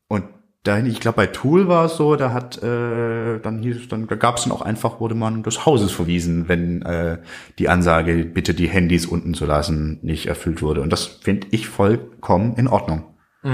Und 0.07 0.23
dahin, 0.67 0.85
ich 0.85 0.99
glaube, 0.99 1.17
bei 1.17 1.27
Tool 1.27 1.67
war 1.67 1.85
es 1.85 1.95
so, 1.95 2.15
da 2.15 2.33
hat, 2.33 2.61
äh, 2.61 3.39
dann 3.39 3.59
hieß 3.59 3.77
es, 3.77 3.87
dann 3.87 4.07
gab 4.07 4.37
es 4.37 4.43
dann 4.43 4.51
auch 4.51 4.61
einfach, 4.61 4.99
wurde 4.99 5.15
man 5.15 5.43
des 5.43 5.65
Hauses 5.65 5.91
verwiesen, 5.91 6.47
wenn 6.47 6.81
äh, 6.81 7.19
die 7.59 7.69
Ansage, 7.69 8.25
bitte 8.25 8.53
die 8.53 8.67
Handys 8.67 9.05
unten 9.05 9.33
zu 9.33 9.45
lassen, 9.45 9.99
nicht 10.01 10.27
erfüllt 10.27 10.61
wurde. 10.61 10.81
Und 10.81 10.91
das 10.91 11.05
finde 11.05 11.47
ich 11.51 11.67
vollkommen 11.67 12.55
in 12.55 12.67
Ordnung. 12.67 13.05
Ja, 13.43 13.53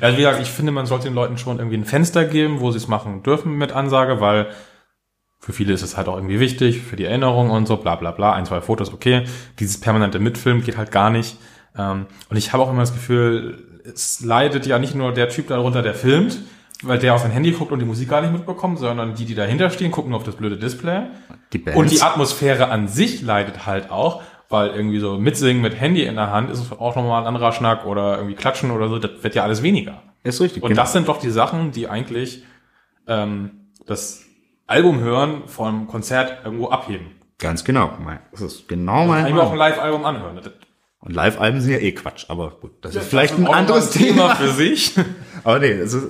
also 0.00 0.18
wie 0.18 0.22
gesagt, 0.22 0.42
ich 0.42 0.50
finde, 0.50 0.72
man 0.72 0.86
sollte 0.86 1.04
den 1.04 1.14
Leuten 1.14 1.38
schon 1.38 1.58
irgendwie 1.58 1.76
ein 1.76 1.84
Fenster 1.84 2.24
geben, 2.24 2.58
wo 2.58 2.72
sie 2.72 2.78
es 2.78 2.88
machen 2.88 3.22
dürfen 3.22 3.56
mit 3.56 3.70
Ansage, 3.70 4.20
weil 4.20 4.48
für 5.38 5.52
viele 5.52 5.72
ist 5.72 5.82
es 5.82 5.96
halt 5.96 6.08
auch 6.08 6.16
irgendwie 6.16 6.40
wichtig, 6.40 6.82
für 6.82 6.96
die 6.96 7.04
Erinnerung 7.04 7.50
und 7.50 7.66
so, 7.66 7.76
bla 7.76 7.94
bla 7.94 8.10
bla, 8.10 8.32
ein, 8.32 8.46
zwei 8.46 8.60
Fotos, 8.60 8.92
okay. 8.92 9.26
Dieses 9.60 9.78
permanente 9.78 10.18
Mitfilmen 10.18 10.64
geht 10.64 10.76
halt 10.76 10.90
gar 10.90 11.10
nicht. 11.10 11.36
Ähm, 11.76 12.06
Und 12.28 12.36
ich 12.36 12.52
habe 12.52 12.64
auch 12.64 12.70
immer 12.70 12.80
das 12.80 12.92
Gefühl, 12.92 13.67
es 13.92 14.20
leidet 14.20 14.66
ja 14.66 14.78
nicht 14.78 14.94
nur 14.94 15.12
der 15.12 15.28
Typ 15.28 15.48
darunter, 15.48 15.82
der 15.82 15.94
filmt, 15.94 16.38
weil 16.82 16.98
der 16.98 17.14
auf 17.14 17.22
sein 17.22 17.30
Handy 17.30 17.52
guckt 17.52 17.72
und 17.72 17.80
die 17.80 17.84
Musik 17.84 18.08
gar 18.08 18.20
nicht 18.20 18.32
mitbekommt, 18.32 18.78
sondern 18.78 19.14
die, 19.14 19.24
die 19.24 19.34
dahinter 19.34 19.70
stehen, 19.70 19.90
gucken 19.90 20.10
nur 20.10 20.18
auf 20.18 20.24
das 20.24 20.36
blöde 20.36 20.56
Display. 20.56 21.06
Die 21.52 21.58
Bands. 21.58 21.78
Und 21.78 21.90
die 21.90 22.00
Atmosphäre 22.00 22.68
an 22.68 22.88
sich 22.88 23.22
leidet 23.22 23.66
halt 23.66 23.90
auch, 23.90 24.22
weil 24.48 24.68
irgendwie 24.70 25.00
so 25.00 25.18
mitsingen 25.18 25.60
mit 25.60 25.80
Handy 25.80 26.04
in 26.04 26.14
der 26.14 26.30
Hand 26.30 26.50
ist 26.50 26.72
auch 26.72 26.94
nochmal 26.94 27.22
ein 27.22 27.26
anderer 27.26 27.52
Schnack 27.52 27.84
oder 27.86 28.16
irgendwie 28.16 28.36
klatschen 28.36 28.70
oder 28.70 28.88
so, 28.88 28.98
das 28.98 29.22
wird 29.22 29.34
ja 29.34 29.42
alles 29.42 29.62
weniger. 29.62 30.02
ist 30.22 30.40
richtig. 30.40 30.62
Und 30.62 30.76
das 30.76 30.92
sind 30.92 31.08
doch 31.08 31.18
die 31.18 31.30
Sachen, 31.30 31.72
die 31.72 31.88
eigentlich 31.88 32.44
ähm, 33.06 33.50
das 33.86 34.24
Album 34.66 35.00
hören 35.00 35.42
vom 35.46 35.88
Konzert 35.88 36.44
irgendwo 36.44 36.68
abheben. 36.68 37.18
Ganz 37.38 37.64
genau. 37.64 37.92
Das 38.32 38.40
ist 38.40 38.68
genau 38.68 39.06
mein 39.06 39.26
Eigentlich 39.26 39.42
auch 39.42 39.52
ein. 39.52 39.58
Live-Album 39.58 40.04
anhören. 40.04 40.36
Das 40.36 40.50
Und 41.00 41.14
Live-Alben 41.14 41.60
sind 41.60 41.72
ja 41.72 41.78
eh 41.78 41.92
Quatsch, 41.92 42.24
aber 42.28 42.50
gut, 42.60 42.72
das 42.80 42.94
ist 42.96 43.06
vielleicht 43.08 43.38
ein 43.38 43.46
auch 43.46 43.54
anderes 43.54 43.94
mal 43.94 44.04
Thema. 44.04 44.34
für 44.34 44.48
sich. 44.52 44.94
Aber 45.44 45.60
nee, 45.60 45.74
also, 45.80 46.00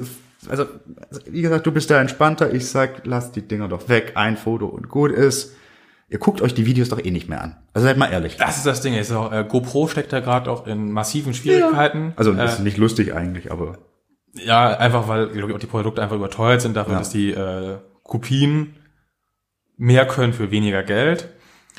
also, 0.49 0.64
wie 1.26 1.43
gesagt, 1.43 1.66
du 1.66 1.72
bist 1.72 1.91
da 1.91 2.01
entspannter. 2.01 2.55
Ich 2.55 2.66
sag, 2.68 3.07
lasst 3.07 3.36
die 3.36 3.43
Dinger 3.43 3.68
doch 3.68 3.89
weg, 3.91 4.12
ein 4.14 4.39
Foto 4.39 4.64
und 4.66 4.89
gut 4.89 5.12
ist. 5.12 5.55
Ihr 6.09 6.18
guckt 6.18 6.41
euch 6.41 6.55
die 6.55 6.64
Videos 6.64 6.89
doch 6.89 7.05
eh 7.05 7.11
nicht 7.11 7.28
mehr 7.28 7.43
an. 7.43 7.57
Also 7.74 7.86
seid 7.86 7.99
mal 7.99 8.11
ehrlich. 8.11 8.39
Das 8.39 8.57
ist 8.57 8.64
das 8.64 8.80
Ding. 8.80 8.95
Ist 8.95 9.12
auch, 9.12 9.30
äh, 9.30 9.45
GoPro 9.47 9.89
steckt 9.89 10.11
da 10.11 10.20
gerade 10.20 10.51
auch 10.51 10.66
in 10.66 10.91
massiven 10.91 11.34
Schwierigkeiten. 11.34 12.14
Also 12.16 12.32
das 12.32 12.55
ist 12.55 12.61
äh, 12.61 12.62
nicht 12.62 12.78
lustig 12.78 13.14
eigentlich, 13.14 13.53
aber 13.53 13.76
ja, 14.34 14.68
einfach 14.78 15.07
weil 15.07 15.28
glaub 15.28 15.51
ich, 15.51 15.55
auch 15.55 15.61
die 15.61 15.66
Produkte 15.66 16.03
einfach 16.03 16.16
überteuert 16.16 16.62
sind 16.62 16.74
dafür, 16.78 16.95
Ja. 16.95 16.99
dass 17.01 17.11
die 17.11 17.32
äh, 17.32 17.76
Kopien 18.05 18.76
mehr 19.76 20.07
können 20.07 20.32
für 20.32 20.51
weniger 20.51 20.82
Geld. 20.82 21.28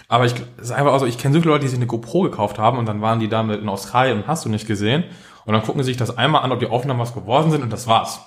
Aber 0.07 0.25
ich 0.25 0.33
ist 0.57 0.71
einfach 0.71 0.93
also, 0.93 1.05
ich 1.05 1.17
kenne 1.17 1.33
so 1.33 1.41
viele 1.41 1.51
Leute, 1.51 1.63
die 1.63 1.69
sich 1.69 1.77
eine 1.77 1.87
GoPro 1.87 2.21
gekauft 2.21 2.57
haben 2.57 2.77
und 2.77 2.85
dann 2.85 3.01
waren 3.01 3.19
die 3.19 3.29
damit 3.29 3.61
in 3.61 3.69
Australien 3.69 4.19
und 4.19 4.27
hast 4.27 4.45
du 4.45 4.49
nicht 4.49 4.67
gesehen. 4.67 5.03
Und 5.45 5.53
dann 5.53 5.63
gucken 5.63 5.83
sie 5.83 5.87
sich 5.87 5.97
das 5.97 6.17
einmal 6.17 6.43
an, 6.43 6.51
ob 6.51 6.59
die 6.59 6.67
Aufnahmen 6.67 6.99
was 6.99 7.13
geworden 7.13 7.51
sind 7.51 7.63
und 7.63 7.73
das 7.73 7.87
war's. 7.87 8.19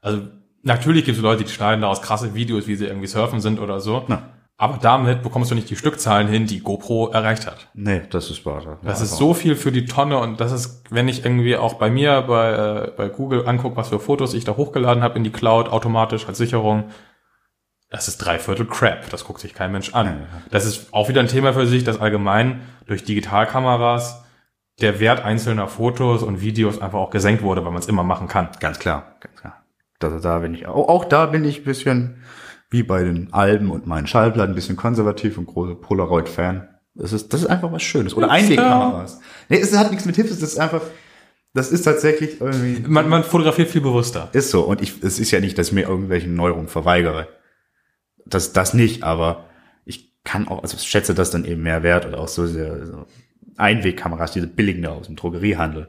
Also 0.00 0.22
natürlich 0.62 1.04
gibt 1.04 1.16
es 1.16 1.22
Leute, 1.22 1.44
die 1.44 1.50
schneiden 1.50 1.80
daraus 1.80 2.02
krasse 2.02 2.34
Videos, 2.34 2.66
wie 2.66 2.76
sie 2.76 2.86
irgendwie 2.86 3.06
surfen 3.06 3.40
sind 3.40 3.58
oder 3.58 3.80
so. 3.80 4.04
Ja. 4.08 4.22
Aber 4.58 4.78
damit 4.80 5.22
bekommst 5.22 5.50
du 5.50 5.54
nicht 5.56 5.70
die 5.70 5.76
Stückzahlen 5.76 6.28
hin, 6.28 6.46
die 6.46 6.60
GoPro 6.60 7.08
erreicht 7.08 7.46
hat. 7.46 7.68
nee, 7.74 8.02
das 8.10 8.30
ist 8.30 8.46
wahr. 8.46 8.78
Das 8.82 9.00
ist 9.00 9.16
so 9.16 9.34
viel 9.34 9.56
für 9.56 9.72
die 9.72 9.86
Tonne 9.86 10.18
und 10.18 10.40
das 10.40 10.52
ist, 10.52 10.84
wenn 10.90 11.08
ich 11.08 11.24
irgendwie 11.24 11.56
auch 11.56 11.74
bei 11.74 11.90
mir 11.90 12.22
bei, 12.22 12.52
äh, 12.52 12.92
bei 12.96 13.08
Google 13.08 13.48
angucke, 13.48 13.76
was 13.76 13.88
für 13.88 13.98
Fotos 13.98 14.34
ich 14.34 14.44
da 14.44 14.56
hochgeladen 14.56 15.02
habe 15.02 15.16
in 15.16 15.24
die 15.24 15.32
Cloud 15.32 15.68
automatisch 15.68 16.28
als 16.28 16.38
Sicherung, 16.38 16.84
das 17.92 18.08
ist 18.08 18.16
dreiviertel 18.18 18.66
Crap. 18.66 19.10
Das 19.10 19.24
guckt 19.24 19.40
sich 19.40 19.52
kein 19.52 19.70
Mensch 19.70 19.92
an. 19.94 20.26
Das 20.50 20.64
ist 20.64 20.92
auch 20.92 21.10
wieder 21.10 21.20
ein 21.20 21.28
Thema 21.28 21.52
für 21.52 21.66
sich, 21.66 21.84
dass 21.84 22.00
allgemein 22.00 22.62
durch 22.86 23.04
Digitalkameras 23.04 24.24
der 24.80 24.98
Wert 24.98 25.22
einzelner 25.22 25.68
Fotos 25.68 26.22
und 26.22 26.40
Videos 26.40 26.80
einfach 26.80 26.98
auch 26.98 27.10
gesenkt 27.10 27.42
wurde, 27.42 27.62
weil 27.64 27.70
man 27.70 27.82
es 27.82 27.88
immer 27.88 28.02
machen 28.02 28.28
kann. 28.28 28.48
Ganz 28.60 28.78
klar, 28.78 29.16
ganz 29.20 29.38
klar. 29.38 29.62
Da, 29.98 30.08
da 30.08 30.38
bin 30.38 30.54
ich 30.54 30.66
auch, 30.66 30.88
auch 30.88 31.04
da 31.04 31.26
bin 31.26 31.44
ich 31.44 31.58
ein 31.60 31.64
bisschen 31.64 32.22
wie 32.70 32.82
bei 32.82 33.04
den 33.04 33.30
Alben 33.34 33.70
und 33.70 33.86
meinen 33.86 34.06
Schallplatten 34.06 34.52
ein 34.52 34.54
bisschen 34.54 34.76
konservativ 34.76 35.36
und 35.36 35.44
großer 35.46 35.74
Polaroid-Fan. 35.74 36.68
Das 36.94 37.12
ist, 37.12 37.32
das 37.34 37.42
ist 37.42 37.46
einfach 37.46 37.70
was 37.70 37.82
Schönes. 37.82 38.16
Oder 38.16 38.30
Einwegkameras. 38.30 39.20
Nee, 39.50 39.58
es 39.60 39.76
hat 39.76 39.90
nichts 39.90 40.06
mit 40.06 40.16
Hipsters, 40.16 40.40
das 40.40 40.54
ist 40.54 40.58
einfach, 40.58 40.80
das 41.52 41.70
ist 41.70 41.82
tatsächlich 41.82 42.40
irgendwie, 42.40 42.88
Man, 42.88 43.10
man 43.10 43.22
fotografiert 43.22 43.68
viel 43.68 43.82
bewusster. 43.82 44.30
ist 44.32 44.50
so. 44.50 44.62
Und 44.62 44.80
ich, 44.80 45.02
es 45.02 45.18
ist 45.18 45.30
ja 45.30 45.40
nicht, 45.40 45.58
dass 45.58 45.68
ich 45.68 45.72
mir 45.74 45.82
irgendwelche 45.86 46.30
Neuerungen 46.30 46.68
verweigere. 46.68 47.28
Das, 48.26 48.52
das 48.52 48.74
nicht, 48.74 49.02
aber 49.02 49.44
ich 49.84 50.12
kann 50.24 50.48
auch, 50.48 50.62
also 50.62 50.76
ich 50.76 50.82
schätze 50.84 51.14
das 51.14 51.30
dann 51.30 51.44
eben 51.44 51.62
mehr 51.62 51.82
wert 51.82 52.06
oder 52.06 52.18
auch 52.18 52.28
so, 52.28 52.46
sehr, 52.46 52.86
so 52.86 53.06
Einwegkameras, 53.56 54.32
diese 54.32 54.46
billigen 54.46 54.82
da 54.82 54.90
aus 54.90 55.06
dem 55.06 55.16
Drogeriehandel. 55.16 55.88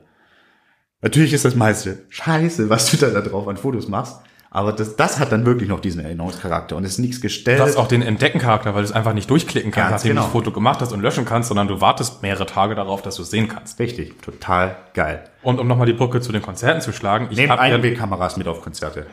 Natürlich 1.02 1.34
ist 1.34 1.46
das 1.46 1.56
meiste 1.56 2.04
scheiße, 2.10 2.70
was 2.70 2.92
du 2.92 2.98
da, 2.98 3.10
da 3.10 3.22
drauf 3.22 3.48
an 3.48 3.58
Fotos 3.58 3.88
machst. 3.88 4.18
Aber 4.56 4.72
das, 4.72 4.96
das 4.96 5.18
hat 5.18 5.32
dann 5.32 5.48
wirklich 5.48 5.68
noch 5.68 5.80
diesen 5.80 6.00
Erinnerungscharakter 6.06 6.78
und 6.78 6.84
ist 6.84 7.00
nichts 7.00 7.22
gestellt. 7.22 7.58
Du 7.58 7.64
hast 7.64 7.76
auch 7.76 7.88
den 7.88 8.04
Entdeckencharakter, 8.04 8.76
weil 8.76 8.84
du 8.84 8.88
es 8.88 8.92
einfach 8.92 9.14
nicht 9.14 9.28
durchklicken 9.28 9.72
kannst, 9.72 9.90
Ganz 9.90 10.04
nachdem 10.04 10.10
du 10.10 10.14
genau. 10.14 10.24
das 10.26 10.32
Foto 10.32 10.52
gemacht 10.52 10.80
hast 10.80 10.94
und 10.94 11.02
löschen 11.02 11.26
kannst, 11.26 11.48
sondern 11.50 11.68
du 11.68 11.82
wartest 11.82 12.22
mehrere 12.22 12.46
Tage 12.46 12.76
darauf, 12.76 13.02
dass 13.02 13.16
du 13.16 13.24
es 13.24 13.32
sehen 13.32 13.48
kannst. 13.48 13.80
Richtig, 13.80 14.22
total 14.22 14.76
geil. 14.94 15.24
Und 15.42 15.60
um 15.60 15.68
nochmal 15.68 15.88
die 15.88 15.94
Brücke 15.94 16.22
zu 16.22 16.32
den 16.32 16.44
Konzerten 16.44 16.82
zu 16.82 16.94
schlagen, 16.94 17.30
ich 17.32 17.38
Nehmt 17.38 17.52
Einwegkameras 17.52 18.38
mit 18.38 18.48
auf 18.48 18.62
Konzerte. 18.62 19.08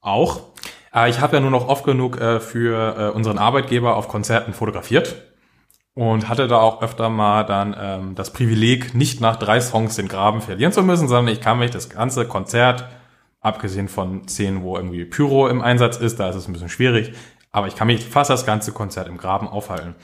auch, 0.00 0.40
äh, 0.96 1.10
ich 1.10 1.20
habe 1.20 1.36
ja 1.36 1.40
nur 1.40 1.50
noch 1.50 1.68
oft 1.68 1.84
genug 1.84 2.20
äh, 2.20 2.40
für 2.40 2.96
äh, 2.98 3.16
unseren 3.16 3.38
Arbeitgeber 3.38 3.96
auf 3.96 4.08
Konzerten 4.08 4.52
fotografiert 4.52 5.16
und 5.94 6.28
hatte 6.28 6.48
da 6.48 6.58
auch 6.58 6.82
öfter 6.82 7.08
mal 7.08 7.44
dann 7.44 7.76
ähm, 7.78 8.14
das 8.14 8.32
Privileg, 8.32 8.94
nicht 8.94 9.20
nach 9.20 9.36
drei 9.36 9.60
Songs 9.60 9.96
den 9.96 10.08
Graben 10.08 10.40
verlieren 10.40 10.72
zu 10.72 10.82
müssen, 10.82 11.08
sondern 11.08 11.32
ich 11.32 11.40
kann 11.40 11.58
mich 11.58 11.70
das 11.70 11.88
ganze 11.88 12.26
Konzert, 12.26 12.88
abgesehen 13.40 13.88
von 13.88 14.26
Szenen, 14.26 14.62
wo 14.62 14.76
irgendwie 14.76 15.04
Pyro 15.04 15.48
im 15.48 15.62
Einsatz 15.62 15.98
ist, 15.98 16.18
da 16.18 16.28
ist 16.28 16.36
es 16.36 16.48
ein 16.48 16.52
bisschen 16.52 16.68
schwierig, 16.68 17.12
aber 17.52 17.68
ich 17.68 17.76
kann 17.76 17.86
mich 17.86 18.04
fast 18.04 18.28
das 18.28 18.44
ganze 18.44 18.72
Konzert 18.72 19.06
im 19.06 19.18
Graben 19.18 19.46
aufhalten. 19.46 19.94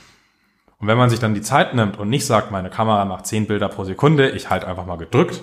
Und 0.79 0.89
wenn 0.89 0.99
man 0.99 1.11
sich 1.11 1.19
dann 1.19 1.35
die 1.35 1.43
Zeit 1.43 1.75
nimmt 1.75 1.99
und 1.99 2.09
nicht 2.09 2.27
sagt, 2.27 2.51
meine 2.51 2.71
Kamera 2.71 3.05
macht 3.05 3.27
10 3.27 3.47
Bilder 3.47 3.69
pro 3.69 3.85
Sekunde, 3.85 4.31
ich 4.31 4.51
halte 4.51 4.67
einfach 4.67 4.87
mal 4.87 4.97
gedrückt, 4.97 5.43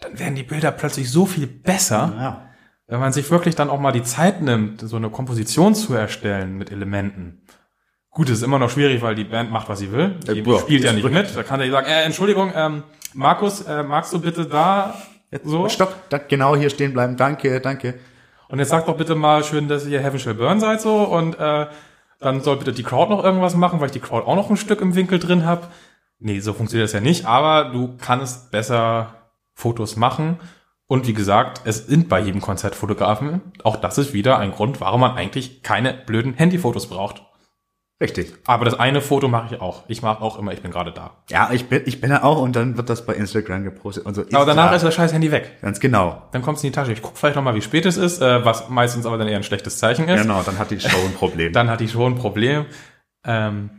dann 0.00 0.18
werden 0.18 0.34
die 0.34 0.42
Bilder 0.42 0.70
plötzlich 0.70 1.10
so 1.10 1.26
viel 1.26 1.46
besser, 1.46 2.12
Ja. 2.16 2.53
Wenn 2.86 3.00
man 3.00 3.12
sich 3.12 3.30
wirklich 3.30 3.54
dann 3.54 3.70
auch 3.70 3.80
mal 3.80 3.92
die 3.92 4.02
Zeit 4.02 4.42
nimmt, 4.42 4.80
so 4.80 4.96
eine 4.96 5.10
Komposition 5.10 5.74
zu 5.74 5.94
erstellen 5.94 6.56
mit 6.58 6.70
Elementen. 6.70 7.42
Gut, 8.10 8.28
es 8.28 8.38
ist 8.38 8.42
immer 8.44 8.58
noch 8.58 8.70
schwierig, 8.70 9.02
weil 9.02 9.14
die 9.14 9.24
Band 9.24 9.50
macht, 9.50 9.68
was 9.68 9.80
sie 9.80 9.90
will. 9.90 10.16
Die 10.26 10.38
Äh, 10.38 10.42
boah, 10.42 10.60
spielt 10.60 10.84
ja 10.84 10.92
nicht 10.92 11.10
mit. 11.10 11.36
Da 11.36 11.42
kann 11.42 11.58
der 11.60 11.70
sagen, 11.70 11.86
äh, 11.86 12.02
Entschuldigung, 12.02 12.52
ähm, 12.54 12.84
Markus, 13.12 13.62
äh, 13.62 13.82
magst 13.82 14.12
du 14.12 14.20
bitte 14.20 14.46
da 14.46 14.94
so? 15.42 15.68
Stopp, 15.68 16.08
da, 16.10 16.18
genau 16.18 16.54
hier 16.54 16.70
stehen 16.70 16.92
bleiben. 16.92 17.16
Danke, 17.16 17.60
danke. 17.60 17.94
Und 18.48 18.60
jetzt 18.60 18.68
sagt 18.68 18.86
doch 18.86 18.96
bitte 18.96 19.16
mal 19.16 19.42
schön, 19.42 19.66
dass 19.66 19.86
ihr 19.86 20.00
Heaven 20.00 20.20
Shall 20.20 20.34
Burn 20.34 20.60
seid 20.60 20.80
so 20.80 21.02
und 21.02 21.38
äh, 21.40 21.66
dann 22.20 22.40
soll 22.40 22.56
bitte 22.56 22.72
die 22.72 22.84
Crowd 22.84 23.10
noch 23.10 23.24
irgendwas 23.24 23.56
machen, 23.56 23.80
weil 23.80 23.86
ich 23.86 23.92
die 23.92 24.00
Crowd 24.00 24.26
auch 24.26 24.36
noch 24.36 24.48
ein 24.48 24.56
Stück 24.56 24.80
im 24.80 24.94
Winkel 24.94 25.18
drin 25.18 25.44
habe. 25.44 25.66
Nee, 26.20 26.38
so 26.40 26.52
funktioniert 26.52 26.88
das 26.88 26.92
ja 26.92 27.00
nicht, 27.00 27.26
aber 27.26 27.70
du 27.72 27.96
kannst 27.98 28.50
besser 28.52 29.14
Fotos 29.54 29.96
machen. 29.96 30.38
Und 30.86 31.06
wie 31.06 31.14
gesagt, 31.14 31.62
es 31.64 31.86
sind 31.86 32.08
bei 32.08 32.20
jedem 32.20 32.40
Konzert 32.40 32.74
Fotografen. 32.74 33.40
Auch 33.62 33.76
das 33.76 33.98
ist 33.98 34.12
wieder 34.12 34.38
ein 34.38 34.52
Grund, 34.52 34.80
warum 34.80 35.00
man 35.00 35.16
eigentlich 35.16 35.62
keine 35.62 35.94
blöden 35.94 36.34
Handyfotos 36.34 36.88
braucht. 36.88 37.22
Richtig. 38.00 38.34
Aber 38.44 38.64
das 38.64 38.78
eine 38.78 39.00
Foto 39.00 39.28
mache 39.28 39.54
ich 39.54 39.60
auch. 39.60 39.84
Ich 39.88 40.02
mache 40.02 40.20
auch 40.20 40.38
immer, 40.38 40.52
ich 40.52 40.60
bin 40.60 40.72
gerade 40.72 40.92
da. 40.92 41.12
Ja, 41.30 41.50
ich 41.52 41.68
bin, 41.68 41.82
ich 41.86 42.00
bin 42.00 42.10
da 42.10 42.22
auch 42.22 42.42
und 42.42 42.54
dann 42.54 42.76
wird 42.76 42.90
das 42.90 43.06
bei 43.06 43.14
Instagram 43.14 43.64
gepostet 43.64 44.04
und 44.04 44.14
so. 44.14 44.24
Aber 44.32 44.44
danach 44.44 44.70
da. 44.70 44.76
ist 44.76 44.82
das 44.82 44.94
scheiß 44.94 45.12
Handy 45.12 45.30
weg. 45.30 45.58
Ganz 45.62 45.78
genau. 45.80 46.22
Dann 46.32 46.42
kommt 46.42 46.58
es 46.58 46.64
in 46.64 46.70
die 46.70 46.74
Tasche. 46.74 46.92
Ich 46.92 47.00
gucke 47.00 47.16
vielleicht 47.16 47.36
noch 47.36 47.42
mal, 47.42 47.54
wie 47.54 47.62
spät 47.62 47.86
es 47.86 47.96
ist, 47.96 48.20
äh, 48.20 48.44
was 48.44 48.68
meistens 48.68 49.06
aber 49.06 49.16
dann 49.16 49.28
eher 49.28 49.36
ein 49.36 49.44
schlechtes 49.44 49.78
Zeichen 49.78 50.08
ist. 50.08 50.22
Genau, 50.22 50.42
dann 50.42 50.58
hat 50.58 50.70
die 50.70 50.80
Show 50.80 50.98
ein 51.04 51.14
Problem. 51.14 51.52
dann 51.54 51.70
hatte 51.70 51.84
ich 51.84 51.92
schon 51.92 52.14
ein 52.14 52.18
Problem. 52.18 52.66
Ähm, 53.24 53.70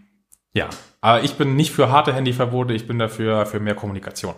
ja, 0.53 0.69
aber 1.01 1.23
ich 1.23 1.35
bin 1.35 1.55
nicht 1.55 1.71
für 1.71 1.91
harte 1.91 2.13
Handyverbote, 2.13 2.73
ich 2.73 2.87
bin 2.87 2.97
dafür 2.97 3.45
für 3.45 3.59
mehr 3.59 3.75
Kommunikation. 3.75 4.33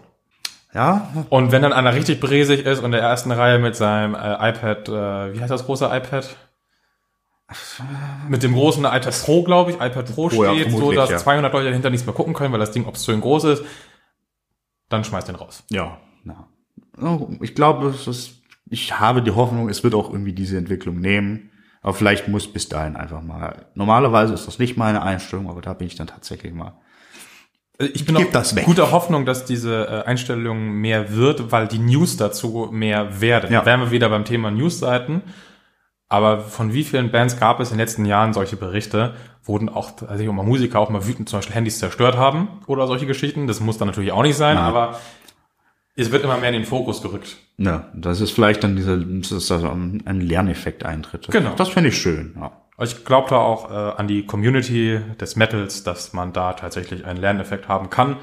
Ja, 0.73 1.25
Und 1.29 1.51
wenn 1.51 1.61
dann 1.61 1.73
einer 1.73 1.93
richtig 1.93 2.19
bresig 2.19 2.65
ist 2.65 2.79
und 2.79 2.85
in 2.85 2.91
der 2.91 3.01
ersten 3.01 3.31
Reihe 3.31 3.59
mit 3.59 3.75
seinem 3.75 4.15
äh, 4.15 4.49
iPad, 4.49 4.89
äh, 4.89 5.33
wie 5.33 5.41
heißt 5.41 5.51
das 5.51 5.65
große 5.65 5.85
iPad? 5.85 6.35
Mit 8.27 8.43
dem 8.43 8.53
großen 8.53 8.83
iPad 8.83 9.21
Pro, 9.23 9.43
glaube 9.43 9.71
ich, 9.71 9.77
iPad 9.77 10.13
Pro 10.13 10.29
ja, 10.29 10.53
steht, 10.53 10.65
so 10.65 10.77
vermutlich, 10.77 10.99
dass 10.99 11.09
ja. 11.11 11.17
200 11.17 11.53
Leute 11.53 11.69
dahinter 11.69 11.89
nichts 11.89 12.05
mehr 12.05 12.13
gucken 12.13 12.33
können, 12.33 12.51
weil 12.51 12.59
das 12.59 12.71
Ding 12.71 12.85
obszön 12.85 13.21
groß 13.21 13.45
ist, 13.45 13.63
dann 14.89 15.03
schmeißt 15.05 15.29
den 15.29 15.35
raus. 15.35 15.63
ja, 15.69 15.97
ja. 16.25 16.47
Oh, 16.99 17.29
Ich 17.41 17.55
glaube, 17.55 17.87
es 17.87 18.07
ist, 18.07 18.41
ich 18.69 18.99
habe 18.99 19.21
die 19.21 19.31
Hoffnung, 19.31 19.69
es 19.69 19.83
wird 19.83 19.93
auch 19.93 20.09
irgendwie 20.11 20.33
diese 20.33 20.57
Entwicklung 20.57 20.99
nehmen. 20.99 21.51
Aber 21.81 21.93
vielleicht 21.93 22.27
muss 22.27 22.51
bis 22.51 22.67
dahin 22.67 22.95
einfach 22.95 23.21
mal. 23.21 23.67
Normalerweise 23.75 24.33
ist 24.33 24.47
das 24.47 24.59
nicht 24.59 24.77
meine 24.77 25.03
Einstellung, 25.03 25.49
aber 25.49 25.61
da 25.61 25.73
bin 25.73 25.87
ich 25.87 25.95
dann 25.95 26.07
tatsächlich 26.07 26.53
mal. 26.53 26.73
Äh, 27.79 27.85
Ich 27.85 28.05
bin 28.05 28.15
Gib 28.15 28.35
auch 28.35 28.65
guter 28.65 28.91
Hoffnung, 28.91 29.25
dass 29.25 29.45
diese 29.45 29.87
äh, 29.87 30.07
Einstellung 30.07 30.73
mehr 30.73 31.13
wird, 31.15 31.51
weil 31.51 31.67
die 31.67 31.79
News 31.79 32.17
dazu 32.17 32.69
mehr 32.71 33.21
werden. 33.21 33.51
Ja. 33.51 33.59
Da 33.61 33.65
wären 33.65 33.79
wir 33.81 33.91
wieder 33.91 34.09
beim 34.09 34.25
Thema 34.25 34.51
Newsseiten. 34.51 35.21
Aber 36.09 36.39
von 36.39 36.73
wie 36.73 36.83
vielen 36.83 37.11
Bands 37.11 37.37
gab 37.39 37.59
es 37.59 37.69
in 37.71 37.75
den 37.77 37.81
letzten 37.81 38.05
Jahren 38.05 38.33
solche 38.33 38.55
Berichte, 38.55 39.15
wurden 39.43 39.67
auch, 39.67 39.91
also 40.07 40.23
ich 40.23 40.29
auch 40.29 40.33
mal 40.33 40.45
Musiker 40.45 40.79
auch 40.79 40.89
mal 40.89 41.05
wütend 41.05 41.27
zum 41.27 41.39
Beispiel 41.39 41.55
Handys 41.55 41.79
zerstört 41.79 42.15
haben 42.15 42.47
oder 42.65 42.87
solche 42.87 43.05
Geschichten. 43.05 43.47
Das 43.47 43.59
muss 43.59 43.77
dann 43.77 43.89
natürlich 43.89 44.13
auch 44.13 44.23
nicht 44.23 44.37
sein, 44.37 44.55
Nein. 44.55 44.63
aber 44.63 44.99
es 45.97 46.11
wird 46.11 46.23
immer 46.23 46.37
mehr 46.37 46.49
in 46.49 46.55
den 46.55 46.65
Fokus 46.65 47.01
gerückt. 47.01 47.35
Ja, 47.57 47.89
das 47.93 48.21
ist 48.21 48.31
vielleicht 48.31 48.63
dann 48.63 48.75
dieser, 48.75 48.97
das 48.97 49.31
ist 49.31 49.51
also 49.51 49.67
ein 49.67 50.03
ein 50.05 50.21
Lerneffekt 50.21 50.85
eintritt. 50.85 51.27
Genau. 51.29 51.53
Das 51.57 51.69
finde 51.69 51.89
ich 51.89 51.97
schön, 51.97 52.35
ja. 52.39 52.51
Ich 52.79 53.05
glaube 53.05 53.29
da 53.29 53.37
auch 53.37 53.71
äh, 53.71 53.73
an 53.73 54.07
die 54.07 54.25
Community 54.25 54.99
des 55.19 55.35
Metals, 55.35 55.83
dass 55.83 56.13
man 56.13 56.31
da 56.31 56.53
tatsächlich 56.53 57.05
einen 57.05 57.19
Lerneffekt 57.19 57.67
haben 57.67 57.89
kann, 57.89 58.17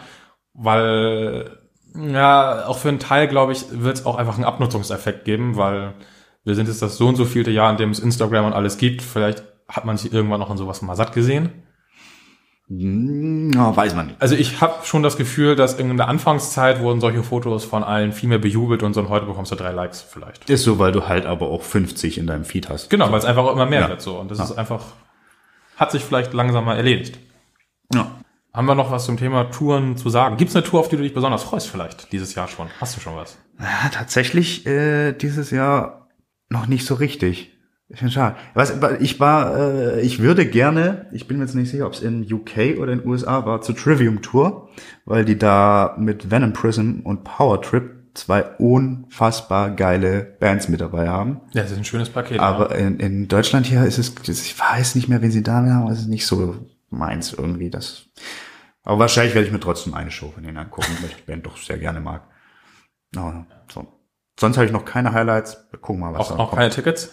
weil 0.52 1.58
ja 1.94 2.66
auch 2.66 2.78
für 2.78 2.88
einen 2.88 3.00
Teil 3.00 3.28
glaube 3.28 3.52
ich 3.52 3.66
wird 3.70 3.96
es 3.98 4.06
auch 4.06 4.16
einfach 4.16 4.36
einen 4.36 4.44
Abnutzungseffekt 4.44 5.24
geben, 5.24 5.56
weil 5.56 5.94
wir 6.44 6.54
sind 6.54 6.68
jetzt 6.68 6.82
das 6.82 6.96
so 6.96 7.08
und 7.08 7.16
so 7.16 7.24
vielte 7.24 7.50
Jahr, 7.50 7.70
in 7.70 7.78
dem 7.78 7.90
es 7.90 7.98
Instagram 7.98 8.46
und 8.46 8.52
alles 8.52 8.78
gibt. 8.78 9.02
Vielleicht 9.02 9.42
hat 9.68 9.84
man 9.86 9.96
sich 9.96 10.12
irgendwann 10.12 10.40
noch 10.40 10.50
in 10.50 10.56
sowas 10.56 10.82
mal 10.82 10.94
satt 10.94 11.12
gesehen. 11.12 11.63
Hm, 12.68 13.50
Ja, 13.54 13.76
weiß 13.76 13.94
man 13.94 14.06
nicht. 14.08 14.22
Also 14.22 14.34
ich 14.34 14.60
habe 14.60 14.84
schon 14.84 15.02
das 15.02 15.16
Gefühl, 15.16 15.54
dass 15.56 15.74
in 15.74 15.96
der 15.96 16.08
Anfangszeit 16.08 16.80
wurden 16.80 17.00
solche 17.00 17.22
Fotos 17.22 17.64
von 17.64 17.84
allen 17.84 18.12
viel 18.12 18.28
mehr 18.28 18.38
bejubelt 18.38 18.82
und 18.82 18.94
so 18.94 19.00
und 19.00 19.08
heute 19.10 19.26
bekommst 19.26 19.52
du 19.52 19.56
drei 19.56 19.70
Likes 19.72 20.00
vielleicht. 20.02 20.48
Ist 20.48 20.64
so, 20.64 20.78
weil 20.78 20.92
du 20.92 21.06
halt 21.06 21.26
aber 21.26 21.48
auch 21.48 21.62
50 21.62 22.16
in 22.18 22.26
deinem 22.26 22.44
Feed 22.44 22.68
hast. 22.68 22.88
Genau, 22.90 23.10
weil 23.10 23.18
es 23.18 23.24
einfach 23.24 23.44
auch 23.44 23.52
immer 23.52 23.66
mehr 23.66 23.82
Ja. 23.82 23.88
wird 23.90 24.00
so 24.00 24.18
und 24.18 24.30
das 24.30 24.38
ist 24.40 24.52
einfach 24.56 24.82
hat 25.76 25.90
sich 25.90 26.02
vielleicht 26.04 26.32
langsam 26.32 26.64
mal 26.64 26.76
erledigt. 26.76 27.18
Ja. 27.92 28.10
Haben 28.52 28.66
wir 28.66 28.76
noch 28.76 28.92
was 28.92 29.04
zum 29.06 29.16
Thema 29.16 29.50
Touren 29.50 29.96
zu 29.96 30.08
sagen? 30.08 30.36
Gibt 30.36 30.50
es 30.50 30.56
eine 30.56 30.64
Tour, 30.64 30.78
auf 30.80 30.88
die 30.88 30.96
du 30.96 31.02
dich 31.02 31.12
besonders 31.12 31.42
freust 31.42 31.68
vielleicht 31.68 32.12
dieses 32.12 32.34
Jahr 32.36 32.46
schon? 32.46 32.68
Hast 32.80 32.96
du 32.96 33.00
schon 33.00 33.16
was? 33.16 33.36
Ja, 33.58 33.88
tatsächlich 33.92 34.64
äh, 34.66 35.12
dieses 35.12 35.50
Jahr 35.50 36.08
noch 36.48 36.66
nicht 36.68 36.86
so 36.86 36.94
richtig. 36.94 37.53
Ich 37.94 38.00
finde 38.00 38.12
schade. 38.12 38.36
Was, 38.54 38.74
ich 38.98 39.20
war, 39.20 39.56
äh, 39.56 40.00
ich 40.00 40.18
würde 40.18 40.46
gerne, 40.46 41.06
ich 41.12 41.28
bin 41.28 41.38
mir 41.38 41.44
jetzt 41.44 41.54
nicht 41.54 41.70
sicher, 41.70 41.86
ob 41.86 41.92
es 41.92 42.02
in 42.02 42.26
UK 42.30 42.78
oder 42.80 42.92
in 42.92 43.06
USA 43.06 43.46
war, 43.46 43.62
zur 43.62 43.76
Trivium 43.76 44.20
Tour, 44.20 44.68
weil 45.04 45.24
die 45.24 45.38
da 45.38 45.94
mit 45.96 46.28
Venom 46.28 46.52
Prism 46.52 47.00
und 47.04 47.22
Power 47.22 47.62
Trip 47.62 47.94
zwei 48.14 48.42
unfassbar 48.58 49.70
geile 49.70 50.24
Bands 50.40 50.68
mit 50.68 50.80
dabei 50.80 51.08
haben. 51.08 51.40
Ja, 51.52 51.62
das 51.62 51.70
ist 51.70 51.78
ein 51.78 51.84
schönes 51.84 52.10
Paket. 52.10 52.40
Aber 52.40 52.74
in, 52.74 52.98
in 52.98 53.28
Deutschland 53.28 53.66
hier 53.66 53.84
ist 53.84 53.98
es, 53.98 54.12
ich 54.28 54.58
weiß 54.58 54.96
nicht 54.96 55.08
mehr, 55.08 55.22
wen 55.22 55.30
sie 55.30 55.44
da 55.44 55.64
haben, 55.64 55.88
es 55.88 56.00
ist 56.00 56.08
nicht 56.08 56.26
so 56.26 56.56
meins 56.90 57.32
irgendwie. 57.32 57.70
Das. 57.70 58.06
Aber 58.82 58.98
wahrscheinlich 58.98 59.36
werde 59.36 59.46
ich 59.46 59.52
mir 59.52 59.60
trotzdem 59.60 59.94
eine 59.94 60.10
Show 60.10 60.32
von 60.32 60.42
denen 60.42 60.56
angucken, 60.56 60.96
weil 61.00 61.10
ich 61.10 61.16
die 61.16 61.30
Band 61.30 61.46
doch 61.46 61.56
sehr 61.56 61.78
gerne 61.78 62.00
mag. 62.00 62.22
Aber, 63.14 63.46
so. 63.72 63.86
Sonst 64.38 64.56
habe 64.56 64.66
ich 64.66 64.72
noch 64.72 64.84
keine 64.84 65.12
Highlights. 65.12 65.68
Wir 65.70 65.78
gucken 65.78 66.00
mal, 66.00 66.12
ja. 66.12 66.18
was 66.18 66.32
auch, 66.32 66.36
da 66.36 66.42
auch 66.42 66.50
kommt. 66.50 66.58
keine 66.58 66.70
Tickets? 66.70 67.10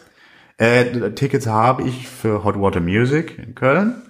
Äh, 0.58 1.12
Tickets 1.12 1.48
habe 1.48 1.84
ich 1.84 2.08
für 2.08 2.44
Hot 2.44 2.60
Water 2.60 2.80
Music 2.82 3.38
in 3.38 3.56
Köln. 3.56 4.02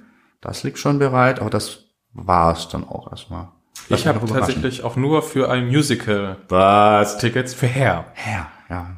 Das 0.41 0.63
liegt 0.63 0.79
schon 0.79 0.99
bereit, 0.99 1.39
aber 1.39 1.49
das 1.49 1.85
war's 2.13 2.67
dann 2.69 2.87
auch 2.87 3.09
erstmal. 3.11 3.49
Lass 3.89 4.01
ich 4.01 4.07
habe 4.07 4.25
tatsächlich 4.25 4.83
auch 4.83 4.95
nur 4.95 5.21
für 5.21 5.49
ein 5.49 5.67
Musical 5.67 6.37
Was? 6.49 7.17
Tickets 7.17 7.53
für 7.53 7.67
Hair. 7.67 8.05
Ja, 8.25 8.47
ja. 8.69 8.97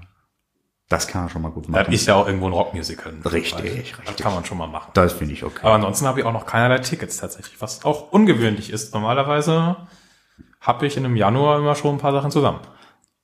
Das 0.89 1.07
kann 1.07 1.21
man 1.23 1.29
schon 1.29 1.41
mal 1.41 1.49
gut 1.51 1.65
Das 1.65 1.71
machen. 1.71 1.93
ist 1.93 2.05
ja 2.05 2.15
auch 2.15 2.27
irgendwo 2.27 2.47
ein 2.47 2.53
Rockmusical. 2.53 3.13
Richtig, 3.25 3.91
Das 3.91 3.99
richtig. 3.99 4.17
kann 4.23 4.33
man 4.33 4.45
schon 4.45 4.57
mal 4.57 4.67
machen. 4.67 4.91
Das 4.93 5.13
finde 5.13 5.33
ich 5.33 5.43
okay. 5.43 5.61
Aber 5.63 5.73
ansonsten 5.75 6.05
habe 6.05 6.19
ich 6.19 6.25
auch 6.25 6.33
noch 6.33 6.45
keinerlei 6.45 6.79
Tickets 6.79 7.17
tatsächlich, 7.17 7.59
was 7.61 7.83
auch 7.85 8.11
ungewöhnlich 8.11 8.69
ist. 8.69 8.93
Normalerweise 8.93 9.87
habe 10.61 10.85
ich 10.85 10.95
in 10.97 11.05
einem 11.05 11.15
Januar 11.15 11.57
immer 11.59 11.75
schon 11.75 11.95
ein 11.95 11.99
paar 11.99 12.11
Sachen 12.11 12.29
zusammen. 12.31 12.59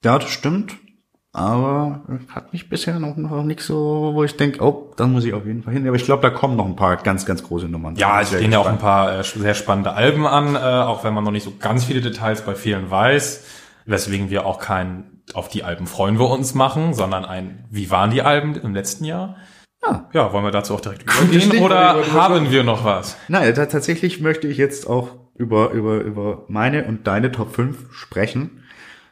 Ja, 0.03 0.17
das 0.17 0.29
stimmt. 0.29 0.77
Aber 1.31 2.01
hat 2.33 2.53
mich 2.53 2.69
bisher 2.69 2.99
noch, 2.99 3.15
noch 3.15 3.43
nicht 3.43 3.61
so, 3.61 4.11
wo 4.15 4.23
ich 4.23 4.35
denke, 4.35 4.63
oh, 4.63 4.91
da 4.97 5.05
muss 5.05 5.25
ich 5.25 5.33
auf 5.33 5.45
jeden 5.45 5.61
Fall 5.61 5.73
hin. 5.73 5.85
Aber 5.87 5.95
ich 5.95 6.03
glaube, 6.05 6.23
da 6.23 6.31
kommen 6.31 6.55
noch 6.55 6.65
ein 6.65 6.75
paar 6.75 6.97
ganz, 6.97 7.25
ganz 7.25 7.43
große 7.43 7.67
Nummern. 7.67 7.95
Ja, 7.97 8.21
es 8.21 8.31
Sehr 8.31 8.39
stehen 8.39 8.51
ja 8.51 8.59
auch 8.59 8.65
ein 8.65 8.79
paar 8.79 9.19
äh, 9.19 9.23
sehr 9.23 9.53
spannende 9.53 9.93
Alben 9.93 10.25
an, 10.25 10.55
äh, 10.55 10.59
auch 10.59 11.03
wenn 11.03 11.13
man 11.13 11.23
noch 11.23 11.31
nicht 11.31 11.43
so 11.43 11.53
ganz 11.59 11.85
viele 11.85 12.01
Details 12.01 12.41
bei 12.41 12.55
vielen 12.55 12.89
weiß, 12.89 13.45
weswegen 13.85 14.29
wir 14.31 14.45
auch 14.45 14.59
kein 14.59 15.21
auf 15.35 15.47
die 15.47 15.63
Alben 15.63 15.85
freuen 15.85 16.17
wir 16.17 16.27
uns 16.27 16.55
machen, 16.55 16.95
sondern 16.95 17.23
ein, 17.23 17.65
wie 17.69 17.91
waren 17.91 18.09
die 18.09 18.23
Alben 18.23 18.55
im 18.55 18.73
letzten 18.73 19.05
Jahr? 19.05 19.35
Ja. 19.85 20.09
ja, 20.11 20.33
wollen 20.33 20.43
wir 20.43 20.49
dazu 20.51 20.73
auch 20.73 20.81
direkt 20.81 21.03
übergehen 21.03 21.61
oder 21.63 21.93
über- 21.99 22.13
haben 22.13 22.49
wir 22.49 22.63
noch 22.63 22.83
was? 22.83 23.15
Nein, 23.27 23.53
ta- 23.53 23.67
tatsächlich 23.67 24.19
möchte 24.19 24.47
ich 24.47 24.57
jetzt 24.57 24.89
auch 24.89 25.09
über, 25.35 25.69
über, 25.69 25.97
über 26.01 26.45
meine 26.47 26.85
und 26.85 27.05
deine 27.05 27.31
Top 27.31 27.53
5 27.53 27.93
sprechen. 27.93 28.58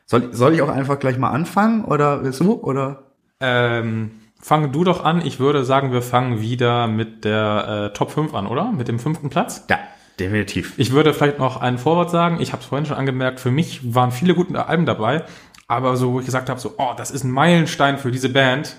Soll, 0.10 0.34
soll 0.34 0.54
ich 0.54 0.62
auch 0.62 0.70
einfach 0.70 1.00
gleich 1.00 1.18
mal 1.18 1.32
anfangen 1.32 1.84
oder 1.84 2.24
willst 2.24 2.40
du? 2.40 2.54
Oder? 2.54 3.04
Ähm, 3.42 4.12
fang 4.42 4.72
du 4.72 4.86
doch 4.86 5.04
an. 5.04 5.24
Ich 5.24 5.40
würde 5.40 5.66
sagen, 5.66 5.92
wir 5.92 6.02
fangen 6.02 6.40
wieder 6.42 6.88
mit 6.88 7.26
der 7.26 7.90
äh, 7.92 7.94
Top 7.94 8.12
5 8.12 8.34
an, 8.34 8.48
oder? 8.48 8.72
Mit 8.72 8.88
dem 8.88 9.00
fünften 9.00 9.30
Platz. 9.30 9.66
Ja, 9.70 9.80
definitiv. 10.18 10.74
Ich 10.78 10.94
würde 10.94 11.14
vielleicht 11.14 11.40
noch 11.40 11.58
ein 11.58 11.78
Vorwort 11.78 12.10
sagen. 12.10 12.40
Ich 12.40 12.54
habe 12.54 12.62
es 12.62 12.70
vorhin 12.70 12.86
schon 12.86 12.96
angemerkt. 12.96 13.42
Für 13.42 13.52
mich 13.52 13.94
waren 13.94 14.12
viele 14.12 14.34
gute 14.34 14.66
Alben 14.66 14.86
dabei. 14.86 15.26
Aber 15.68 15.98
so, 15.98 16.14
wo 16.14 16.20
ich 16.22 16.26
gesagt 16.26 16.50
habe, 16.50 16.62
so, 16.62 16.76
oh, 16.78 16.94
das 16.96 17.12
ist 17.12 17.26
ein 17.26 17.32
Meilenstein 17.32 17.98
für 17.98 18.10
diese 18.10 18.30
Band 18.30 18.78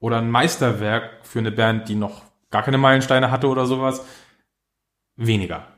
oder 0.00 0.18
ein 0.18 0.28
Meisterwerk 0.28 1.20
für 1.22 1.38
eine 1.38 1.52
Band, 1.52 1.88
die 1.88 1.94
noch 1.94 2.22
gar 2.50 2.64
keine 2.64 2.78
Meilensteine 2.78 3.30
hatte 3.30 3.46
oder 3.46 3.66
sowas, 3.66 4.04
weniger. 5.14 5.68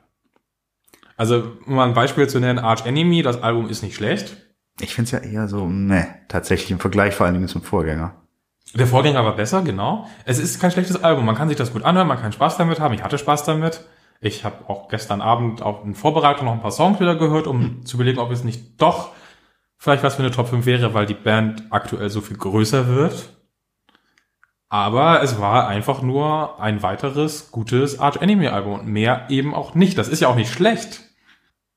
Also, 1.18 1.53
um 1.66 1.74
mal 1.74 1.86
ein 1.86 1.94
Beispiel 1.94 2.26
zu 2.28 2.40
nennen, 2.40 2.59
Arch 2.59 2.86
Enemy, 2.86 3.20
das 3.20 3.42
Album 3.42 3.68
ist 3.68 3.82
nicht 3.82 3.94
schlecht. 3.94 4.45
Ich 4.80 4.94
finde 4.94 5.06
es 5.06 5.12
ja 5.12 5.18
eher 5.30 5.48
so, 5.48 5.66
ne, 5.66 6.06
tatsächlich 6.28 6.70
im 6.70 6.78
Vergleich 6.78 7.14
vor 7.14 7.26
allen 7.26 7.34
Dingen 7.34 7.48
zum 7.48 7.62
Vorgänger. 7.62 8.14
Der 8.74 8.86
Vorgänger 8.86 9.24
war 9.24 9.36
besser, 9.36 9.62
genau. 9.62 10.06
Es 10.24 10.38
ist 10.38 10.60
kein 10.60 10.70
schlechtes 10.70 11.02
Album. 11.02 11.24
Man 11.24 11.34
kann 11.34 11.48
sich 11.48 11.56
das 11.56 11.72
gut 11.72 11.84
anhören, 11.84 12.08
man 12.08 12.20
kann 12.20 12.32
Spaß 12.32 12.56
damit 12.58 12.80
haben. 12.80 12.94
Ich 12.94 13.02
hatte 13.02 13.16
Spaß 13.16 13.44
damit. 13.44 13.84
Ich 14.20 14.44
habe 14.44 14.68
auch 14.68 14.88
gestern 14.88 15.20
Abend 15.20 15.62
auch 15.62 15.84
in 15.84 15.94
Vorbereitung 15.94 16.46
noch 16.46 16.52
ein 16.52 16.60
paar 16.60 16.70
Songs 16.70 17.00
wieder 17.00 17.16
gehört, 17.16 17.46
um 17.46 17.84
zu 17.86 17.96
überlegen, 17.96 18.18
ob 18.18 18.30
es 18.30 18.44
nicht 18.44 18.80
doch 18.80 19.10
vielleicht 19.78 20.02
was 20.02 20.16
für 20.16 20.22
eine 20.22 20.30
Top 20.30 20.48
5 20.48 20.66
wäre, 20.66 20.94
weil 20.94 21.06
die 21.06 21.14
Band 21.14 21.64
aktuell 21.70 22.10
so 22.10 22.20
viel 22.20 22.36
größer 22.36 22.88
wird. 22.88 23.30
Aber 24.68 25.22
es 25.22 25.40
war 25.40 25.68
einfach 25.68 26.02
nur 26.02 26.60
ein 26.60 26.82
weiteres 26.82 27.50
gutes 27.52 28.00
Arch 28.00 28.16
Enemy 28.16 28.48
Album 28.48 28.80
und 28.80 28.88
mehr 28.88 29.26
eben 29.28 29.54
auch 29.54 29.74
nicht. 29.74 29.96
Das 29.96 30.08
ist 30.08 30.20
ja 30.20 30.28
auch 30.28 30.34
nicht 30.34 30.52
schlecht. 30.52 31.05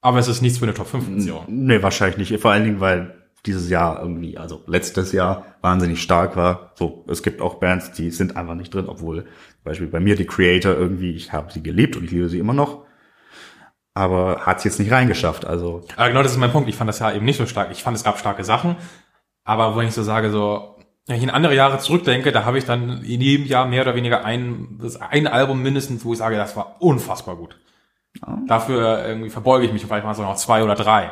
Aber 0.02 0.20
es 0.20 0.28
ist 0.28 0.42
nichts 0.42 0.60
für 0.60 0.66
eine 0.66 0.74
Top 0.74 0.88
5 0.88 1.04
Funktion. 1.04 1.44
Nee, 1.48 1.82
wahrscheinlich 1.84 2.32
nicht. 2.32 2.42
Vor 2.42 2.52
allen 2.52 2.64
Dingen, 2.64 2.80
weil 2.80 3.16
dieses 3.46 3.70
Jahr 3.70 4.02
irgendwie, 4.02 4.38
also 4.38 4.64
letztes 4.68 5.12
Jahr 5.12 5.46
wahnsinnig 5.62 6.02
stark 6.02 6.36
war. 6.36 6.72
So, 6.76 7.06
es 7.08 7.24
gibt 7.24 7.42
auch 7.42 7.56
Bands, 7.56 7.92
die 7.92 8.12
sind 8.12 8.36
einfach 8.36 8.56
nicht 8.56 8.74
drin, 8.74 8.88
obwohl 8.88 9.24
zum 9.24 9.64
Beispiel 9.64 9.88
bei 9.88 10.00
mir 10.00 10.16
die 10.16 10.26
Creator 10.26 10.74
irgendwie, 10.74 11.12
ich 11.12 11.32
habe 11.32 11.52
sie 11.52 11.64
geliebt 11.64 11.96
und 11.96 12.04
ich 12.06 12.12
liebe 12.12 12.30
sie 12.30 12.40
immer 12.40 12.54
noch. 12.54 12.86
Aber 13.94 14.46
hat 14.46 14.60
es 14.60 14.64
jetzt 14.64 14.80
nicht 14.80 14.92
reingeschafft. 14.92 15.46
Also 15.46 15.84
Aber 15.96 16.08
genau 16.08 16.24
das 16.24 16.34
ist 16.34 16.38
mein 16.38 16.52
Punkt. 16.52 16.70
Ich 16.70 16.76
fand 16.76 16.88
das 16.88 17.00
Jahr 17.00 17.14
eben 17.14 17.26
nicht 17.26 17.38
so 17.38 17.46
stark. 17.46 17.70
Ich 17.72 17.84
fand, 17.84 17.98
es 17.98 18.04
gab 18.04 18.20
starke 18.20 18.44
Sachen. 18.44 18.78
Aber 19.44 19.76
wenn 19.76 19.88
ich 19.88 19.94
so 19.94 20.04
sage, 20.04 20.30
so, 20.30 20.78
wenn 21.08 21.18
ich 21.18 21.24
in 21.24 21.30
andere 21.30 21.56
Jahre 21.56 21.80
zurückdenke, 21.80 22.32
da 22.32 22.46
habe 22.46 22.58
ich 22.58 22.66
dann 22.66 23.04
in 23.04 23.20
jedem 23.20 23.46
Jahr 23.46 23.68
mehr 23.68 23.82
oder 23.82 23.96
weniger 23.96 24.24
ein, 24.24 24.78
das 24.82 24.96
ein 24.98 25.28
Album 25.28 25.62
mindestens, 25.62 26.06
wo 26.06 26.14
ich 26.14 26.20
sage, 26.20 26.38
das 26.38 26.56
war 26.56 26.78
unfassbar 26.80 27.36
gut. 27.36 27.58
Dafür 28.48 29.06
irgendwie 29.06 29.30
verbeuge 29.30 29.66
ich 29.66 29.74
mich, 29.74 29.86
vielleicht 29.86 30.06
es 30.06 30.20
auch 30.20 30.24
noch 30.24 30.36
zwei 30.36 30.64
oder 30.64 30.76
drei. 30.76 31.12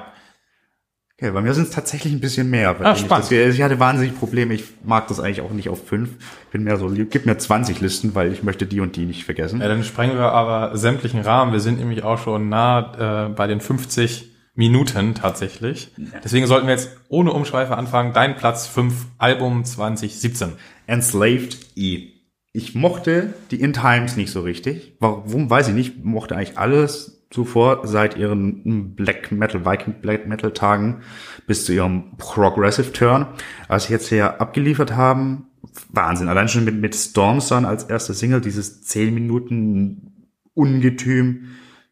Okay, 1.19 1.31
bei 1.31 1.41
mir 1.41 1.51
sind 1.55 1.63
es 1.63 1.73
tatsächlich 1.73 2.13
ein 2.13 2.19
bisschen 2.19 2.47
mehr. 2.51 2.75
Ah, 2.79 2.91
ich, 2.91 2.99
spannend. 2.99 3.31
das, 3.31 3.55
ich 3.55 3.61
hatte 3.63 3.79
wahnsinnig 3.79 4.19
Probleme. 4.19 4.53
Ich 4.53 4.65
mag 4.83 5.07
das 5.07 5.19
eigentlich 5.19 5.41
auch 5.41 5.49
nicht 5.49 5.67
auf 5.67 5.87
fünf. 5.87 6.11
Ich 6.45 6.51
bin 6.51 6.63
mehr 6.63 6.77
so, 6.77 6.89
gib 6.89 7.25
mir 7.25 7.35
20 7.35 7.81
Listen, 7.81 8.13
weil 8.13 8.31
ich 8.31 8.43
möchte 8.43 8.67
die 8.67 8.79
und 8.81 8.95
die 8.95 9.05
nicht 9.05 9.25
vergessen. 9.25 9.59
Ja, 9.59 9.67
dann 9.67 9.83
sprengen 9.83 10.15
wir 10.15 10.31
aber 10.31 10.77
sämtlichen 10.77 11.21
Rahmen. 11.21 11.53
Wir 11.53 11.59
sind 11.59 11.79
nämlich 11.79 12.03
auch 12.03 12.19
schon 12.19 12.49
nah 12.49 13.25
äh, 13.25 13.29
bei 13.29 13.47
den 13.47 13.61
50 13.61 14.29
Minuten 14.53 15.15
tatsächlich. 15.15 15.91
Deswegen 16.23 16.45
sollten 16.45 16.67
wir 16.67 16.73
jetzt 16.73 16.95
ohne 17.09 17.31
Umschweife 17.31 17.75
anfangen. 17.75 18.13
Dein 18.13 18.35
Platz 18.35 18.67
5, 18.67 18.93
Album 19.17 19.65
2017. 19.65 20.53
Enslaved 20.85 21.57
E. 21.75 22.16
Ich 22.57 22.73
mochte 22.73 23.35
die 23.51 23.61
In 23.61 23.71
Times 23.71 24.17
nicht 24.17 24.31
so 24.31 24.41
richtig. 24.41 24.95
Warum, 24.99 25.47
weiß 25.47 25.67
ich 25.67 25.75
nicht. 25.75 26.03
Mochte 26.03 26.35
eigentlich 26.35 26.57
alles 26.57 27.27
zuvor 27.29 27.85
seit 27.85 28.17
ihren 28.17 28.95
Black 28.95 29.31
Metal, 29.31 29.63
Viking 29.63 30.01
Black 30.01 30.27
Metal 30.27 30.51
Tagen 30.51 31.01
bis 31.45 31.65
zu 31.65 31.73
ihrem 31.73 32.17
Progressive 32.17 32.91
Turn. 32.93 33.27
Als 33.67 33.85
sie 33.85 33.93
jetzt 33.93 34.09
hier 34.09 34.41
abgeliefert 34.41 34.95
haben, 34.95 35.45
Wahnsinn. 35.89 36.29
Allein 36.29 36.47
schon 36.47 36.65
mit, 36.65 36.81
mit 36.81 36.95
Storm 36.95 37.41
Sun 37.41 37.63
als 37.63 37.83
erste 37.83 38.15
Single, 38.15 38.41
dieses 38.41 38.81
10 38.81 39.13
Minuten 39.13 40.31
Ungetüm. 40.55 41.49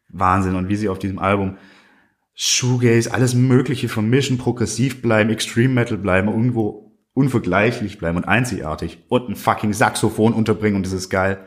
Wahnsinn. 0.08 0.56
Und 0.56 0.68
wie 0.68 0.74
sie 0.74 0.88
auf 0.88 0.98
diesem 0.98 1.20
Album 1.20 1.58
Shoegaze, 2.34 3.14
alles 3.14 3.36
mögliche 3.36 3.88
vermischen, 3.88 4.36
progressiv 4.36 5.00
bleiben, 5.00 5.30
Extreme 5.30 5.74
Metal 5.74 5.96
bleiben, 5.96 6.26
irgendwo 6.26 6.85
unvergleichlich 7.16 7.98
bleiben 7.98 8.18
und 8.18 8.24
einzigartig 8.24 8.98
und 9.08 9.30
ein 9.30 9.36
fucking 9.36 9.72
Saxophon 9.72 10.34
unterbringen 10.34 10.76
und 10.76 10.86
das 10.86 10.92
ist 10.92 11.08
geil. 11.08 11.38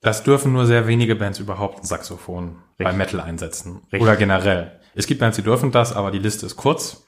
Das 0.00 0.24
dürfen 0.24 0.52
nur 0.52 0.66
sehr 0.66 0.88
wenige 0.88 1.14
Bands 1.14 1.38
überhaupt 1.38 1.78
ein 1.78 1.84
Saxophon 1.84 2.56
bei 2.76 2.92
Metal 2.92 3.20
einsetzen. 3.20 3.76
Richtig. 3.84 4.02
Oder 4.02 4.16
generell. 4.16 4.80
Es 4.94 5.06
gibt 5.06 5.20
Bands, 5.20 5.36
die 5.36 5.42
dürfen 5.42 5.70
das, 5.70 5.94
aber 5.94 6.10
die 6.10 6.18
Liste 6.18 6.44
ist 6.44 6.56
kurz. 6.56 7.06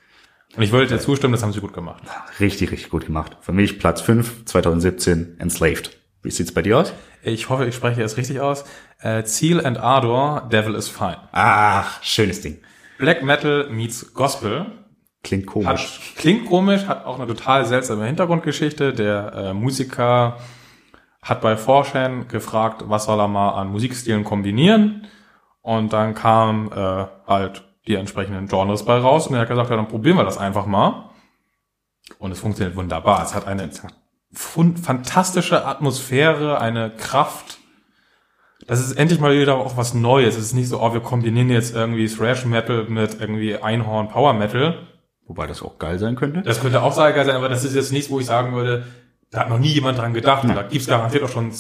Und 0.57 0.63
ich 0.63 0.71
würde 0.71 0.87
dir 0.87 1.01
zustimmen, 1.01 1.33
das 1.33 1.43
haben 1.43 1.53
sie 1.53 1.61
gut 1.61 1.73
gemacht. 1.73 2.05
Richtig, 2.39 2.71
richtig 2.71 2.91
gut 2.91 3.07
gemacht. 3.07 3.37
Für 3.41 3.53
mich 3.53 3.79
Platz 3.81 4.01
5, 4.01 4.45
2017, 4.45 5.37
Enslaved. 5.41 5.99
Wie 6.23 6.31
sieht's 6.31 6.53
bei 6.53 6.63
dir 6.63 6.79
aus? 6.79 6.93
Ich 7.23 7.49
hoffe, 7.49 7.67
ich 7.67 7.75
spreche 7.75 8.03
es 8.03 8.17
richtig 8.17 8.41
aus. 8.41 8.65
Äh, 9.01 9.25
Ziel 9.25 9.65
and 9.65 9.79
Ardor, 9.79 10.49
Devil 10.51 10.77
is 10.77 10.89
Fine. 10.89 11.19
Ach, 11.33 12.03
schönes 12.03 12.41
Ding. 12.41 12.59
Black 12.99 13.25
Metal 13.25 13.69
meets 13.69 14.15
Gospel. 14.15 14.67
Klingt 15.27 15.47
Hat, 15.49 15.53
komisch. 15.53 16.15
klingt 16.17 16.47
komisch, 16.47 16.87
hat 16.87 17.05
auch 17.05 17.19
eine 17.19 17.27
total 17.27 17.65
seltsame 17.65 18.07
Hintergrundgeschichte. 18.07 18.93
Der 18.93 19.33
äh, 19.35 19.55
Musiker 19.55 20.37
hat 21.21 21.41
bei 21.41 21.57
Forschern 21.57 22.29
gefragt, 22.29 22.85
was 22.87 23.07
soll 23.07 23.19
er 23.19 23.27
mal 23.27 23.51
an 23.51 23.73
Musikstilen 23.73 24.23
kombinieren. 24.23 25.09
Und 25.63 25.93
dann 25.93 26.15
kam 26.15 26.71
äh, 26.71 27.07
halt 27.27 27.65
die 27.89 27.97
entsprechenden 27.97 28.47
Genres 28.47 28.85
bei 28.85 28.99
raus. 28.99 29.27
Und 29.27 29.35
er 29.35 29.41
hat 29.41 29.49
gesagt, 29.49 29.69
ja, 29.69 29.75
dann 29.75 29.89
probieren 29.89 30.17
wir 30.17 30.23
das 30.23 30.39
einfach 30.39 30.67
mal. 30.67 31.11
Und 32.21 32.31
es 32.31 32.39
funktioniert 32.39 32.77
wunderbar. 32.77 33.25
Es 33.25 33.35
hat 33.35 33.49
eine 33.49 33.69
fantastische 34.33 35.67
Atmosphäre, 35.67 36.61
eine 36.61 36.91
Kraft. 36.91 37.59
Das 38.69 38.79
ist 38.79 38.93
endlich 38.93 39.19
mal 39.19 39.37
wieder 39.37 39.57
auch 39.57 39.77
was 39.77 39.93
Neues. 39.93 40.37
Es 40.37 40.45
ist 40.45 40.55
nicht 40.55 40.69
so, 40.69 40.81
oh, 40.81 40.93
wir 40.93 41.01
kombinieren 41.01 41.51
jetzt 41.51 41.75
irgendwie 41.75 42.07
Thrash 42.07 42.45
Metal 42.45 42.85
mit 42.85 43.21
irgendwie 43.21 43.57
Einhorn 43.57 44.09
Power 44.09 44.33
Metal. 44.33 44.87
Wobei 45.27 45.47
das 45.47 45.63
auch 45.63 45.79
geil 45.79 45.99
sein 45.99 46.15
könnte. 46.15 46.43
Das 46.43 46.61
könnte 46.61 46.83
auch 46.83 46.93
sehr 46.93 47.13
geil 47.13 47.27
sein, 47.27 47.37
aber 47.37 47.49
das 47.49 47.65
ist 47.65 47.75
jetzt 47.75 47.93
nichts, 47.93 48.11
wo 48.11 48.21
ich 48.21 48.27
sagen 48.27 48.55
würde, 48.55 48.87
da 49.31 49.41
hat 49.41 49.51
noch 49.51 49.59
nie 49.59 49.69
jemand 49.69 49.99
dran 49.99 50.15
gedacht. 50.15 50.45
Und 50.45 50.55
da 50.55 50.63
gibt's 50.63 50.87
garantiert 50.87 51.25
auch 51.25 51.29
schon 51.29 51.53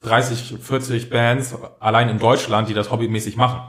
30, 0.00 0.58
40 0.60 1.10
Bands 1.10 1.56
allein 1.80 2.08
in 2.10 2.18
Deutschland, 2.18 2.68
die 2.68 2.74
das 2.74 2.90
hobbymäßig 2.90 3.36
machen. 3.36 3.60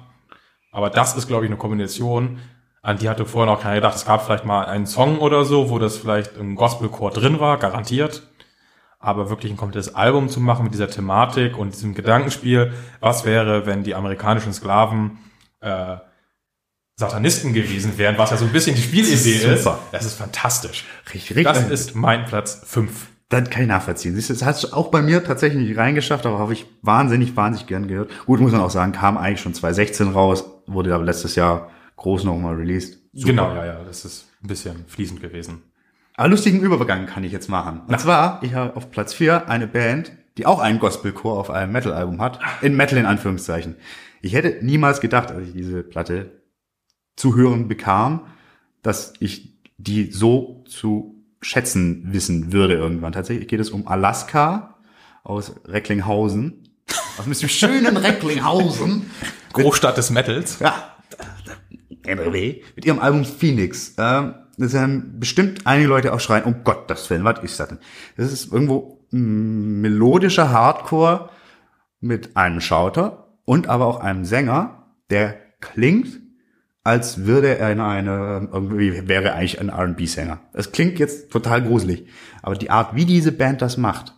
Aber 0.72 0.90
das 0.90 1.16
ist, 1.16 1.28
glaube 1.28 1.46
ich, 1.46 1.50
eine 1.50 1.58
Kombination, 1.58 2.40
an 2.82 2.98
die 2.98 3.10
hatte 3.10 3.26
vorher 3.26 3.52
noch 3.52 3.62
keiner 3.62 3.76
gedacht. 3.76 3.96
Es 3.96 4.06
gab 4.06 4.26
vielleicht 4.26 4.46
mal 4.46 4.66
einen 4.66 4.86
Song 4.86 5.20
oder 5.20 5.46
so, 5.46 5.70
wo 5.70 5.80
das 5.80 5.98
vielleicht 5.98 6.38
im 6.38 6.56
Gospelchor 6.56 7.12
drin 7.12 7.40
war, 7.40 7.58
garantiert. 7.58 8.24
Aber 9.00 9.30
wirklich 9.30 9.52
ein 9.52 9.58
komplettes 9.58 9.96
Album 9.96 10.30
zu 10.30 10.40
machen 10.40 10.66
mit 10.66 10.74
dieser 10.74 10.90
Thematik 10.90 11.58
und 11.58 11.74
diesem 11.74 11.96
Gedankenspiel, 11.96 12.74
was 13.00 13.24
wäre, 13.26 13.66
wenn 13.66 13.84
die 13.84 13.96
amerikanischen 13.96 14.54
Sklaven 14.54 15.18
äh, 15.62 15.98
Satanisten 16.98 17.54
gewesen 17.54 17.98
wären, 17.98 18.18
was 18.18 18.32
ja 18.32 18.38
so 18.38 18.46
ein 18.46 18.52
bisschen 18.54 18.76
die 18.76 18.82
Spielidee 18.82 19.16
Super. 19.16 19.54
ist. 19.54 19.70
Das 19.92 20.06
ist 20.06 20.16
fantastisch. 20.16 20.86
Richtig, 21.14 21.38
richtig. 21.38 21.46
Das 21.46 21.70
ist 21.70 21.96
mein 21.96 22.26
Platz 22.26 22.62
5. 22.66 23.08
Dann 23.30 23.50
kann 23.50 23.64
ich 23.64 23.68
nachvollziehen. 23.68 24.16
Siehst 24.16 24.30
du, 24.30 24.34
Das 24.34 24.44
hat 24.46 24.74
auch 24.74 24.92
bei 24.92 25.02
mir 25.02 25.24
tatsächlich 25.24 25.68
nicht 25.68 25.78
reingeschafft, 25.78 26.26
aber 26.26 26.40
habe 26.40 26.54
ich 26.54 26.66
wahnsinnig, 26.84 27.36
wahnsinnig 27.36 27.68
gern 27.68 27.88
gehört. 27.88 28.12
Gut, 28.26 28.40
muss 28.40 28.52
man 28.52 28.62
auch 28.62 28.70
sagen, 28.70 28.92
kam 28.94 29.18
eigentlich 29.18 29.42
schon 29.42 29.54
2016 29.54 30.10
raus, 30.10 30.46
wurde 30.68 30.94
aber 30.94 31.04
letztes 31.04 31.36
Jahr 31.36 31.70
groß 31.98 32.24
nochmal 32.24 32.56
released. 32.56 33.00
Super. 33.14 33.28
Genau, 33.32 33.56
ja, 33.56 33.66
ja, 33.66 33.84
das 33.84 34.06
ist 34.06 34.28
ein 34.44 34.48
bisschen 34.48 34.86
fließend 34.88 35.22
gewesen. 35.22 35.64
Aber 36.16 36.30
lustigen 36.30 36.62
Übergang 36.62 37.08
kann 37.08 37.24
ich 37.26 37.32
jetzt 37.34 37.50
machen. 37.50 37.82
Und 37.88 38.00
zwar, 38.00 38.40
ich 38.42 38.54
habe 38.54 38.76
auf 38.78 38.90
Platz 38.90 39.14
4 39.14 39.50
eine 39.50 39.68
Band, 39.68 40.14
die 40.38 40.46
auch 40.46 40.60
einen 40.60 40.80
Gospelchor 40.80 41.38
auf 41.38 41.50
einem 41.50 41.74
Metal-Album 41.74 42.22
hat. 42.22 42.40
In 42.62 42.76
Metal 42.76 42.98
in 42.98 43.06
Anführungszeichen. 43.06 43.76
Ich 44.22 44.34
hätte 44.34 44.64
niemals 44.64 45.02
gedacht, 45.02 45.32
als 45.32 45.48
ich 45.48 45.54
diese 45.54 45.84
Platte 45.84 46.32
zu 47.16 47.36
hören 47.36 47.68
bekam, 47.68 48.28
dass 48.82 49.14
ich 49.20 49.54
die 49.78 50.12
so 50.12 50.64
zu 50.68 51.24
schätzen 51.42 52.08
wissen 52.12 52.52
würde 52.52 52.74
irgendwann. 52.74 53.14
Tatsächlich 53.14 53.48
geht 53.48 53.60
es 53.60 53.70
um 53.70 53.88
Alaska 53.88 54.76
aus 55.24 55.56
Recklinghausen. 55.66 56.64
Aus 57.18 57.26
einem 57.26 57.50
schönen 57.50 57.98
Recklinghausen. 57.98 59.10
Großstadt 59.54 59.98
des 59.98 60.10
Metals. 60.10 60.60
Ja, 60.60 60.96
NRW, 62.06 62.62
mit 62.76 62.86
ihrem 62.86 63.00
Album 63.00 63.26
Phoenix. 63.26 63.96
Ähm, 63.98 64.36
das 64.58 64.74
werden 64.74 65.20
bestimmt 65.20 65.68
einige 65.68 65.90
Leute 65.90 66.14
auch 66.14 66.20
schreien, 66.20 66.44
um 66.44 66.64
Gottes 66.64 67.10
Willen, 67.10 67.24
was 67.24 67.44
ist 67.44 67.60
das 67.60 67.70
denn? 67.70 67.80
Das 68.16 68.32
ist 68.32 68.52
irgendwo 68.52 69.06
melodischer 69.12 70.50
Hardcore 70.52 71.30
mit 72.00 72.38
einem 72.38 72.62
Schauter 72.62 73.28
und 73.46 73.68
aber 73.68 73.86
auch 73.86 74.00
einem 74.00 74.26
Sänger, 74.26 74.88
der 75.10 75.38
klingt, 75.60 76.20
als 76.86 77.26
würde 77.26 77.58
er 77.58 77.72
in 77.72 77.80
eine, 77.80 78.48
irgendwie 78.54 79.08
wäre 79.08 79.34
eigentlich 79.34 79.60
ein 79.60 79.70
R&B-Sänger. 79.70 80.40
Es 80.54 80.72
klingt 80.72 81.00
jetzt 81.00 81.32
total 81.32 81.64
gruselig, 81.64 82.08
aber 82.44 82.56
die 82.56 82.70
Art, 82.70 82.96
wie 82.96 83.06
diese 83.06 83.32
Band 83.32 83.64
das 83.64 83.76
macht, 83.76 84.14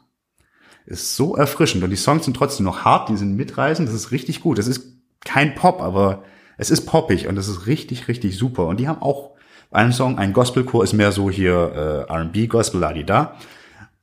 ist 0.86 1.15
so 1.15 1.38
erfrischend 1.38 1.86
und 1.86 1.91
die 1.91 1.95
Songs 1.95 2.26
sind 2.26 2.36
trotzdem 2.36 2.65
noch 2.65 2.84
hart, 2.84 3.07
die 3.07 3.15
sind 3.15 3.38
mitreißend, 3.38 3.88
das 3.88 3.95
ist 3.95 4.11
richtig 4.11 4.41
gut. 4.41 4.57
Das 4.57 4.68
ist 4.68 4.86
kein 5.22 5.55
Pop, 5.55 5.82
aber 5.82 6.26
es 6.57 6.70
ist 6.70 6.86
poppig 6.86 7.28
und 7.28 7.38
das 7.38 7.47
ist 7.47 7.68
richtig, 7.68 8.09
richtig 8.09 8.38
super. 8.38 8.65
Und 8.68 8.82
die 8.82 8.89
haben 8.89 9.01
auch 9.01 9.38
einen 9.72 9.93
Song, 9.93 10.18
ein 10.18 10.34
Gospelchor 10.34 10.84
ist 10.84 10.91
mehr 10.91 11.13
so 11.13 11.32
hier 11.32 12.05
äh, 12.09 12.13
R&B, 12.13 12.47
Gospel, 12.47 12.82
la 12.82 12.91
da. 12.91 13.38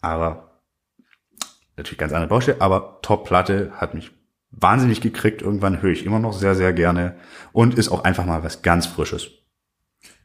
Aber 0.00 0.62
natürlich 1.76 1.98
ganz 1.98 2.14
andere 2.14 2.28
Baustelle, 2.28 2.62
aber 2.62 3.00
Top-Platte 3.02 3.72
hat 3.76 3.92
mich 3.92 4.10
wahnsinnig 4.60 5.00
gekriegt. 5.00 5.42
Irgendwann 5.42 5.82
höre 5.82 5.92
ich 5.92 6.06
immer 6.06 6.18
noch 6.18 6.32
sehr, 6.32 6.54
sehr 6.54 6.72
gerne 6.72 7.16
und 7.52 7.74
ist 7.74 7.90
auch 7.90 8.04
einfach 8.04 8.24
mal 8.24 8.42
was 8.42 8.62
ganz 8.62 8.86
Frisches. 8.86 9.30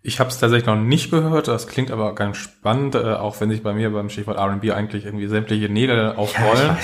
Ich 0.01 0.19
habe 0.19 0.29
es 0.29 0.39
tatsächlich 0.39 0.65
noch 0.65 0.77
nicht 0.77 1.11
gehört, 1.11 1.49
das 1.49 1.67
klingt 1.67 1.91
aber 1.91 2.15
ganz 2.15 2.37
spannend, 2.37 2.95
äh, 2.95 3.13
auch 3.13 3.39
wenn 3.41 3.49
sich 3.49 3.63
bei 3.63 3.73
mir 3.73 3.91
beim 3.91 4.09
Stichwort 4.09 4.37
R&B 4.37 4.71
eigentlich 4.71 5.05
irgendwie 5.05 5.27
sämtliche 5.27 5.67
Nägel 5.67 6.13
aufrollen. 6.15 6.67
Ja, 6.67 6.77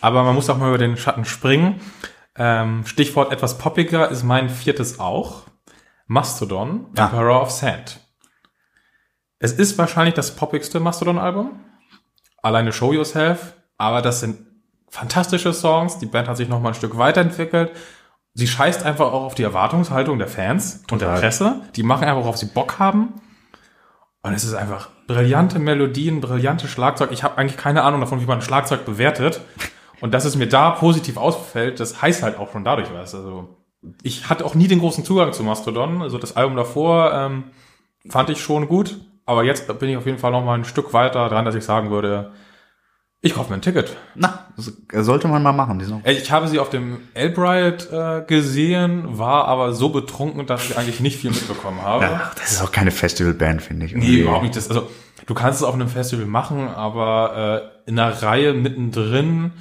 aber 0.00 0.24
man 0.24 0.34
muss 0.34 0.48
auch 0.48 0.56
mal 0.56 0.68
über 0.68 0.78
den 0.78 0.96
Schatten 0.96 1.26
springen. 1.26 1.80
Ähm, 2.34 2.86
Stichwort 2.86 3.30
etwas 3.30 3.58
poppiger 3.58 4.10
ist 4.10 4.22
mein 4.22 4.48
viertes 4.48 4.98
auch. 4.98 5.42
Mastodon, 6.06 6.86
ah. 6.96 7.04
Emperor 7.04 7.42
of 7.42 7.50
Sand. 7.50 8.00
Es 9.38 9.52
ist 9.52 9.76
wahrscheinlich 9.76 10.14
das 10.14 10.34
poppigste 10.36 10.80
Mastodon-Album. 10.80 11.60
Alleine 12.42 12.72
Show 12.72 12.92
Yourself. 12.92 13.54
Aber 13.76 14.00
das 14.00 14.20
sind 14.20 14.46
fantastische 14.92 15.52
Songs. 15.52 15.98
Die 15.98 16.06
Band 16.06 16.28
hat 16.28 16.36
sich 16.36 16.48
noch 16.48 16.60
mal 16.60 16.68
ein 16.68 16.74
Stück 16.74 16.96
weiterentwickelt 16.96 17.72
sie 18.34 18.46
scheißt 18.46 18.84
einfach 18.84 19.06
auch 19.06 19.24
auf 19.24 19.34
die 19.34 19.42
Erwartungshaltung 19.42 20.18
der 20.18 20.28
Fans 20.28 20.82
Total. 20.82 20.92
und 20.92 21.00
der 21.00 21.20
Presse. 21.20 21.60
Die 21.76 21.82
machen 21.82 22.04
einfach, 22.04 22.22
worauf 22.22 22.36
sie 22.36 22.46
Bock 22.46 22.78
haben. 22.78 23.20
Und 24.22 24.32
es 24.34 24.44
ist 24.44 24.54
einfach 24.54 24.88
brillante 25.06 25.58
Melodien, 25.58 26.20
brillante 26.20 26.68
Schlagzeug. 26.68 27.10
Ich 27.12 27.24
habe 27.24 27.38
eigentlich 27.38 27.56
keine 27.56 27.82
Ahnung 27.82 28.00
davon, 28.00 28.20
wie 28.20 28.26
man 28.26 28.38
ein 28.38 28.42
Schlagzeug 28.42 28.84
bewertet. 28.84 29.40
Und 30.00 30.14
dass 30.14 30.24
es 30.24 30.36
mir 30.36 30.48
da 30.48 30.70
positiv 30.70 31.16
ausfällt, 31.16 31.80
das 31.80 32.02
heißt 32.02 32.22
halt 32.22 32.38
auch 32.38 32.52
schon 32.52 32.64
dadurch 32.64 32.92
was. 32.92 33.14
Also 33.14 33.56
ich 34.02 34.28
hatte 34.28 34.44
auch 34.44 34.54
nie 34.54 34.68
den 34.68 34.78
großen 34.78 35.04
Zugang 35.04 35.32
zu 35.32 35.42
Mastodon. 35.42 36.02
Also 36.02 36.18
das 36.18 36.36
Album 36.36 36.56
davor 36.56 37.12
ähm, 37.12 37.44
fand 38.08 38.30
ich 38.30 38.40
schon 38.40 38.68
gut. 38.68 38.98
Aber 39.26 39.44
jetzt 39.44 39.66
bin 39.78 39.88
ich 39.88 39.96
auf 39.96 40.06
jeden 40.06 40.18
Fall 40.18 40.32
noch 40.32 40.44
mal 40.44 40.54
ein 40.54 40.64
Stück 40.64 40.92
weiter 40.92 41.28
dran, 41.28 41.44
dass 41.44 41.54
ich 41.54 41.64
sagen 41.64 41.90
würde, 41.90 42.32
ich 43.24 43.34
kaufe 43.34 43.50
mir 43.50 43.54
ein 43.54 43.62
Ticket. 43.62 43.96
Na, 44.16 44.48
sollte 44.92 45.28
man 45.28 45.44
mal 45.44 45.52
machen. 45.52 45.78
Diesen 45.78 46.02
ich 46.04 46.32
habe 46.32 46.48
sie 46.48 46.58
auf 46.58 46.70
dem 46.70 46.98
Albright 47.14 47.88
äh, 47.92 48.22
gesehen, 48.26 49.16
war 49.16 49.46
aber 49.46 49.72
so 49.72 49.90
betrunken, 49.90 50.44
dass 50.46 50.64
ich 50.64 50.76
eigentlich 50.76 50.98
nicht 50.98 51.18
viel 51.18 51.30
mitbekommen 51.30 51.82
habe. 51.82 52.04
Ja, 52.04 52.32
das 52.36 52.50
ist 52.50 52.62
auch 52.62 52.72
keine 52.72 52.90
Festivalband, 52.90 53.62
finde 53.62 53.86
ich. 53.86 53.92
Nee, 53.92 53.98
irgendwie. 53.98 54.20
überhaupt 54.22 54.42
nicht. 54.42 54.56
Das, 54.56 54.68
also, 54.68 54.90
du 55.24 55.34
kannst 55.34 55.60
es 55.60 55.64
auf 55.64 55.74
einem 55.74 55.86
Festival 55.86 56.26
machen, 56.26 56.66
aber 56.66 57.70
äh, 57.86 57.88
in 57.90 57.96
einer 57.96 58.22
Reihe 58.22 58.54
mittendrin, 58.54 59.52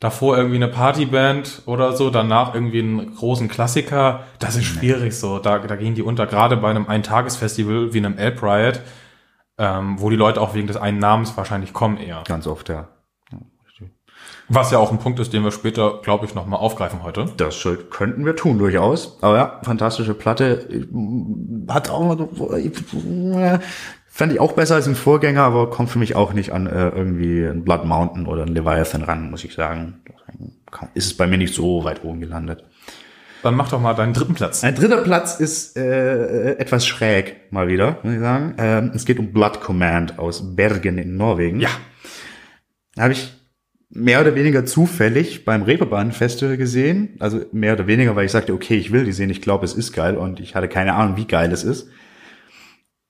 davor 0.00 0.36
irgendwie 0.36 0.56
eine 0.56 0.68
Partyband 0.68 1.62
oder 1.66 1.96
so, 1.96 2.10
danach 2.10 2.52
irgendwie 2.52 2.80
einen 2.80 3.14
großen 3.14 3.48
Klassiker, 3.48 4.24
das 4.40 4.56
ist 4.56 4.64
schwierig 4.64 5.14
so. 5.14 5.38
Da, 5.38 5.60
da 5.60 5.76
gehen 5.76 5.94
die 5.94 6.02
unter, 6.02 6.26
gerade 6.26 6.56
bei 6.56 6.70
einem 6.70 6.88
Eintagesfestival 6.88 7.94
wie 7.94 7.98
einem 7.98 8.18
Albright 8.18 8.82
ähm, 9.58 10.00
wo 10.00 10.10
die 10.10 10.16
Leute 10.16 10.40
auch 10.40 10.54
wegen 10.54 10.66
des 10.66 10.76
einen 10.76 10.98
Namens 10.98 11.36
wahrscheinlich 11.36 11.72
kommen 11.72 11.98
eher. 11.98 12.22
Ganz 12.26 12.46
oft, 12.46 12.68
ja. 12.68 12.88
Was 14.50 14.70
ja 14.70 14.78
auch 14.78 14.90
ein 14.90 14.98
Punkt 14.98 15.20
ist, 15.20 15.34
den 15.34 15.44
wir 15.44 15.52
später, 15.52 16.00
glaube 16.02 16.24
ich, 16.24 16.34
nochmal 16.34 16.58
aufgreifen 16.58 17.02
heute. 17.02 17.26
Das 17.36 17.66
könnten 17.90 18.24
wir 18.24 18.34
tun, 18.34 18.58
durchaus. 18.58 19.18
Aber 19.22 19.36
ja, 19.36 19.60
fantastische 19.62 20.14
Platte. 20.14 20.86
Hat 21.68 21.90
auch, 21.90 22.16
fand 24.06 24.32
ich 24.32 24.40
auch 24.40 24.52
besser 24.52 24.76
als 24.76 24.88
ein 24.88 24.94
Vorgänger, 24.94 25.42
aber 25.42 25.68
kommt 25.68 25.90
für 25.90 25.98
mich 25.98 26.16
auch 26.16 26.32
nicht 26.32 26.52
an 26.52 26.66
äh, 26.66 26.88
irgendwie 26.88 27.44
ein 27.44 27.62
Blood 27.62 27.84
Mountain 27.84 28.26
oder 28.26 28.44
ein 28.44 28.54
Leviathan 28.54 29.02
ran, 29.02 29.30
muss 29.30 29.44
ich 29.44 29.52
sagen. 29.52 30.00
Ist 30.94 31.06
es 31.06 31.16
bei 31.16 31.26
mir 31.26 31.36
nicht 31.36 31.54
so 31.54 31.84
weit 31.84 32.02
oben 32.02 32.20
gelandet. 32.20 32.64
Dann 33.42 33.54
mach 33.54 33.70
doch 33.70 33.80
mal 33.80 33.94
deinen 33.94 34.14
dritten 34.14 34.34
Platz. 34.34 34.64
Ein 34.64 34.74
dritter 34.74 34.98
Platz 34.98 35.38
ist 35.38 35.76
äh, 35.76 36.56
etwas 36.56 36.86
schräg, 36.86 37.52
mal 37.52 37.68
wieder, 37.68 37.98
muss 38.02 38.14
ich 38.14 38.20
sagen. 38.20 38.54
Ähm, 38.58 38.92
es 38.94 39.04
geht 39.04 39.18
um 39.18 39.32
Blood 39.32 39.60
Command 39.60 40.18
aus 40.18 40.56
Bergen 40.56 40.98
in 40.98 41.16
Norwegen. 41.16 41.60
Ja. 41.60 41.70
Da 42.94 43.04
habe 43.04 43.12
ich 43.12 43.32
mehr 43.90 44.20
oder 44.20 44.34
weniger 44.34 44.66
zufällig 44.66 45.44
beim 45.44 45.62
Reeperbahn 45.62 46.12
Festival 46.12 46.56
gesehen. 46.56 47.16
Also 47.20 47.40
mehr 47.52 47.74
oder 47.74 47.86
weniger, 47.86 48.16
weil 48.16 48.26
ich 48.26 48.32
sagte, 48.32 48.52
okay, 48.52 48.76
ich 48.76 48.92
will 48.92 49.04
die 49.04 49.12
sehen, 49.12 49.30
ich 49.30 49.40
glaube, 49.40 49.64
es 49.64 49.74
ist 49.74 49.92
geil 49.92 50.16
und 50.16 50.40
ich 50.40 50.54
hatte 50.54 50.68
keine 50.68 50.94
Ahnung, 50.94 51.16
wie 51.16 51.26
geil 51.26 51.52
es 51.52 51.64
ist. 51.64 51.88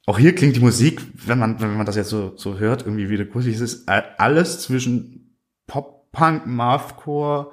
Auch 0.06 0.18
hier 0.18 0.34
klingt 0.34 0.56
die 0.56 0.60
Musik, 0.60 1.02
wenn 1.26 1.38
man, 1.38 1.60
wenn 1.60 1.76
man 1.76 1.84
das 1.84 1.96
jetzt 1.96 2.08
so, 2.08 2.32
so 2.36 2.58
hört, 2.58 2.82
irgendwie 2.82 3.10
wieder 3.10 3.24
gut. 3.24 3.46
Es 3.46 3.60
ist 3.60 3.88
alles 3.88 4.60
zwischen 4.60 5.36
Pop, 5.66 6.10
Punk, 6.12 6.46
Mathcore, 6.46 7.52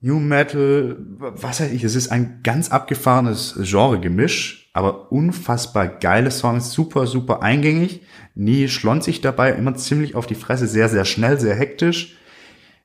New 0.00 0.18
Metal, 0.18 0.96
was 1.18 1.60
weiß 1.60 1.72
ich, 1.72 1.82
es 1.82 1.94
ist 1.94 2.12
ein 2.12 2.40
ganz 2.42 2.70
abgefahrenes 2.70 3.58
Genre-Gemisch, 3.62 4.70
aber 4.74 5.10
unfassbar 5.10 5.88
geile 5.88 6.30
Songs, 6.30 6.72
super, 6.72 7.06
super 7.06 7.42
eingängig, 7.42 8.02
nie 8.34 8.68
schlonzig 8.68 9.22
dabei, 9.22 9.52
immer 9.52 9.74
ziemlich 9.74 10.14
auf 10.14 10.26
die 10.26 10.34
Fresse, 10.34 10.66
sehr, 10.66 10.88
sehr 10.88 11.06
schnell, 11.06 11.40
sehr 11.40 11.54
hektisch. 11.54 12.16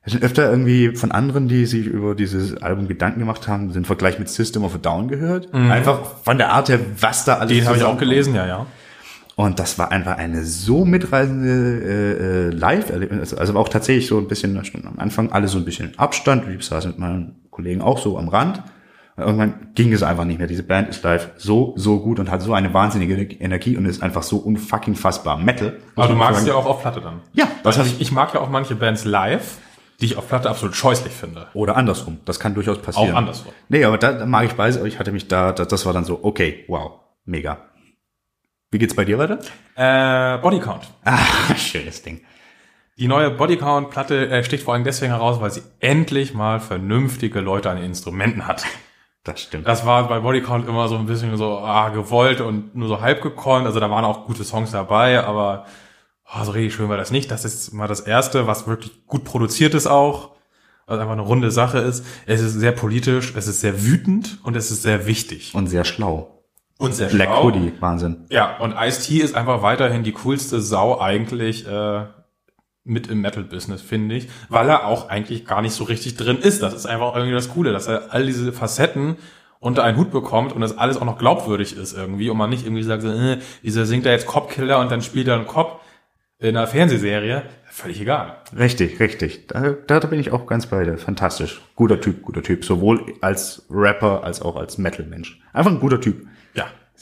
Ich 0.04 0.14
habe 0.14 0.24
öfter 0.24 0.50
irgendwie 0.50 0.96
von 0.96 1.12
anderen, 1.12 1.46
die 1.46 1.66
sich 1.66 1.86
über 1.86 2.16
dieses 2.16 2.56
Album 2.56 2.88
Gedanken 2.88 3.20
gemacht 3.20 3.46
haben, 3.46 3.72
den 3.72 3.84
Vergleich 3.84 4.18
mit 4.18 4.28
System 4.28 4.64
of 4.64 4.74
a 4.74 4.78
Down 4.78 5.06
gehört. 5.06 5.52
Mhm. 5.54 5.70
Einfach 5.70 6.00
von 6.24 6.38
der 6.38 6.50
Art 6.50 6.68
her, 6.68 6.80
was 6.98 7.24
da 7.24 7.36
alles 7.36 7.56
Den 7.56 7.66
habe 7.66 7.76
ich 7.76 7.84
auch 7.84 7.98
gelesen, 7.98 8.34
ja, 8.34 8.46
ja. 8.46 8.66
Und 9.42 9.58
das 9.58 9.76
war 9.76 9.90
einfach 9.90 10.18
eine 10.18 10.44
so 10.44 10.84
mitreisende 10.84 11.50
äh, 11.50 12.46
äh, 12.46 12.50
Live-Erlebnis. 12.50 13.34
Also 13.34 13.56
auch 13.56 13.68
tatsächlich 13.68 14.06
so 14.06 14.18
ein 14.18 14.28
bisschen 14.28 14.56
am 14.56 14.98
Anfang 15.00 15.32
alle 15.32 15.48
so 15.48 15.58
ein 15.58 15.64
bisschen 15.64 15.98
Abstand. 15.98 16.44
Ich 16.48 16.64
saß 16.64 16.86
mit 16.86 17.00
meinen 17.00 17.40
Kollegen 17.50 17.82
auch 17.82 17.98
so 17.98 18.18
am 18.18 18.28
Rand. 18.28 18.62
Und 19.16 19.24
irgendwann 19.24 19.72
ging 19.74 19.92
es 19.92 20.04
einfach 20.04 20.26
nicht 20.26 20.38
mehr. 20.38 20.46
Diese 20.46 20.62
Band 20.62 20.90
ist 20.90 21.02
live 21.02 21.30
so, 21.38 21.74
so 21.76 21.98
gut 21.98 22.20
und 22.20 22.30
hat 22.30 22.40
so 22.40 22.54
eine 22.54 22.72
wahnsinnige 22.72 23.16
Energie 23.16 23.76
und 23.76 23.84
ist 23.84 24.00
einfach 24.00 24.22
so 24.22 24.36
unfucking 24.36 24.94
fassbar 24.94 25.38
Metal. 25.38 25.76
Aber 25.96 26.06
du 26.06 26.14
magst 26.14 26.46
ja 26.46 26.54
auch 26.54 26.66
auf 26.66 26.80
Platte 26.80 27.00
dann. 27.00 27.20
Ja, 27.32 27.48
das 27.64 27.78
habe 27.78 27.88
ich. 27.88 28.00
Ich 28.00 28.12
mag 28.12 28.32
ja 28.34 28.40
auch 28.40 28.48
manche 28.48 28.76
Bands 28.76 29.04
live, 29.04 29.58
die 30.00 30.04
ich 30.04 30.16
auf 30.18 30.28
Platte 30.28 30.50
absolut 30.50 30.76
scheußlich 30.76 31.12
finde. 31.12 31.48
Oder 31.54 31.76
andersrum. 31.76 32.20
Das 32.26 32.38
kann 32.38 32.54
durchaus 32.54 32.78
passieren. 32.78 33.10
Auch 33.10 33.18
andersrum. 33.18 33.52
Nee, 33.68 33.82
aber 33.82 33.98
da 33.98 34.24
mag 34.24 34.44
ich 34.44 34.52
beides. 34.52 34.80
Ich 34.84 35.00
hatte 35.00 35.10
mich 35.10 35.26
da, 35.26 35.50
das 35.50 35.84
war 35.84 35.92
dann 35.92 36.04
so, 36.04 36.20
okay, 36.22 36.64
wow, 36.68 36.92
mega. 37.24 37.71
Wie 38.72 38.78
geht's 38.78 38.96
bei 38.96 39.04
dir 39.04 39.18
weiter? 39.18 39.38
Äh, 39.76 40.38
Bodycount. 40.38 40.88
Ah, 41.04 41.18
schönes 41.56 42.02
Ding. 42.02 42.22
Die 42.96 43.06
neue 43.06 43.30
Bodycount-Platte 43.30 44.30
äh, 44.30 44.42
sticht 44.44 44.64
vor 44.64 44.72
allem 44.72 44.82
deswegen 44.82 45.12
heraus, 45.12 45.42
weil 45.42 45.50
sie 45.50 45.60
endlich 45.80 46.32
mal 46.32 46.58
vernünftige 46.58 47.40
Leute 47.40 47.68
an 47.68 47.76
den 47.76 47.84
Instrumenten 47.84 48.46
hat. 48.46 48.64
Das 49.24 49.42
stimmt. 49.42 49.68
Das 49.68 49.84
war 49.84 50.08
bei 50.08 50.20
Bodycount 50.20 50.66
immer 50.66 50.88
so 50.88 50.96
ein 50.96 51.04
bisschen 51.04 51.36
so 51.36 51.58
ah, 51.58 51.90
gewollt 51.90 52.40
und 52.40 52.74
nur 52.74 52.88
so 52.88 53.02
halb 53.02 53.20
gekonnt. 53.20 53.66
Also 53.66 53.78
da 53.78 53.90
waren 53.90 54.06
auch 54.06 54.24
gute 54.24 54.42
Songs 54.42 54.70
dabei, 54.70 55.22
aber 55.22 55.66
oh, 56.34 56.42
so 56.42 56.52
richtig 56.52 56.74
schön 56.74 56.88
war 56.88 56.96
das 56.96 57.10
nicht. 57.10 57.30
Das 57.30 57.44
ist 57.44 57.74
mal 57.74 57.88
das 57.88 58.00
erste, 58.00 58.46
was 58.46 58.66
wirklich 58.66 59.06
gut 59.06 59.24
produziert 59.24 59.74
ist 59.74 59.86
auch. 59.86 60.30
Was 60.86 60.98
einfach 60.98 61.12
eine 61.12 61.22
runde 61.22 61.50
Sache 61.50 61.78
ist. 61.78 62.06
Es 62.24 62.40
ist 62.40 62.54
sehr 62.54 62.72
politisch, 62.72 63.34
es 63.36 63.48
ist 63.48 63.60
sehr 63.60 63.84
wütend 63.84 64.38
und 64.44 64.56
es 64.56 64.70
ist 64.70 64.82
sehr 64.82 65.06
wichtig. 65.06 65.54
Und 65.54 65.66
sehr 65.66 65.84
schlau. 65.84 66.41
Und 66.82 66.94
sehr 66.94 67.08
Black 67.08 67.28
schlau. 67.28 67.44
Hoodie, 67.44 67.72
Wahnsinn. 67.80 68.24
Ja, 68.28 68.56
und 68.58 68.74
Ice-T 68.78 69.18
ist 69.18 69.34
einfach 69.34 69.62
weiterhin 69.62 70.02
die 70.02 70.12
coolste 70.12 70.60
Sau 70.60 71.00
eigentlich 71.00 71.66
äh, 71.66 72.04
mit 72.84 73.06
im 73.06 73.20
Metal-Business, 73.20 73.80
finde 73.82 74.16
ich, 74.16 74.28
weil 74.48 74.68
er 74.68 74.86
auch 74.86 75.08
eigentlich 75.08 75.46
gar 75.46 75.62
nicht 75.62 75.72
so 75.72 75.84
richtig 75.84 76.16
drin 76.16 76.38
ist. 76.38 76.62
Das 76.62 76.74
ist 76.74 76.86
einfach 76.86 77.14
irgendwie 77.14 77.34
das 77.34 77.50
Coole, 77.50 77.72
dass 77.72 77.86
er 77.86 78.12
all 78.12 78.26
diese 78.26 78.52
Facetten 78.52 79.16
unter 79.60 79.84
einen 79.84 79.96
Hut 79.96 80.10
bekommt 80.10 80.52
und 80.52 80.60
das 80.60 80.76
alles 80.76 80.96
auch 80.96 81.04
noch 81.04 81.18
glaubwürdig 81.18 81.76
ist 81.76 81.96
irgendwie 81.96 82.28
und 82.30 82.36
man 82.36 82.50
nicht 82.50 82.64
irgendwie 82.66 82.82
sagt, 82.82 83.04
äh, 83.04 83.38
dieser 83.62 83.86
singt 83.86 84.04
da 84.04 84.10
jetzt 84.10 84.26
Cop-Killer 84.26 84.80
und 84.80 84.90
dann 84.90 85.02
spielt 85.02 85.28
er 85.28 85.36
einen 85.36 85.46
Cop 85.46 85.80
in 86.40 86.56
einer 86.56 86.66
Fernsehserie. 86.66 87.44
Völlig 87.70 88.00
egal. 88.00 88.38
Richtig, 88.58 88.98
richtig. 88.98 89.46
Da, 89.46 89.76
da 89.86 90.00
bin 90.00 90.18
ich 90.18 90.32
auch 90.32 90.46
ganz 90.46 90.66
bei 90.66 90.82
dir. 90.82 90.98
Fantastisch. 90.98 91.62
Guter 91.76 92.00
Typ, 92.00 92.22
guter 92.22 92.42
Typ. 92.42 92.64
Sowohl 92.64 93.14
als 93.20 93.64
Rapper 93.70 94.24
als 94.24 94.42
auch 94.42 94.56
als 94.56 94.76
Metal-Mensch. 94.76 95.40
Einfach 95.52 95.70
ein 95.70 95.80
guter 95.80 96.00
Typ. 96.00 96.26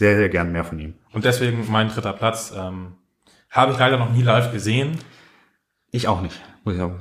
Sehr, 0.01 0.17
sehr 0.17 0.31
gern 0.31 0.51
mehr 0.51 0.65
von 0.65 0.79
ihm. 0.79 0.95
Und 1.13 1.27
deswegen 1.27 1.71
mein 1.71 1.91
dritter 1.91 2.15
Platz. 2.15 2.55
Ähm, 2.57 2.93
habe 3.51 3.73
ich 3.73 3.79
leider 3.79 3.99
noch 3.99 4.11
nie 4.11 4.23
live 4.23 4.51
gesehen. 4.51 4.97
Ich 5.91 6.09
auch 6.09 6.23
nicht. 6.23 6.41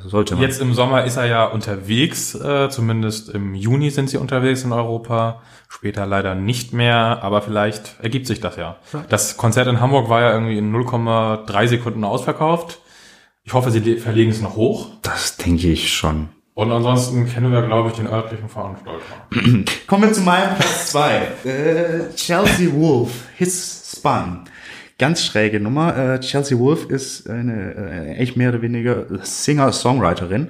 Sollte 0.04 0.34
man. 0.34 0.43
Jetzt 0.43 0.60
im 0.60 0.74
Sommer 0.74 1.06
ist 1.06 1.16
er 1.16 1.26
ja 1.26 1.45
unterwegs, 1.45 2.36
äh, 2.36 2.68
zumindest 2.70 3.30
im 3.30 3.56
Juni 3.56 3.89
sind 3.89 4.10
sie 4.10 4.18
unterwegs 4.18 4.66
in 4.66 4.74
Europa. 4.74 5.41
Später 5.70 6.06
leider 6.06 6.36
nicht 6.36 6.74
mehr, 6.74 7.20
aber 7.22 7.41
vielleicht 7.41 8.02
ergibt 8.02 8.28
sich 8.28 8.41
das 8.41 8.58
ja. 8.58 8.76
Das 9.08 9.38
Konzert 9.38 9.68
in 9.68 9.80
Hamburg 9.80 10.10
war 10.10 10.20
ja 10.20 10.34
irgendwie 10.34 10.58
in 10.58 10.76
0,3 10.76 11.68
Sekunden 11.68 12.04
ausverkauft. 12.04 12.80
Ich 13.43 13.54
hoffe, 13.54 13.72
sie 13.72 13.95
verlegen 13.95 14.32
es 14.32 14.41
noch 14.41 14.58
hoch. 14.58 14.89
Das 15.04 15.38
denke 15.38 15.70
ich 15.70 15.93
schon. 15.93 16.28
Und 16.54 16.72
ansonsten 16.72 17.26
kennen 17.26 17.52
wir, 17.52 17.62
glaube 17.62 17.89
ich, 17.89 17.95
den 17.95 18.08
örtlichen 18.08 18.50
Veranstalter. 18.50 19.00
Kommen 19.88 20.04
wir 20.04 20.14
zu 20.14 20.22
meinem 20.22 20.56
Platz 20.56 20.91
zwei. 20.91 21.28
Äh, 21.45 22.14
Chelsea 22.16 22.72
Wolf, 22.74 23.12
His 23.38 23.95
Spun. 23.97 24.41
ganz 24.97 25.24
schräge 25.24 25.60
Nummer. 25.60 25.95
Äh, 25.95 26.20
Chelsea 26.20 26.58
Wolf 26.60 26.89
ist 26.89 27.30
eine 27.30 27.76
äh, 27.76 28.16
echt 28.16 28.36
mehr 28.36 28.50
oder 28.50 28.62
weniger 28.62 29.06
Singer-Songwriterin 29.24 30.50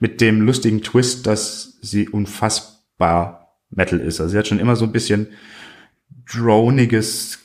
mit 0.00 0.20
dem 0.20 0.42
lustigen 0.42 0.82
Twist, 0.82 1.26
dass 1.26 1.78
sie 1.80 2.08
unfassbar 2.08 3.56
Metal 3.70 4.00
ist. 4.00 4.20
Also 4.20 4.32
sie 4.32 4.38
hat 4.38 4.48
schon 4.48 4.60
immer 4.60 4.76
so 4.76 4.84
ein 4.84 4.92
bisschen 4.92 5.28
droniges, 6.30 7.38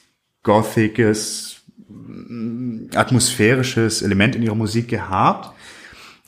gothiges, 0.43 1.61
mm, 1.87 2.87
atmosphärisches 2.95 4.01
Element 4.01 4.35
in 4.35 4.43
ihrer 4.43 4.55
Musik 4.55 4.87
gehabt. 4.89 5.55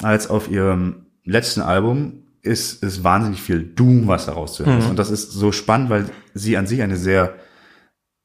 Als 0.02 0.30
auf 0.30 0.50
ihrem 0.50 1.05
letzten 1.26 1.62
Album 1.62 2.24
ist 2.42 2.84
es 2.84 3.04
wahnsinnig 3.04 3.42
viel 3.42 3.64
Doom, 3.64 4.08
was 4.08 4.28
daraus 4.28 4.54
zu 4.54 4.66
hören 4.66 4.80
ist. 4.80 4.90
Und 4.90 5.00
das 5.00 5.10
ist 5.10 5.32
so 5.32 5.52
spannend, 5.52 5.90
weil 5.90 6.06
sie 6.34 6.58
an 6.58 6.68
sich 6.68 6.82
eine 6.82 6.96
sehr 6.96 7.36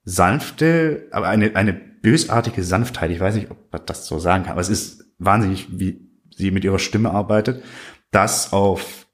sanfte, 0.05 1.09
aber 1.11 1.29
eine, 1.29 1.57
eine 1.57 1.73
bösartige 1.73 2.63
Sanftheit. 2.63 3.11
Ich 3.11 3.21
weiß 3.21 3.35
nicht, 3.35 3.51
ob 3.51 3.73
man 3.73 3.83
das 3.87 4.07
so 4.07 4.19
sagen 4.19 4.45
kann, 4.45 4.53
aber 4.53 4.61
es 4.61 4.69
ist 4.69 5.05
wahnsinnig, 5.19 5.69
wie 5.71 6.11
sie 6.35 6.51
mit 6.51 6.65
ihrer 6.65 6.79
Stimme 6.79 7.11
arbeitet, 7.11 7.63
das 8.11 8.53
auf 8.53 9.07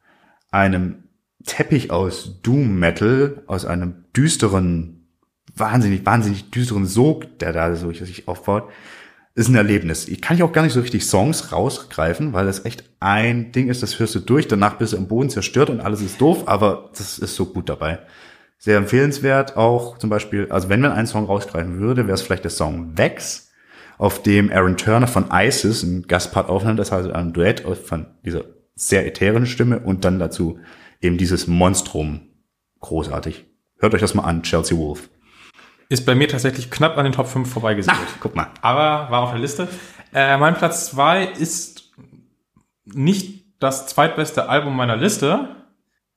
einem 0.51 1.05
Teppich 1.45 1.91
aus 1.91 2.41
Doom 2.43 2.79
Metal, 2.79 3.43
aus 3.47 3.65
einem 3.65 4.05
düsteren, 4.17 5.09
wahnsinnig, 5.55 6.05
wahnsinnig 6.05 6.51
düsteren 6.51 6.87
Sog, 6.87 7.39
der 7.39 7.53
da 7.53 7.75
so 7.77 7.93
sich 7.93 8.27
aufbaut, 8.27 8.71
ist 9.37 9.49
ein 9.49 9.55
Erlebnis. 9.55 10.09
Ich 10.09 10.23
kann 10.23 10.37
ich 10.37 10.43
auch 10.43 10.53
gar 10.53 10.63
nicht 10.63 10.73
so 10.73 10.81
richtig 10.81 11.05
Songs 11.05 11.53
rausgreifen, 11.53 12.33
weil 12.33 12.47
das 12.47 12.65
echt 12.65 12.85
ein 13.01 13.53
Ding 13.53 13.69
ist, 13.69 13.83
das 13.83 13.99
hörst 13.99 14.15
du 14.15 14.21
durch, 14.21 14.49
danach 14.49 14.79
bist 14.79 14.95
du 14.95 14.97
im 14.97 15.09
Boden 15.09 15.29
zerstört 15.29 15.69
und 15.69 15.81
alles 15.81 16.01
ist 16.01 16.21
doof, 16.21 16.45
aber 16.47 16.91
das 16.97 17.19
ist 17.19 17.37
so 17.37 17.45
gut 17.45 17.69
dabei. 17.69 17.99
Sehr 18.59 18.79
empfehlenswert 18.79 19.59
auch 19.59 19.99
zum 19.99 20.09
Beispiel, 20.09 20.51
also 20.51 20.71
wenn 20.71 20.81
man 20.81 20.93
einen 20.93 21.07
Song 21.07 21.27
rausgreifen 21.27 21.79
würde, 21.79 22.07
wäre 22.07 22.15
es 22.15 22.23
vielleicht 22.23 22.45
der 22.45 22.51
Song 22.51 22.97
Vex, 22.97 23.51
auf 23.99 24.23
dem 24.23 24.51
Aaron 24.51 24.77
Turner 24.77 25.07
von 25.07 25.27
ISIS 25.31 25.85
einen 25.85 26.07
Gastpart 26.07 26.49
aufnimmt, 26.49 26.79
das 26.79 26.91
heißt 26.93 27.11
ein 27.11 27.33
Duett 27.33 27.61
von 27.61 28.07
dieser 28.25 28.45
sehr 28.75 29.07
ätherischen 29.07 29.47
Stimme 29.47 29.81
und 29.81 30.05
dann 30.05 30.19
dazu 30.19 30.59
eben 31.01 31.19
dieses 31.19 31.47
Monstrum. 31.47 32.21
Großartig. 32.81 33.47
Hört 33.79 33.95
euch 33.95 34.01
das 34.01 34.15
mal 34.15 34.25
an, 34.25 34.43
Chelsea 34.43 34.77
Wolf. 34.77 35.11
Ist 35.89 36.05
bei 36.05 36.15
mir 36.15 36.29
tatsächlich 36.29 36.71
knapp 36.71 36.99
an 36.99 37.05
den 37.05 37.13
Top 37.13 37.29
5 37.29 37.51
vorbeigesegelt. 37.51 38.09
guck 38.21 38.35
mal. 38.35 38.49
Aber 38.61 39.11
war 39.11 39.23
auf 39.23 39.31
der 39.31 39.39
Liste. 39.39 39.69
Äh, 40.13 40.37
mein 40.39 40.55
Platz 40.55 40.91
2 40.91 41.25
ist 41.25 41.93
nicht 42.85 43.45
das 43.61 43.87
zweitbeste 43.87 44.49
Album 44.49 44.77
meiner 44.77 44.97
Liste. 44.97 45.57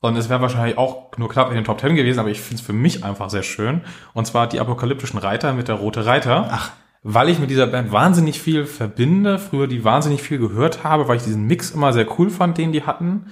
Und 0.01 0.15
es 0.15 0.29
wäre 0.29 0.41
wahrscheinlich 0.41 0.77
auch 0.77 1.11
nur 1.17 1.29
knapp 1.29 1.49
in 1.49 1.55
den 1.55 1.65
Top 1.65 1.81
10 1.81 1.95
gewesen, 1.95 2.19
aber 2.19 2.29
ich 2.29 2.39
finde 2.39 2.61
es 2.61 2.65
für 2.65 2.73
mich 2.73 3.03
einfach 3.03 3.29
sehr 3.29 3.43
schön. 3.43 3.81
Und 4.13 4.25
zwar 4.25 4.47
die 4.47 4.59
apokalyptischen 4.59 5.19
Reiter 5.19 5.53
mit 5.53 5.67
der 5.67 5.75
Rote 5.75 6.05
Reiter. 6.05 6.47
Ach. 6.49 6.71
Weil 7.01 7.29
ich 7.29 7.39
mit 7.39 7.49
dieser 7.49 7.67
Band 7.67 7.91
wahnsinnig 7.91 8.41
viel 8.41 8.65
verbinde, 8.65 9.39
früher 9.39 9.67
die 9.67 9.83
wahnsinnig 9.85 10.21
viel 10.21 10.37
gehört 10.37 10.83
habe, 10.83 11.07
weil 11.07 11.17
ich 11.17 11.23
diesen 11.23 11.45
Mix 11.45 11.71
immer 11.71 11.93
sehr 11.93 12.07
cool 12.17 12.29
fand, 12.29 12.57
den 12.57 12.71
die 12.71 12.83
hatten. 12.83 13.27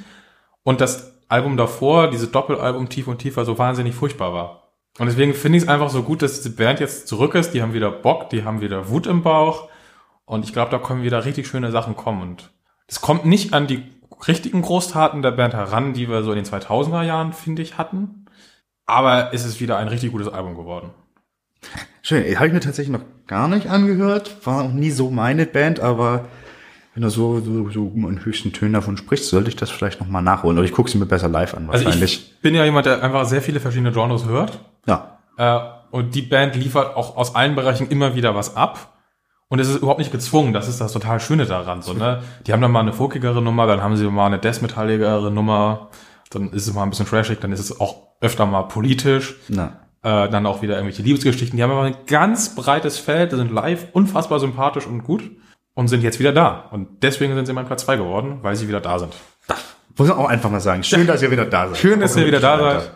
Und 0.63 0.81
das 0.81 1.17
Album 1.29 1.57
davor, 1.57 2.09
dieses 2.09 2.31
Doppelalbum 2.31 2.89
Tief 2.89 3.07
und 3.07 3.19
Tiefer, 3.19 3.43
so 3.43 3.57
wahnsinnig 3.57 3.93
furchtbar 3.93 4.33
war. 4.33 4.66
Und 4.99 5.05
deswegen 5.07 5.33
finde 5.33 5.57
ich 5.57 5.63
es 5.63 5.69
einfach 5.69 5.89
so 5.89 6.03
gut, 6.03 6.21
dass 6.21 6.37
diese 6.37 6.55
Band 6.55 6.79
jetzt 6.79 7.07
zurück 7.07 7.35
ist. 7.35 7.51
Die 7.51 7.61
haben 7.61 7.73
wieder 7.73 7.91
Bock, 7.91 8.29
die 8.29 8.43
haben 8.43 8.61
wieder 8.61 8.89
Wut 8.89 9.05
im 9.05 9.21
Bauch. 9.21 9.69
Und 10.25 10.43
ich 10.43 10.53
glaube, 10.53 10.71
da 10.71 10.79
können 10.79 11.03
wieder 11.03 11.23
richtig 11.25 11.47
schöne 11.47 11.71
Sachen 11.71 11.95
kommen. 11.95 12.21
Und 12.21 12.51
es 12.87 13.01
kommt 13.01 13.25
nicht 13.25 13.53
an 13.53 13.67
die 13.67 13.83
richtigen 14.27 14.61
Großtaten 14.61 15.21
der 15.21 15.31
Band 15.31 15.53
heran, 15.53 15.93
die 15.93 16.09
wir 16.09 16.23
so 16.23 16.31
in 16.31 16.43
den 16.43 16.45
2000er 16.45 17.03
Jahren, 17.03 17.33
finde 17.33 17.61
ich, 17.61 17.77
hatten. 17.77 18.25
Aber 18.85 19.33
es 19.33 19.45
ist 19.45 19.61
wieder 19.61 19.77
ein 19.77 19.87
richtig 19.87 20.11
gutes 20.11 20.27
Album 20.29 20.55
geworden. 20.55 20.89
Schön. 22.01 22.23
Habe 22.35 22.47
ich 22.47 22.53
mir 22.53 22.59
tatsächlich 22.59 22.97
noch 22.97 23.05
gar 23.27 23.47
nicht 23.47 23.67
angehört. 23.67 24.45
War 24.45 24.63
auch 24.63 24.71
nie 24.71 24.91
so 24.91 25.11
meine 25.11 25.45
Band, 25.45 25.79
aber 25.79 26.25
wenn 26.97 27.03
du 27.03 27.11
so, 27.11 27.39
so, 27.41 27.69
so 27.69 27.91
in 27.95 28.25
höchsten 28.25 28.53
Tönen 28.53 28.73
davon 28.73 28.97
sprichst, 28.97 29.29
sollte 29.29 29.49
ich 29.49 29.55
das 29.55 29.69
vielleicht 29.69 29.99
noch 29.99 30.07
mal 30.07 30.23
nachholen. 30.23 30.57
Oder 30.57 30.65
ich 30.65 30.71
gucke 30.71 30.89
sie 30.89 30.97
mir 30.97 31.05
besser 31.05 31.27
live 31.29 31.53
an, 31.53 31.69
Also 31.69 31.85
wahrscheinlich. 31.85 32.31
ich 32.33 32.41
bin 32.41 32.55
ja 32.55 32.65
jemand, 32.65 32.87
der 32.87 33.03
einfach 33.03 33.23
sehr 33.25 33.43
viele 33.43 33.59
verschiedene 33.59 33.91
Genres 33.91 34.25
hört. 34.25 34.57
ja. 34.87 35.19
Äh, 35.37 35.59
und 35.91 36.15
die 36.15 36.23
Band 36.23 36.55
liefert 36.55 36.95
auch 36.95 37.15
aus 37.15 37.35
allen 37.35 37.53
Bereichen 37.53 37.87
immer 37.89 38.15
wieder 38.15 38.33
was 38.33 38.55
ab. 38.55 38.97
Und 39.47 39.59
es 39.59 39.69
ist 39.69 39.77
überhaupt 39.77 39.99
nicht 39.99 40.11
gezwungen. 40.11 40.53
Das 40.53 40.67
ist 40.67 40.81
das 40.81 40.91
total 40.91 41.19
Schöne 41.19 41.45
daran. 41.45 41.83
So, 41.83 41.93
ne? 41.93 42.23
Die 42.47 42.51
haben 42.51 42.61
dann 42.63 42.71
mal 42.71 42.79
eine 42.79 42.93
folkigere 42.93 43.43
Nummer, 43.43 43.67
dann 43.67 43.83
haben 43.83 43.95
sie 43.95 44.09
mal 44.09 44.25
eine 44.25 44.39
death-metalligere 44.39 45.29
Nummer, 45.29 45.89
dann 46.31 46.51
ist 46.51 46.67
es 46.67 46.73
mal 46.73 46.81
ein 46.81 46.89
bisschen 46.89 47.05
trashig, 47.05 47.39
dann 47.39 47.51
ist 47.51 47.59
es 47.59 47.79
auch 47.79 48.07
öfter 48.21 48.47
mal 48.47 48.63
politisch. 48.63 49.35
Na. 49.49 49.81
Äh, 50.01 50.29
dann 50.29 50.47
auch 50.47 50.63
wieder 50.63 50.73
irgendwelche 50.73 51.03
Liebesgeschichten. 51.03 51.57
Die 51.57 51.61
haben 51.63 51.71
aber 51.71 51.83
ein 51.83 51.97
ganz 52.07 52.55
breites 52.55 52.97
Feld, 52.97 53.29
sind 53.29 53.51
live 53.51 53.85
unfassbar 53.93 54.39
sympathisch 54.39 54.87
und 54.87 55.03
gut 55.03 55.29
und 55.77 55.89
sind 55.89 56.01
jetzt 56.01 56.19
wieder 56.19 56.33
da. 56.33 56.65
Und 56.71 57.03
deswegen 57.03 57.35
sind 57.35 57.45
sie 57.45 57.53
mein 57.53 57.67
Platz 57.67 57.85
zwei 57.85 57.97
geworden, 57.97 58.39
weil 58.41 58.55
sie 58.55 58.67
wieder 58.67 58.81
da 58.81 58.97
sind. 58.97 59.13
Muss 59.95 60.07
man 60.07 60.17
auch 60.17 60.27
einfach 60.27 60.49
mal 60.49 60.59
sagen. 60.59 60.83
Schön, 60.83 61.05
dass 61.05 61.21
ihr 61.21 61.29
wieder 61.29 61.45
da 61.45 61.67
seid. 61.67 61.77
Schön, 61.77 61.99
dass 61.99 62.15
ihr 62.17 62.25
wieder 62.25 62.39
da 62.39 62.79
seid. 62.79 62.91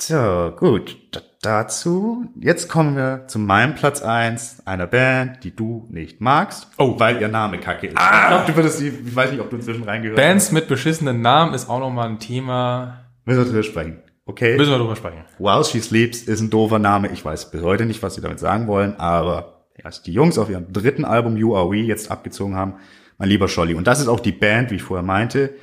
So, 0.00 0.52
gut. 0.56 0.96
D 1.14 1.20
dazu. 1.42 2.24
Jetzt 2.40 2.68
kommen 2.68 2.96
wir 2.96 3.28
zu 3.28 3.38
meinem 3.38 3.76
Platz 3.76 4.02
eins 4.02 4.62
einer 4.64 4.86
Band, 4.88 5.44
die 5.44 5.54
du 5.54 5.86
nicht 5.90 6.20
magst. 6.20 6.66
Oh. 6.78 6.98
Weil 6.98 7.20
ihr 7.20 7.28
Name 7.28 7.58
kacke 7.58 7.86
ist. 7.86 7.92
Ich 7.92 8.28
glaube, 8.28 8.44
du 8.46 8.56
würdest 8.56 8.80
die, 8.80 8.88
ich 8.88 9.14
weiß 9.14 9.30
nicht, 9.30 9.40
ob 9.40 9.50
du 9.50 9.56
inzwischen 9.56 9.84
reingehört 9.84 10.16
Bands 10.16 10.50
mit 10.50 10.66
beschissenen 10.66 11.20
Namen 11.20 11.54
ist 11.54 11.68
auch 11.68 11.78
nochmal 11.78 12.08
ein 12.08 12.18
Thema. 12.18 13.04
Müssen 13.26 13.44
wir 13.44 13.44
drüber 13.44 13.62
sprechen. 13.62 14.02
Okay. 14.26 14.56
Müssen 14.56 14.72
wir 14.72 14.78
drüber 14.78 14.96
sprechen. 14.96 15.24
While 15.38 15.64
She 15.64 15.80
Sleeps 15.80 16.22
ist 16.22 16.40
ein 16.40 16.50
doofer 16.50 16.80
Name. 16.80 17.12
Ich 17.12 17.24
weiß 17.24 17.52
bis 17.52 17.62
heute 17.62 17.84
nicht, 17.86 18.02
was 18.02 18.16
sie 18.16 18.22
damit 18.22 18.40
sagen 18.40 18.66
wollen, 18.66 18.98
aber 18.98 19.53
als 19.82 20.02
die 20.02 20.12
Jungs 20.12 20.38
auf 20.38 20.50
ihrem 20.50 20.72
dritten 20.72 21.04
Album 21.04 21.36
You 21.36 21.56
Are 21.56 21.70
We 21.70 21.78
jetzt 21.78 22.10
abgezogen 22.10 22.54
haben, 22.54 22.74
mein 23.18 23.28
lieber 23.28 23.48
Scholli. 23.48 23.74
Und 23.74 23.86
das 23.86 24.00
ist 24.00 24.08
auch 24.08 24.20
die 24.20 24.32
Band, 24.32 24.70
wie 24.70 24.76
ich 24.76 24.82
vorher 24.82 25.04
meinte, 25.04 25.54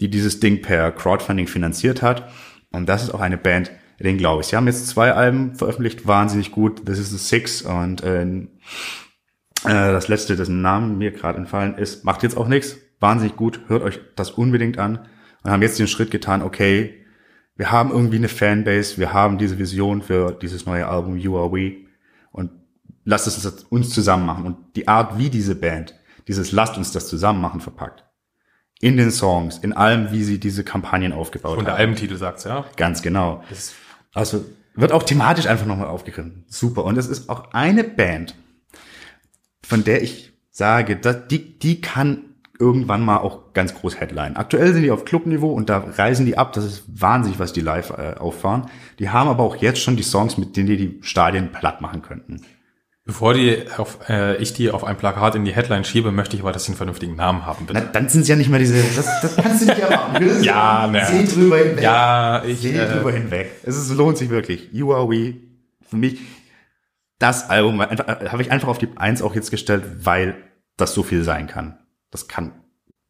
die 0.00 0.08
dieses 0.08 0.40
Ding 0.40 0.62
per 0.62 0.92
Crowdfunding 0.92 1.46
finanziert 1.46 2.02
hat. 2.02 2.30
Und 2.70 2.88
das 2.88 3.02
ist 3.02 3.10
auch 3.10 3.20
eine 3.20 3.38
Band, 3.38 3.72
den 3.98 4.18
glaube 4.18 4.42
ich. 4.42 4.48
Sie 4.48 4.56
haben 4.56 4.66
jetzt 4.66 4.86
zwei 4.86 5.12
Alben 5.12 5.54
veröffentlicht, 5.54 6.06
wahnsinnig 6.06 6.52
gut. 6.52 6.84
This 6.84 6.98
is 6.98 7.10
the 7.10 7.18
Six 7.18 7.62
und 7.62 8.02
äh, 8.02 8.22
äh, 8.22 8.46
das 9.64 10.08
letzte, 10.08 10.36
dessen 10.36 10.62
Namen 10.62 10.98
mir 10.98 11.12
gerade 11.12 11.38
entfallen 11.38 11.76
ist, 11.76 12.04
macht 12.04 12.22
jetzt 12.22 12.36
auch 12.36 12.48
nichts. 12.48 12.76
Wahnsinnig 13.00 13.36
gut. 13.36 13.60
Hört 13.68 13.82
euch 13.82 14.00
das 14.14 14.30
unbedingt 14.30 14.78
an. 14.78 15.08
Und 15.42 15.50
haben 15.50 15.62
jetzt 15.62 15.78
den 15.78 15.88
Schritt 15.88 16.10
getan, 16.10 16.42
okay, 16.42 17.04
wir 17.56 17.70
haben 17.70 17.90
irgendwie 17.90 18.16
eine 18.16 18.28
Fanbase, 18.28 18.98
wir 18.98 19.12
haben 19.12 19.38
diese 19.38 19.58
Vision 19.58 20.02
für 20.02 20.32
dieses 20.32 20.66
neue 20.66 20.86
Album 20.86 21.16
You 21.16 21.38
Are 21.38 21.52
We 21.52 21.85
lasst 23.06 23.26
es 23.26 23.46
uns 23.70 23.90
zusammen 23.90 24.26
machen. 24.26 24.44
Und 24.44 24.76
die 24.76 24.88
Art, 24.88 25.16
wie 25.16 25.30
diese 25.30 25.54
Band 25.54 25.94
dieses 26.28 26.52
Lasst 26.52 26.76
uns 26.76 26.92
das 26.92 27.08
zusammen 27.08 27.40
machen 27.40 27.60
verpackt, 27.60 28.04
in 28.80 28.96
den 28.96 29.10
Songs, 29.10 29.58
in 29.58 29.72
allem, 29.72 30.10
wie 30.10 30.24
sie 30.24 30.38
diese 30.38 30.64
Kampagnen 30.64 31.12
aufgebaut 31.12 31.56
Und 31.56 31.64
der 31.64 31.74
haben. 31.74 31.80
Albentitel 31.80 32.16
sagt's, 32.16 32.44
ja. 32.44 32.66
Ganz 32.76 33.00
genau. 33.00 33.42
Also 34.12 34.44
wird 34.74 34.92
auch 34.92 35.04
thematisch 35.04 35.46
einfach 35.46 35.66
nochmal 35.66 35.86
aufgegriffen. 35.86 36.44
Super. 36.48 36.84
Und 36.84 36.98
es 36.98 37.06
ist 37.06 37.30
auch 37.30 37.52
eine 37.52 37.84
Band, 37.84 38.34
von 39.62 39.84
der 39.84 40.02
ich 40.02 40.32
sage, 40.50 40.96
dass 40.96 41.28
die, 41.28 41.58
die 41.58 41.80
kann 41.80 42.24
irgendwann 42.58 43.04
mal 43.04 43.18
auch 43.18 43.52
ganz 43.52 43.74
groß 43.74 44.00
Headline. 44.00 44.36
Aktuell 44.36 44.72
sind 44.72 44.82
die 44.82 44.90
auf 44.90 45.04
Clubniveau 45.04 45.52
und 45.52 45.68
da 45.68 45.78
reisen 45.78 46.26
die 46.26 46.36
ab. 46.36 46.52
Das 46.52 46.64
ist 46.64 46.84
wahnsinnig, 46.88 47.38
was 47.38 47.52
die 47.52 47.60
live 47.60 47.90
äh, 47.90 48.14
auffahren. 48.18 48.66
Die 48.98 49.10
haben 49.10 49.28
aber 49.28 49.44
auch 49.44 49.56
jetzt 49.56 49.80
schon 49.80 49.96
die 49.96 50.02
Songs, 50.02 50.38
mit 50.38 50.56
denen 50.56 50.66
die 50.66 50.76
die 50.76 50.98
Stadien 51.02 51.52
platt 51.52 51.80
machen 51.80 52.02
könnten. 52.02 52.42
Bevor 53.06 53.34
die 53.34 53.62
auf, 53.76 54.00
äh, 54.08 54.36
ich 54.38 54.52
die 54.52 54.72
auf 54.72 54.82
ein 54.82 54.96
Plakat 54.96 55.36
in 55.36 55.44
die 55.44 55.54
Headline 55.54 55.84
schiebe, 55.84 56.10
möchte 56.10 56.34
ich 56.34 56.42
aber, 56.42 56.50
dass 56.50 56.64
sie 56.64 56.72
einen 56.72 56.76
vernünftigen 56.76 57.14
Namen 57.14 57.46
haben, 57.46 57.64
Na, 57.68 57.78
bitte. 57.80 57.90
dann 57.92 58.08
sind 58.08 58.22
es 58.22 58.28
ja 58.28 58.34
nicht 58.34 58.50
mehr 58.50 58.58
diese. 58.58 58.82
Das, 58.82 59.20
das 59.22 59.36
kannst 59.36 59.62
du 59.62 59.66
nicht 59.66 59.78
erwarten. 59.78 60.26
Ja, 60.42 60.88
ne. 60.88 61.06
Seh 61.06 61.24
drüber 61.24 61.58
hinweg. 61.58 61.84
Ja, 61.84 62.42
ich, 62.44 62.58
Seh 62.58 62.76
äh, 62.76 62.92
drüber 62.92 63.12
hinweg. 63.12 63.52
Es 63.62 63.76
ist, 63.76 63.94
lohnt 63.94 64.18
sich 64.18 64.28
wirklich. 64.28 64.70
You 64.72 64.92
Are 64.92 65.08
We. 65.08 65.36
Für 65.88 65.96
mich 65.96 66.18
das 67.20 67.48
Album 67.48 67.80
äh, 67.80 67.96
habe 68.28 68.42
ich 68.42 68.50
einfach 68.50 68.68
auf 68.68 68.78
die 68.78 68.88
Eins 68.96 69.22
auch 69.22 69.36
jetzt 69.36 69.52
gestellt, 69.52 69.84
weil 70.04 70.34
das 70.76 70.92
so 70.92 71.04
viel 71.04 71.22
sein 71.22 71.46
kann. 71.46 71.78
Das 72.10 72.26
kann 72.26 72.60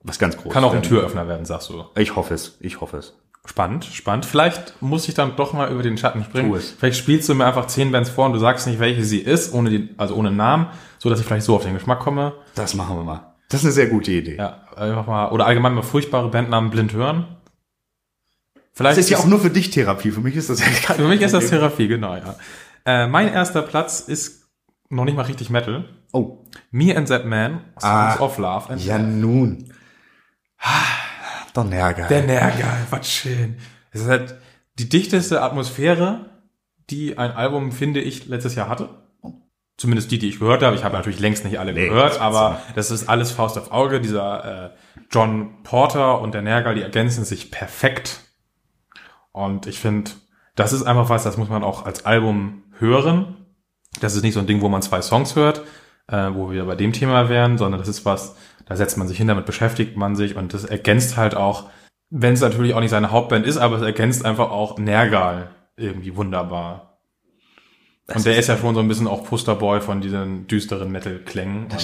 was 0.03 0.19
ganz 0.19 0.37
Großes 0.37 0.53
kann 0.53 0.63
auch 0.63 0.75
ein. 0.75 0.83
Türöffner 0.83 1.27
werden, 1.27 1.47
sagst 1.47 1.71
du. 1.71 1.85
Ich 1.97 2.15
hoffe 2.15 2.35
es. 2.35 2.59
Ich 2.61 2.81
hoffe 2.81 2.99
es. 2.99 3.15
Spannend, 3.47 3.85
spannend. 3.85 4.27
Vielleicht 4.27 4.81
muss 4.83 5.09
ich 5.09 5.15
dann 5.15 5.37
doch 5.37 5.53
mal 5.53 5.71
über 5.71 5.83
den 5.83 5.97
Schatten 5.97 6.25
springen. 6.25 6.53
Vielleicht 6.79 6.99
spielst 6.99 7.29
du 7.29 7.35
mir 7.35 7.47
einfach 7.47 7.67
zehn 7.69 7.93
Bands 7.93 8.11
vor 8.11 8.27
und 8.27 8.33
du 8.33 8.39
sagst 8.39 8.67
nicht, 8.67 8.81
welche 8.81 9.05
sie 9.05 9.21
ist, 9.21 9.55
ohne 9.55 9.71
die, 9.71 9.95
also 9.97 10.15
ohne 10.17 10.31
Namen, 10.33 10.67
so 10.99 11.09
dass 11.09 11.21
ich 11.21 11.27
vielleicht 11.27 11.47
so 11.47 11.55
auf 11.57 11.63
den 11.63 11.75
Geschmack 11.75 12.01
komme. 12.01 12.35
Das 12.57 12.75
machen 12.75 12.97
wir 12.97 13.05
mal. 13.05 13.35
Das 13.49 13.61
ist 13.61 13.67
eine 13.67 13.73
sehr 13.73 13.87
gute 13.87 14.11
Idee. 14.11 14.37
Ja, 14.37 14.63
einfach 14.77 15.07
mal, 15.07 15.29
oder 15.31 15.47
allgemein 15.47 15.75
mal 15.75 15.83
furchtbare 15.83 16.29
Bandnamen 16.29 16.71
blind 16.71 16.93
hören. 16.93 17.27
Vielleicht 18.73 18.99
Das 18.99 19.05
ist 19.05 19.11
ja 19.11 19.19
auch 19.19 19.27
nur 19.27 19.39
für 19.41 19.51
dich 19.51 19.71
Therapie. 19.71 20.11
Für 20.11 20.21
mich 20.21 20.35
ist 20.37 20.51
das 20.51 20.61
ja 20.61 20.67
für 20.95 21.07
mich 21.09 21.23
ist 21.23 21.33
das. 21.33 21.49
Therapie, 21.49 21.87
genau, 21.89 22.17
ja. 22.17 22.35
Äh, 22.85 23.07
mein 23.07 23.33
erster 23.33 23.63
Platz 23.63 24.01
ist 24.01 24.49
noch 24.91 25.05
nicht 25.05 25.17
mal 25.17 25.23
richtig 25.23 25.49
Metal. 25.51 25.85
Oh. 26.13 26.45
Me 26.73 26.97
and 26.97 27.09
That 27.09 27.25
Man, 27.25 27.61
Songs 27.79 27.85
Ah, 27.85 28.17
of 28.21 28.39
Love 28.39 28.71
and 28.71 28.85
Ja, 28.85 28.99
nun. 28.99 29.73
Der 31.57 31.65
Nerger. 31.65 32.07
Der 32.09 32.23
Nergal, 32.23 32.87
was 32.91 33.11
schön. 33.11 33.57
Es 33.91 34.03
ist 34.03 34.09
halt 34.09 34.37
die 34.79 34.89
dichteste 34.89 35.43
Atmosphäre, 35.43 36.27
die 36.91 37.19
ein 37.19 37.33
Album, 37.33 37.73
finde 37.73 38.01
ich, 38.01 38.27
letztes 38.27 38.55
Jahr 38.55 38.69
hatte. 38.69 38.89
Zumindest 39.77 40.11
die, 40.11 40.19
die 40.19 40.29
ich 40.29 40.39
gehört 40.39 40.63
habe. 40.63 40.75
Ich 40.77 40.85
habe 40.85 40.95
natürlich 40.97 41.21
längst 41.21 41.45
nicht 41.45 41.59
alle 41.59 41.73
Nee, 41.73 41.89
gehört, 41.89 42.13
das 42.13 42.21
aber 42.21 42.63
das 42.75 42.91
ist 42.91 43.09
alles 43.09 43.31
Faust 43.31 43.59
auf 43.59 43.73
Auge. 43.73 44.01
Dieser 44.01 44.67
äh, 44.67 44.71
John 45.11 45.63
Porter 45.65 46.21
und 46.21 46.33
der 46.33 46.43
Nergal, 46.43 46.75
die 46.75 46.83
ergänzen 46.83 47.25
sich 47.25 47.51
perfekt. 47.51 48.21
Und 49.33 49.67
ich 49.67 49.79
finde, 49.79 50.13
das 50.55 50.73
ist 50.73 50.83
einfach 50.85 51.11
was, 51.11 51.25
das 51.25 51.37
muss 51.37 51.51
man 51.51 51.63
auch 51.63 51.85
als 51.85 52.07
Album 52.07 52.63
hören. 52.79 53.37
Das 54.01 54.15
ist 54.15 54.23
nicht 54.23 54.35
so 54.35 54.41
ein 54.41 54.47
Ding, 54.47 54.63
wo 54.63 54.69
man 54.69 54.81
zwei 54.81 55.03
Songs 55.03 55.37
hört, 55.37 55.63
äh, 56.09 56.31
wo 56.33 56.51
wir 56.51 56.65
bei 56.65 56.75
dem 56.75 56.93
Thema 56.93 57.29
wären, 57.29 57.59
sondern 57.59 57.79
das 57.79 57.89
ist 57.89 58.07
was, 58.07 58.37
da 58.67 58.77
setzt 58.77 58.99
man 58.99 59.09
sich 59.09 59.17
hin, 59.17 59.29
damit 59.29 59.47
beschäftigt 59.47 59.97
man 59.97 60.17
sich 60.17 60.37
und 60.37 60.53
das 60.53 60.65
ergänzt 60.65 61.17
halt 61.17 61.35
auch, 61.35 61.71
wenn 62.11 62.35
es 62.35 62.41
natürlich 62.41 62.75
auch 62.75 62.81
nicht 62.81 62.91
seine 62.91 63.11
Hauptband 63.11 63.47
ist, 63.47 63.57
aber 63.57 63.77
es 63.77 63.83
ergänzt 63.83 64.25
einfach 64.25 64.51
auch 64.51 64.79
Nergal 64.79 65.51
irgendwie 65.77 66.17
wunderbar. 66.17 66.99
und 68.13 68.25
der 68.25 68.37
ist 68.37 68.49
ja 68.49 68.57
schon 68.57 68.75
so 68.75 68.81
ein 68.81 68.89
bisschen 68.89 69.09
auch 69.09 69.25
Posterboy 69.25 69.81
von 69.81 70.01
diesen 70.01 70.47
düsteren 70.47 70.91
Metal-Klängen. 70.91 71.69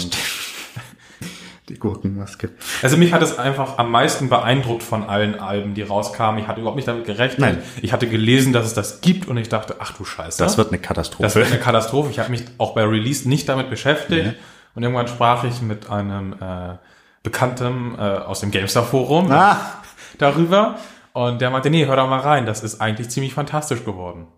Die 1.69 1.79
Gurkenmaske. 1.79 2.51
Also 2.83 2.97
mich 2.97 3.13
hat 3.13 3.23
es 3.23 3.39
einfach 3.39 3.79
am 3.79 3.93
meisten 3.93 4.29
beeindruckt 4.29 4.83
von 4.83 5.05
allen 5.05 5.39
Alben, 5.39 5.75
die 5.75 5.83
rauskamen. 5.83 6.41
Ich 6.43 6.49
hatte 6.49 6.61
überhaupt 6.61 6.77
nicht 6.77 6.89
damit 6.89 7.05
gerechnet. 7.05 7.39
Nein. 7.39 7.63
Ich 7.83 7.93
hatte 7.93 8.09
gelesen, 8.09 8.53
dass 8.53 8.67
es 8.67 8.75
das 8.75 9.01
gibt 9.01 9.29
und 9.29 9.37
ich 9.37 9.49
dachte, 9.49 9.77
ach 9.79 9.97
du 9.97 10.05
Scheiße. 10.05 10.43
Das 10.43 10.59
wird 10.59 10.69
eine 10.69 10.81
Katastrophe. 10.81 11.23
Das 11.23 11.37
wird 11.37 11.47
eine 11.47 11.61
Katastrophe. 11.61 12.11
Ich 12.11 12.19
habe 12.19 12.31
mich 12.31 12.43
auch 12.59 12.75
bei 12.75 12.83
Release 12.83 13.29
nicht 13.29 13.49
damit 13.49 13.71
beschäftigt. 13.71 14.35
Und 14.75 14.83
irgendwann 14.83 15.09
sprach 15.09 15.45
ich 15.45 15.61
mit 15.63 15.91
einem 15.91 16.33
äh, 16.35 16.77
Bekannten 17.23 17.95
äh, 17.97 18.01
aus 18.01 18.41
dem 18.41 18.51
Gamestar-Forum 18.51 19.31
ah, 19.31 19.59
darüber. 20.19 20.79
Und 21.13 21.41
der 21.41 21.51
meinte, 21.51 21.71
nee, 21.71 21.87
hör 21.87 21.97
doch 21.97 22.09
mal 22.09 22.21
rein, 22.21 22.47
das 22.47 22.63
ist 22.63 22.81
eigentlich 22.81 23.11
ziemlich 23.11 23.35
fantastisch 23.35 23.85
geworden. 23.85 24.29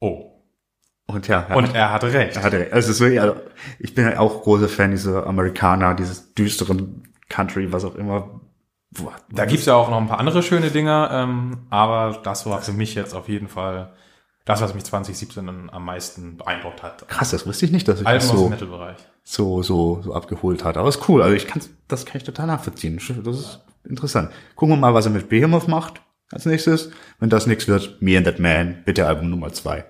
Oh. 0.00 0.32
und 1.06 1.28
ja, 1.28 1.46
ja. 1.48 1.56
Und 1.56 1.74
er 1.74 1.92
hatte 1.92 2.12
recht. 2.12 2.36
Er 2.36 2.42
hatte 2.42 2.58
recht. 2.58 2.72
Also 2.72 2.90
es 2.90 2.96
ist 2.96 3.00
wirklich, 3.00 3.20
also 3.20 3.36
ich 3.78 3.94
bin 3.94 4.04
ja 4.04 4.18
auch 4.18 4.42
großer 4.42 4.68
Fan 4.68 4.90
dieser 4.90 5.26
Amerikaner, 5.26 5.94
dieses 5.94 6.34
düsteren 6.34 7.08
Country, 7.28 7.72
was 7.72 7.84
auch 7.84 7.94
immer. 7.94 8.40
Boah, 8.90 9.14
Da 9.30 9.44
gibt's 9.44 9.66
ja 9.66 9.74
auch 9.74 9.88
noch 9.88 9.98
ein 9.98 10.08
paar 10.08 10.18
andere 10.18 10.42
schöne 10.42 10.70
Dinge, 10.70 11.08
ähm, 11.12 11.66
aber 11.70 12.20
das 12.22 12.44
war 12.46 12.60
für 12.60 12.72
mich 12.72 12.94
jetzt 12.94 13.14
auf 13.14 13.28
jeden 13.28 13.48
Fall 13.48 13.92
das, 14.50 14.60
was 14.60 14.74
mich 14.74 14.84
2017 14.84 15.46
dann 15.46 15.70
am 15.70 15.84
meisten 15.84 16.36
beeindruckt 16.36 16.82
hat. 16.82 17.06
krass, 17.08 17.30
das 17.30 17.46
wusste 17.46 17.66
ich 17.66 17.72
nicht, 17.72 17.86
dass 17.88 18.00
ich 18.00 18.06
Alben 18.06 18.20
das 18.20 18.28
so, 18.28 18.52
so, 19.24 19.62
so, 19.62 20.02
so 20.02 20.14
abgeholt 20.14 20.64
hat. 20.64 20.76
Aber 20.76 20.88
ist 20.88 21.08
cool. 21.08 21.22
Also 21.22 21.34
ich 21.34 21.46
kann, 21.46 21.62
das 21.88 22.06
kann 22.06 22.16
ich 22.16 22.24
total 22.24 22.46
nachvollziehen. 22.46 23.00
Das 23.24 23.38
ist 23.38 23.60
interessant. 23.84 24.30
Gucken 24.56 24.74
wir 24.74 24.80
mal, 24.80 24.94
was 24.94 25.06
er 25.06 25.12
mit 25.12 25.28
Behemoth 25.28 25.68
macht 25.68 26.00
als 26.32 26.46
nächstes. 26.46 26.90
Wenn 27.18 27.30
das 27.30 27.46
nichts 27.46 27.68
wird, 27.68 28.00
Me 28.00 28.16
and 28.16 28.26
That 28.26 28.38
Man, 28.38 28.82
bitte 28.84 29.06
Album 29.06 29.30
Nummer 29.30 29.52
zwei. 29.52 29.84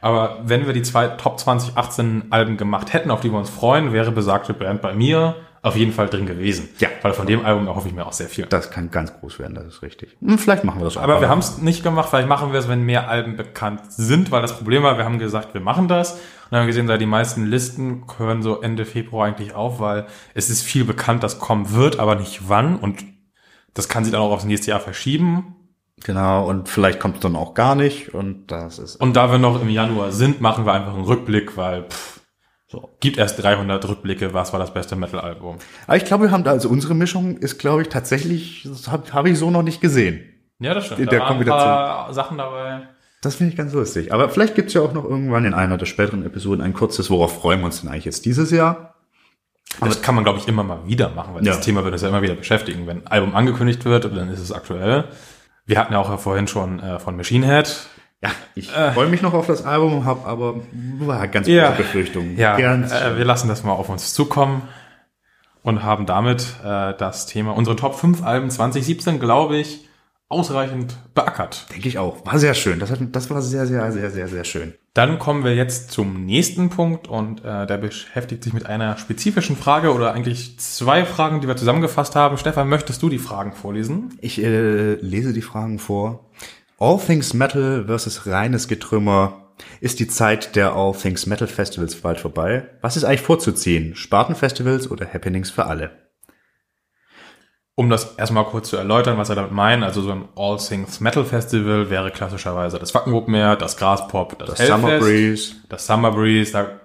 Aber 0.00 0.40
wenn 0.44 0.66
wir 0.66 0.72
die 0.72 0.82
zwei 0.82 1.08
Top 1.08 1.38
2018 1.38 2.24
Alben 2.30 2.56
gemacht 2.56 2.92
hätten, 2.92 3.10
auf 3.10 3.20
die 3.20 3.30
wir 3.30 3.38
uns 3.38 3.50
freuen, 3.50 3.92
wäre 3.92 4.12
besagte 4.12 4.54
Band 4.54 4.80
bei 4.80 4.94
mir 4.94 5.36
auf 5.62 5.76
jeden 5.76 5.92
Fall 5.92 6.08
drin 6.08 6.26
gewesen. 6.26 6.70
Ja. 6.78 6.88
Weil 7.02 7.12
von 7.12 7.26
dem 7.26 7.44
Album 7.44 7.66
erhoffe 7.66 7.88
ich 7.88 7.94
mir 7.94 8.06
auch 8.06 8.12
sehr 8.12 8.28
viel. 8.28 8.46
Das 8.46 8.70
kann 8.70 8.90
ganz 8.90 9.12
groß 9.20 9.38
werden, 9.38 9.54
das 9.54 9.66
ist 9.66 9.82
richtig. 9.82 10.16
Hm, 10.20 10.38
vielleicht 10.38 10.64
machen 10.64 10.80
wir 10.80 10.84
das 10.84 10.96
auch. 10.96 11.02
Aber 11.02 11.20
wir 11.20 11.28
haben 11.28 11.40
es 11.40 11.58
nicht 11.58 11.82
gemacht, 11.82 12.08
vielleicht 12.08 12.28
machen 12.28 12.52
wir 12.52 12.58
es, 12.58 12.68
wenn 12.68 12.82
mehr 12.82 13.08
Alben 13.08 13.36
bekannt 13.36 13.92
sind, 13.92 14.30
weil 14.30 14.40
das 14.40 14.56
Problem 14.56 14.82
war, 14.82 14.96
wir 14.96 15.04
haben 15.04 15.18
gesagt, 15.18 15.52
wir 15.52 15.60
machen 15.60 15.88
das 15.88 16.18
und 16.50 16.56
haben 16.56 16.66
gesehen, 16.66 16.86
da 16.86 16.96
die 16.96 17.06
meisten 17.06 17.44
Listen 17.46 18.04
hören 18.16 18.42
so 18.42 18.60
Ende 18.60 18.86
Februar 18.86 19.26
eigentlich 19.26 19.54
auf, 19.54 19.80
weil 19.80 20.06
es 20.34 20.48
ist 20.48 20.62
viel 20.62 20.84
bekannt, 20.84 21.22
das 21.22 21.38
kommen 21.38 21.72
wird, 21.72 21.98
aber 21.98 22.14
nicht 22.14 22.48
wann 22.48 22.76
und 22.76 23.04
das 23.74 23.88
kann 23.88 24.04
sich 24.04 24.12
dann 24.12 24.22
auch 24.22 24.32
aufs 24.32 24.44
nächste 24.44 24.70
Jahr 24.70 24.80
verschieben. 24.80 25.56
Genau, 26.02 26.48
und 26.48 26.70
vielleicht 26.70 26.98
kommt 26.98 27.16
es 27.16 27.20
dann 27.20 27.36
auch 27.36 27.52
gar 27.52 27.74
nicht 27.74 28.14
und 28.14 28.50
das 28.50 28.78
ist 28.78 28.96
Und 28.96 29.14
da 29.14 29.30
wir 29.30 29.38
noch 29.38 29.60
im 29.60 29.68
Januar 29.68 30.12
sind, 30.12 30.40
machen 30.40 30.64
wir 30.64 30.72
einfach 30.72 30.94
einen 30.94 31.04
Rückblick, 31.04 31.58
weil 31.58 31.84
pff, 31.84 32.19
so. 32.70 32.88
gibt 33.00 33.18
erst 33.18 33.42
300 33.42 33.86
Rückblicke, 33.88 34.32
was 34.32 34.52
war 34.52 34.60
das 34.60 34.72
beste 34.72 34.94
Metal-Album. 34.96 35.58
Aber 35.86 35.96
ich 35.96 36.04
glaube, 36.04 36.24
wir 36.24 36.30
haben 36.30 36.44
da, 36.44 36.52
also 36.52 36.68
unsere 36.68 36.94
Mischung 36.94 37.36
ist, 37.38 37.58
glaube 37.58 37.82
ich, 37.82 37.88
tatsächlich, 37.88 38.62
das 38.68 38.88
habe 38.88 39.12
hab 39.12 39.26
ich 39.26 39.38
so 39.38 39.50
noch 39.50 39.62
nicht 39.62 39.80
gesehen. 39.80 40.22
Ja, 40.60 40.74
das 40.74 40.86
stimmt. 40.86 41.00
Da 41.00 41.10
der 41.10 41.20
waren 41.20 41.38
ein 41.38 41.44
paar 41.44 42.14
Sachen 42.14 42.38
dabei. 42.38 42.82
Das 43.22 43.34
finde 43.34 43.50
ich 43.52 43.56
ganz 43.56 43.72
lustig. 43.72 44.12
Aber 44.12 44.28
vielleicht 44.30 44.54
gibt's 44.54 44.72
ja 44.72 44.80
auch 44.82 44.92
noch 44.92 45.04
irgendwann 45.04 45.44
in 45.44 45.52
einer 45.52 45.76
der 45.76 45.86
späteren 45.86 46.24
Episoden 46.24 46.62
ein 46.62 46.72
kurzes, 46.72 47.10
worauf 47.10 47.40
freuen 47.40 47.60
wir 47.60 47.66
uns 47.66 47.80
denn 47.80 47.90
eigentlich 47.90 48.04
jetzt 48.06 48.24
dieses 48.24 48.50
Jahr? 48.50 48.94
Das 49.80 50.02
kann 50.02 50.14
man, 50.14 50.24
glaube 50.24 50.38
ich, 50.38 50.48
immer 50.48 50.62
mal 50.62 50.86
wieder 50.86 51.10
machen, 51.10 51.34
weil 51.34 51.44
Ja. 51.44 51.52
das 51.52 51.64
Thema 51.64 51.82
wird 51.84 51.92
uns 51.92 52.02
ja 52.02 52.08
immer 52.08 52.22
wieder 52.22 52.34
beschäftigen. 52.34 52.86
Wenn 52.86 52.98
ein 52.98 53.06
Album 53.06 53.34
angekündigt 53.34 53.84
wird, 53.84 54.04
dann 54.04 54.28
ist 54.28 54.40
es 54.40 54.52
aktuell. 54.52 55.04
Wir 55.66 55.78
hatten 55.78 55.92
ja 55.92 55.98
auch 55.98 56.18
vorhin 56.18 56.48
schon 56.48 56.80
äh, 56.80 56.98
von 56.98 57.16
Machine 57.16 57.46
Head. 57.46 57.88
Ja, 58.22 58.30
ich 58.54 58.70
freue 58.70 59.08
mich 59.08 59.22
noch 59.22 59.32
auf 59.32 59.46
das 59.46 59.64
Album, 59.64 60.04
habe 60.04 60.26
aber 60.26 60.60
boah, 60.98 61.26
ganz 61.26 61.46
Ja. 61.48 61.68
große 61.68 61.78
Befürchtungen. 61.82 62.36
Ja, 62.36 62.58
äh, 62.58 63.16
wir 63.16 63.24
lassen 63.24 63.48
das 63.48 63.64
mal 63.64 63.72
auf 63.72 63.88
uns 63.88 64.12
zukommen 64.12 64.62
und 65.62 65.82
haben 65.82 66.04
damit 66.06 66.42
äh, 66.62 66.92
das 66.98 67.26
Thema, 67.26 67.52
unsere 67.56 67.76
Top 67.76 67.94
5 67.94 68.22
Alben 68.22 68.50
2017, 68.50 69.20
glaube 69.20 69.56
ich, 69.56 69.86
ausreichend 70.28 70.96
beackert. 71.14 71.66
denke 71.72 71.88
ich 71.88 71.98
auch. 71.98 72.24
War 72.24 72.38
sehr 72.38 72.54
schön. 72.54 72.78
Das, 72.78 72.90
hat, 72.90 72.98
das 73.12 73.30
war 73.30 73.42
sehr, 73.42 73.66
sehr, 73.66 73.90
sehr, 73.90 74.10
sehr, 74.10 74.28
sehr 74.28 74.44
schön. 74.44 74.74
Dann 74.94 75.18
kommen 75.18 75.42
wir 75.44 75.54
jetzt 75.56 75.90
zum 75.90 76.24
nächsten 76.24 76.68
Punkt 76.70 77.08
und 77.08 77.44
äh, 77.44 77.66
der 77.66 77.78
beschäftigt 77.78 78.44
sich 78.44 78.52
mit 78.52 78.66
einer 78.66 78.96
spezifischen 78.96 79.56
Frage 79.56 79.92
oder 79.92 80.12
eigentlich 80.12 80.58
zwei 80.60 81.04
Fragen, 81.04 81.40
die 81.40 81.48
wir 81.48 81.56
zusammengefasst 81.56 82.14
haben. 82.16 82.38
Stefan, 82.38 82.68
möchtest 82.68 83.02
du 83.02 83.08
die 83.08 83.18
Fragen 83.18 83.52
vorlesen? 83.54 84.16
Ich 84.20 84.40
äh, 84.42 84.94
lese 84.94 85.32
die 85.32 85.42
Fragen 85.42 85.78
vor. 85.80 86.29
All 86.82 86.98
Things 86.98 87.34
Metal 87.34 87.84
versus 87.84 88.26
reines 88.26 88.66
Getrümmer. 88.66 89.52
Ist 89.82 90.00
die 90.00 90.08
Zeit 90.08 90.56
der 90.56 90.72
All 90.72 90.94
Things 90.94 91.26
Metal 91.26 91.46
Festivals 91.46 91.94
bald 91.96 92.18
vorbei? 92.18 92.70
Was 92.80 92.96
ist 92.96 93.04
eigentlich 93.04 93.20
vorzuziehen? 93.20 93.94
Spartenfestivals 93.94 94.90
oder 94.90 95.06
Happenings 95.06 95.50
für 95.50 95.66
alle? 95.66 95.90
Um 97.74 97.90
das 97.90 98.14
erstmal 98.16 98.46
kurz 98.46 98.70
zu 98.70 98.78
erläutern, 98.78 99.18
was 99.18 99.28
wir 99.28 99.36
damit 99.36 99.52
meinen, 99.52 99.82
also 99.82 100.00
so 100.00 100.10
ein 100.10 100.28
All 100.36 100.56
Things 100.56 101.00
Metal 101.00 101.24
Festival 101.26 101.90
wäre 101.90 102.10
klassischerweise 102.10 102.78
das 102.78 102.94
Wackenburgmeer, 102.94 103.56
das 103.56 103.76
Graspop, 103.76 104.38
das, 104.38 104.48
Das 104.48 104.58
Hellfest, 104.60 104.80
Summer 104.80 104.98
Breeze. 104.98 105.54
das 105.68 105.86
Summer 105.86 106.10
Breeze, 106.12 106.52
da 106.52 106.80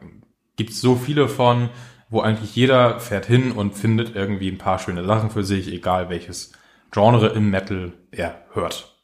gibt's 0.58 0.82
so 0.82 0.96
viele 0.98 1.30
von, 1.30 1.70
wo 2.10 2.20
eigentlich 2.20 2.54
jeder 2.54 3.00
fährt 3.00 3.26
hin 3.28 3.54
und 3.54 3.76
findet 3.76 4.14
irgendwie 4.14 4.50
ein 4.52 4.58
paar 4.58 4.80
schöne 4.80 5.06
Sachen 5.06 5.30
für 5.30 5.46
sich, 5.46 5.70
egal 5.72 6.10
welches 6.10 6.52
Genre 6.92 7.28
im 7.28 7.50
Metal 7.50 7.94
er 8.12 8.42
hört. 8.52 8.95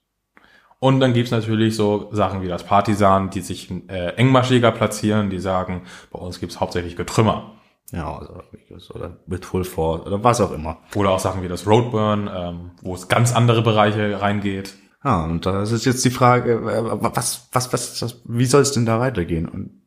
Und 0.83 0.99
dann 0.99 1.13
gibt's 1.13 1.29
natürlich 1.29 1.75
so 1.75 2.09
Sachen 2.11 2.41
wie 2.41 2.47
das 2.47 2.63
Partisan, 2.63 3.29
die 3.29 3.41
sich 3.41 3.69
äh, 3.87 4.15
engmaschiger 4.15 4.71
platzieren, 4.71 5.29
die 5.29 5.37
sagen, 5.37 5.83
bei 6.09 6.17
uns 6.17 6.39
gibt's 6.39 6.59
hauptsächlich 6.59 6.95
Getrümmer. 6.95 7.51
Ja, 7.91 8.17
also, 8.17 8.95
oder 8.95 9.19
mit 9.27 9.45
Full 9.45 9.63
Force 9.63 10.07
oder 10.07 10.23
was 10.23 10.41
auch 10.41 10.51
immer. 10.51 10.79
Oder 10.95 11.11
auch 11.11 11.19
Sachen 11.19 11.43
wie 11.43 11.47
das 11.47 11.67
Roadburn, 11.67 12.27
ähm, 12.33 12.71
wo 12.81 12.95
es 12.95 13.07
ganz 13.07 13.31
andere 13.35 13.61
Bereiche 13.61 14.19
reingeht. 14.21 14.73
Ja, 15.03 15.23
und 15.23 15.45
da 15.45 15.61
ist 15.61 15.85
jetzt 15.85 16.03
die 16.03 16.09
Frage, 16.09 16.53
äh, 16.53 16.83
was, 16.83 17.47
was, 17.51 17.71
was, 17.71 18.01
was 18.01 18.21
wie 18.25 18.45
soll 18.45 18.63
es 18.63 18.71
denn 18.71 18.87
da 18.87 18.99
weitergehen? 18.99 19.47
Und 19.47 19.83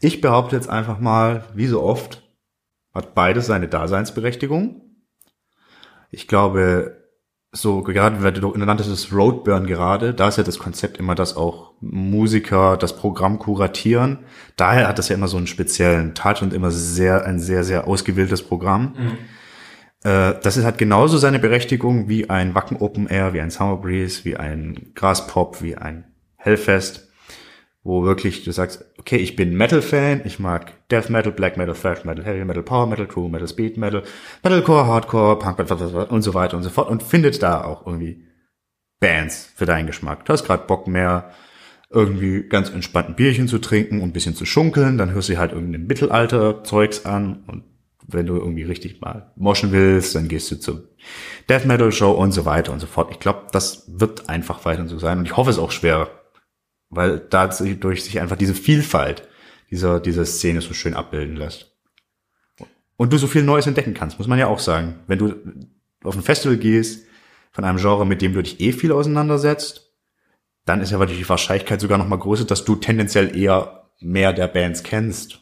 ich 0.00 0.20
behaupte 0.20 0.56
jetzt 0.56 0.68
einfach 0.68 0.98
mal, 0.98 1.44
wie 1.54 1.68
so 1.68 1.84
oft, 1.84 2.20
hat 2.92 3.14
beides 3.14 3.46
seine 3.46 3.68
Daseinsberechtigung. 3.68 4.80
Ich 6.10 6.26
glaube, 6.26 7.01
so 7.54 7.82
gerade, 7.82 8.22
weil 8.22 8.32
du 8.32 8.56
nanntest 8.56 9.12
Roadburn 9.12 9.66
gerade, 9.66 10.14
da 10.14 10.28
ist 10.28 10.38
ja 10.38 10.42
das 10.42 10.58
Konzept 10.58 10.96
immer, 10.96 11.14
dass 11.14 11.36
auch 11.36 11.72
Musiker 11.80 12.78
das 12.78 12.96
Programm 12.96 13.38
kuratieren. 13.38 14.20
Daher 14.56 14.88
hat 14.88 14.98
das 14.98 15.10
ja 15.10 15.16
immer 15.16 15.28
so 15.28 15.36
einen 15.36 15.46
speziellen 15.46 16.14
Touch 16.14 16.40
und 16.40 16.54
immer 16.54 16.70
sehr, 16.70 17.26
ein 17.26 17.38
sehr, 17.38 17.62
sehr 17.62 17.86
ausgewähltes 17.86 18.42
Programm. 18.42 18.94
Äh, 20.02 20.34
das 20.42 20.56
ist, 20.56 20.64
hat 20.64 20.78
genauso 20.78 21.18
seine 21.18 21.38
Berechtigung 21.38 22.08
wie 22.08 22.30
ein 22.30 22.54
Wacken 22.54 22.78
Open 22.78 23.06
Air, 23.06 23.34
wie 23.34 23.40
ein 23.40 23.50
Summer 23.50 23.76
Breeze, 23.76 24.24
wie 24.24 24.36
ein 24.36 24.92
Graspop, 24.94 25.62
wie 25.62 25.76
ein 25.76 26.04
Hellfest, 26.36 27.11
wo 27.84 28.04
wirklich 28.04 28.44
du 28.44 28.52
sagst, 28.52 28.84
okay, 28.98 29.16
ich 29.16 29.34
bin 29.34 29.56
Metal-Fan, 29.56 30.22
ich 30.24 30.38
mag 30.38 30.88
Death 30.88 31.10
Metal, 31.10 31.32
Black 31.32 31.56
Metal, 31.56 31.74
Thrash 31.74 32.04
Metal, 32.04 32.24
Heavy 32.24 32.44
Metal, 32.44 32.62
Power 32.62 32.86
Metal, 32.86 33.06
True 33.06 33.28
Metal, 33.28 33.48
Speed 33.48 33.76
Metal, 33.76 34.04
Metalcore, 34.44 34.86
Hardcore, 34.86 35.38
Punk 35.38 35.58
Metal 35.58 36.06
und 36.06 36.22
so 36.22 36.34
weiter 36.34 36.56
und 36.56 36.62
so 36.62 36.70
fort 36.70 36.88
und 36.88 37.02
findet 37.02 37.42
da 37.42 37.64
auch 37.64 37.86
irgendwie 37.86 38.24
Bands 39.00 39.50
für 39.56 39.66
deinen 39.66 39.88
Geschmack. 39.88 40.24
Du 40.24 40.32
hast 40.32 40.44
gerade 40.44 40.66
Bock 40.66 40.86
mehr 40.86 41.32
irgendwie 41.90 42.44
ganz 42.44 42.70
entspannt 42.70 43.10
ein 43.10 43.16
Bierchen 43.16 43.48
zu 43.48 43.58
trinken 43.58 44.00
und 44.00 44.10
ein 44.10 44.12
bisschen 44.12 44.34
zu 44.34 44.46
schunkeln, 44.46 44.96
dann 44.96 45.12
hörst 45.12 45.28
du 45.28 45.36
halt 45.36 45.52
irgendein 45.52 45.86
Mittelalter-Zeugs 45.86 47.04
an 47.04 47.42
und 47.48 47.64
wenn 48.06 48.26
du 48.26 48.36
irgendwie 48.36 48.62
richtig 48.62 49.00
mal 49.00 49.32
moschen 49.36 49.72
willst, 49.72 50.14
dann 50.14 50.28
gehst 50.28 50.50
du 50.50 50.56
zur 50.56 50.88
Death 51.48 51.66
Metal 51.66 51.92
Show 51.92 52.12
und 52.12 52.32
so 52.32 52.44
weiter 52.44 52.72
und 52.72 52.80
so 52.80 52.86
fort. 52.86 53.10
Ich 53.10 53.20
glaube, 53.20 53.46
das 53.52 53.84
wird 53.88 54.28
einfach 54.28 54.64
weiterhin 54.64 54.88
so 54.88 54.98
sein 54.98 55.18
und 55.18 55.26
ich 55.26 55.36
hoffe 55.36 55.50
es 55.50 55.58
auch 55.58 55.70
schwer, 55.70 56.08
weil 56.92 57.18
dadurch 57.18 58.04
sich 58.04 58.20
einfach 58.20 58.36
diese 58.36 58.54
Vielfalt 58.54 59.26
dieser, 59.70 59.98
dieser 59.98 60.26
Szene 60.26 60.60
so 60.60 60.74
schön 60.74 60.94
abbilden 60.94 61.36
lässt. 61.36 61.74
Und 62.96 63.12
du 63.12 63.18
so 63.18 63.26
viel 63.26 63.42
Neues 63.42 63.66
entdecken 63.66 63.94
kannst, 63.94 64.18
muss 64.18 64.28
man 64.28 64.38
ja 64.38 64.46
auch 64.46 64.58
sagen. 64.58 65.00
Wenn 65.06 65.18
du 65.18 65.34
auf 66.04 66.14
ein 66.14 66.22
Festival 66.22 66.58
gehst, 66.58 67.06
von 67.50 67.64
einem 67.64 67.78
Genre, 67.78 68.06
mit 68.06 68.22
dem 68.22 68.34
du 68.34 68.42
dich 68.42 68.60
eh 68.60 68.72
viel 68.72 68.92
auseinandersetzt, 68.92 69.90
dann 70.66 70.80
ist 70.80 70.90
ja 70.90 70.98
natürlich 70.98 71.22
die 71.22 71.28
Wahrscheinlichkeit 71.28 71.80
sogar 71.80 71.98
noch 71.98 72.06
mal 72.06 72.18
größer, 72.18 72.44
dass 72.44 72.64
du 72.64 72.76
tendenziell 72.76 73.36
eher 73.36 73.90
mehr 74.00 74.32
der 74.32 74.46
Bands 74.46 74.82
kennst. 74.82 75.40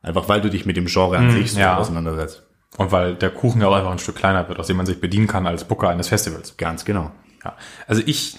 Einfach 0.00 0.28
weil 0.28 0.40
du 0.40 0.48
dich 0.48 0.64
mit 0.64 0.76
dem 0.76 0.86
Genre 0.86 1.18
an 1.18 1.30
sich 1.30 1.52
so 1.52 1.60
ja. 1.60 1.76
auseinandersetzt. 1.76 2.46
Und 2.76 2.92
weil 2.92 3.14
der 3.14 3.30
Kuchen 3.30 3.60
ja 3.60 3.68
auch 3.68 3.74
einfach 3.74 3.90
ein 3.90 3.98
Stück 3.98 4.16
kleiner 4.16 4.48
wird, 4.48 4.58
aus 4.58 4.66
dem 4.66 4.76
man 4.76 4.86
sich 4.86 5.00
bedienen 5.00 5.26
kann 5.26 5.46
als 5.46 5.64
Booker 5.64 5.88
eines 5.88 6.08
Festivals. 6.08 6.56
Ganz 6.56 6.84
genau. 6.84 7.10
Ja. 7.44 7.56
Also 7.86 8.02
ich 8.04 8.38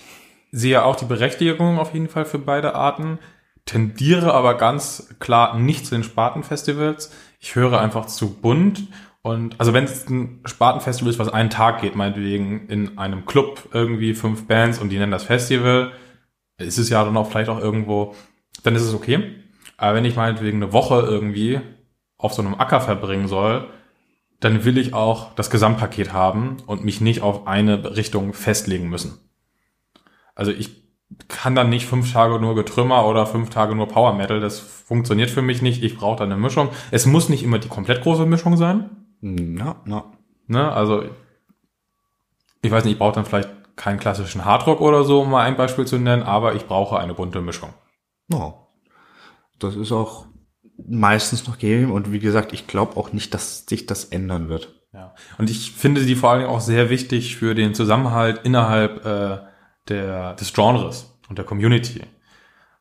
sehe 0.52 0.84
auch 0.84 0.96
die 0.96 1.06
Berechtigung 1.06 1.80
auf 1.80 1.94
jeden 1.94 2.10
Fall 2.10 2.26
für 2.26 2.40
beide 2.40 2.76
Arten, 2.76 3.20
tendiere 3.66 4.34
aber 4.34 4.56
ganz 4.56 5.16
klar 5.20 5.58
nicht 5.58 5.86
zu 5.86 5.96
den 5.96 6.04
Spartenfestivals. 6.04 7.12
Ich 7.40 7.56
höre 7.56 7.80
einfach 7.80 8.06
zu 8.08 8.34
bunt 8.34 8.88
und 9.22 9.60
also 9.60 9.74
wenn 9.74 9.84
es 9.84 10.10
ein 10.10 10.42
Spartenfestival 10.46 11.12
ist, 11.12 11.20
was 11.20 11.30
einen 11.30 11.50
Tag 11.50 11.82
geht, 11.82 11.96
meinetwegen 11.96 12.68
in 12.68 12.98
einem 12.98 13.26
Club 13.26 13.70
irgendwie 13.74 14.14
fünf 14.14 14.48
Bands 14.48 14.80
und 14.80 14.90
die 14.90 14.98
nennen 14.98 15.12
das 15.12 15.24
Festival, 15.24 15.92
ist 16.58 16.78
es 16.78 16.90
ja 16.90 17.04
dann 17.04 17.18
auch 17.18 17.30
vielleicht 17.30 17.50
auch 17.50 17.60
irgendwo, 17.60 18.16
dann 18.64 18.76
ist 18.76 18.84
es 18.84 18.94
okay. 18.94 19.36
Aber 19.78 19.96
wenn 19.96 20.06
ich 20.06 20.16
meinetwegen 20.16 20.62
eine 20.62 20.74
Woche 20.74 21.02
irgendwie 21.02 21.62
auf 22.18 22.34
so 22.34 22.42
einem 22.42 22.56
Acker 22.56 22.82
verbringen 22.82 23.28
soll, 23.28 23.68
dann 24.40 24.64
will 24.64 24.78
ich 24.78 24.94
auch 24.94 25.36
das 25.36 25.50
Gesamtpaket 25.50 26.14
haben 26.14 26.58
und 26.66 26.84
mich 26.84 27.02
nicht 27.02 27.22
auf 27.22 27.48
eine 27.48 27.96
Richtung 27.98 28.34
festlegen 28.34 28.90
müssen. 28.90 29.20
Also 30.36 30.52
ich 30.52 30.80
kann 31.28 31.56
dann 31.56 31.70
nicht 31.70 31.86
fünf 31.86 32.14
Tage 32.14 32.40
nur 32.40 32.56
Getrümmer 32.56 33.06
oder 33.08 33.26
fünf 33.26 33.50
Tage 33.50 33.76
nur 33.76 33.88
Power 33.88 34.14
Metal. 34.14 34.40
Das 34.40 34.60
funktioniert 34.60 35.30
für 35.30 35.42
mich 35.42 35.62
nicht. 35.62 35.84
Ich 35.84 35.98
brauche 35.98 36.18
da 36.18 36.24
eine 36.24 36.38
Mischung. 36.38 36.70
Es 36.92 37.06
muss 37.06 37.30
nicht 37.30 37.44
immer 37.44 37.60
die 37.60 37.68
komplett 37.68 38.04
große 38.04 38.26
Mischung 38.26 38.58
sein. 38.58 38.90
Na, 39.22 39.78
na. 39.86 40.06
Ne? 40.48 40.72
Also 40.72 41.04
ich 42.62 42.72
weiß 42.72 42.84
nicht, 42.84 42.94
ich 42.94 43.00
brauche 43.00 43.16
dann 43.16 43.26
vielleicht 43.26 43.50
keinen 43.76 44.00
klassischen 44.00 44.46
Hardrock 44.46 44.82
oder 44.82 45.04
so, 45.04 45.22
um 45.22 45.32
mal 45.32 45.46
ein 45.46 45.56
Beispiel 45.56 45.86
zu 45.86 45.98
nennen, 45.98 46.24
aber 46.24 46.56
ich 46.56 46.68
brauche 46.68 47.00
eine 47.00 47.14
bunte 47.14 47.42
Mischung. 47.42 47.74
Ja. 48.32 48.54
Das 49.58 49.76
ist 49.76 49.92
auch 49.92 50.26
meistens 50.88 51.48
noch 51.48 51.58
gegeben 51.58 51.92
und 51.92 52.12
wie 52.12 52.20
gesagt, 52.20 52.54
ich 52.54 52.68
glaube 52.68 52.98
auch 52.98 53.14
nicht, 53.14 53.34
dass 53.34 53.66
sich 53.66 53.86
das 53.86 54.06
ändern 54.06 54.50
wird. 54.50 54.76
Ja. 54.94 55.14
Und 55.38 55.50
ich 55.50 55.72
finde 55.72 56.06
die 56.06 56.16
vor 56.16 56.32
allen 56.32 56.42
Dingen 56.42 56.52
auch 56.52 56.62
sehr 56.62 56.90
wichtig 56.90 57.38
für 57.38 57.56
den 57.56 57.74
Zusammenhalt 57.74 58.42
innerhalb 58.44 59.06
äh, 59.06 59.40
der, 59.90 60.34
des 60.34 60.54
Genres 60.54 61.14
und 61.30 61.38
der 61.38 61.46
Community. 61.46 62.02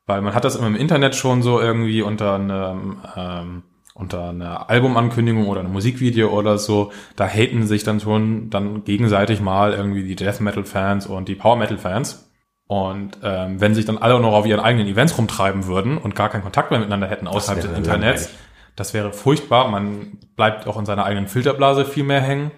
Weil 0.05 0.21
man 0.21 0.33
hat 0.33 0.43
das 0.43 0.55
immer 0.55 0.67
im 0.67 0.75
Internet 0.75 1.15
schon 1.15 1.43
so 1.43 1.61
irgendwie 1.61 2.01
unter 2.01 2.35
einem, 2.35 2.97
ähm, 3.15 3.63
unter 3.93 4.29
einer 4.29 4.69
Albumankündigung 4.69 5.47
oder 5.47 5.59
einem 5.59 5.71
Musikvideo 5.71 6.29
oder 6.29 6.57
so, 6.57 6.91
da 7.15 7.27
haten 7.27 7.67
sich 7.67 7.83
dann 7.83 7.99
schon 7.99 8.49
dann 8.49 8.83
gegenseitig 8.85 9.39
mal 9.39 9.73
irgendwie 9.73 10.03
die 10.03 10.15
Death 10.15 10.39
Metal 10.41 10.63
Fans 10.63 11.05
und 11.05 11.27
die 11.27 11.35
Power 11.35 11.57
Metal 11.57 11.77
Fans. 11.77 12.29
Und 12.65 13.17
ähm, 13.23 13.59
wenn 13.59 13.73
sich 13.73 13.85
dann 13.85 13.97
alle 13.97 14.19
noch 14.19 14.33
auf 14.33 14.45
ihren 14.45 14.59
eigenen 14.59 14.87
Events 14.87 15.17
rumtreiben 15.17 15.65
würden 15.65 15.97
und 15.97 16.15
gar 16.15 16.29
keinen 16.29 16.43
Kontakt 16.43 16.69
mehr 16.69 16.79
miteinander 16.79 17.07
hätten 17.07 17.27
außerhalb 17.27 17.61
des 17.61 17.75
Internets, 17.75 18.25
langweilig. 18.25 18.39
das 18.75 18.93
wäre 18.93 19.11
furchtbar. 19.11 19.69
Man 19.69 20.17
bleibt 20.35 20.67
auch 20.67 20.77
in 20.77 20.85
seiner 20.85 21.03
eigenen 21.05 21.27
Filterblase 21.27 21.83
viel 21.83 22.03
mehr 22.03 22.21
hängen. 22.21 22.51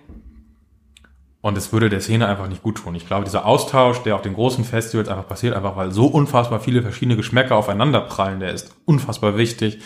Und 1.41 1.57
es 1.57 1.73
würde 1.73 1.89
der 1.89 2.01
Szene 2.01 2.27
einfach 2.27 2.47
nicht 2.47 2.61
gut 2.61 2.77
tun. 2.77 2.93
Ich 2.93 3.07
glaube, 3.07 3.25
dieser 3.25 3.45
Austausch, 3.45 4.03
der 4.03 4.15
auf 4.15 4.21
den 4.21 4.35
großen 4.35 4.63
Festivals 4.63 5.09
einfach 5.09 5.27
passiert, 5.27 5.55
einfach 5.55 5.75
weil 5.75 5.91
so 5.91 6.05
unfassbar 6.05 6.59
viele 6.59 6.83
verschiedene 6.83 7.17
Geschmäcker 7.17 7.55
aufeinander 7.55 8.01
prallen, 8.01 8.39
der 8.39 8.51
ist 8.51 8.75
unfassbar 8.85 9.37
wichtig, 9.37 9.79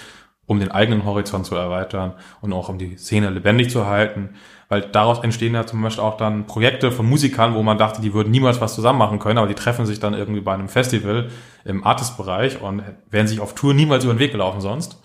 um 0.47 0.59
den 0.59 0.71
eigenen 0.71 1.05
Horizont 1.05 1.45
zu 1.45 1.55
erweitern 1.55 2.13
und 2.41 2.51
auch 2.53 2.67
um 2.69 2.77
die 2.77 2.97
Szene 2.97 3.29
lebendig 3.29 3.69
zu 3.69 3.85
halten. 3.87 4.35
Weil 4.67 4.81
daraus 4.81 5.23
entstehen 5.23 5.53
ja 5.53 5.65
zum 5.65 5.81
Beispiel 5.81 6.03
auch 6.03 6.17
dann 6.17 6.45
Projekte 6.45 6.91
von 6.91 7.07
Musikern, 7.07 7.55
wo 7.55 7.63
man 7.63 7.77
dachte, 7.77 8.01
die 8.01 8.13
würden 8.13 8.31
niemals 8.31 8.59
was 8.59 8.75
zusammen 8.75 8.99
machen 8.99 9.19
können, 9.19 9.37
aber 9.37 9.47
die 9.47 9.55
treffen 9.55 9.85
sich 9.85 9.99
dann 9.99 10.13
irgendwie 10.13 10.41
bei 10.41 10.53
einem 10.53 10.67
Festival 10.67 11.29
im 11.63 11.85
Artist-Bereich 11.85 12.61
und 12.61 12.83
wären 13.09 13.27
sich 13.27 13.39
auf 13.39 13.55
Tour 13.55 13.73
niemals 13.73 14.03
über 14.03 14.13
den 14.13 14.19
Weg 14.19 14.31
gelaufen 14.31 14.61
sonst. 14.61 15.01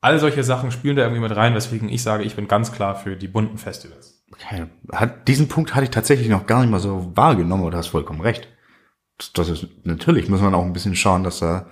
All 0.00 0.18
solche 0.18 0.42
Sachen 0.44 0.70
spielen 0.70 0.96
da 0.96 1.02
irgendwie 1.02 1.22
mit 1.22 1.36
rein, 1.36 1.54
weswegen 1.54 1.88
ich 1.88 2.02
sage, 2.02 2.24
ich 2.24 2.36
bin 2.36 2.48
ganz 2.48 2.72
klar 2.72 2.96
für 2.96 3.16
die 3.16 3.28
bunten 3.28 3.58
Festivals. 3.58 4.17
Okay. 4.32 4.66
Hat, 4.92 5.26
diesen 5.28 5.48
Punkt 5.48 5.74
hatte 5.74 5.84
ich 5.84 5.90
tatsächlich 5.90 6.28
noch 6.28 6.46
gar 6.46 6.60
nicht 6.60 6.70
mal 6.70 6.80
so 6.80 7.12
wahrgenommen, 7.14 7.62
aber 7.62 7.70
du 7.70 7.78
hast 7.78 7.88
vollkommen 7.88 8.20
recht. 8.20 8.48
Das, 9.34 9.48
ist, 9.48 9.66
natürlich 9.84 10.28
muss 10.28 10.40
man 10.40 10.54
auch 10.54 10.64
ein 10.64 10.72
bisschen 10.72 10.94
schauen, 10.94 11.24
dass 11.24 11.40
da, 11.40 11.66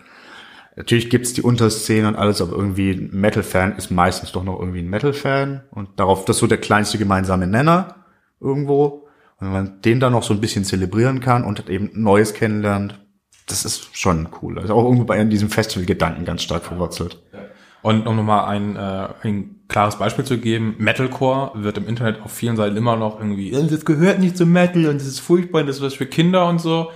natürlich 0.75 1.11
gibt's 1.11 1.33
die 1.33 1.43
Unterszene 1.43 2.09
und 2.09 2.17
alles, 2.17 2.41
aber 2.41 2.57
irgendwie 2.57 2.91
ein 2.91 3.11
Metal-Fan 3.13 3.77
ist 3.77 3.91
meistens 3.91 4.33
doch 4.33 4.43
noch 4.43 4.59
irgendwie 4.59 4.81
ein 4.81 4.91
Metal-Fan 4.91 5.63
und 5.71 6.01
darauf, 6.01 6.25
das 6.25 6.37
ist 6.37 6.41
so 6.41 6.47
der 6.49 6.59
kleinste 6.59 6.99
gemeinsame 6.99 7.47
Nenner 7.47 8.05
irgendwo. 8.41 9.07
Und 9.39 9.47
wenn 9.47 9.53
man 9.53 9.83
den 9.83 10.01
dann 10.01 10.13
noch 10.13 10.23
so 10.23 10.35
ein 10.35 10.41
bisschen 10.41 10.65
zelebrieren 10.65 11.21
kann 11.21 11.45
und 11.45 11.69
eben 11.69 11.91
Neues 11.93 12.35
kennenlernt, 12.35 12.99
das 13.47 13.65
ist 13.65 13.97
schon 13.97 14.29
cool. 14.43 14.59
Also 14.59 14.75
auch 14.75 14.85
irgendwo 14.85 15.05
bei 15.05 15.23
diesem 15.25 15.51
Festival-Gedanken 15.51 16.25
ganz 16.25 16.43
stark 16.43 16.65
verwurzelt. 16.65 17.23
Und 17.83 18.07
um 18.07 18.17
nochmal 18.17 18.47
ein, 18.47 18.75
äh, 18.75 19.09
ein 19.23 19.56
klares 19.69 19.97
Beispiel 19.97 20.25
zu 20.25 20.39
geben, 20.39 20.77
Metalcore 20.79 21.53
wird 21.55 21.79
im 21.79 21.89
Internet 21.89 22.23
auf 22.23 22.33
vielen 22.33 22.57
Seiten 22.57 22.77
immer 22.77 22.97
noch 22.97 23.19
irgendwie, 23.19 23.53
"Äh, 23.53 23.67
das 23.67 23.85
gehört 23.85 24.21
nicht 24.21 24.37
zum 24.37 24.53
Metal 24.53 24.87
und 24.87 25.01
das 25.01 25.07
ist 25.07 25.21
furchtbar 25.21 25.61
und 25.61 25.67
das 25.67 25.77
ist 25.77 25.83
was 25.83 25.95
für 25.95 26.07
Kinder 26.07 26.47
und 26.49 26.61
so. 26.61 26.91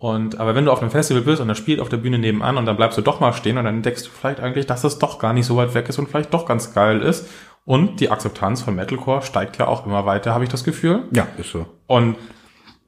Und 0.00 0.40
aber 0.40 0.54
wenn 0.54 0.64
du 0.64 0.72
auf 0.72 0.80
einem 0.80 0.90
Festival 0.90 1.22
bist 1.22 1.42
und 1.42 1.48
da 1.48 1.54
spielt 1.54 1.78
auf 1.78 1.90
der 1.90 1.98
Bühne 1.98 2.18
nebenan 2.18 2.56
und 2.56 2.64
dann 2.64 2.76
bleibst 2.76 2.96
du 2.96 3.02
doch 3.02 3.20
mal 3.20 3.34
stehen 3.34 3.58
und 3.58 3.66
dann 3.66 3.76
entdeckst 3.76 4.06
du 4.06 4.10
vielleicht 4.10 4.40
eigentlich, 4.40 4.64
dass 4.64 4.80
das 4.80 4.98
doch 4.98 5.18
gar 5.18 5.34
nicht 5.34 5.44
so 5.44 5.56
weit 5.56 5.74
weg 5.74 5.90
ist 5.90 5.98
und 5.98 6.08
vielleicht 6.08 6.32
doch 6.32 6.46
ganz 6.46 6.72
geil 6.72 7.02
ist. 7.02 7.28
Und 7.66 8.00
die 8.00 8.10
Akzeptanz 8.10 8.62
von 8.62 8.74
Metalcore 8.74 9.20
steigt 9.20 9.58
ja 9.58 9.68
auch 9.68 9.84
immer 9.84 10.06
weiter, 10.06 10.32
habe 10.32 10.42
ich 10.42 10.50
das 10.50 10.64
Gefühl. 10.64 11.04
Ja, 11.12 11.26
ist 11.36 11.50
so. 11.52 11.66
Und 11.86 12.16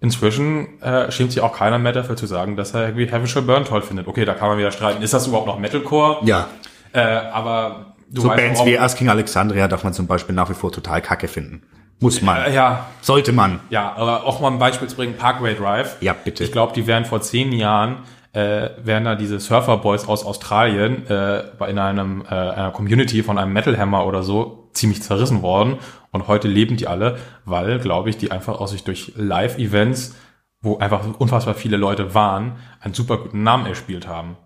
inzwischen 0.00 0.80
äh, 0.80 1.12
schämt 1.12 1.32
sich 1.32 1.42
auch 1.42 1.54
keiner 1.54 1.78
mehr 1.78 1.92
dafür 1.92 2.16
zu 2.16 2.24
sagen, 2.24 2.56
dass 2.56 2.72
er 2.72 2.86
irgendwie 2.86 3.06
Heaven 3.06 3.26
Shall 3.26 3.42
Burn 3.42 3.66
toll 3.66 3.82
findet. 3.82 4.08
Okay, 4.08 4.24
da 4.24 4.32
kann 4.32 4.48
man 4.48 4.56
wieder 4.56 4.72
streiten. 4.72 5.02
Ist 5.02 5.12
das 5.12 5.26
überhaupt 5.26 5.46
noch 5.46 5.58
Metalcore? 5.58 6.24
Ja. 6.24 6.48
Äh, 6.94 7.00
aber 7.00 7.91
du 8.12 8.22
So 8.22 8.28
weißt, 8.28 8.42
Bands 8.42 8.64
wie 8.64 8.78
Asking 8.78 9.08
Alexandria 9.08 9.68
darf 9.68 9.84
man 9.84 9.92
zum 9.92 10.06
Beispiel 10.06 10.34
nach 10.34 10.48
wie 10.50 10.54
vor 10.54 10.70
total 10.72 11.00
kacke 11.02 11.28
finden. 11.28 11.62
Muss 12.00 12.20
man. 12.20 12.42
Äh, 12.44 12.54
ja, 12.54 12.86
Sollte 13.00 13.32
man. 13.32 13.60
ja, 13.70 13.94
aber 13.94 14.24
auch 14.24 14.40
mal 14.40 14.50
ein 14.50 14.58
Beispiel 14.58 14.88
zu 14.88 14.96
bringen, 14.96 15.16
Parkway 15.16 15.54
Drive. 15.54 15.96
Ja, 16.00 16.12
bitte. 16.12 16.44
Ich 16.44 16.52
glaube, 16.52 16.72
die 16.72 16.86
wären 16.86 17.04
vor 17.04 17.20
zehn 17.20 17.52
Jahren, 17.52 17.98
äh, 18.32 18.70
wären 18.82 19.04
da 19.04 19.14
diese 19.14 19.38
Surferboys 19.38 20.08
aus 20.08 20.24
Australien 20.24 21.06
äh, 21.06 21.44
in 21.68 21.78
einem, 21.78 22.24
äh, 22.28 22.34
einer 22.34 22.70
Community 22.72 23.22
von 23.22 23.38
einem 23.38 23.52
Metal 23.52 23.78
Hammer 23.78 24.04
oder 24.06 24.22
so 24.22 24.68
ziemlich 24.72 25.02
zerrissen 25.02 25.42
worden. 25.42 25.78
Und 26.10 26.26
heute 26.28 26.48
leben 26.48 26.76
die 26.76 26.88
alle, 26.88 27.18
weil, 27.44 27.78
glaube 27.78 28.10
ich, 28.10 28.18
die 28.18 28.32
einfach 28.32 28.60
aus 28.60 28.72
sich 28.72 28.84
durch 28.84 29.12
Live-Events, 29.16 30.14
wo 30.60 30.78
einfach 30.78 31.02
unfassbar 31.18 31.54
viele 31.54 31.76
Leute 31.76 32.14
waren, 32.14 32.56
einen 32.80 32.94
super 32.94 33.16
guten 33.18 33.42
Namen 33.42 33.66
erspielt 33.66 34.08
haben. 34.08 34.36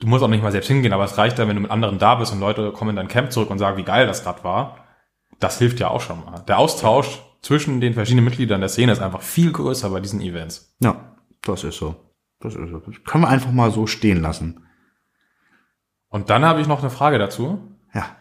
Du 0.00 0.06
musst 0.06 0.22
auch 0.22 0.28
nicht 0.28 0.42
mal 0.42 0.52
selbst 0.52 0.68
hingehen, 0.68 0.92
aber 0.92 1.04
es 1.04 1.16
reicht 1.16 1.38
dann, 1.38 1.48
wenn 1.48 1.56
du 1.56 1.62
mit 1.62 1.70
anderen 1.70 1.98
da 1.98 2.16
bist 2.16 2.32
und 2.32 2.40
Leute 2.40 2.72
kommen 2.72 2.90
in 2.90 2.96
dein 2.96 3.08
Camp 3.08 3.32
zurück 3.32 3.50
und 3.50 3.58
sagen, 3.58 3.76
wie 3.78 3.82
geil 3.82 4.06
das 4.06 4.22
gerade 4.22 4.44
war. 4.44 4.84
Das 5.40 5.58
hilft 5.58 5.80
ja 5.80 5.88
auch 5.88 6.00
schon 6.00 6.24
mal. 6.24 6.40
Der 6.46 6.58
Austausch 6.58 7.20
zwischen 7.42 7.80
den 7.80 7.94
verschiedenen 7.94 8.24
Mitgliedern 8.24 8.60
der 8.60 8.68
Szene 8.68 8.92
ist 8.92 9.00
einfach 9.00 9.22
viel 9.22 9.52
größer 9.52 9.90
bei 9.90 10.00
diesen 10.00 10.20
Events. 10.20 10.76
Ja, 10.80 11.16
das 11.42 11.64
ist 11.64 11.78
so. 11.78 11.96
Das 12.40 12.54
ist 12.54 12.70
so. 12.70 12.78
Das 12.78 13.04
können 13.04 13.24
wir 13.24 13.28
einfach 13.28 13.52
mal 13.52 13.70
so 13.70 13.86
stehen 13.86 14.20
lassen. 14.20 14.66
Und 16.08 16.30
dann 16.30 16.44
habe 16.44 16.60
ich 16.60 16.66
noch 16.66 16.80
eine 16.80 16.90
Frage 16.90 17.18
dazu. 17.18 17.76
Ja. 17.94 18.16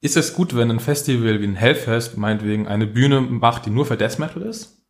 Ist 0.00 0.16
es 0.16 0.34
gut, 0.34 0.56
wenn 0.56 0.70
ein 0.70 0.80
Festival 0.80 1.40
wie 1.40 1.46
ein 1.46 1.54
Hellfest 1.54 2.16
meinetwegen 2.18 2.66
eine 2.66 2.86
Bühne 2.86 3.20
macht, 3.20 3.66
die 3.66 3.70
nur 3.70 3.86
für 3.86 3.96
Death 3.96 4.18
Metal 4.18 4.42
ist? 4.42 4.84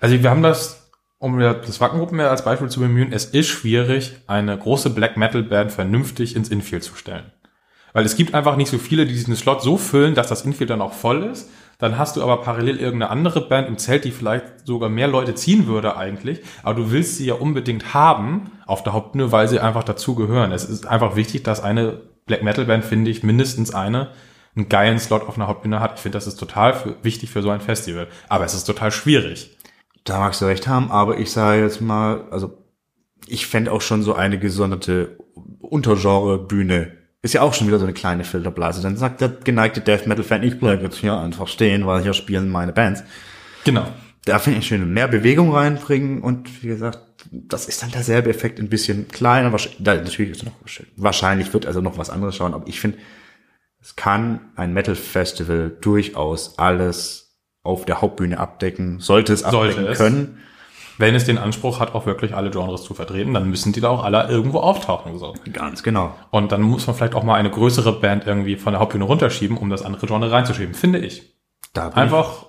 Also 0.00 0.22
wir 0.22 0.30
haben 0.30 0.42
das, 0.42 0.89
um 1.20 1.38
das 1.38 1.80
Wackengruppen 1.80 2.18
als 2.20 2.44
Beispiel 2.44 2.70
zu 2.70 2.80
bemühen, 2.80 3.12
es 3.12 3.26
ist 3.26 3.48
schwierig, 3.48 4.16
eine 4.26 4.56
große 4.56 4.88
Black 4.90 5.18
Metal 5.18 5.42
Band 5.42 5.70
vernünftig 5.70 6.34
ins 6.34 6.48
Infield 6.48 6.82
zu 6.82 6.96
stellen. 6.96 7.30
Weil 7.92 8.06
es 8.06 8.16
gibt 8.16 8.34
einfach 8.34 8.56
nicht 8.56 8.70
so 8.70 8.78
viele, 8.78 9.04
die 9.04 9.12
diesen 9.12 9.36
Slot 9.36 9.62
so 9.62 9.76
füllen, 9.76 10.14
dass 10.14 10.28
das 10.28 10.46
Infield 10.46 10.70
dann 10.70 10.80
auch 10.80 10.94
voll 10.94 11.24
ist. 11.24 11.50
Dann 11.78 11.98
hast 11.98 12.16
du 12.16 12.22
aber 12.22 12.38
parallel 12.38 12.78
irgendeine 12.78 13.10
andere 13.10 13.46
Band 13.46 13.68
im 13.68 13.76
Zelt, 13.76 14.04
die 14.04 14.12
vielleicht 14.12 14.66
sogar 14.66 14.88
mehr 14.88 15.08
Leute 15.08 15.34
ziehen 15.34 15.66
würde 15.66 15.96
eigentlich. 15.96 16.40
Aber 16.62 16.74
du 16.74 16.90
willst 16.90 17.18
sie 17.18 17.26
ja 17.26 17.34
unbedingt 17.34 17.92
haben 17.92 18.52
auf 18.66 18.82
der 18.82 18.94
Hauptbühne, 18.94 19.30
weil 19.30 19.46
sie 19.46 19.60
einfach 19.60 19.84
dazugehören. 19.84 20.52
Es 20.52 20.64
ist 20.64 20.86
einfach 20.86 21.16
wichtig, 21.16 21.44
dass 21.44 21.62
eine 21.62 22.00
Black 22.24 22.42
Metal 22.42 22.64
Band, 22.64 22.84
finde 22.84 23.10
ich, 23.10 23.22
mindestens 23.22 23.74
eine 23.74 24.10
einen 24.56 24.68
geilen 24.68 24.98
Slot 24.98 25.22
auf 25.28 25.36
einer 25.36 25.46
Hauptbühne 25.46 25.80
hat. 25.80 25.94
Ich 25.94 26.00
finde, 26.00 26.16
das 26.16 26.26
ist 26.26 26.36
total 26.36 26.74
für, 26.74 26.96
wichtig 27.02 27.30
für 27.30 27.42
so 27.42 27.50
ein 27.50 27.60
Festival. 27.60 28.08
Aber 28.28 28.44
es 28.44 28.54
ist 28.54 28.64
total 28.64 28.90
schwierig. 28.90 29.56
Da 30.04 30.18
magst 30.18 30.40
du 30.40 30.46
recht 30.46 30.66
haben, 30.66 30.90
aber 30.90 31.18
ich 31.18 31.30
sage 31.30 31.62
jetzt 31.62 31.80
mal, 31.80 32.24
also 32.30 32.58
ich 33.26 33.46
fände 33.46 33.70
auch 33.70 33.80
schon 33.80 34.02
so 34.02 34.14
eine 34.14 34.38
gesonderte 34.38 35.18
Untergenre-Bühne. 35.60 36.96
Ist 37.22 37.34
ja 37.34 37.42
auch 37.42 37.52
schon 37.52 37.66
wieder 37.66 37.78
so 37.78 37.84
eine 37.84 37.92
kleine 37.92 38.24
Filterblase. 38.24 38.82
Dann 38.82 38.96
sagt 38.96 39.20
der 39.20 39.28
geneigte 39.28 39.80
Death 39.80 40.06
Metal-Fan, 40.06 40.42
ich 40.42 40.58
bleib 40.58 40.82
jetzt 40.82 40.96
hier 40.98 41.18
einfach 41.18 41.48
stehen, 41.48 41.86
weil 41.86 42.02
hier 42.02 42.14
spielen 42.14 42.48
meine 42.48 42.72
Bands. 42.72 43.04
Genau. 43.64 43.86
Da 44.24 44.38
finde 44.38 44.58
ich 44.58 44.66
schön 44.66 44.92
mehr 44.92 45.08
Bewegung 45.08 45.52
reinbringen 45.52 46.20
und 46.22 46.62
wie 46.62 46.68
gesagt, 46.68 46.98
das 47.30 47.66
ist 47.66 47.82
dann 47.82 47.90
derselbe 47.90 48.28
Effekt 48.28 48.58
ein 48.58 48.68
bisschen 48.68 49.08
kleiner. 49.08 49.50
Natürlich 49.78 50.30
ist 50.30 50.44
noch 50.44 50.52
wahrscheinlich 50.96 51.52
wird 51.54 51.66
also 51.66 51.80
noch 51.80 51.96
was 51.96 52.10
anderes 52.10 52.36
schauen, 52.36 52.52
aber 52.52 52.68
ich 52.68 52.80
finde, 52.80 52.98
es 53.80 53.96
kann 53.96 54.52
ein 54.56 54.74
Metal 54.74 54.94
Festival 54.94 55.74
durchaus 55.80 56.58
alles 56.58 57.29
auf 57.62 57.84
der 57.84 58.00
Hauptbühne 58.00 58.38
abdecken, 58.38 59.00
sollte 59.00 59.32
es 59.32 59.40
Sollte 59.40 59.58
abdecken 59.78 59.86
es. 59.92 59.98
können. 59.98 60.38
wenn 60.98 61.14
es 61.14 61.24
den 61.24 61.38
Anspruch 61.38 61.80
hat, 61.80 61.94
auch 61.94 62.06
wirklich 62.06 62.34
alle 62.34 62.50
Genres 62.50 62.82
zu 62.82 62.94
vertreten, 62.94 63.32
dann 63.34 63.48
müssen 63.48 63.72
die 63.72 63.80
da 63.80 63.88
auch 63.88 64.04
alle 64.04 64.28
irgendwo 64.28 64.58
auftauchen. 64.60 65.18
So. 65.18 65.34
Ganz 65.52 65.82
genau. 65.82 66.14
Und 66.30 66.52
dann 66.52 66.62
muss 66.62 66.86
man 66.86 66.94
vielleicht 66.96 67.14
auch 67.14 67.22
mal 67.22 67.34
eine 67.36 67.50
größere 67.50 67.92
Band 68.00 68.26
irgendwie 68.26 68.56
von 68.56 68.72
der 68.72 68.80
Hauptbühne 68.80 69.04
runterschieben, 69.04 69.56
um 69.56 69.70
das 69.70 69.82
andere 69.82 70.06
Genre 70.06 70.30
reinzuschieben, 70.30 70.74
finde 70.74 70.98
ich. 70.98 71.34
Da 71.72 71.88
bin 71.88 71.98
Einfach, 72.02 72.42
ich 72.42 72.46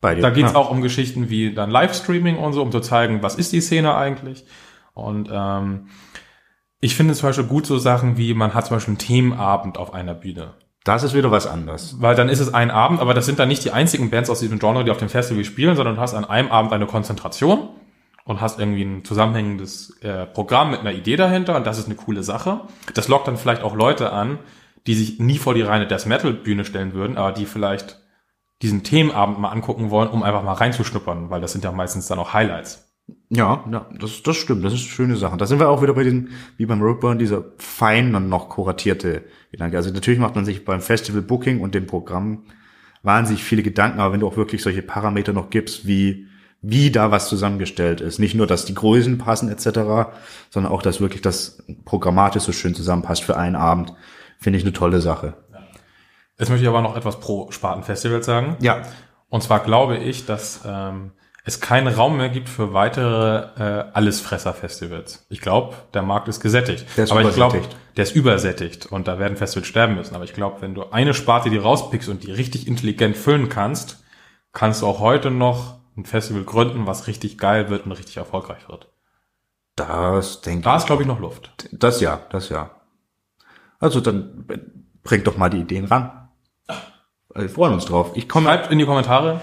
bei 0.00 0.14
dir. 0.14 0.22
da 0.22 0.30
geht's 0.30 0.52
Ja. 0.52 0.58
auch 0.58 0.70
um 0.70 0.80
Geschichten 0.80 1.28
wie 1.30 1.52
dann 1.54 1.70
Livestreaming 1.70 2.38
und 2.38 2.52
so, 2.54 2.62
um 2.62 2.72
zu 2.72 2.80
zeigen, 2.80 3.22
was 3.22 3.34
ist 3.34 3.52
die 3.52 3.60
Szene 3.60 3.94
eigentlich. 3.94 4.44
Und 4.94 5.28
ähm, 5.32 5.88
ich 6.80 6.94
finde 6.96 7.12
zum 7.14 7.28
Beispiel 7.28 7.44
gut 7.46 7.66
so 7.66 7.76
Sachen 7.78 8.16
wie, 8.16 8.32
man 8.32 8.54
hat 8.54 8.66
zum 8.66 8.76
Beispiel 8.76 8.92
einen 8.92 8.98
Themenabend 8.98 9.76
auf 9.76 9.92
einer 9.92 10.14
Bühne. 10.14 10.54
Das 10.84 11.02
ist 11.02 11.14
wieder 11.14 11.30
was 11.30 11.46
anderes. 11.46 11.96
Weil 12.00 12.14
dann 12.14 12.28
ist 12.28 12.40
es 12.40 12.54
ein 12.54 12.70
Abend, 12.70 13.00
aber 13.00 13.12
das 13.12 13.26
sind 13.26 13.38
dann 13.38 13.48
nicht 13.48 13.64
die 13.64 13.70
einzigen 13.70 14.10
Bands 14.10 14.30
aus 14.30 14.40
diesem 14.40 14.58
Genre, 14.58 14.84
die 14.84 14.90
auf 14.90 14.96
dem 14.96 15.10
Festival 15.10 15.44
spielen, 15.44 15.76
sondern 15.76 15.96
du 15.96 16.00
hast 16.00 16.14
an 16.14 16.24
einem 16.24 16.50
Abend 16.50 16.72
eine 16.72 16.86
Konzentration 16.86 17.68
und 18.24 18.40
hast 18.40 18.58
irgendwie 18.58 18.82
ein 18.82 19.04
zusammenhängendes 19.04 19.98
äh, 20.02 20.26
Programm 20.26 20.70
mit 20.70 20.80
einer 20.80 20.92
Idee 20.92 21.16
dahinter 21.16 21.56
und 21.56 21.66
das 21.66 21.78
ist 21.78 21.86
eine 21.86 21.96
coole 21.96 22.22
Sache. 22.22 22.62
Das 22.94 23.08
lockt 23.08 23.28
dann 23.28 23.36
vielleicht 23.36 23.62
auch 23.62 23.74
Leute 23.74 24.12
an, 24.12 24.38
die 24.86 24.94
sich 24.94 25.18
nie 25.18 25.38
vor 25.38 25.54
die 25.54 25.62
reine 25.62 25.86
Death 25.86 26.06
Metal 26.06 26.32
Bühne 26.32 26.64
stellen 26.64 26.94
würden, 26.94 27.18
aber 27.18 27.32
die 27.32 27.46
vielleicht 27.46 27.98
diesen 28.62 28.82
Themenabend 28.82 29.38
mal 29.38 29.50
angucken 29.50 29.90
wollen, 29.90 30.08
um 30.08 30.22
einfach 30.22 30.42
mal 30.42 30.52
reinzuschnuppern, 30.52 31.30
weil 31.30 31.40
das 31.40 31.52
sind 31.52 31.64
ja 31.64 31.72
meistens 31.72 32.06
dann 32.06 32.18
auch 32.18 32.32
Highlights. 32.32 32.89
Ja, 33.28 33.64
ja, 33.70 33.86
das, 33.98 34.22
das 34.22 34.36
stimmt. 34.36 34.64
Das 34.64 34.72
ist 34.72 34.80
eine 34.80 34.90
schöne 34.90 35.16
Sache. 35.16 35.36
Da 35.36 35.46
sind 35.46 35.60
wir 35.60 35.68
auch 35.68 35.82
wieder 35.82 35.94
bei 35.94 36.04
den, 36.04 36.30
wie 36.56 36.66
beim 36.66 36.82
Roadburn, 36.82 37.18
dieser 37.18 37.44
fein 37.58 38.14
und 38.14 38.28
noch 38.28 38.48
kuratierte 38.48 39.22
Gedanke. 39.52 39.76
Also 39.76 39.90
natürlich 39.90 40.20
macht 40.20 40.34
man 40.34 40.44
sich 40.44 40.64
beim 40.64 40.80
Festival 40.80 41.22
Booking 41.22 41.60
und 41.60 41.74
dem 41.74 41.86
Programm 41.86 42.44
wahnsinnig 43.02 43.42
viele 43.42 43.62
Gedanken, 43.62 44.00
aber 44.00 44.12
wenn 44.12 44.20
du 44.20 44.26
auch 44.26 44.36
wirklich 44.36 44.62
solche 44.62 44.82
Parameter 44.82 45.32
noch 45.32 45.50
gibst, 45.50 45.86
wie, 45.86 46.26
wie 46.60 46.90
da 46.90 47.10
was 47.10 47.28
zusammengestellt 47.28 48.00
ist. 48.00 48.18
Nicht 48.18 48.34
nur, 48.34 48.46
dass 48.46 48.64
die 48.64 48.74
Größen 48.74 49.18
passen 49.18 49.50
etc., 49.50 50.12
sondern 50.50 50.72
auch, 50.72 50.82
dass 50.82 51.00
wirklich 51.00 51.22
das 51.22 51.62
programmatisch 51.84 52.42
so 52.42 52.52
schön 52.52 52.74
zusammenpasst 52.74 53.22
für 53.24 53.36
einen 53.36 53.56
Abend, 53.56 53.94
finde 54.38 54.58
ich 54.58 54.64
eine 54.64 54.72
tolle 54.72 55.00
Sache. 55.00 55.34
Jetzt 56.38 56.48
möchte 56.48 56.62
ich 56.62 56.68
aber 56.68 56.82
noch 56.82 56.96
etwas 56.96 57.20
pro 57.20 57.50
Spatenfestival 57.50 58.22
sagen. 58.22 58.56
Ja, 58.60 58.82
Und 59.28 59.42
zwar 59.42 59.60
glaube 59.60 59.98
ich, 59.98 60.26
dass 60.26 60.60
ähm, 60.66 61.12
es 61.50 61.60
keinen 61.60 61.88
Raum 61.88 62.16
mehr 62.16 62.28
gibt 62.28 62.48
für 62.48 62.72
weitere 62.72 63.38
äh, 63.58 63.84
Allesfresser-Festivals. 63.92 65.26
Ich 65.28 65.40
glaube, 65.40 65.76
der 65.94 66.02
Markt 66.02 66.28
ist 66.28 66.40
gesättigt. 66.40 66.86
Der 66.96 67.04
ist 67.04 67.10
Aber 67.10 67.22
ich 67.22 67.34
glaube, 67.34 67.58
übersättigt. 67.58 67.96
der 67.96 68.04
ist 68.04 68.14
übersättigt 68.16 68.86
und 68.86 69.08
da 69.08 69.18
werden 69.18 69.36
Festivals 69.36 69.66
sterben 69.68 69.94
müssen. 69.96 70.14
Aber 70.14 70.24
ich 70.24 70.32
glaube, 70.32 70.62
wenn 70.62 70.74
du 70.74 70.90
eine 70.90 71.14
Sparte 71.14 71.50
die 71.50 71.58
rauspickst 71.58 72.08
und 72.08 72.24
die 72.24 72.32
richtig 72.32 72.66
intelligent 72.66 73.16
füllen 73.16 73.48
kannst, 73.48 74.02
kannst 74.52 74.82
du 74.82 74.86
auch 74.86 75.00
heute 75.00 75.30
noch 75.30 75.78
ein 75.96 76.04
Festival 76.04 76.44
gründen, 76.44 76.86
was 76.86 77.06
richtig 77.06 77.38
geil 77.38 77.68
wird 77.68 77.86
und 77.86 77.92
richtig 77.92 78.16
erfolgreich 78.16 78.68
wird. 78.68 78.88
das 79.76 80.40
denke 80.40 80.62
Da 80.62 80.76
ist, 80.76 80.86
glaube 80.86 81.02
ich, 81.02 81.08
noch 81.08 81.20
Luft. 81.20 81.50
ich. 81.70 81.78
Das 81.78 82.00
ja, 82.00 82.20
das 82.30 82.48
ja. 82.48 82.70
Also 83.78 84.00
dann 84.00 84.46
bringt 85.02 85.26
doch 85.26 85.36
mal 85.36 85.48
die 85.48 85.60
Ideen 85.60 85.86
ran. 85.86 86.28
Wir 87.34 87.48
freuen 87.48 87.72
uns 87.74 87.84
drauf. 87.84 88.10
Ich 88.14 88.28
komme 88.28 88.46
Schreibt 88.46 88.70
in 88.72 88.78
die 88.78 88.84
Kommentare 88.84 89.40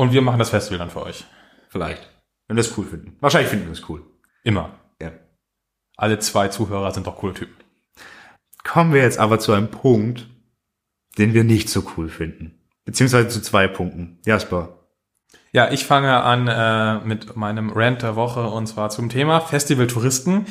und 0.00 0.14
wir 0.14 0.22
machen 0.22 0.38
das 0.38 0.48
Festival 0.48 0.78
dann 0.78 0.88
für 0.88 1.02
euch. 1.02 1.26
Vielleicht. 1.68 2.08
Wenn 2.48 2.56
wir 2.56 2.62
es 2.62 2.78
cool 2.78 2.86
finden. 2.86 3.18
Wahrscheinlich 3.20 3.50
finden 3.50 3.66
wir 3.66 3.72
es 3.72 3.86
cool. 3.90 4.02
Immer. 4.44 4.70
Ja. 4.98 5.12
Alle 5.94 6.18
zwei 6.20 6.48
Zuhörer 6.48 6.90
sind 6.92 7.06
doch 7.06 7.16
coole 7.16 7.34
Typen. 7.34 7.54
Kommen 8.64 8.94
wir 8.94 9.02
jetzt 9.02 9.18
aber 9.18 9.38
zu 9.38 9.52
einem 9.52 9.68
Punkt, 9.68 10.26
den 11.18 11.34
wir 11.34 11.44
nicht 11.44 11.68
so 11.68 11.84
cool 11.98 12.08
finden. 12.08 12.58
Beziehungsweise 12.86 13.28
zu 13.28 13.42
zwei 13.42 13.68
Punkten. 13.68 14.20
Jasper. 14.24 14.78
Ja, 15.52 15.70
ich 15.70 15.84
fange 15.84 16.14
an 16.22 16.48
äh, 16.48 17.06
mit 17.06 17.36
meinem 17.36 17.68
Rant 17.68 18.00
der 18.00 18.16
Woche 18.16 18.46
und 18.46 18.68
zwar 18.68 18.88
zum 18.88 19.10
Thema 19.10 19.40
Festivaltouristen. 19.40 20.46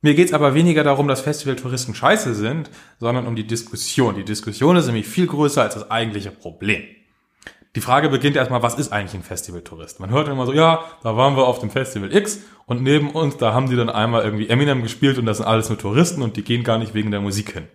Mir 0.00 0.14
geht's 0.14 0.32
aber 0.32 0.54
weniger 0.54 0.84
darum, 0.84 1.08
dass 1.08 1.22
Festivaltouristen 1.22 1.96
scheiße 1.96 2.36
sind, 2.36 2.70
sondern 3.00 3.26
um 3.26 3.34
die 3.34 3.48
Diskussion. 3.48 4.14
Die 4.14 4.24
Diskussion 4.24 4.76
ist 4.76 4.86
nämlich 4.86 5.08
viel 5.08 5.26
größer 5.26 5.62
als 5.62 5.74
das 5.74 5.90
eigentliche 5.90 6.30
Problem. 6.30 6.84
Die 7.76 7.82
Frage 7.82 8.08
beginnt 8.08 8.36
erstmal, 8.36 8.62
was 8.62 8.74
ist 8.76 8.90
eigentlich 8.90 9.12
ein 9.12 9.22
Festivaltourist? 9.22 10.00
Man 10.00 10.08
hört 10.08 10.28
immer 10.28 10.46
so, 10.46 10.54
ja, 10.54 10.84
da 11.02 11.14
waren 11.18 11.36
wir 11.36 11.46
auf 11.46 11.58
dem 11.58 11.68
Festival 11.68 12.10
X 12.10 12.40
und 12.64 12.82
neben 12.82 13.10
uns, 13.10 13.36
da 13.36 13.52
haben 13.52 13.68
die 13.68 13.76
dann 13.76 13.90
einmal 13.90 14.24
irgendwie 14.24 14.48
Eminem 14.48 14.82
gespielt 14.82 15.18
und 15.18 15.26
das 15.26 15.36
sind 15.36 15.46
alles 15.46 15.68
nur 15.68 15.76
Touristen 15.76 16.22
und 16.22 16.38
die 16.38 16.42
gehen 16.42 16.64
gar 16.64 16.78
nicht 16.78 16.94
wegen 16.94 17.10
der 17.10 17.20
Musik 17.20 17.52
hin. 17.52 17.68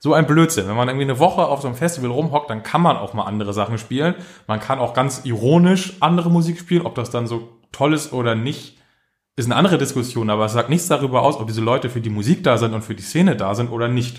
So 0.00 0.12
ein 0.12 0.26
Blödsinn. 0.26 0.68
Wenn 0.68 0.76
man 0.76 0.88
irgendwie 0.88 1.06
eine 1.06 1.18
Woche 1.18 1.46
auf 1.46 1.62
so 1.62 1.68
einem 1.68 1.78
Festival 1.78 2.10
rumhockt, 2.10 2.50
dann 2.50 2.62
kann 2.62 2.82
man 2.82 2.98
auch 2.98 3.14
mal 3.14 3.24
andere 3.24 3.54
Sachen 3.54 3.78
spielen. 3.78 4.14
Man 4.46 4.60
kann 4.60 4.78
auch 4.78 4.92
ganz 4.92 5.22
ironisch 5.24 5.94
andere 6.00 6.30
Musik 6.30 6.58
spielen. 6.58 6.84
Ob 6.84 6.94
das 6.94 7.08
dann 7.08 7.26
so 7.26 7.48
toll 7.72 7.94
ist 7.94 8.12
oder 8.12 8.34
nicht, 8.34 8.82
ist 9.36 9.46
eine 9.46 9.56
andere 9.56 9.78
Diskussion. 9.78 10.28
Aber 10.28 10.44
es 10.44 10.52
sagt 10.52 10.68
nichts 10.68 10.88
darüber 10.88 11.22
aus, 11.22 11.38
ob 11.38 11.46
diese 11.46 11.62
Leute 11.62 11.88
für 11.88 12.02
die 12.02 12.10
Musik 12.10 12.44
da 12.44 12.58
sind 12.58 12.74
und 12.74 12.82
für 12.82 12.94
die 12.94 13.02
Szene 13.02 13.34
da 13.34 13.54
sind 13.54 13.70
oder 13.70 13.88
nicht. 13.88 14.18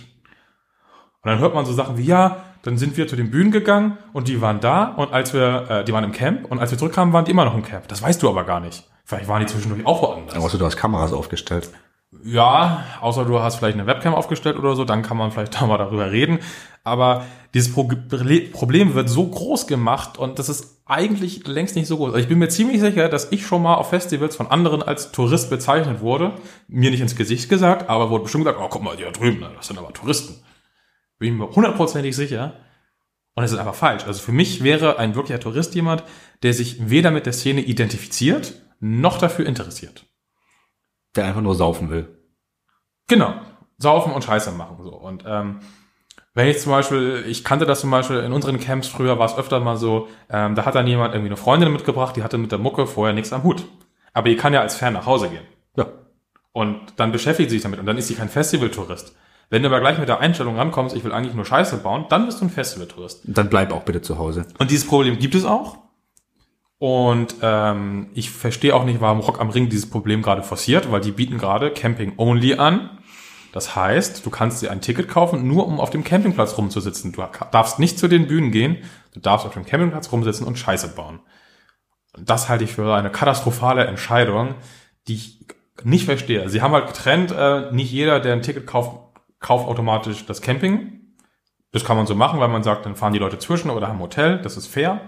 Und 1.22 1.30
dann 1.30 1.38
hört 1.38 1.54
man 1.54 1.66
so 1.66 1.74
Sachen 1.74 2.00
wie, 2.00 2.06
ja, 2.06 2.44
dann 2.64 2.78
sind 2.78 2.98
wir 2.98 3.08
zu 3.08 3.16
den 3.16 3.32
Bühnen 3.32 3.52
gegangen 3.52 3.98
und 4.14 4.28
die 4.28 4.42
waren 4.42 4.60
da 4.60 4.86
und 4.86 5.14
als 5.14 5.34
wir, 5.34 5.70
äh, 5.70 5.84
die 5.84 5.94
waren 5.94 6.04
im 6.04 6.12
Camp 6.12 6.50
und 6.50 6.60
als 6.60 6.72
wir 6.72 6.78
zurückkamen, 6.78 7.14
waren 7.14 7.26
die 7.26 7.32
immer 7.32 7.46
noch 7.46 7.56
im 7.56 7.64
Camp. 7.64 7.88
Das 7.88 8.02
weißt 8.02 8.22
du 8.22 8.30
aber 8.30 8.44
gar 8.44 8.60
nicht. 8.60 8.88
Vielleicht 9.06 9.28
waren 9.28 9.42
die 9.42 9.48
zwischendurch 9.48 9.86
auch 9.86 10.02
woanders. 10.02 10.38
Außer 10.38 10.58
du 10.58 10.66
hast 10.66 10.78
Kameras 10.78 11.12
aufgestellt. 11.12 11.70
Ja, 12.24 12.84
außer 13.00 13.26
du 13.26 13.40
hast 13.40 13.56
vielleicht 13.56 13.78
eine 13.78 13.88
Webcam 13.88 14.14
aufgestellt 14.14 14.58
oder 14.58 14.76
so, 14.76 14.84
dann 14.84 15.02
kann 15.02 15.18
man 15.18 15.32
vielleicht 15.32 15.56
da 15.62 15.66
mal 15.66 15.78
darüber 15.78 16.12
reden. 16.12 16.40
Aber 16.84 17.26
dieses 17.54 17.74
Pro 17.74 17.90
Problem 18.54 18.96
wird 18.96 19.10
so 19.10 19.28
groß 19.28 19.68
gemacht 19.68 20.18
und 20.18 20.40
das 20.40 20.50
ist 20.50 20.82
eigentlich 20.86 21.48
längst 21.48 21.76
nicht 21.76 21.88
so 21.88 21.98
groß. 21.98 22.08
Also 22.08 22.20
ich 22.20 22.28
bin 22.28 22.40
mir 22.40 22.50
ziemlich 22.50 22.82
sicher, 22.82 23.08
dass 23.08 23.32
ich 23.32 23.46
schon 23.46 23.62
mal 23.62 23.76
auf 23.76 23.90
Festivals 23.90 24.36
von 24.36 24.48
anderen 24.48 24.84
als 24.84 25.12
Tourist 25.12 25.50
bezeichnet 25.50 26.02
wurde. 26.02 26.34
Mir 26.68 26.92
nicht 26.92 27.02
ins 27.02 27.16
Gesicht 27.16 27.50
gesagt, 27.50 27.90
aber 27.90 28.10
wurde 28.10 28.24
bestimmt 28.24 28.46
gesagt, 28.46 28.60
oh, 28.62 28.68
guck 28.70 28.84
mal, 28.84 28.98
die 28.98 29.04
da 29.04 29.12
drüben, 29.12 29.46
das 29.56 29.68
sind 29.68 29.78
aber 29.78 29.94
Touristen. 29.94 30.41
Bin 31.22 31.34
ich 31.34 31.40
mir 31.40 31.56
hundertprozentig 31.56 32.16
sicher. 32.16 32.56
Und 33.36 33.44
es 33.44 33.52
ist 33.52 33.60
einfach 33.60 33.76
falsch. 33.76 34.06
Also 34.08 34.24
für 34.24 34.32
mich 34.32 34.64
wäre 34.64 34.98
ein 34.98 35.14
wirklicher 35.14 35.40
Tourist 35.40 35.76
jemand, 35.76 36.04
der 36.42 36.56
sich 36.56 36.90
weder 36.90 37.12
mit 37.12 37.28
der 37.28 37.34
Szene 37.34 37.62
identifiziert, 37.62 38.56
noch 38.80 39.20
dafür 39.20 39.46
interessiert. 39.46 40.08
Der 41.16 41.26
einfach 41.26 41.42
nur 41.42 41.54
saufen 41.54 41.92
will. 41.92 42.18
Genau. 43.08 43.36
Saufen 43.78 44.14
und 44.14 44.24
Scheiße 44.24 44.52
machen. 44.54 44.78
So. 44.82 44.96
Und 44.96 45.24
ähm, 45.28 45.60
wenn 46.34 46.48
ich 46.48 46.58
zum 46.58 46.72
Beispiel, 46.72 47.24
ich 47.28 47.44
kannte 47.44 47.68
das 47.68 47.82
zum 47.82 47.92
Beispiel 47.92 48.18
in 48.18 48.34
unseren 48.34 48.60
Camps 48.60 48.88
früher, 48.88 49.20
war 49.20 49.28
es 49.28 49.38
öfter 49.38 49.60
mal 49.60 49.78
so, 49.78 50.08
ähm, 50.28 50.56
da 50.56 50.66
hat 50.66 50.74
dann 50.74 50.88
jemand 50.88 51.14
irgendwie 51.14 51.30
eine 51.30 51.38
Freundin 51.38 51.72
mitgebracht, 51.72 52.16
die 52.16 52.24
hatte 52.24 52.40
mit 52.40 52.52
der 52.52 52.58
Mucke 52.58 52.88
vorher 52.88 53.14
nichts 53.14 53.32
am 53.32 53.44
Hut. 53.44 53.64
Aber 54.14 54.28
die 54.28 54.38
kann 54.38 54.54
ja 54.54 54.62
als 54.62 54.74
Fan 54.74 54.94
nach 54.94 55.06
Hause 55.06 55.30
gehen. 55.30 55.46
Ja. 55.76 55.86
Und 56.52 56.80
dann 56.96 57.12
beschäftigt 57.12 57.52
sie 57.52 57.58
sich 57.58 57.64
damit 57.64 57.80
und 57.80 57.86
dann 57.86 58.00
ist 58.00 58.08
sie 58.08 58.16
kein 58.16 58.28
Festivaltourist. 58.28 59.16
Wenn 59.52 59.64
du 59.64 59.68
aber 59.68 59.82
gleich 59.82 60.00
mit 60.00 60.08
der 60.08 60.22
Einstellung 60.22 60.56
rankommst, 60.56 60.96
ich 60.96 61.04
will 61.04 61.12
eigentlich 61.12 61.36
nur 61.36 61.46
Scheiße 61.46 61.80
bauen, 61.80 62.06
dann 62.08 62.26
bist 62.26 62.40
du 62.40 62.46
ein 62.46 62.50
Festivaltourist. 62.50 63.24
Dann 63.26 63.50
bleib 63.50 63.74
auch 63.74 63.84
bitte 63.84 64.02
zu 64.02 64.18
Hause. 64.18 64.46
Und 64.58 64.72
dieses 64.72 64.88
Problem 64.88 65.20
gibt 65.20 65.36
es 65.36 65.44
auch. 65.44 65.78
Und 66.80 67.36
ähm, 67.42 68.10
ich 68.14 68.32
verstehe 68.32 68.74
auch 68.74 68.86
nicht, 68.86 69.02
warum 69.02 69.20
Rock 69.20 69.42
am 69.42 69.50
Ring 69.50 69.68
dieses 69.68 69.90
Problem 69.90 70.22
gerade 70.22 70.42
forciert, 70.42 70.90
weil 70.90 71.02
die 71.02 71.12
bieten 71.12 71.38
gerade 71.38 71.70
Camping 71.72 72.14
Only 72.16 72.56
an. 72.56 72.98
Das 73.52 73.76
heißt, 73.76 74.26
du 74.26 74.30
kannst 74.30 74.62
dir 74.62 74.72
ein 74.72 74.80
Ticket 74.80 75.10
kaufen, 75.10 75.46
nur 75.46 75.68
um 75.68 75.82
auf 75.82 75.90
dem 75.90 76.06
Campingplatz 76.06 76.58
rumzusitzen. 76.58 77.12
Du 77.12 77.22
darfst 77.52 77.78
nicht 77.78 78.00
zu 78.00 78.08
den 78.08 78.28
Bühnen 78.28 78.52
gehen, 78.52 78.78
du 79.14 79.20
darfst 79.20 79.46
auf 79.46 79.54
dem 79.54 79.66
Campingplatz 79.66 80.14
rumsitzen 80.14 80.48
und 80.48 80.58
Scheiße 80.58 80.96
bauen. 80.96 81.20
Das 82.18 82.48
halte 82.48 82.64
ich 82.64 82.72
für 82.72 82.96
eine 82.96 83.12
katastrophale 83.12 83.84
Entscheidung, 83.84 84.56
die 85.10 85.16
ich 85.16 85.46
nicht 85.84 86.06
verstehe. 86.06 86.48
Sie 86.48 86.62
haben 86.62 86.74
halt 86.74 86.88
getrennt, 86.88 87.34
äh, 87.38 87.70
nicht 87.74 87.92
jeder, 87.92 88.22
der 88.22 88.32
ein 88.32 88.44
Ticket 88.44 88.66
kauft, 88.66 89.11
kauft 89.42 89.68
automatisch 89.68 90.26
das 90.26 90.42
Camping. 90.42 91.02
Das 91.74 91.84
kann 91.84 91.98
man 91.98 92.08
so 92.08 92.16
machen, 92.16 92.40
weil 92.40 92.48
man 92.48 92.64
sagt, 92.64 92.86
dann 92.86 92.96
fahren 92.96 93.14
die 93.14 93.20
Leute 93.20 93.40
zwischen 93.40 93.70
oder 93.70 93.88
haben 93.88 94.00
Hotel, 94.00 94.40
das 94.42 94.56
ist 94.56 94.68
fair. 94.68 95.02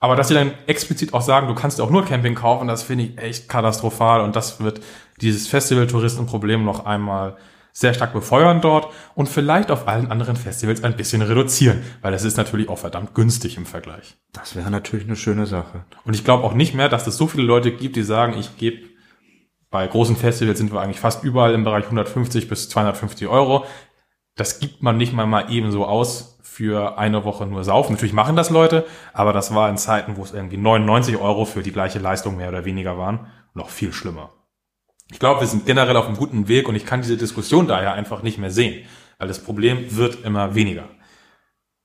Aber 0.00 0.16
dass 0.16 0.28
sie 0.28 0.34
dann 0.34 0.52
explizit 0.66 1.14
auch 1.14 1.22
sagen, 1.22 1.46
du 1.46 1.54
kannst 1.54 1.80
auch 1.80 1.90
nur 1.90 2.04
Camping 2.04 2.34
kaufen, 2.34 2.66
das 2.66 2.82
finde 2.82 3.04
ich 3.04 3.18
echt 3.18 3.48
katastrophal 3.48 4.20
und 4.22 4.34
das 4.34 4.60
wird 4.60 4.80
dieses 5.20 5.46
Festival-Touristenproblem 5.48 6.64
noch 6.64 6.84
einmal 6.84 7.36
sehr 7.72 7.94
stark 7.94 8.12
befeuern 8.12 8.60
dort 8.60 8.92
und 9.14 9.28
vielleicht 9.28 9.70
auf 9.70 9.88
allen 9.88 10.10
anderen 10.10 10.36
Festivals 10.36 10.84
ein 10.84 10.96
bisschen 10.96 11.22
reduzieren, 11.22 11.82
weil 12.02 12.12
es 12.12 12.24
ist 12.24 12.36
natürlich 12.36 12.68
auch 12.68 12.78
verdammt 12.78 13.14
günstig 13.14 13.56
im 13.56 13.64
Vergleich. 13.64 14.16
Das 14.32 14.56
wäre 14.56 14.70
natürlich 14.70 15.06
eine 15.06 15.16
schöne 15.16 15.46
Sache. 15.46 15.84
Und 16.04 16.14
ich 16.14 16.24
glaube 16.24 16.44
auch 16.44 16.54
nicht 16.54 16.74
mehr, 16.74 16.88
dass 16.88 17.06
es 17.06 17.16
so 17.16 17.28
viele 17.28 17.44
Leute 17.44 17.72
gibt, 17.72 17.96
die 17.96 18.02
sagen, 18.02 18.34
ich 18.38 18.56
gebe 18.56 18.91
bei 19.72 19.86
großen 19.86 20.16
Festivals 20.16 20.58
sind 20.58 20.72
wir 20.72 20.80
eigentlich 20.80 21.00
fast 21.00 21.24
überall 21.24 21.54
im 21.54 21.64
Bereich 21.64 21.84
150 21.84 22.46
bis 22.46 22.68
250 22.68 23.26
Euro. 23.26 23.64
Das 24.36 24.60
gibt 24.60 24.82
man 24.82 24.98
nicht 24.98 25.14
mal 25.14 25.26
mal 25.26 25.50
eben 25.50 25.72
so 25.72 25.86
aus 25.86 26.38
für 26.42 26.98
eine 26.98 27.24
Woche 27.24 27.46
nur 27.46 27.64
saufen. 27.64 27.94
Natürlich 27.94 28.12
machen 28.12 28.36
das 28.36 28.50
Leute, 28.50 28.84
aber 29.14 29.32
das 29.32 29.54
war 29.54 29.70
in 29.70 29.78
Zeiten, 29.78 30.18
wo 30.18 30.22
es 30.22 30.34
irgendwie 30.34 30.58
99 30.58 31.16
Euro 31.16 31.46
für 31.46 31.62
die 31.62 31.72
gleiche 31.72 31.98
Leistung 31.98 32.36
mehr 32.36 32.50
oder 32.50 32.66
weniger 32.66 32.98
waren, 32.98 33.26
noch 33.54 33.70
viel 33.70 33.94
schlimmer. 33.94 34.30
Ich 35.10 35.18
glaube, 35.18 35.40
wir 35.40 35.46
sind 35.46 35.64
generell 35.64 35.96
auf 35.96 36.06
einem 36.06 36.18
guten 36.18 36.48
Weg 36.48 36.68
und 36.68 36.74
ich 36.74 36.84
kann 36.84 37.00
diese 37.00 37.16
Diskussion 37.16 37.66
daher 37.66 37.94
einfach 37.94 38.22
nicht 38.22 38.36
mehr 38.36 38.50
sehen, 38.50 38.86
weil 39.18 39.28
das 39.28 39.42
Problem 39.42 39.96
wird 39.96 40.22
immer 40.24 40.54
weniger. 40.54 40.84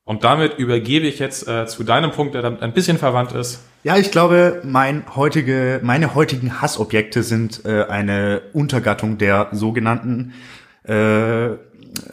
Und 0.08 0.24
damit 0.24 0.58
übergebe 0.58 1.06
ich 1.06 1.18
jetzt 1.18 1.46
äh, 1.46 1.66
zu 1.66 1.84
deinem 1.84 2.12
Punkt, 2.12 2.34
der 2.34 2.40
damit 2.40 2.62
ein 2.62 2.72
bisschen 2.72 2.96
verwandt 2.96 3.32
ist. 3.32 3.60
Ja, 3.84 3.98
ich 3.98 4.10
glaube, 4.10 4.62
mein 4.64 5.04
heutige, 5.14 5.80
meine 5.82 6.14
heutigen 6.14 6.62
Hassobjekte 6.62 7.22
sind 7.22 7.66
äh, 7.66 7.84
eine 7.84 8.40
Untergattung 8.54 9.18
der 9.18 9.48
sogenannten 9.52 10.32
äh, 10.88 11.48
äh, 11.48 11.56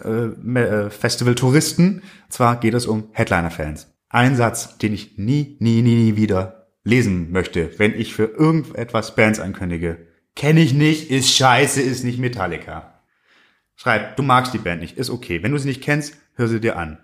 äh, 0.04 0.90
Festival-Touristen. 0.90 2.02
Zwar 2.28 2.60
geht 2.60 2.74
es 2.74 2.86
um 2.86 3.08
Headliner-Fans. 3.14 3.96
Ein 4.10 4.36
Satz, 4.36 4.78
den 4.78 4.94
ich 4.94 5.18
nie, 5.18 5.56
nie, 5.62 5.82
nie, 5.82 5.96
nie 5.96 6.18
wieder 6.18 6.68
lesen 6.84 7.32
möchte, 7.32 7.80
wenn 7.80 7.98
ich 7.98 8.14
für 8.14 8.26
irgendetwas 8.26 9.16
Bands 9.16 9.40
ankündige. 9.40 10.00
Kenne 10.36 10.60
ich 10.60 10.74
nicht, 10.74 11.12
ist 11.12 11.34
scheiße, 11.34 11.82
ist 11.82 12.04
nicht 12.04 12.20
Metallica. 12.20 13.00
Schreib, 13.78 14.18
du 14.18 14.24
magst 14.24 14.54
die 14.54 14.58
Band 14.58 14.82
nicht, 14.82 14.98
ist 14.98 15.10
okay. 15.10 15.42
Wenn 15.42 15.54
du 15.54 15.58
sie 15.58 15.70
nicht 15.70 15.82
kennst, 15.82 16.18
hör 16.34 16.50
sie 16.50 16.60
dir 16.60 16.76
an. 16.76 16.98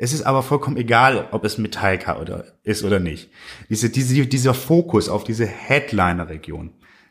Es 0.00 0.12
ist 0.12 0.22
aber 0.22 0.44
vollkommen 0.44 0.76
egal, 0.76 1.26
ob 1.32 1.44
es 1.44 1.58
Metallica 1.58 2.18
oder 2.18 2.44
ist 2.62 2.84
oder 2.84 3.00
nicht. 3.00 3.30
Diese, 3.68 3.90
diese, 3.90 4.26
dieser 4.26 4.54
Fokus 4.54 5.08
auf 5.08 5.24
diese 5.24 5.44
Headliner-Region, 5.44 6.70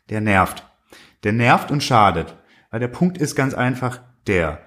der 0.10 0.22
nervt. 0.22 0.64
Der 1.24 1.34
nervt 1.34 1.70
und 1.70 1.84
schadet. 1.84 2.34
Weil 2.72 2.80
der 2.80 2.88
Punkt 2.88 3.18
ist 3.18 3.36
ganz 3.36 3.54
einfach 3.54 4.00
der, 4.26 4.62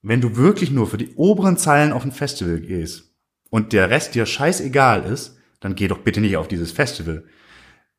wenn 0.00 0.20
du 0.20 0.36
wirklich 0.36 0.70
nur 0.70 0.86
für 0.86 0.96
die 0.96 1.14
oberen 1.16 1.56
Zeilen 1.56 1.92
auf 1.92 2.04
ein 2.04 2.12
Festival 2.12 2.60
gehst 2.60 3.12
und 3.50 3.72
der 3.72 3.90
Rest 3.90 4.14
dir 4.14 4.26
scheißegal 4.26 5.04
ist, 5.04 5.36
dann 5.58 5.74
geh 5.74 5.88
doch 5.88 5.98
bitte 5.98 6.20
nicht 6.20 6.36
auf 6.36 6.48
dieses 6.48 6.70
Festival. 6.70 7.24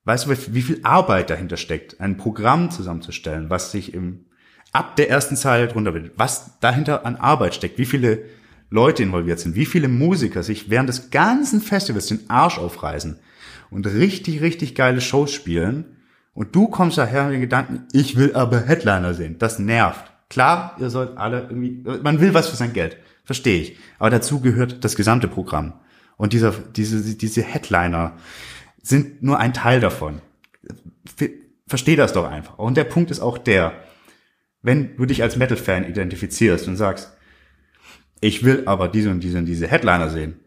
Weißt 0.05 0.25
du, 0.25 0.53
wie 0.53 0.61
viel 0.61 0.79
Arbeit 0.83 1.29
dahinter 1.29 1.57
steckt, 1.57 1.99
ein 1.99 2.17
Programm 2.17 2.71
zusammenzustellen, 2.71 3.49
was 3.49 3.71
sich 3.71 3.93
im, 3.93 4.25
ab 4.71 4.95
der 4.95 5.09
ersten 5.09 5.35
Zeile 5.35 5.67
drunter 5.67 5.93
will, 5.93 6.11
was 6.15 6.57
dahinter 6.59 7.05
an 7.05 7.17
Arbeit 7.17 7.53
steckt, 7.53 7.77
wie 7.77 7.85
viele 7.85 8.23
Leute 8.71 9.03
involviert 9.03 9.39
sind, 9.39 9.55
wie 9.55 9.65
viele 9.65 9.89
Musiker 9.89 10.41
sich 10.43 10.69
während 10.69 10.89
des 10.89 11.11
ganzen 11.11 11.61
Festivals 11.61 12.07
den 12.07 12.29
Arsch 12.29 12.57
aufreißen 12.57 13.19
und 13.69 13.85
richtig, 13.85 14.41
richtig 14.41 14.73
geile 14.73 15.01
Shows 15.01 15.31
spielen 15.31 15.97
und 16.33 16.55
du 16.55 16.67
kommst 16.67 16.97
daher 16.97 17.25
mit 17.25 17.33
den 17.33 17.41
Gedanken, 17.41 17.83
ich 17.91 18.15
will 18.15 18.33
aber 18.33 18.61
Headliner 18.61 19.13
sehen. 19.13 19.37
Das 19.37 19.59
nervt. 19.59 20.11
Klar, 20.29 20.77
ihr 20.79 20.89
sollt 20.89 21.17
alle 21.17 21.41
irgendwie, 21.41 21.83
man 22.01 22.21
will 22.21 22.33
was 22.33 22.47
für 22.47 22.55
sein 22.55 22.71
Geld. 22.71 22.95
Verstehe 23.25 23.61
ich. 23.61 23.77
Aber 23.99 24.09
dazu 24.09 24.39
gehört 24.39 24.83
das 24.83 24.95
gesamte 24.95 25.27
Programm. 25.27 25.73
Und 26.15 26.31
dieser, 26.31 26.51
diese, 26.51 27.15
diese 27.15 27.41
Headliner 27.41 28.15
sind 28.81 29.21
nur 29.21 29.39
ein 29.39 29.53
Teil 29.53 29.81
davon. 29.81 30.21
Versteh 31.67 31.97
das 31.97 32.13
doch 32.13 32.25
einfach. 32.29 32.57
Und 32.57 32.77
der 32.77 32.85
Punkt 32.85 33.11
ist 33.11 33.19
auch 33.19 33.37
der, 33.37 33.73
wenn 34.61 34.95
du 34.95 35.05
dich 35.05 35.23
als 35.23 35.35
Metal-Fan 35.35 35.89
identifizierst 35.89 36.67
und 36.67 36.77
sagst, 36.77 37.11
ich 38.21 38.43
will 38.43 38.63
aber 38.67 38.87
diese 38.87 39.09
und 39.09 39.21
diese 39.21 39.39
und 39.39 39.45
diese 39.45 39.67
Headliner 39.67 40.09
sehen 40.09 40.39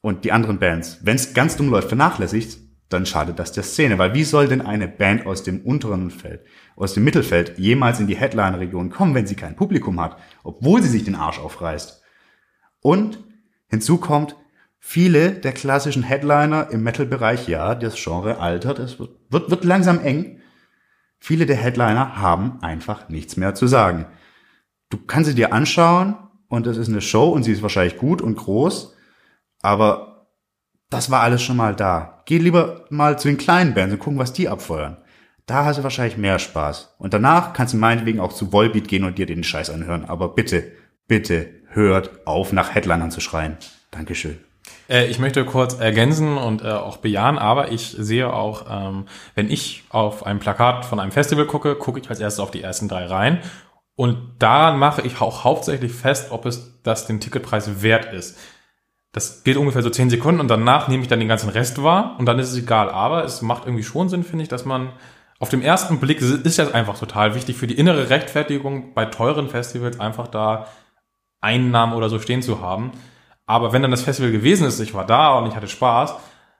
und 0.00 0.24
die 0.24 0.32
anderen 0.32 0.58
Bands, 0.58 1.00
wenn 1.02 1.16
es 1.16 1.34
ganz 1.34 1.56
dumm 1.56 1.68
läuft, 1.68 1.88
vernachlässigt, 1.88 2.58
dann 2.88 3.06
schadet 3.06 3.38
das 3.38 3.52
der 3.52 3.64
Szene. 3.64 3.98
Weil 3.98 4.14
wie 4.14 4.24
soll 4.24 4.48
denn 4.48 4.60
eine 4.60 4.88
Band 4.88 5.26
aus 5.26 5.42
dem 5.42 5.60
unteren 5.62 6.10
Feld, 6.10 6.44
aus 6.76 6.94
dem 6.94 7.04
Mittelfeld 7.04 7.58
jemals 7.58 8.00
in 8.00 8.06
die 8.06 8.16
Headliner-Region 8.16 8.90
kommen, 8.90 9.14
wenn 9.14 9.26
sie 9.26 9.34
kein 9.34 9.56
Publikum 9.56 10.00
hat, 10.00 10.16
obwohl 10.44 10.82
sie 10.82 10.88
sich 10.88 11.04
den 11.04 11.14
Arsch 11.14 11.38
aufreißt? 11.38 12.02
Und 12.80 13.18
hinzu 13.68 13.98
kommt, 13.98 14.36
viele 14.78 15.32
der 15.32 15.52
klassischen 15.52 16.02
Headliner 16.02 16.70
im 16.70 16.82
Metal-Bereich, 16.82 17.48
ja, 17.48 17.74
das 17.74 17.94
Genre 17.96 18.38
altert, 18.38 18.78
es 18.78 18.98
wird, 18.98 19.10
wird, 19.30 19.50
wird 19.50 19.64
langsam 19.64 20.00
eng. 20.00 20.40
Viele 21.18 21.46
der 21.46 21.56
Headliner 21.56 22.16
haben 22.16 22.62
einfach 22.62 23.08
nichts 23.08 23.36
mehr 23.36 23.54
zu 23.54 23.66
sagen. 23.66 24.06
Du 24.90 24.98
kannst 24.98 25.30
sie 25.30 25.36
dir 25.36 25.52
anschauen 25.52 26.16
und 26.52 26.66
es 26.66 26.76
ist 26.76 26.88
eine 26.88 27.00
Show 27.00 27.30
und 27.30 27.44
sie 27.44 27.52
ist 27.52 27.62
wahrscheinlich 27.62 27.96
gut 27.96 28.20
und 28.20 28.36
groß, 28.36 28.94
aber 29.62 30.26
das 30.90 31.10
war 31.10 31.22
alles 31.22 31.40
schon 31.40 31.56
mal 31.56 31.74
da. 31.74 32.22
Geh 32.26 32.36
lieber 32.36 32.84
mal 32.90 33.18
zu 33.18 33.28
den 33.28 33.38
kleinen 33.38 33.72
Bands 33.72 33.94
und 33.94 34.00
gucken, 34.00 34.18
was 34.18 34.34
die 34.34 34.50
abfeuern. 34.50 34.98
Da 35.46 35.64
hast 35.64 35.78
du 35.78 35.82
wahrscheinlich 35.82 36.18
mehr 36.18 36.38
Spaß. 36.38 36.96
Und 36.98 37.14
danach 37.14 37.54
kannst 37.54 37.72
du 37.72 37.78
meinetwegen 37.78 38.20
auch 38.20 38.34
zu 38.34 38.52
Volbeat 38.52 38.86
gehen 38.86 39.04
und 39.04 39.16
dir 39.16 39.24
den 39.24 39.44
Scheiß 39.44 39.70
anhören. 39.70 40.04
Aber 40.04 40.34
bitte, 40.34 40.72
bitte 41.08 41.48
hört 41.68 42.26
auf, 42.26 42.52
nach 42.52 42.74
Headlinern 42.74 43.10
zu 43.10 43.22
schreien. 43.22 43.56
Dankeschön. 43.90 44.38
Äh, 44.90 45.06
ich 45.06 45.18
möchte 45.18 45.46
kurz 45.46 45.72
ergänzen 45.80 46.36
und 46.36 46.60
äh, 46.60 46.68
auch 46.68 46.98
bejahen, 46.98 47.38
aber 47.38 47.72
ich 47.72 47.96
sehe 47.98 48.30
auch, 48.30 48.66
ähm, 48.68 49.06
wenn 49.34 49.50
ich 49.50 49.84
auf 49.88 50.26
ein 50.26 50.38
Plakat 50.38 50.84
von 50.84 51.00
einem 51.00 51.12
Festival 51.12 51.46
gucke, 51.46 51.76
gucke 51.76 51.98
ich 51.98 52.10
als 52.10 52.20
erstes 52.20 52.40
auf 52.40 52.50
die 52.50 52.60
ersten 52.60 52.88
drei 52.88 53.06
Reihen. 53.06 53.38
Und 53.94 54.36
da 54.38 54.72
mache 54.72 55.02
ich 55.02 55.20
auch 55.20 55.44
hauptsächlich 55.44 55.92
fest, 55.92 56.30
ob 56.30 56.46
es 56.46 56.80
das 56.82 57.06
den 57.06 57.20
Ticketpreis 57.20 57.82
wert 57.82 58.12
ist. 58.12 58.38
Das 59.12 59.44
geht 59.44 59.58
ungefähr 59.58 59.82
so 59.82 59.90
zehn 59.90 60.08
Sekunden 60.08 60.40
und 60.40 60.48
danach 60.48 60.88
nehme 60.88 61.02
ich 61.02 61.08
dann 61.08 61.18
den 61.18 61.28
ganzen 61.28 61.50
Rest 61.50 61.82
wahr 61.82 62.16
und 62.18 62.26
dann 62.26 62.38
ist 62.38 62.50
es 62.50 62.56
egal. 62.56 62.88
Aber 62.88 63.24
es 63.24 63.42
macht 63.42 63.66
irgendwie 63.66 63.84
schon 63.84 64.08
Sinn, 64.08 64.24
finde 64.24 64.44
ich, 64.44 64.48
dass 64.48 64.64
man 64.64 64.92
auf 65.38 65.50
dem 65.50 65.60
ersten 65.60 65.98
Blick 65.98 66.22
ist 66.22 66.58
das 66.58 66.72
einfach 66.72 66.98
total 66.98 67.34
wichtig 67.34 67.56
für 67.56 67.66
die 67.66 67.76
innere 67.76 68.10
Rechtfertigung 68.10 68.94
bei 68.94 69.04
teuren 69.06 69.48
Festivals 69.48 70.00
einfach 70.00 70.28
da 70.28 70.68
Einnahmen 71.40 71.94
oder 71.94 72.08
so 72.08 72.18
stehen 72.20 72.42
zu 72.42 72.60
haben. 72.60 72.92
Aber 73.44 73.72
wenn 73.72 73.82
dann 73.82 73.90
das 73.90 74.02
Festival 74.02 74.30
gewesen 74.30 74.66
ist, 74.66 74.80
ich 74.80 74.94
war 74.94 75.04
da 75.04 75.36
und 75.36 75.48
ich 75.48 75.56
hatte 75.56 75.68
Spaß, 75.68 76.14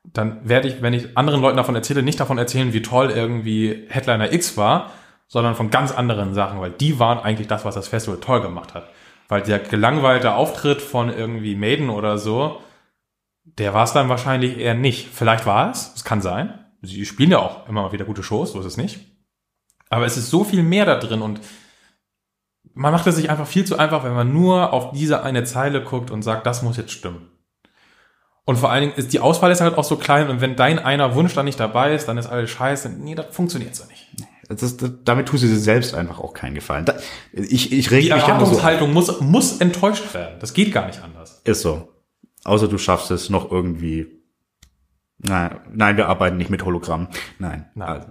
dann 0.04 0.46
werde 0.46 0.68
ich, 0.68 0.82
wenn 0.82 0.94
ich 0.94 1.16
anderen 1.16 1.40
Leuten 1.40 1.56
davon 1.56 1.76
erzähle, 1.76 2.02
nicht 2.02 2.18
davon 2.18 2.38
erzählen, 2.38 2.72
wie 2.72 2.82
toll 2.82 3.10
irgendwie 3.10 3.86
Headliner 3.88 4.32
X 4.32 4.56
war, 4.56 4.90
sondern 5.32 5.54
von 5.54 5.70
ganz 5.70 5.92
anderen 5.92 6.34
Sachen, 6.34 6.60
weil 6.60 6.72
die 6.72 6.98
waren 6.98 7.18
eigentlich 7.18 7.48
das, 7.48 7.64
was 7.64 7.74
das 7.74 7.88
Festival 7.88 8.20
toll 8.20 8.42
gemacht 8.42 8.74
hat. 8.74 8.90
Weil 9.28 9.40
der 9.40 9.60
gelangweilte 9.60 10.34
Auftritt 10.34 10.82
von 10.82 11.09
irgendwie 11.09 11.56
Maiden 11.56 11.88
oder 11.88 12.18
so, 12.18 12.60
der 13.44 13.72
war 13.72 13.84
es 13.84 13.94
dann 13.94 14.10
wahrscheinlich 14.10 14.59
eher 14.59 14.74
nicht. 14.74 15.09
Vielleicht 15.10 15.46
war 15.46 15.70
es, 15.70 15.94
es 15.96 16.04
kann 16.04 16.20
sein. 16.20 16.52
Sie 16.82 17.06
spielen 17.06 17.30
ja 17.30 17.38
auch 17.38 17.66
immer 17.66 17.92
wieder 17.92 18.04
gute 18.04 18.22
Shows, 18.22 18.52
so 18.52 18.60
ist 18.60 18.66
es 18.66 18.76
nicht. 18.76 19.00
Aber 19.88 20.04
es 20.04 20.18
ist 20.18 20.28
so 20.28 20.44
viel 20.44 20.62
mehr 20.62 20.84
da 20.84 20.96
drin 20.96 21.22
und 21.22 21.40
man 22.74 22.92
macht 22.92 23.06
es 23.06 23.16
sich 23.16 23.30
einfach 23.30 23.46
viel 23.46 23.64
zu 23.64 23.78
einfach, 23.78 24.04
wenn 24.04 24.12
man 24.12 24.34
nur 24.34 24.74
auf 24.74 24.92
diese 24.92 25.22
eine 25.22 25.44
Zeile 25.44 25.82
guckt 25.82 26.10
und 26.10 26.20
sagt, 26.20 26.46
das 26.46 26.62
muss 26.62 26.76
jetzt 26.76 26.92
stimmen. 26.92 27.30
Und 28.44 28.59
vor 28.59 28.70
allen 28.70 28.82
Dingen 28.82 28.96
ist 28.96 29.14
die 29.14 29.20
Auswahl 29.20 29.50
ist 29.50 29.62
halt 29.62 29.78
auch 29.78 29.84
so 29.84 29.96
klein 29.96 30.28
und 30.28 30.42
wenn 30.42 30.56
dein 30.56 30.78
einer 30.78 31.14
Wunsch 31.14 31.32
da 31.32 31.42
nicht 31.42 31.59
dabei 31.59 31.94
ist, 31.94 32.06
dann 32.06 32.18
ist 32.18 32.26
alles 32.26 32.50
scheiße. 32.50 32.90
Nee, 32.90 33.14
das 33.14 33.34
funktioniert 33.34 33.74
so 33.74 33.86
nicht. 33.86 33.91
Das, 34.56 34.76
das, 34.76 34.90
damit 35.04 35.28
tust 35.28 35.42
du 35.42 35.46
dir 35.48 35.58
selbst 35.58 35.94
einfach 35.94 36.18
auch 36.18 36.34
keinen 36.34 36.54
Gefallen. 36.54 36.84
Da, 36.84 36.94
ich 37.32 37.72
ich 37.72 37.90
reg 37.90 38.02
Die 38.02 38.08
nur 38.10 38.18
so. 38.20 38.26
Erwartungshaltung 38.26 38.92
muss, 38.92 39.20
muss 39.20 39.58
enttäuscht 39.60 40.12
werden. 40.14 40.36
Das 40.40 40.54
geht 40.54 40.72
gar 40.72 40.86
nicht 40.86 41.02
anders. 41.02 41.40
Ist 41.44 41.62
so. 41.62 41.88
Außer 42.44 42.68
du 42.68 42.78
schaffst 42.78 43.10
es 43.10 43.30
noch 43.30 43.50
irgendwie. 43.50 44.06
Nein, 45.18 45.60
nein, 45.72 45.96
wir 45.96 46.08
arbeiten 46.08 46.36
nicht 46.36 46.50
mit 46.50 46.64
Hologramm. 46.64 47.08
Nein. 47.38 47.66
Nein. 47.74 47.88
Also, 47.88 48.08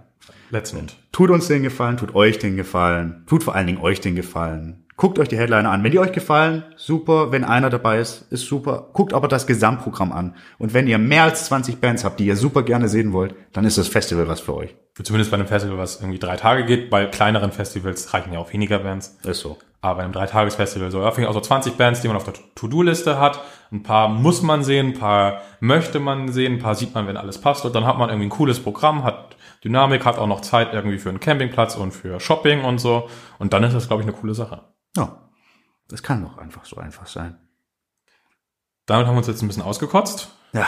Let's 0.50 0.74
not. 0.74 0.96
tut 1.12 1.30
uns 1.30 1.48
den 1.48 1.64
Gefallen, 1.64 1.98
tut 1.98 2.16
euch 2.16 2.40
den 2.40 2.56
Gefallen, 2.56 3.24
tut 3.28 3.44
vor 3.44 3.56
allen 3.56 3.68
Dingen 3.68 3.82
euch 3.82 4.00
den 4.00 4.16
Gefallen. 4.16 4.81
Guckt 5.02 5.18
euch 5.18 5.30
die 5.30 5.38
Headliner 5.40 5.72
an. 5.72 5.84
Wenn 5.84 5.92
die 5.92 5.98
euch 5.98 6.12
gefallen, 6.12 6.64
super. 6.76 7.32
Wenn 7.32 7.44
einer 7.44 7.72
dabei 7.72 7.98
ist, 7.98 8.32
ist 8.32 8.46
super. 8.46 8.90
Guckt 8.94 9.16
aber 9.16 9.28
das 9.28 9.48
Gesamtprogramm 9.48 10.12
an. 10.12 10.36
Und 10.60 10.76
wenn 10.76 10.86
ihr 10.86 11.00
mehr 11.00 11.24
als 11.24 11.46
20 11.46 11.82
Bands 11.82 12.04
habt, 12.04 12.20
die 12.20 12.28
ihr 12.28 12.36
super 12.36 12.62
gerne 12.62 12.88
sehen 12.88 13.12
wollt, 13.12 13.34
dann 13.52 13.66
ist 13.66 13.80
das 13.80 13.88
Festival 13.88 14.28
was 14.28 14.42
für 14.42 14.56
euch. 14.56 14.76
Zumindest 15.02 15.32
bei 15.32 15.38
einem 15.38 15.48
Festival, 15.48 15.80
was 15.80 16.02
irgendwie 16.02 16.20
drei 16.20 16.36
Tage 16.36 16.66
geht. 16.66 16.92
Bei 16.92 17.08
kleineren 17.08 17.52
Festivals 17.52 18.14
reichen 18.14 18.32
ja 18.32 18.38
auch 18.38 18.54
weniger 18.54 18.78
Bands. 18.78 19.18
Ist 19.24 19.40
so. 19.40 19.58
Aber 19.82 19.96
bei 19.96 20.04
einem 20.04 20.14
Dreitagesfestival 20.14 20.92
so 20.92 21.02
häufig 21.02 21.26
auch 21.26 21.34
so 21.34 21.42
20 21.42 21.78
Bands, 21.78 22.02
die 22.02 22.08
man 22.08 22.18
auf 22.18 22.26
der 22.26 22.36
To-Do-Liste 22.54 23.20
hat. 23.20 23.42
Ein 23.72 23.82
paar 23.82 24.08
muss 24.08 24.44
man 24.44 24.64
sehen, 24.64 24.90
ein 24.90 25.00
paar 25.00 25.42
möchte 25.62 26.00
man 26.00 26.32
sehen, 26.32 26.58
ein 26.58 26.60
paar 26.60 26.76
sieht 26.76 26.94
man, 26.94 27.08
wenn 27.08 27.18
alles 27.18 27.42
passt. 27.42 27.66
Und 27.66 27.74
dann 27.74 27.88
hat 27.88 27.98
man 27.98 28.10
irgendwie 28.10 28.28
ein 28.28 28.38
cooles 28.38 28.60
Programm, 28.60 29.04
hat 29.04 29.36
Dynamik, 29.64 30.06
hat 30.06 30.20
auch 30.20 30.28
noch 30.28 30.42
Zeit 30.42 30.76
irgendwie 30.76 31.00
für 31.00 31.10
einen 31.10 31.20
Campingplatz 31.20 31.76
und 31.76 31.90
für 31.90 32.20
Shopping 32.20 32.64
und 32.64 32.78
so. 32.78 33.10
Und 33.40 33.54
dann 33.54 33.64
ist 33.64 33.74
das, 33.74 33.88
glaube 33.88 34.04
ich, 34.04 34.08
eine 34.08 34.16
coole 34.16 34.36
Sache. 34.36 34.62
Ja. 34.96 35.30
Das 35.88 36.04
kann 36.04 36.24
doch 36.24 36.38
einfach 36.38 36.66
so 36.66 36.78
einfach 36.78 37.08
sein. 37.08 37.38
Damit 38.86 39.08
haben 39.08 39.16
wir 39.16 39.20
uns 39.20 39.28
jetzt 39.28 39.42
ein 39.42 39.48
bisschen 39.48 39.64
ausgekotzt. 39.64 40.36
Ja. 40.54 40.68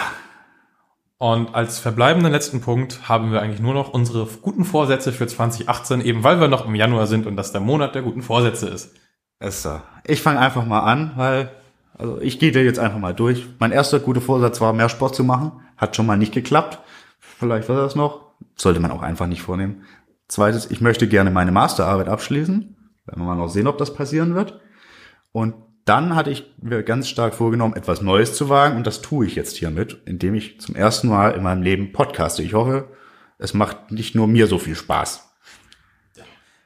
Und 1.17 1.55
als 1.55 1.79
verbleibenden 1.79 2.31
letzten 2.31 2.61
Punkt 2.61 3.07
haben 3.07 3.31
wir 3.31 3.41
eigentlich 3.41 3.61
nur 3.61 3.73
noch 3.73 3.93
unsere 3.93 4.25
guten 4.25 4.65
Vorsätze 4.65 5.13
für 5.13 5.25
2018, 5.25 6.01
eben 6.01 6.23
weil 6.23 6.39
wir 6.41 6.47
noch 6.47 6.65
im 6.65 6.75
Januar 6.75 7.07
sind 7.07 7.25
und 7.25 7.37
das 7.37 7.51
der 7.53 7.61
Monat 7.61 7.95
der 7.95 8.01
guten 8.01 8.21
Vorsätze 8.21 8.67
ist. 8.67 8.95
Ist 9.39 9.63
so. 9.63 9.81
Ich 10.05 10.21
fange 10.21 10.39
einfach 10.39 10.65
mal 10.65 10.81
an, 10.81 11.13
weil 11.15 11.51
also 11.97 12.19
ich 12.19 12.39
gehe 12.39 12.51
dir 12.51 12.63
jetzt 12.63 12.79
einfach 12.79 12.99
mal 12.99 13.13
durch. 13.13 13.47
Mein 13.59 13.71
erster 13.71 13.99
guter 13.99 14.21
Vorsatz 14.21 14.59
war, 14.61 14.73
mehr 14.73 14.89
Sport 14.89 15.15
zu 15.15 15.23
machen. 15.23 15.51
Hat 15.77 15.95
schon 15.95 16.05
mal 16.05 16.17
nicht 16.17 16.33
geklappt. 16.33 16.79
Vielleicht 17.19 17.69
war 17.69 17.77
das 17.77 17.95
noch. 17.95 18.33
Sollte 18.55 18.79
man 18.79 18.91
auch 18.91 19.01
einfach 19.01 19.27
nicht 19.27 19.41
vornehmen. 19.41 19.83
Zweites, 20.27 20.69
ich 20.71 20.81
möchte 20.81 21.07
gerne 21.07 21.29
meine 21.29 21.51
Masterarbeit 21.51 22.07
abschließen. 22.07 22.75
Werden 23.05 23.21
wir 23.21 23.25
mal 23.25 23.35
noch 23.35 23.49
sehen, 23.49 23.67
ob 23.67 23.77
das 23.77 23.93
passieren 23.93 24.35
wird. 24.35 24.59
Und 25.31 25.55
dann 25.85 26.15
hatte 26.15 26.29
ich 26.29 26.53
mir 26.61 26.83
ganz 26.83 27.09
stark 27.09 27.33
vorgenommen, 27.33 27.75
etwas 27.75 28.01
Neues 28.01 28.35
zu 28.35 28.49
wagen. 28.49 28.77
Und 28.77 28.87
das 28.87 29.01
tue 29.01 29.25
ich 29.25 29.35
jetzt 29.35 29.57
hiermit, 29.57 30.01
indem 30.05 30.35
ich 30.35 30.61
zum 30.61 30.75
ersten 30.75 31.09
Mal 31.09 31.31
in 31.31 31.43
meinem 31.43 31.61
Leben 31.61 31.91
podcaste. 31.91 32.41
Ich 32.41 32.53
hoffe, 32.53 32.89
es 33.37 33.53
macht 33.53 33.91
nicht 33.91 34.15
nur 34.15 34.27
mir 34.27 34.47
so 34.47 34.57
viel 34.57 34.75
Spaß. 34.75 35.29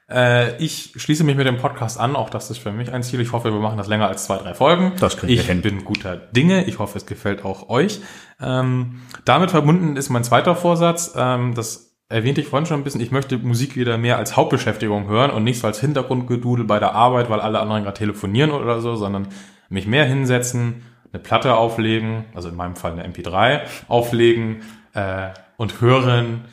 Äh, 0.09 0.63
ich 0.63 0.93
schließe 0.95 1.23
mich 1.23 1.35
mit 1.35 1.47
dem 1.47 1.57
Podcast 1.57 1.99
an. 1.99 2.15
Auch 2.15 2.29
das 2.29 2.49
ist 2.49 2.59
für 2.59 2.71
mich 2.71 2.93
ein 2.93 3.03
Ziel. 3.03 3.19
Ich 3.19 3.31
hoffe, 3.31 3.51
wir 3.51 3.59
machen 3.59 3.77
das 3.77 3.87
länger 3.87 4.07
als 4.07 4.25
zwei, 4.25 4.37
drei 4.37 4.53
Folgen. 4.53 4.93
Das 4.99 5.17
kriegen 5.17 5.33
wir 5.33 5.39
ich 5.39 5.47
hin. 5.47 5.61
bin 5.61 5.83
guter 5.83 6.15
Dinge. 6.15 6.65
Ich 6.65 6.79
hoffe, 6.79 6.97
es 6.97 7.05
gefällt 7.05 7.43
auch 7.43 7.69
euch. 7.69 7.99
Ähm, 8.39 9.01
damit 9.25 9.51
verbunden 9.51 9.97
ist 9.97 10.09
mein 10.09 10.23
zweiter 10.23 10.55
Vorsatz. 10.55 11.13
Ähm, 11.15 11.55
das 11.55 11.86
erwähnte 12.09 12.41
ich 12.41 12.47
vorhin 12.47 12.65
schon 12.65 12.79
ein 12.79 12.83
bisschen. 12.83 13.01
Ich 13.01 13.11
möchte 13.11 13.37
Musik 13.37 13.75
wieder 13.75 13.97
mehr 13.97 14.17
als 14.17 14.35
Hauptbeschäftigung 14.35 15.07
hören 15.07 15.31
und 15.31 15.43
nicht 15.43 15.59
so 15.59 15.67
als 15.67 15.79
Hintergrundgedudel 15.79 16.65
bei 16.65 16.79
der 16.79 16.93
Arbeit, 16.93 17.29
weil 17.29 17.41
alle 17.41 17.59
anderen 17.59 17.83
gerade 17.83 17.97
telefonieren 17.97 18.51
oder 18.51 18.81
so, 18.81 18.95
sondern 18.95 19.27
mich 19.69 19.87
mehr 19.87 20.05
hinsetzen, 20.05 20.83
eine 21.11 21.21
Platte 21.21 21.55
auflegen, 21.55 22.25
also 22.33 22.49
in 22.49 22.55
meinem 22.55 22.75
Fall 22.75 22.93
eine 22.93 23.07
MP3 23.07 23.61
auflegen 23.87 24.61
äh, 24.93 25.29
und 25.57 25.81
hören 25.81 26.45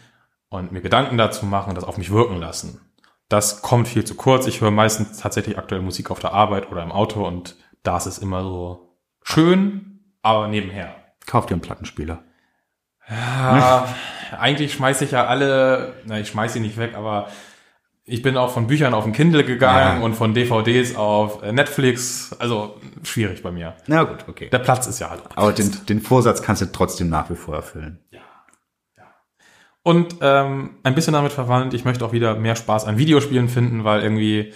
und 0.49 0.73
mir 0.73 0.81
Gedanken 0.81 1.19
dazu 1.19 1.47
machen, 1.47 1.75
das 1.75 1.85
auf 1.85 1.99
mich 1.99 2.11
wirken 2.11 2.39
lassen. 2.39 2.81
Das 3.29 3.63
kommt 3.63 3.89
viel 3.89 4.05
zu 4.05 4.15
kurz. 4.15 4.47
Ich 4.47 4.61
höre 4.61 4.71
meistens 4.71 5.19
tatsächlich 5.19 5.59
aktuell 5.59 5.83
Musik 5.83 6.11
auf 6.11 6.21
der 6.21 6.33
Arbeit 6.33 6.71
oder 6.71 6.83
im 6.83 6.93
Auto 6.93 7.27
und 7.27 7.57
da 7.83 7.97
ist 7.97 8.19
immer 8.19 8.43
so 8.43 8.97
schön, 9.23 10.01
aber 10.23 10.49
nebenher. 10.49 10.95
Kauft 11.27 11.51
ihr 11.51 11.55
einen 11.55 11.63
Plattenspieler. 11.63 12.23
Ja, 13.09 13.89
eigentlich 14.41 14.73
schmeiße 14.75 15.05
ich 15.05 15.11
ja 15.13 15.27
alle, 15.27 15.95
na, 16.07 16.19
ich 16.21 16.29
schmeiße 16.29 16.55
sie 16.55 16.61
nicht 16.61 16.77
weg, 16.77 16.95
aber 16.97 17.29
ich 18.07 18.21
bin 18.23 18.37
auch 18.37 18.51
von 18.53 18.67
Büchern 18.67 18.93
auf 18.93 19.05
den 19.05 19.13
Kindle 19.15 19.45
gegangen 19.45 20.01
Ja. 20.01 20.05
und 20.05 20.15
von 20.15 20.35
DVDs 20.35 20.95
auf 20.97 21.43
äh, 21.43 21.53
Netflix. 21.53 22.35
Also 22.39 22.79
schwierig 23.03 23.43
bei 23.43 23.51
mir. 23.51 23.75
Na 23.87 24.03
gut, 24.03 24.27
okay. 24.29 24.51
Der 24.51 24.59
Platz 24.59 24.87
ist 24.87 24.99
ja 24.99 25.09
halt. 25.11 25.23
Aber 25.35 25.53
den, 25.53 25.75
den 25.89 26.01
Vorsatz 26.03 26.43
kannst 26.43 26.61
du 26.61 26.67
trotzdem 26.67 27.09
nach 27.09 27.31
wie 27.31 27.35
vor 27.37 27.55
erfüllen. 27.55 27.99
Und 29.83 30.17
ähm, 30.23 30.77
ein 30.83 30.95
bisschen 30.95 31.13
damit 31.13 31.33
verwandt, 31.33 31.75
ich 31.75 31.85
möchte 31.85 32.05
auch 32.07 32.13
wieder 32.13 32.37
mehr 32.37 32.57
Spaß 32.57 32.87
an 32.87 32.97
Videospielen 32.97 33.51
finden, 33.51 33.85
weil 33.85 34.03
irgendwie 34.03 34.55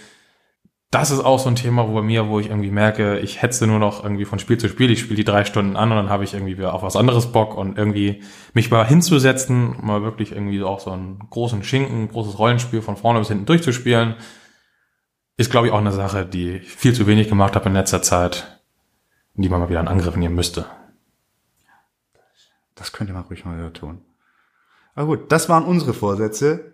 das 0.91 1.11
ist 1.11 1.19
auch 1.19 1.37
so 1.37 1.49
ein 1.49 1.55
Thema, 1.55 1.87
wo 1.87 1.93
bei 1.93 2.01
mir, 2.01 2.29
wo 2.29 2.39
ich 2.39 2.47
irgendwie 2.47 2.71
merke, 2.71 3.19
ich 3.19 3.43
hetze 3.43 3.67
nur 3.67 3.77
noch 3.77 4.03
irgendwie 4.03 4.25
von 4.25 4.39
Spiel 4.39 4.57
zu 4.57 4.67
Spiel. 4.67 4.89
Ich 4.89 4.99
spiele 4.99 5.17
die 5.17 5.23
drei 5.23 5.45
Stunden 5.45 5.75
an 5.75 5.91
und 5.91 5.97
dann 5.97 6.09
habe 6.09 6.23
ich 6.23 6.33
irgendwie 6.33 6.57
wieder 6.57 6.73
auf 6.73 6.81
was 6.81 6.95
anderes 6.95 7.31
Bock 7.31 7.55
und 7.55 7.77
irgendwie 7.77 8.23
mich 8.53 8.71
mal 8.71 8.87
hinzusetzen, 8.87 9.75
mal 9.85 10.01
wirklich 10.01 10.31
irgendwie 10.31 10.63
auch 10.63 10.79
so 10.79 10.89
einen 10.89 11.19
großen 11.29 11.63
Schinken, 11.63 12.07
großes 12.07 12.39
Rollenspiel 12.39 12.81
von 12.81 12.97
vorne 12.97 13.19
bis 13.19 13.27
hinten 13.27 13.45
durchzuspielen, 13.45 14.15
ist, 15.37 15.51
glaube 15.51 15.67
ich, 15.67 15.73
auch 15.73 15.77
eine 15.77 15.91
Sache, 15.91 16.25
die 16.25 16.57
ich 16.57 16.69
viel 16.69 16.93
zu 16.93 17.05
wenig 17.05 17.29
gemacht 17.29 17.55
habe 17.55 17.69
in 17.69 17.73
letzter 17.73 18.01
Zeit, 18.01 18.59
die 19.35 19.47
man 19.47 19.59
mal 19.59 19.69
wieder 19.69 19.81
in 19.81 19.87
Angriff 19.87 20.15
nehmen 20.15 20.35
müsste. 20.35 20.65
Das 22.73 22.93
könnte 22.93 23.13
man 23.13 23.23
ruhig 23.23 23.45
mal 23.45 23.57
wieder 23.57 23.73
tun. 23.73 24.01
Aber 24.95 25.05
gut, 25.05 25.31
das 25.31 25.49
waren 25.49 25.65
unsere 25.65 25.93
Vorsätze. 25.93 26.73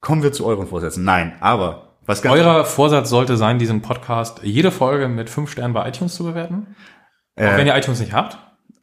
Kommen 0.00 0.22
wir 0.22 0.32
zu 0.32 0.46
euren 0.46 0.68
Vorsätzen. 0.68 1.04
Nein, 1.04 1.36
aber 1.40 1.89
was 2.10 2.22
ganz 2.22 2.34
Euer 2.38 2.64
Vorsatz 2.64 3.08
sollte 3.08 3.36
sein, 3.36 3.58
diesen 3.58 3.82
Podcast 3.82 4.40
jede 4.42 4.70
Folge 4.70 5.08
mit 5.08 5.30
fünf 5.30 5.50
Sternen 5.50 5.74
bei 5.74 5.88
iTunes 5.88 6.14
zu 6.14 6.24
bewerten. 6.24 6.74
Auch 7.36 7.42
Äh, 7.42 7.56
wenn 7.56 7.66
ihr 7.66 7.76
iTunes 7.76 8.00
nicht 8.00 8.12
habt. 8.12 8.36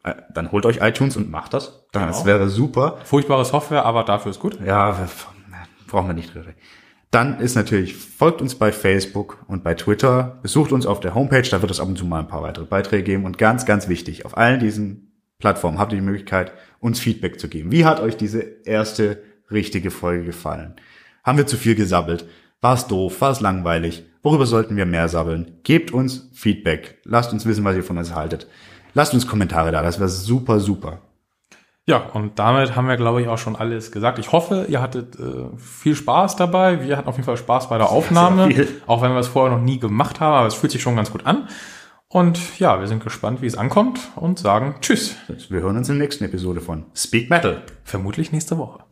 äh, 0.04 0.14
dann 0.34 0.52
holt 0.52 0.66
euch 0.66 0.78
iTunes 0.82 1.18
und 1.18 1.30
macht 1.30 1.54
das. 1.54 1.86
Das 1.92 2.18
Genau. 2.20 2.26
wäre 2.26 2.50
super. 2.50 2.98
Furchtbare 3.04 3.44
Software, 3.46 3.86
aber 3.86 4.04
dafür 4.04 4.32
ist 4.32 4.40
gut. 4.40 4.58
Ja, 4.66 4.98
wir, 4.98 5.10
brauchen 5.88 6.08
wir 6.08 6.14
nicht 6.14 6.34
drüber. 6.34 6.48
reden. 6.48 6.58
Dann 7.12 7.40
ist 7.40 7.56
natürlich, 7.56 7.96
folgt 7.96 8.42
uns 8.42 8.56
bei 8.56 8.72
Facebook 8.72 9.44
und 9.48 9.64
bei 9.64 9.74
Twitter, 9.76 10.40
besucht 10.42 10.72
uns 10.74 10.86
auf 10.86 11.00
der 11.00 11.16
Homepage, 11.16 11.42
da 11.50 11.62
wird 11.62 11.72
es 11.72 11.80
ab 11.80 11.88
und 11.88 11.98
zu 11.98 12.06
mal 12.06 12.20
ein 12.20 12.28
paar 12.28 12.42
weitere 12.44 12.66
Beiträge 12.66 13.04
geben 13.04 13.26
und 13.26 13.38
ganz, 13.38 13.66
ganz 13.66 13.88
wichtig, 13.88 14.26
auf 14.26 14.38
allen 14.38 14.60
diesen 14.60 15.14
Plattformen 15.40 15.78
habt 15.80 15.92
ihr 15.94 16.00
die 16.00 16.06
Möglichkeit, 16.06 16.52
uns 16.80 17.00
Feedback 17.00 17.40
zu 17.40 17.48
geben. 17.48 17.72
Wie 17.72 17.86
hat 17.86 18.00
euch 18.02 18.18
diese 18.18 18.40
erste 18.66 19.22
richtige 19.52 19.90
Folge 19.92 20.26
gefallen? 20.26 20.76
Haben 21.24 21.38
wir 21.38 21.48
zu 21.48 21.56
viel 21.58 21.76
gesabbelt? 21.76 22.26
War 22.62 22.74
es 22.74 22.88
doof? 22.88 23.22
War 23.22 23.32
es 23.32 23.42
langweilig? 23.42 24.06
Worüber 24.24 24.46
sollten 24.46 24.76
wir 24.76 24.86
mehr 24.86 25.08
sabbeln? 25.10 25.60
Gebt 25.64 25.92
uns 25.92 26.30
Feedback. 26.34 27.00
Lasst 27.04 27.32
uns 27.32 27.46
wissen, 27.46 27.64
was 27.64 27.76
ihr 27.76 27.84
von 27.84 27.98
uns 27.98 28.16
haltet. 28.16 28.48
Lasst 28.94 29.14
uns 29.14 29.28
Kommentare 29.28 29.72
da, 29.72 29.84
das 29.84 30.00
wäre 30.00 30.10
super, 30.10 30.60
super. 30.60 31.02
Ja, 31.86 32.00
und 32.00 32.38
damit 32.38 32.76
haben 32.76 32.90
wir, 32.90 32.98
glaube 32.98 33.22
ich, 33.22 33.30
auch 33.30 33.38
schon 33.38 33.56
alles 33.56 33.92
gesagt. 33.94 34.20
Ich 34.20 34.34
hoffe, 34.34 34.66
ihr 34.68 34.82
hattet 34.82 35.18
äh, 35.18 35.56
viel 35.58 35.96
Spaß 35.96 36.36
dabei. 36.36 36.84
Wir 36.84 36.98
hatten 36.98 37.08
auf 37.08 37.16
jeden 37.16 37.26
Fall 37.26 37.38
Spaß 37.38 37.70
bei 37.70 37.78
der 37.78 37.90
Aufnahme, 37.92 38.50
auch 38.88 39.02
wenn 39.02 39.14
wir 39.14 39.20
es 39.20 39.28
vorher 39.28 39.56
noch 39.56 39.64
nie 39.64 39.80
gemacht 39.80 40.20
haben, 40.20 40.34
aber 40.34 40.48
es 40.48 40.56
fühlt 40.56 40.72
sich 40.72 40.82
schon 40.82 40.98
ganz 40.98 41.12
gut 41.12 41.26
an. 41.26 41.48
Und 42.10 42.60
ja, 42.60 42.80
wir 42.80 42.88
sind 42.88 43.04
gespannt, 43.04 43.42
wie 43.42 43.48
es 43.48 43.58
ankommt 43.58 44.00
und 44.16 44.40
sagen 44.40 44.76
Tschüss. 44.82 45.16
Wir 45.50 45.62
hören 45.62 45.78
uns 45.78 45.90
in 45.90 45.98
der 45.98 46.06
nächsten 46.06 46.24
Episode 46.26 46.60
von 46.60 46.86
Speak 46.96 47.30
Metal. 47.30 47.64
Vermutlich 47.84 48.32
nächste 48.32 48.58
Woche. 48.58 48.87